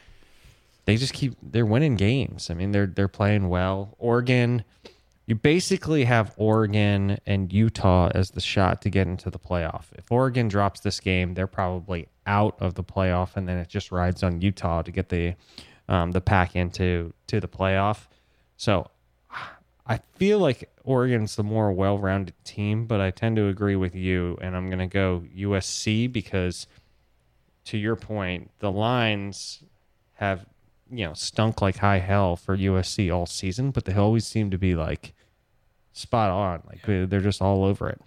they 0.85 0.97
just 0.97 1.15
keep 1.15 1.35
they're 1.43 1.65
winning 1.65 1.95
games. 1.95 2.51
I 2.51 2.55
mean, 2.55 2.73
they're 2.73 2.87
they're 2.87 3.09
playing 3.09 3.49
well. 3.49 3.95
Oregon, 3.99 4.65
you 5.27 5.37
basically 5.37 6.05
have 6.05 6.35
Oregon 6.37 7.19
and 7.25 7.53
Utah 7.53 8.11
as 8.13 8.33
the 8.33 8.41
shot 8.41 8.83
to 8.83 8.91
get 8.91 9.07
into 9.07 9.31
the 9.31 9.39
playoff. 9.39 9.85
If 9.97 10.11
Oregon 10.11 10.49
drops 10.49 10.81
this 10.81 10.99
game, 10.99 11.35
they're 11.35 11.47
probably 11.47 12.09
out 12.27 12.57
of 12.59 12.75
the 12.75 12.85
playoff, 12.85 13.37
and 13.37 13.49
then 13.49 13.59
it 13.59 13.69
just 13.69 13.93
rides 13.93 14.25
on 14.25 14.41
Utah 14.41 14.83
to 14.83 14.91
get 14.91 15.09
the 15.09 15.35
um, 15.89 16.13
the 16.13 16.21
pack 16.21 16.57
into 16.57 17.13
to 17.27 17.41
the 17.41 17.49
playoff. 17.49 18.07
So 18.57 18.91
I 19.87 19.99
feel 20.17 20.39
like 20.39 20.71
Oregon's 20.85 21.37
the 21.37 21.43
more 21.43 21.73
well-rounded 21.73 22.35
team, 22.45 22.87
but 22.87 23.01
I 23.01 23.11
tend 23.11 23.37
to 23.37 23.49
agree 23.49 23.77
with 23.77 23.95
you, 23.95 24.39
and 24.41 24.57
I'm 24.57 24.67
going 24.69 24.79
to 24.79 24.87
go 24.87 25.25
USC 25.37 26.11
because, 26.11 26.67
to 27.67 27.77
your 27.79 27.97
point, 27.97 28.51
the 28.61 28.71
lines 28.71 29.63
have 30.15 30.47
you 30.91 31.05
know 31.07 31.15
stunk 31.15 31.61
like 31.61 31.79
high 31.79 31.99
hell 31.99 32.37
for 32.37 32.57
USC 32.57 33.15
all 33.15 33.27
season, 33.27 33.71
but 33.71 33.85
they 33.85 33.95
always 33.95 34.27
seem 34.27 34.51
to 34.51 34.59
be 34.59 34.75
like 34.75 35.15
spot 35.93 36.31
on, 36.31 36.63
like 36.67 36.83
they're 37.11 37.21
just 37.21 37.43
all 37.43 37.65
over 37.65 37.89
it. 37.89 38.01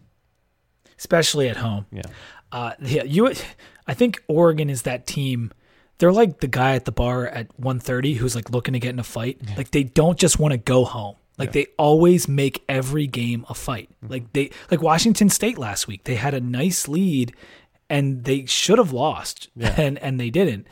especially 0.97 1.49
at 1.49 1.57
home. 1.57 1.85
Yeah, 1.91 2.01
Uh, 2.51 2.71
yeah, 2.81 3.03
you. 3.03 3.31
I 3.87 3.93
think 3.93 4.23
Oregon 4.27 4.69
is 4.69 4.81
that 4.83 5.05
team. 5.05 5.51
They're 5.99 6.11
like 6.11 6.39
the 6.39 6.47
guy 6.47 6.75
at 6.75 6.85
the 6.85 6.91
bar 6.91 7.27
at 7.27 7.47
1:30 7.59 8.15
who's 8.17 8.35
like 8.35 8.51
looking 8.51 8.73
to 8.73 8.79
get 8.79 8.89
in 8.89 8.99
a 8.99 9.03
fight. 9.03 9.41
Like 9.57 9.71
they 9.71 9.83
don't 9.83 10.17
just 10.17 10.39
want 10.39 10.51
to 10.51 10.57
go 10.57 10.85
home. 10.85 11.15
Like 11.37 11.51
they 11.51 11.67
always 11.77 12.27
make 12.27 12.63
every 12.67 13.05
game 13.07 13.45
a 13.49 13.53
fight. 13.53 13.89
Like 14.07 14.33
they 14.33 14.51
like 14.71 14.81
Washington 14.81 15.29
State 15.29 15.57
last 15.57 15.87
week. 15.87 16.03
They 16.03 16.15
had 16.15 16.33
a 16.33 16.41
nice 16.41 16.87
lead 16.87 17.35
and 17.89 18.23
they 18.23 18.45
should 18.45 18.77
have 18.79 18.91
lost 18.91 19.49
and 19.59 19.97
and 19.99 20.19
they 20.19 20.29
didn't. 20.29 20.67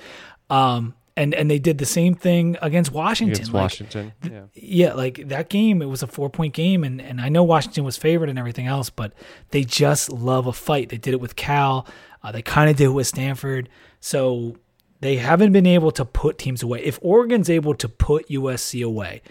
Um 0.49 0.95
and 1.17 1.33
and 1.33 1.49
they 1.49 1.59
did 1.59 1.77
the 1.77 1.85
same 1.85 2.13
thing 2.13 2.57
against 2.61 2.91
Washington. 2.91 3.35
against 3.35 3.53
Like, 3.53 3.61
Washington. 3.61 4.13
Yeah. 4.23 4.41
yeah, 4.53 4.93
like 4.93 5.27
that 5.29 5.49
game, 5.49 5.81
it 5.81 5.85
was 5.85 6.03
a 6.03 6.07
four 6.07 6.29
point 6.29 6.53
game, 6.53 6.83
and, 6.83 7.01
and 7.01 7.21
I 7.21 7.29
know 7.29 7.43
Washington 7.43 7.83
was 7.85 7.95
favored 7.95 8.27
and 8.27 8.37
everything 8.37 8.67
else, 8.67 8.89
but 8.89 9.13
they 9.51 9.63
just 9.63 10.11
love 10.11 10.45
a 10.45 10.53
fight. 10.53 10.89
They 10.89 10.97
did 10.97 11.13
it 11.13 11.21
with 11.21 11.35
Cal, 11.37 11.87
uh, 12.21 12.31
they 12.31 12.41
kind 12.41 12.69
of 12.69 12.75
did 12.75 12.85
it 12.85 12.89
with 12.89 13.07
Stanford. 13.07 13.69
So 14.01 14.57
they 15.01 15.17
haven't 15.17 15.51
been 15.51 15.65
able 15.65 15.91
to 15.91 16.05
put 16.05 16.37
teams 16.37 16.63
away. 16.63 16.83
If 16.83 16.99
Oregon's 17.01 17.49
able 17.49 17.75
to 17.75 17.89
put 17.89 18.27
USC 18.29 18.85
away 18.85 19.21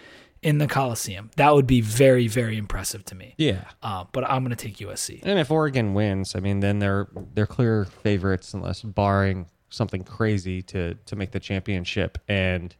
in 0.41 0.59
the 0.59 0.67
Coliseum, 0.67 1.31
that 1.37 1.53
would 1.53 1.67
be 1.67 1.81
very, 1.81 2.27
very 2.27 2.57
impressive 2.57 3.03
to 3.05 3.15
me. 3.15 3.33
Yeah. 3.37 3.65
Uh, 3.81 4.05
but 4.11 4.23
I'm 4.29 4.43
going 4.43 4.55
to 4.55 4.63
take 4.63 4.77
USC. 4.77 5.21
And 5.23 5.39
if 5.39 5.49
Oregon 5.49 5.93
wins, 5.93 6.35
I 6.35 6.39
mean, 6.39 6.59
then 6.59 6.79
they're 6.79 7.07
they're 7.33 7.47
clear 7.47 7.85
favorites, 7.85 8.53
unless 8.53 8.81
barring 8.81 9.47
something 9.69 10.03
crazy 10.03 10.61
to 10.63 10.95
to 11.05 11.15
make 11.15 11.31
the 11.31 11.39
championship. 11.39 12.17
And 12.27 12.75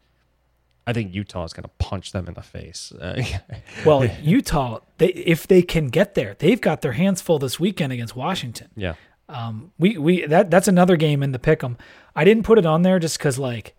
I 0.88 0.94
think 0.94 1.14
Utah 1.14 1.44
is 1.44 1.53
going 1.53 1.64
to 1.64 1.72
punch 1.80 2.12
them 2.12 2.28
in 2.28 2.36
the 2.36 2.44
face. 2.44 2.91
Uh, 2.91 3.22
well, 3.86 4.06
Utah, 4.22 4.80
they, 4.99 5.07
if 5.07 5.48
they 5.48 5.64
can 5.64 5.88
get 5.88 6.14
there, 6.14 6.36
they've 6.38 6.62
got 6.62 6.82
their 6.82 6.91
hands 6.91 7.22
full 7.22 7.40
this 7.40 7.60
weekend 7.60 7.91
against 7.91 8.16
Washington. 8.16 8.70
yeah. 8.76 8.94
Um, 9.27 9.72
we 9.80 9.97
we 9.97 10.26
that 10.26 10.52
that's 10.52 10.68
another 10.68 10.95
game 10.97 11.23
in 11.23 11.31
the 11.31 11.39
pick'em. 11.39 11.77
I 12.15 12.23
didn't 12.23 12.43
put 12.43 12.57
it 12.60 12.65
on 12.65 12.84
there 12.84 12.99
just 12.99 13.18
because 13.18 13.39
like 13.39 13.76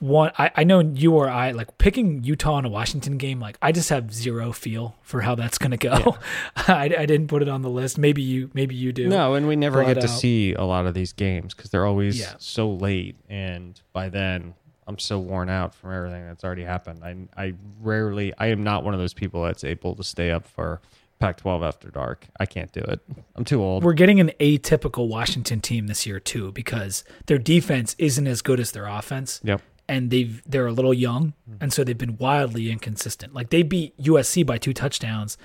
one 0.00 0.30
I, 0.38 0.50
I 0.56 0.64
know 0.64 0.80
you 0.80 1.14
or 1.14 1.28
I 1.28 1.50
like 1.50 1.76
picking 1.78 2.22
Utah 2.24 2.58
in 2.58 2.64
a 2.64 2.68
Washington 2.68 3.18
game. 3.18 3.40
Like 3.40 3.58
I 3.60 3.72
just 3.72 3.90
have 3.90 4.12
zero 4.14 4.52
feel 4.52 4.96
for 5.02 5.20
how 5.22 5.34
that's 5.34 5.58
gonna 5.58 5.76
go. 5.76 6.16
I, 6.56 6.84
I 6.98 7.06
didn't 7.06 7.28
put 7.28 7.42
it 7.42 7.48
on 7.48 7.62
the 7.62 7.68
list. 7.70 7.98
Maybe 7.98 8.22
you 8.22 8.50
maybe 8.54 8.74
you 8.74 8.92
do. 8.92 9.08
No, 9.08 9.34
and 9.34 9.46
we 9.46 9.56
never 9.56 9.82
But, 9.82 9.94
get 9.94 10.00
to 10.02 10.06
uh, 10.06 10.10
see 10.10 10.54
a 10.54 10.64
lot 10.64 10.86
of 10.86 10.94
these 10.94 11.12
games 11.12 11.54
because 11.54 11.70
they're 11.70 11.86
always 11.86 12.18
Yeah. 12.18 12.34
so 12.38 12.70
late, 12.70 13.16
and 13.28 13.78
by 13.92 14.08
then 14.08 14.54
I'm 14.86 14.98
so 14.98 15.18
worn 15.18 15.48
out 15.48 15.74
from 15.74 15.92
everything 15.92 16.26
that's 16.26 16.44
already 16.44 16.64
happened. 16.64 17.02
I 17.04 17.42
I 17.42 17.54
rarely 17.80 18.32
I 18.38 18.46
am 18.46 18.62
not 18.62 18.84
one 18.84 18.94
of 18.94 19.00
those 19.00 19.14
people 19.14 19.42
that's 19.44 19.64
able 19.64 19.94
to 19.96 20.04
stay 20.04 20.30
up 20.30 20.46
for 20.46 20.80
Pac-12 21.26 21.66
after 21.66 21.88
dark. 21.90 22.26
I 22.38 22.46
can't 22.46 22.70
do 22.72 22.80
it. 22.80 23.00
I'm 23.36 23.44
too 23.44 23.62
old. 23.62 23.82
We're 23.84 23.92
getting 23.94 24.20
an 24.20 24.30
atypical 24.40 25.08
Washington 25.08 25.60
team 25.60 25.86
this 25.86 26.06
year 26.06 26.20
too 26.20 26.52
because 26.52 27.04
their 27.26 27.38
defense 27.38 27.94
isn't 27.98 28.26
as 28.26 28.42
good 28.42 28.60
as 28.60 28.72
their 28.72 28.86
offense. 28.86 29.40
yep. 29.42 29.60
and 29.88 30.10
they've 30.10 30.42
they're 30.46 30.66
a 30.66 30.72
little 30.72 30.94
young, 30.94 31.34
and 31.60 31.72
so 31.72 31.84
they've 31.84 31.98
been 31.98 32.16
wildly 32.18 32.70
inconsistent. 32.70 33.34
Like 33.34 33.50
they 33.50 33.62
beat 33.62 33.96
USC 33.98 34.44
by 34.46 34.58
two 34.58 34.72
touchdowns, 34.72 35.36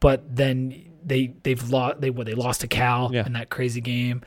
but 0.00 0.36
then 0.36 0.84
they 1.04 1.34
they've 1.42 1.62
lost 1.70 2.00
they 2.00 2.10
what 2.10 2.26
they 2.26 2.34
lost 2.34 2.60
to 2.62 2.68
Cal 2.68 3.10
Yeah. 3.12 3.26
in 3.26 3.32
that 3.34 3.50
crazy 3.50 3.80
game. 3.80 4.22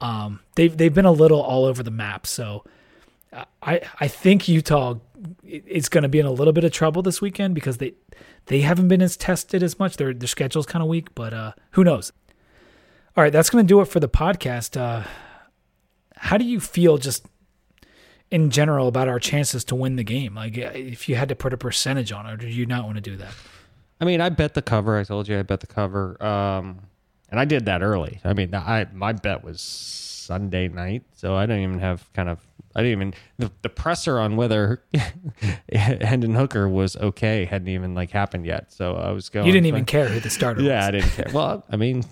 Um, 0.00 0.40
they've 0.56 0.74
they've 0.76 0.94
been 0.94 1.04
a 1.04 1.12
little 1.12 1.40
all 1.42 1.64
over 1.66 1.82
the 1.82 1.90
map. 1.90 2.26
So 2.26 2.64
I 3.62 3.80
I 4.00 4.08
think 4.08 4.48
Utah 4.48 4.94
is 5.44 5.88
going 5.88 6.02
to 6.02 6.08
be 6.08 6.18
in 6.18 6.26
a 6.26 6.32
little 6.32 6.52
bit 6.52 6.64
of 6.64 6.72
trouble 6.72 7.02
this 7.02 7.20
weekend 7.20 7.54
because 7.54 7.76
they 7.78 7.94
they 8.46 8.60
haven't 8.62 8.88
been 8.88 9.02
as 9.02 9.16
tested 9.16 9.62
as 9.62 9.78
much. 9.78 9.96
Their 9.96 10.12
their 10.12 10.28
schedule's 10.28 10.66
kind 10.66 10.82
of 10.82 10.88
weak, 10.88 11.14
but 11.14 11.32
uh, 11.32 11.52
who 11.72 11.84
knows? 11.84 12.12
All 13.16 13.24
right, 13.24 13.32
that's 13.32 13.50
going 13.50 13.64
to 13.64 13.68
do 13.68 13.80
it 13.80 13.86
for 13.86 14.00
the 14.00 14.08
podcast. 14.08 14.80
Uh, 14.80 15.06
how 16.16 16.36
do 16.36 16.44
you 16.44 16.60
feel 16.60 16.98
just 16.98 17.26
in 18.30 18.50
general 18.50 18.88
about 18.88 19.08
our 19.08 19.18
chances 19.18 19.64
to 19.64 19.74
win 19.74 19.96
the 19.96 20.04
game? 20.04 20.34
Like, 20.34 20.56
uh, 20.56 20.70
if 20.74 21.08
you 21.08 21.16
had 21.16 21.28
to 21.28 21.34
put 21.34 21.52
a 21.52 21.56
percentage 21.56 22.12
on 22.12 22.26
it, 22.26 22.38
do 22.38 22.46
you 22.46 22.66
not 22.66 22.84
want 22.84 22.96
to 22.96 23.00
do 23.00 23.16
that? 23.16 23.32
I 24.00 24.04
mean, 24.04 24.20
I 24.20 24.28
bet 24.28 24.54
the 24.54 24.62
cover. 24.62 24.96
I 24.96 25.04
told 25.04 25.28
you 25.28 25.38
I 25.38 25.42
bet 25.42 25.60
the 25.60 25.66
cover. 25.66 26.22
Um, 26.24 26.80
and 27.30 27.38
I 27.38 27.44
did 27.44 27.66
that 27.66 27.82
early. 27.82 28.20
I 28.24 28.32
mean, 28.32 28.54
I 28.54 28.86
my 28.92 29.12
bet 29.12 29.44
was 29.44 29.60
Sunday 29.60 30.68
night, 30.68 31.04
so 31.14 31.36
I 31.36 31.46
didn't 31.46 31.62
even 31.62 31.78
have 31.80 32.10
kind 32.12 32.28
of. 32.28 32.40
I 32.74 32.82
didn't 32.82 32.92
even 32.92 33.14
the, 33.38 33.50
the 33.62 33.68
presser 33.68 34.18
on 34.20 34.36
whether 34.36 34.84
Hendon 35.72 36.34
Hooker 36.34 36.68
was 36.68 36.96
okay 36.96 37.44
hadn't 37.44 37.68
even 37.68 37.94
like 37.94 38.10
happened 38.10 38.46
yet. 38.46 38.72
So 38.72 38.94
I 38.94 39.10
was 39.10 39.28
going. 39.28 39.46
You 39.46 39.52
didn't 39.52 39.66
even 39.66 39.84
care 39.84 40.08
who 40.08 40.20
the 40.20 40.30
starter 40.30 40.60
was. 40.60 40.66
Yeah, 40.66 40.78
was. 40.78 40.86
I 40.86 40.90
didn't 40.92 41.10
care. 41.10 41.30
Well, 41.32 41.64
I 41.68 41.76
mean, 41.76 42.04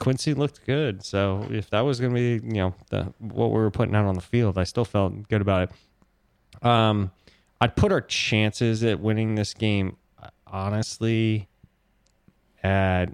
Quincy 0.00 0.34
looked 0.34 0.64
good. 0.66 1.04
So 1.04 1.46
if 1.50 1.70
that 1.70 1.82
was 1.82 2.00
going 2.00 2.14
to 2.14 2.40
be, 2.40 2.46
you 2.46 2.54
know, 2.54 2.74
the 2.90 3.12
what 3.18 3.48
we 3.48 3.58
were 3.58 3.70
putting 3.70 3.94
out 3.94 4.06
on 4.06 4.14
the 4.14 4.20
field, 4.20 4.58
I 4.58 4.64
still 4.64 4.84
felt 4.84 5.28
good 5.28 5.40
about 5.40 5.70
it. 5.70 6.66
Um, 6.66 7.12
I'd 7.60 7.76
put 7.76 7.92
our 7.92 8.00
chances 8.00 8.82
at 8.82 9.00
winning 9.00 9.34
this 9.34 9.54
game, 9.54 9.96
honestly, 10.46 11.48
at 12.62 13.06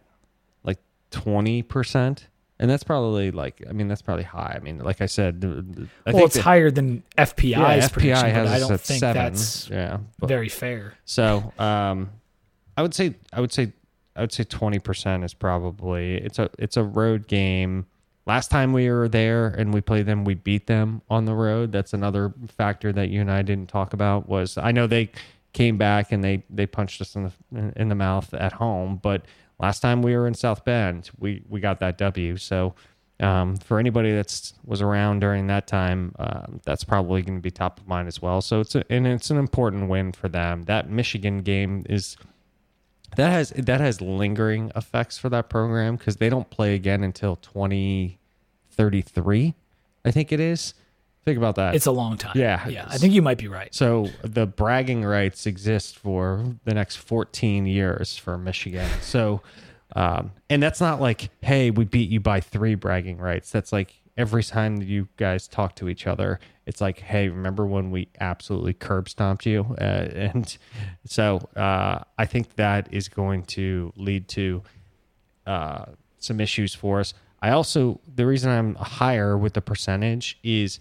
like 0.63 0.79
twenty 1.11 1.63
percent. 1.63 2.29
And 2.59 2.71
that's 2.71 2.85
probably 2.85 3.31
like, 3.31 3.63
I 3.69 3.73
mean, 3.73 3.87
that's 3.87 4.01
probably 4.01 4.25
high. 4.25 4.55
I 4.57 4.61
mean, 4.65 4.79
like 4.79 5.03
I 5.03 5.07
said, 5.07 5.41
the- 5.43 5.61
the- 5.63 5.89
I 6.07 6.13
well, 6.13 6.25
it's 6.25 6.37
that- 6.37 6.43
higher 6.43 6.71
than 6.71 7.03
FPI's 7.19 7.45
yeah, 7.53 7.89
FPI 7.89 8.31
has 8.33 8.51
I 8.51 8.59
don't 8.61 8.81
think 8.81 9.01
seven. 9.01 9.23
that's 9.23 9.69
yeah, 9.71 9.99
but- 10.19 10.29
very 10.29 10.49
fair. 10.49 10.95
so, 11.05 11.53
um, 11.59 12.11
I 12.77 12.83
would 12.83 12.95
say, 12.95 13.15
I 13.33 13.41
would 13.41 13.53
say, 13.53 13.73
I 14.15 14.23
would 14.23 14.33
say 14.33 14.45
twenty 14.45 14.79
percent 14.79 15.25
is 15.25 15.35
probably 15.35 16.15
it's 16.17 16.39
a 16.39 16.49
it's 16.59 16.77
a 16.79 16.83
road 16.83 17.27
game. 17.29 17.87
Last 18.25 18.51
time 18.51 18.73
we 18.73 18.91
were 18.91 19.09
there 19.09 19.49
and 19.49 19.73
we 19.75 19.81
played 19.83 20.07
them, 20.07 20.25
we 20.25 20.35
beat 20.35 20.67
them 20.67 21.03
on 21.11 21.27
the 21.27 21.35
road. 21.35 21.71
That's 21.73 21.93
another 21.93 22.33
factor 22.57 22.93
that 22.93 23.09
you 23.11 23.21
and 23.21 23.31
I 23.31 23.43
didn't 23.43 23.69
talk 23.69 23.93
about. 23.93 24.29
Was 24.29 24.57
I 24.59 24.73
know 24.73 24.87
they 24.87 25.11
came 25.53 25.77
back 25.77 26.11
and 26.13 26.25
they 26.25 26.43
they 26.51 26.67
punched 26.67 27.01
us 27.03 27.15
in 27.17 27.31
the 27.53 27.73
in 27.77 27.89
the 27.91 27.95
mouth 27.95 28.33
at 28.35 28.53
home, 28.53 28.99
but 29.03 29.27
last 29.59 29.81
time 29.81 30.03
we 30.03 30.17
were 30.17 30.27
in 30.27 30.35
South 30.35 30.65
Bend, 30.65 31.11
we 31.19 31.43
we 31.49 31.61
got 31.61 31.81
that 31.81 31.99
W. 31.99 32.37
So. 32.37 32.75
Um, 33.19 33.57
for 33.57 33.79
anybody 33.79 34.13
that's 34.13 34.53
was 34.63 34.83
around 34.83 35.21
during 35.21 35.47
that 35.47 35.67
time, 35.67 36.15
um, 36.19 36.61
that's 36.67 36.85
probably 36.85 37.23
going 37.23 37.39
to 37.39 37.41
be 37.41 37.51
top 37.51 37.81
of 37.81 37.89
mind 37.89 38.09
as 38.09 38.21
well. 38.21 38.43
So 38.43 38.61
it's 38.61 38.75
a, 38.75 38.85
and 38.93 39.07
it's 39.07 39.31
an 39.31 39.39
important 39.39 39.89
win 39.89 40.13
for 40.13 40.29
them. 40.29 40.65
That 40.65 40.91
Michigan 40.91 41.39
game 41.39 41.87
is 41.89 42.19
that 43.17 43.31
has 43.31 43.51
that 43.51 43.81
has 43.81 44.01
lingering 44.01 44.71
effects 44.77 45.19
for 45.19 45.29
that 45.31 45.49
program 45.49 45.97
because 45.97 46.17
they 46.17 46.29
don't 46.29 46.51
play 46.51 46.75
again 46.75 47.05
until 47.05 47.37
2033 47.37 49.55
i 50.05 50.11
think 50.11 50.33
it 50.33 50.41
is 50.41 50.75
think 51.27 51.37
about 51.37 51.57
that 51.57 51.75
It's 51.75 51.87
a 51.87 51.93
long 51.93 52.17
time. 52.17 52.33
Yeah. 52.37 52.67
yeah. 52.69 52.87
I 52.89 52.97
think 52.97 53.13
you 53.13 53.21
might 53.21 53.37
be 53.37 53.49
right. 53.49 53.75
so 53.75 54.09
the 54.23 54.47
bragging 54.47 55.05
rights 55.05 55.45
exist 55.47 55.99
for 55.99 56.43
the 56.65 56.73
next 56.73 56.97
14 56.97 57.67
years 57.67 58.17
for 58.17 58.39
michigan 58.39 58.89
so 59.03 59.43
um, 59.95 60.33
and 60.49 60.63
that's 60.63 60.81
not 60.81 61.01
like 61.01 61.31
hey 61.43 61.71
we 61.71 61.85
beat 61.85 62.09
you 62.11 62.21
by 62.21 62.41
three 62.41 62.75
bragging 62.77 63.19
rights 63.19 63.51
that's 63.51 63.73
like 63.73 64.01
every 64.17 64.43
time 64.43 64.77
that 64.79 64.87
you 64.87 65.09
guys 65.17 65.47
talk 65.49 65.75
to 65.77 65.89
each 65.89 66.07
other 66.07 66.39
it's 66.65 66.81
like 66.81 67.01
hey 67.01 67.29
remember 67.29 67.67
when 67.67 67.91
we 67.91 68.09
absolutely 68.21 68.73
curb 68.73 69.09
stomped 69.09 69.45
you 69.47 69.77
uh, 69.81 70.09
and 70.15 70.59
so 71.05 71.39
uh, 71.57 71.99
i 72.19 72.25
think 72.25 72.55
that 72.55 72.89
is 72.93 73.09
going 73.09 73.43
to 73.45 73.93
lead 73.97 74.29
to 74.29 74.63
uh, 75.47 75.85
some 76.19 76.41
issues 76.41 76.75
for 76.75 77.01
us 77.01 77.15
i 77.43 77.51
also 77.51 78.01
the 78.15 78.25
reason 78.27 78.51
i'm 78.51 78.75
higher 78.77 79.37
with 79.37 79.55
the 79.55 79.61
percentage 79.61 80.39
is 80.43 80.79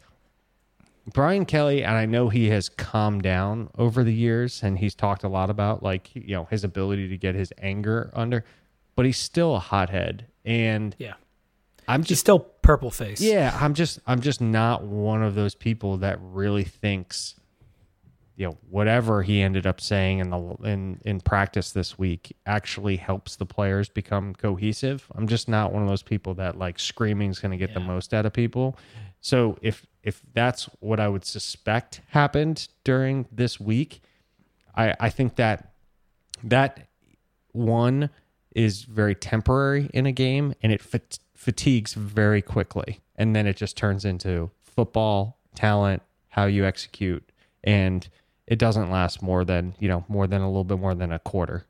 Brian 1.13 1.45
Kelly, 1.45 1.83
and 1.83 1.95
I 1.95 2.05
know 2.05 2.29
he 2.29 2.49
has 2.49 2.67
calmed 2.69 3.21
down 3.23 3.69
over 3.77 4.03
the 4.03 4.13
years, 4.13 4.63
and 4.63 4.79
he's 4.79 4.95
talked 4.95 5.23
a 5.23 5.27
lot 5.27 5.49
about 5.49 5.83
like 5.83 6.09
you 6.15 6.35
know 6.35 6.45
his 6.45 6.63
ability 6.63 7.07
to 7.09 7.17
get 7.17 7.35
his 7.35 7.53
anger 7.61 8.09
under, 8.13 8.43
but 8.95 9.05
he's 9.05 9.17
still 9.17 9.55
a 9.55 9.59
hothead, 9.59 10.25
and 10.43 10.95
Yeah. 10.97 11.13
I'm 11.87 12.01
He's 12.01 12.07
just 12.09 12.21
still 12.21 12.39
purple 12.39 12.89
face. 12.89 13.21
yeah, 13.21 13.55
I'm 13.61 13.75
just 13.75 13.99
I'm 14.07 14.19
just 14.19 14.41
not 14.41 14.83
one 14.83 15.21
of 15.21 15.35
those 15.35 15.53
people 15.53 15.97
that 15.97 16.17
really 16.19 16.63
thinks, 16.63 17.35
you 18.35 18.47
know, 18.47 18.57
whatever 18.71 19.21
he 19.21 19.39
ended 19.39 19.67
up 19.67 19.79
saying 19.79 20.17
in 20.17 20.31
the 20.31 20.39
in 20.63 20.99
in 21.05 21.19
practice 21.21 21.71
this 21.73 21.99
week 21.99 22.35
actually 22.47 22.95
helps 22.97 23.35
the 23.35 23.45
players 23.45 23.87
become 23.87 24.33
cohesive. 24.33 25.05
I'm 25.13 25.27
just 25.27 25.47
not 25.47 25.71
one 25.73 25.83
of 25.83 25.87
those 25.87 26.01
people 26.01 26.33
that 26.35 26.57
like 26.57 26.79
screaming 26.79 27.29
is 27.29 27.37
going 27.37 27.51
to 27.51 27.57
get 27.57 27.75
the 27.75 27.79
most 27.79 28.15
out 28.15 28.25
of 28.25 28.33
people. 28.33 28.75
So 29.21 29.55
if 29.61 29.85
if 30.05 30.21
that's 30.33 30.69
what 30.79 30.99
I 30.99 31.09
would 31.09 31.25
suspect 31.25 31.99
happened 32.09 32.69
during 32.85 33.27
this 33.31 33.59
week, 33.59 34.01
I 34.75 34.95
I 34.99 35.09
think 35.09 35.35
that 35.35 35.73
that 36.43 36.87
one 37.51 38.09
is 38.55 38.83
very 38.83 39.15
temporary 39.15 39.89
in 39.93 40.05
a 40.05 40.11
game 40.11 40.53
and 40.61 40.71
it 40.71 40.81
fat- 40.81 41.19
fatigues 41.33 41.93
very 41.93 42.41
quickly. 42.41 43.01
And 43.17 43.35
then 43.35 43.47
it 43.47 43.57
just 43.57 43.75
turns 43.75 44.05
into 44.05 44.51
football 44.63 45.37
talent 45.55 46.01
how 46.29 46.45
you 46.45 46.65
execute. 46.65 47.29
And 47.63 48.07
it 48.47 48.59
doesn't 48.59 48.91
last 48.91 49.21
more 49.21 49.43
than 49.43 49.75
you 49.79 49.87
know 49.87 50.05
more 50.07 50.27
than 50.27 50.41
a 50.41 50.47
little 50.47 50.63
bit 50.63 50.79
more 50.79 50.93
than 50.93 51.11
a 51.11 51.19
quarter. 51.19 51.65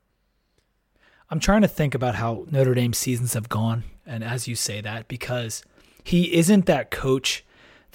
I'm 1.30 1.40
trying 1.40 1.62
to 1.62 1.68
think 1.68 1.94
about 1.94 2.16
how 2.16 2.46
Notre 2.50 2.74
Dame 2.74 2.92
seasons 2.92 3.34
have 3.34 3.48
gone, 3.48 3.82
and 4.04 4.22
as 4.22 4.46
you 4.46 4.54
say 4.54 4.80
that, 4.82 5.08
because 5.08 5.64
he 6.04 6.34
isn't 6.34 6.66
that 6.66 6.90
coach 6.90 7.44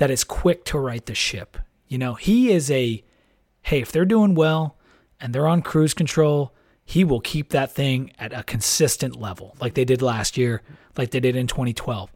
that 0.01 0.09
is 0.09 0.23
quick 0.23 0.65
to 0.65 0.79
right 0.79 1.05
the 1.05 1.13
ship. 1.13 1.59
You 1.87 1.99
know, 1.99 2.15
he 2.15 2.51
is 2.51 2.71
a 2.71 3.03
hey, 3.61 3.81
if 3.81 3.91
they're 3.91 4.03
doing 4.03 4.33
well 4.33 4.75
and 5.19 5.31
they're 5.31 5.47
on 5.47 5.61
cruise 5.61 5.93
control, 5.93 6.55
he 6.83 7.03
will 7.03 7.19
keep 7.19 7.49
that 7.49 7.71
thing 7.71 8.11
at 8.17 8.33
a 8.33 8.41
consistent 8.41 9.15
level, 9.15 9.55
like 9.61 9.75
they 9.75 9.85
did 9.85 10.01
last 10.01 10.37
year, 10.37 10.63
like 10.97 11.11
they 11.11 11.19
did 11.19 11.35
in 11.35 11.45
2012. 11.45 12.11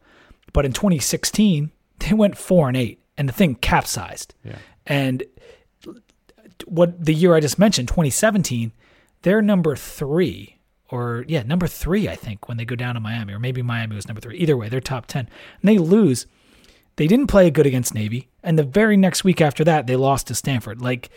But 0.52 0.64
in 0.64 0.72
2016, 0.72 1.70
they 2.00 2.12
went 2.12 2.36
four 2.36 2.66
and 2.66 2.76
eight, 2.76 2.98
and 3.16 3.28
the 3.28 3.32
thing 3.32 3.54
capsized. 3.54 4.34
Yeah. 4.42 4.58
And 4.84 5.22
what 6.64 7.04
the 7.04 7.14
year 7.14 7.36
I 7.36 7.40
just 7.40 7.56
mentioned, 7.56 7.86
2017, 7.86 8.72
they're 9.22 9.40
number 9.40 9.76
three, 9.76 10.58
or 10.90 11.24
yeah, 11.28 11.44
number 11.44 11.68
three, 11.68 12.08
I 12.08 12.16
think, 12.16 12.48
when 12.48 12.56
they 12.56 12.64
go 12.64 12.74
down 12.74 12.94
to 12.94 13.00
Miami, 13.00 13.32
or 13.32 13.38
maybe 13.38 13.62
Miami 13.62 13.94
was 13.94 14.08
number 14.08 14.20
three. 14.20 14.38
Either 14.38 14.56
way, 14.56 14.68
they're 14.68 14.80
top 14.80 15.06
10. 15.06 15.28
And 15.60 15.68
they 15.68 15.78
lose. 15.78 16.26
They 16.96 17.06
didn't 17.06 17.26
play 17.26 17.50
good 17.50 17.66
against 17.66 17.94
Navy. 17.94 18.28
And 18.42 18.58
the 18.58 18.62
very 18.62 18.96
next 18.96 19.22
week 19.22 19.40
after 19.40 19.64
that, 19.64 19.86
they 19.86 19.96
lost 19.96 20.28
to 20.28 20.34
Stanford. 20.34 20.80
Like, 20.80 21.10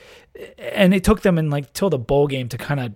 and 0.58 0.94
it 0.94 1.04
took 1.04 1.22
them 1.22 1.38
in 1.38 1.50
like 1.50 1.74
till 1.74 1.90
the 1.90 1.98
bowl 1.98 2.28
game 2.28 2.50
to 2.50 2.58
kind 2.58 2.80
of 2.80 2.94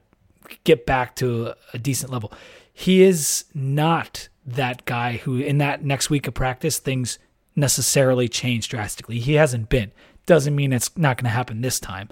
get 0.63 0.85
back 0.85 1.15
to 1.17 1.53
a, 1.73 1.77
decent 1.77 2.11
level. 2.11 2.33
He 2.73 3.03
is 3.03 3.45
not 3.53 4.27
that 4.45 4.83
guy 4.85 5.13
who, 5.17 5.37
in 5.37 5.57
that 5.59 5.83
next 5.83 6.09
week 6.09 6.27
of 6.27 6.33
practice, 6.33 6.77
things 6.79 7.19
necessarily 7.55 8.27
change 8.27 8.67
drastically. 8.67 9.19
He 9.19 9.35
hasn't 9.35 9.69
been. 9.69 9.91
Doesn't 10.25 10.55
mean 10.55 10.73
it's 10.73 10.95
not 10.97 11.17
going 11.17 11.25
to 11.25 11.29
happen 11.29 11.61
this 11.61 11.79
time. 11.79 12.09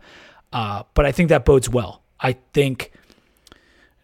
Uh, 0.53 0.83
but 0.93 1.05
I 1.05 1.11
think 1.11 1.29
that 1.29 1.45
bodes 1.45 1.69
well. 1.69 2.01
I 2.19 2.33
think 2.53 2.91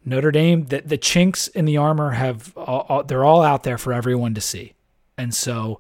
Notre 0.04 0.32
Dame, 0.32 0.66
the, 0.66 0.82
the 0.82 0.98
chinks 0.98 1.48
in 1.50 1.66
the 1.66 1.78
armor 1.78 2.12
have, 2.12 2.56
all, 2.58 2.86
all, 2.90 3.04
they're 3.04 3.26
all 3.26 3.44
out 3.44 3.64
there 3.64 3.78
for 3.78 3.94
everyone 3.94 4.34
to 4.34 4.42
see. 4.42 4.74
And 5.18 5.34
so 5.34 5.80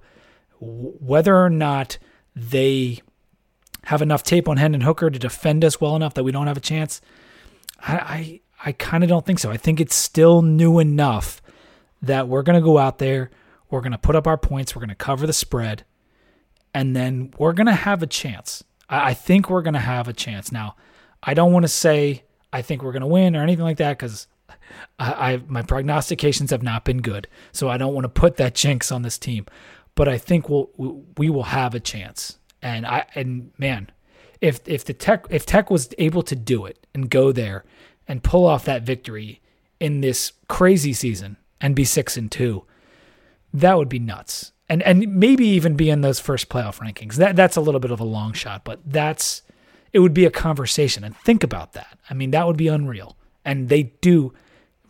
whether 0.59 1.35
or 1.35 1.49
not 1.49 1.97
they 2.35 3.01
have 3.85 4.01
enough 4.01 4.23
tape 4.23 4.49
on 4.49 4.57
Hendon 4.57 4.81
Hooker 4.81 5.09
to 5.09 5.19
defend 5.19 5.63
us 5.63 5.79
well 5.79 5.95
enough 5.95 6.13
that 6.15 6.23
we 6.23 6.31
don't 6.31 6.47
have 6.47 6.57
a 6.57 6.61
chance, 6.61 7.01
I, 7.79 7.95
I, 7.95 8.41
I 8.65 8.71
kind 8.73 9.03
of 9.03 9.09
don't 9.09 9.25
think 9.25 9.39
so. 9.39 9.49
I 9.49 9.57
think 9.57 9.79
it's 9.79 9.95
still 9.95 10.41
new 10.41 10.79
enough 10.79 11.41
that 12.01 12.27
we're 12.27 12.43
going 12.43 12.59
to 12.59 12.65
go 12.65 12.77
out 12.77 12.99
there, 12.99 13.31
we're 13.69 13.81
going 13.81 13.91
to 13.91 13.97
put 13.97 14.15
up 14.15 14.27
our 14.27 14.37
points, 14.37 14.75
we're 14.75 14.81
going 14.81 14.89
to 14.89 14.95
cover 14.95 15.25
the 15.25 15.33
spread, 15.33 15.83
and 16.73 16.95
then 16.95 17.33
we're 17.37 17.53
going 17.53 17.67
to 17.67 17.73
have 17.73 18.03
a 18.03 18.07
chance. 18.07 18.63
I, 18.89 19.09
I 19.09 19.13
think 19.13 19.49
we're 19.49 19.61
going 19.61 19.73
to 19.73 19.79
have 19.79 20.07
a 20.07 20.13
chance. 20.13 20.51
Now, 20.51 20.75
I 21.23 21.33
don't 21.33 21.53
want 21.53 21.63
to 21.63 21.69
say 21.69 22.23
I 22.51 22.61
think 22.61 22.83
we're 22.83 22.91
going 22.91 23.01
to 23.01 23.07
win 23.07 23.35
or 23.35 23.43
anything 23.43 23.65
like 23.65 23.77
that 23.77 23.97
because 23.97 24.27
I, 24.99 25.33
I, 25.33 25.41
my 25.47 25.61
prognostications 25.61 26.51
have 26.51 26.63
not 26.63 26.85
been 26.85 27.01
good. 27.01 27.27
So 27.51 27.69
I 27.69 27.77
don't 27.77 27.93
want 27.93 28.05
to 28.05 28.09
put 28.09 28.37
that 28.37 28.55
jinx 28.55 28.91
on 28.91 29.01
this 29.01 29.17
team. 29.17 29.45
But 29.97 30.07
I 30.07 30.19
think 30.19 30.47
we'll 30.47 30.69
we 31.17 31.29
will 31.29 31.43
have 31.43 31.73
a 31.73 31.79
chance. 31.79 32.37
And 32.61 32.85
I 32.85 33.07
and 33.15 33.51
man, 33.57 33.89
if 34.41 34.61
if 34.67 34.85
the 34.85 34.93
tech 34.93 35.25
if 35.31 35.43
Tech 35.45 35.71
was 35.71 35.89
able 35.97 36.21
to 36.21 36.35
do 36.35 36.67
it 36.67 36.85
and 36.93 37.09
go 37.09 37.31
there 37.31 37.65
and 38.07 38.23
pull 38.23 38.45
off 38.45 38.63
that 38.65 38.83
victory 38.83 39.41
in 39.79 40.01
this 40.01 40.33
crazy 40.47 40.93
season 40.93 41.37
and 41.59 41.75
be 41.75 41.83
six 41.83 42.15
and 42.15 42.31
two, 42.31 42.63
that 43.51 43.75
would 43.77 43.89
be 43.89 43.97
nuts. 43.97 44.51
And 44.69 44.83
and 44.83 45.15
maybe 45.15 45.47
even 45.47 45.75
be 45.75 45.89
in 45.89 46.01
those 46.01 46.19
first 46.19 46.47
playoff 46.47 46.79
rankings. 46.79 47.15
That 47.15 47.35
that's 47.35 47.57
a 47.57 47.61
little 47.61 47.79
bit 47.79 47.91
of 47.91 47.99
a 47.99 48.05
long 48.05 48.33
shot, 48.33 48.63
but 48.63 48.79
that's 48.85 49.41
it 49.93 49.99
would 49.99 50.13
be 50.13 50.25
a 50.25 50.31
conversation. 50.31 51.03
And 51.03 51.17
think 51.17 51.43
about 51.43 51.73
that. 51.73 51.97
I 52.07 52.13
mean, 52.13 52.31
that 52.31 52.45
would 52.45 52.57
be 52.57 52.67
unreal. 52.67 53.17
And 53.43 53.69
they 53.69 53.83
do, 54.01 54.33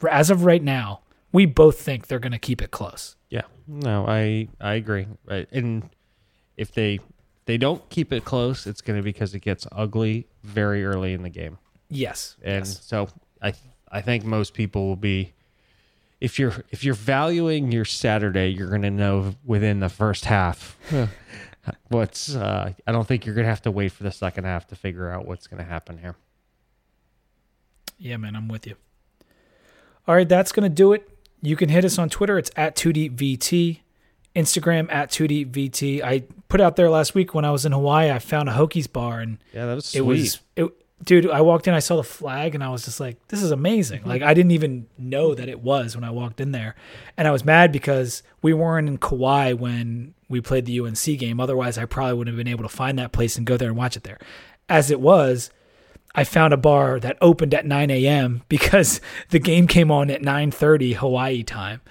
as 0.09 0.29
of 0.29 0.43
right 0.43 0.63
now, 0.63 1.01
we 1.31 1.45
both 1.45 1.79
think 1.79 2.07
they're 2.07 2.19
going 2.19 2.31
to 2.33 2.39
keep 2.39 2.61
it 2.61 2.71
close. 2.71 3.15
Yeah, 3.29 3.43
no, 3.67 4.05
I 4.07 4.47
I 4.59 4.75
agree. 4.75 5.07
Right, 5.25 5.47
and 5.51 5.89
if 6.55 6.71
they 6.71 6.99
they 7.45 7.57
don't 7.57 7.87
keep 7.89 8.13
it 8.13 8.25
close, 8.25 8.67
it's 8.67 8.81
going 8.81 8.97
to 8.97 9.03
be 9.03 9.11
because 9.11 9.33
it 9.33 9.39
gets 9.39 9.67
ugly 9.71 10.27
very 10.43 10.85
early 10.85 11.13
in 11.13 11.23
the 11.23 11.29
game. 11.29 11.57
Yes, 11.89 12.35
and 12.41 12.65
yes. 12.65 12.83
so 12.83 13.09
I 13.41 13.53
I 13.91 14.01
think 14.01 14.23
most 14.23 14.53
people 14.53 14.87
will 14.87 14.95
be 14.95 15.33
if 16.19 16.39
you're 16.39 16.53
if 16.71 16.83
you're 16.83 16.95
valuing 16.95 17.71
your 17.71 17.85
Saturday, 17.85 18.49
you're 18.49 18.69
going 18.69 18.81
to 18.81 18.91
know 18.91 19.35
within 19.45 19.79
the 19.79 19.89
first 19.89 20.25
half 20.25 20.77
what's. 21.89 22.35
Uh, 22.35 22.73
I 22.85 22.91
don't 22.91 23.07
think 23.07 23.25
you're 23.25 23.35
going 23.35 23.45
to 23.45 23.49
have 23.49 23.61
to 23.63 23.71
wait 23.71 23.91
for 23.91 24.03
the 24.03 24.11
second 24.11 24.45
half 24.45 24.67
to 24.67 24.75
figure 24.75 25.09
out 25.11 25.25
what's 25.25 25.47
going 25.47 25.63
to 25.63 25.69
happen 25.69 25.97
here. 25.97 26.15
Yeah, 27.99 28.17
man, 28.17 28.35
I'm 28.35 28.47
with 28.47 28.67
you. 28.67 28.75
All 30.07 30.15
right, 30.15 30.27
that's 30.27 30.51
going 30.51 30.69
to 30.69 30.73
do 30.73 30.93
it. 30.93 31.16
You 31.41 31.55
can 31.55 31.69
hit 31.69 31.85
us 31.85 31.97
on 31.97 32.09
Twitter. 32.09 32.37
It's 32.37 32.51
at 32.55 32.75
2DVT. 32.75 33.81
Instagram 34.35 34.91
at 34.91 35.09
2DVT. 35.09 36.03
I 36.03 36.23
put 36.47 36.61
out 36.61 36.75
there 36.75 36.89
last 36.89 37.15
week 37.15 37.33
when 37.33 37.43
I 37.43 37.51
was 37.51 37.65
in 37.65 37.71
Hawaii. 37.71 38.11
I 38.11 38.19
found 38.19 38.49
a 38.49 38.53
Hokies 38.53 38.91
bar 38.91 39.19
and 39.19 39.39
yeah, 39.51 39.65
that 39.65 39.73
was 39.73 39.87
sweet. 39.87 39.99
it 39.99 40.01
was 40.03 40.39
it, 40.55 40.71
dude. 41.03 41.29
I 41.29 41.41
walked 41.41 41.67
in, 41.67 41.73
I 41.73 41.79
saw 41.79 41.95
the 41.95 42.03
flag, 42.03 42.53
and 42.53 42.63
I 42.63 42.69
was 42.69 42.85
just 42.85 42.99
like, 42.99 43.17
"This 43.29 43.41
is 43.41 43.49
amazing!" 43.49 44.03
Like 44.05 44.21
I 44.21 44.35
didn't 44.35 44.51
even 44.51 44.87
know 44.97 45.33
that 45.33 45.49
it 45.49 45.61
was 45.61 45.95
when 45.95 46.03
I 46.03 46.11
walked 46.11 46.39
in 46.39 46.51
there, 46.51 46.75
and 47.17 47.27
I 47.27 47.31
was 47.31 47.43
mad 47.43 47.71
because 47.71 48.21
we 48.43 48.53
weren't 48.53 48.87
in 48.87 48.97
Kauai 48.99 49.53
when 49.53 50.13
we 50.29 50.39
played 50.39 50.65
the 50.65 50.79
UNC 50.79 51.17
game. 51.17 51.39
Otherwise, 51.39 51.79
I 51.79 51.85
probably 51.85 52.13
wouldn't 52.13 52.37
have 52.37 52.43
been 52.43 52.51
able 52.51 52.63
to 52.63 52.75
find 52.75 52.99
that 52.99 53.11
place 53.11 53.37
and 53.37 53.47
go 53.47 53.57
there 53.57 53.69
and 53.69 53.77
watch 53.77 53.97
it 53.97 54.03
there. 54.03 54.19
As 54.69 54.91
it 54.91 54.99
was, 54.99 55.49
I 56.17 56.23
found 56.23 56.51
a 56.51 56.57
bar 56.57 56.99
that 56.99 57.15
opened 57.21 57.53
at 57.53 57.65
9 57.65 57.91
a.m. 57.91 58.41
because 58.49 58.99
the 59.29 59.39
game 59.39 59.67
came 59.67 59.91
on 59.91 60.09
at 60.09 60.21
9:30 60.21 60.95
Hawaii 60.95 61.43
time. 61.43 61.81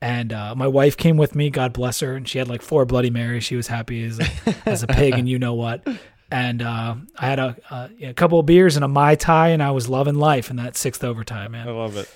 And 0.00 0.32
uh, 0.32 0.54
my 0.54 0.66
wife 0.66 0.96
came 0.96 1.16
with 1.16 1.34
me, 1.34 1.48
God 1.48 1.72
bless 1.72 2.00
her, 2.00 2.14
and 2.14 2.28
she 2.28 2.38
had 2.38 2.48
like 2.48 2.62
four 2.62 2.84
Bloody 2.84 3.10
Marys. 3.10 3.44
She 3.44 3.56
was 3.56 3.66
happy 3.66 4.04
as 4.04 4.20
a, 4.20 4.26
as 4.66 4.82
a 4.82 4.86
pig, 4.86 5.14
and 5.14 5.28
you 5.28 5.38
know 5.38 5.54
what. 5.54 5.86
And 6.30 6.60
uh, 6.60 6.96
I 7.18 7.26
had 7.26 7.38
a, 7.38 7.56
a, 7.70 8.08
a, 8.08 8.14
couple 8.14 8.38
of 8.38 8.46
beers 8.46 8.76
and 8.76 8.84
a 8.84 8.88
mai 8.88 9.14
tai, 9.14 9.48
and 9.48 9.62
I 9.62 9.70
was 9.70 9.88
loving 9.88 10.16
life 10.16 10.50
in 10.50 10.56
that 10.56 10.76
sixth 10.76 11.02
overtime, 11.02 11.52
man. 11.52 11.66
I 11.66 11.70
love 11.70 11.96
it. 11.96 12.10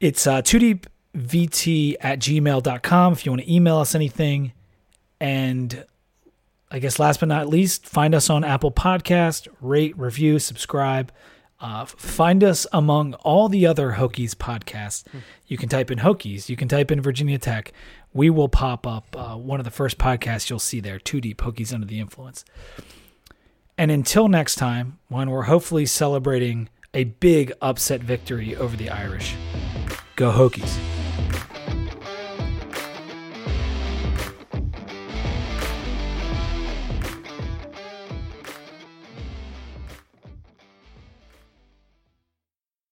It's 0.00 0.26
uh, 0.26 0.42
2dvt 0.42 1.96
at 2.00 2.18
gmail.com 2.18 3.12
if 3.12 3.24
you 3.24 3.32
want 3.32 3.42
to 3.42 3.52
email 3.52 3.78
us 3.78 3.94
anything. 3.94 4.52
And 5.20 5.84
I 6.72 6.78
guess 6.78 6.98
last 6.98 7.20
but 7.20 7.28
not 7.28 7.48
least, 7.48 7.86
find 7.86 8.14
us 8.14 8.30
on 8.30 8.44
Apple 8.44 8.72
Podcast, 8.72 9.46
rate, 9.60 9.96
review, 9.98 10.38
subscribe. 10.38 11.12
Uh, 11.60 11.84
find 11.84 12.42
us 12.42 12.66
among 12.72 13.12
all 13.14 13.50
the 13.50 13.66
other 13.66 13.92
Hokies 13.92 14.34
podcasts. 14.34 15.06
Hmm. 15.08 15.18
You 15.46 15.58
can 15.58 15.68
type 15.68 15.90
in 15.90 15.98
Hokies. 15.98 16.48
You 16.48 16.56
can 16.56 16.68
type 16.68 16.90
in 16.90 17.02
Virginia 17.02 17.38
Tech. 17.38 17.72
We 18.14 18.30
will 18.30 18.48
pop 18.48 18.86
up 18.86 19.14
uh, 19.14 19.36
one 19.36 19.60
of 19.60 19.64
the 19.64 19.70
first 19.70 19.98
podcasts 19.98 20.48
you'll 20.48 20.58
see 20.58 20.80
there, 20.80 20.98
Two 20.98 21.20
Deep 21.20 21.38
Hokies 21.42 21.74
Under 21.74 21.86
the 21.86 22.00
Influence. 22.00 22.44
And 23.76 23.90
until 23.90 24.28
next 24.28 24.56
time, 24.56 24.98
when 25.08 25.30
we're 25.30 25.42
hopefully 25.42 25.86
celebrating 25.86 26.70
a 26.94 27.04
big 27.04 27.52
upset 27.60 28.00
victory 28.00 28.56
over 28.56 28.76
the 28.76 28.90
Irish, 28.90 29.36
go 30.16 30.32
Hokies. 30.32 30.91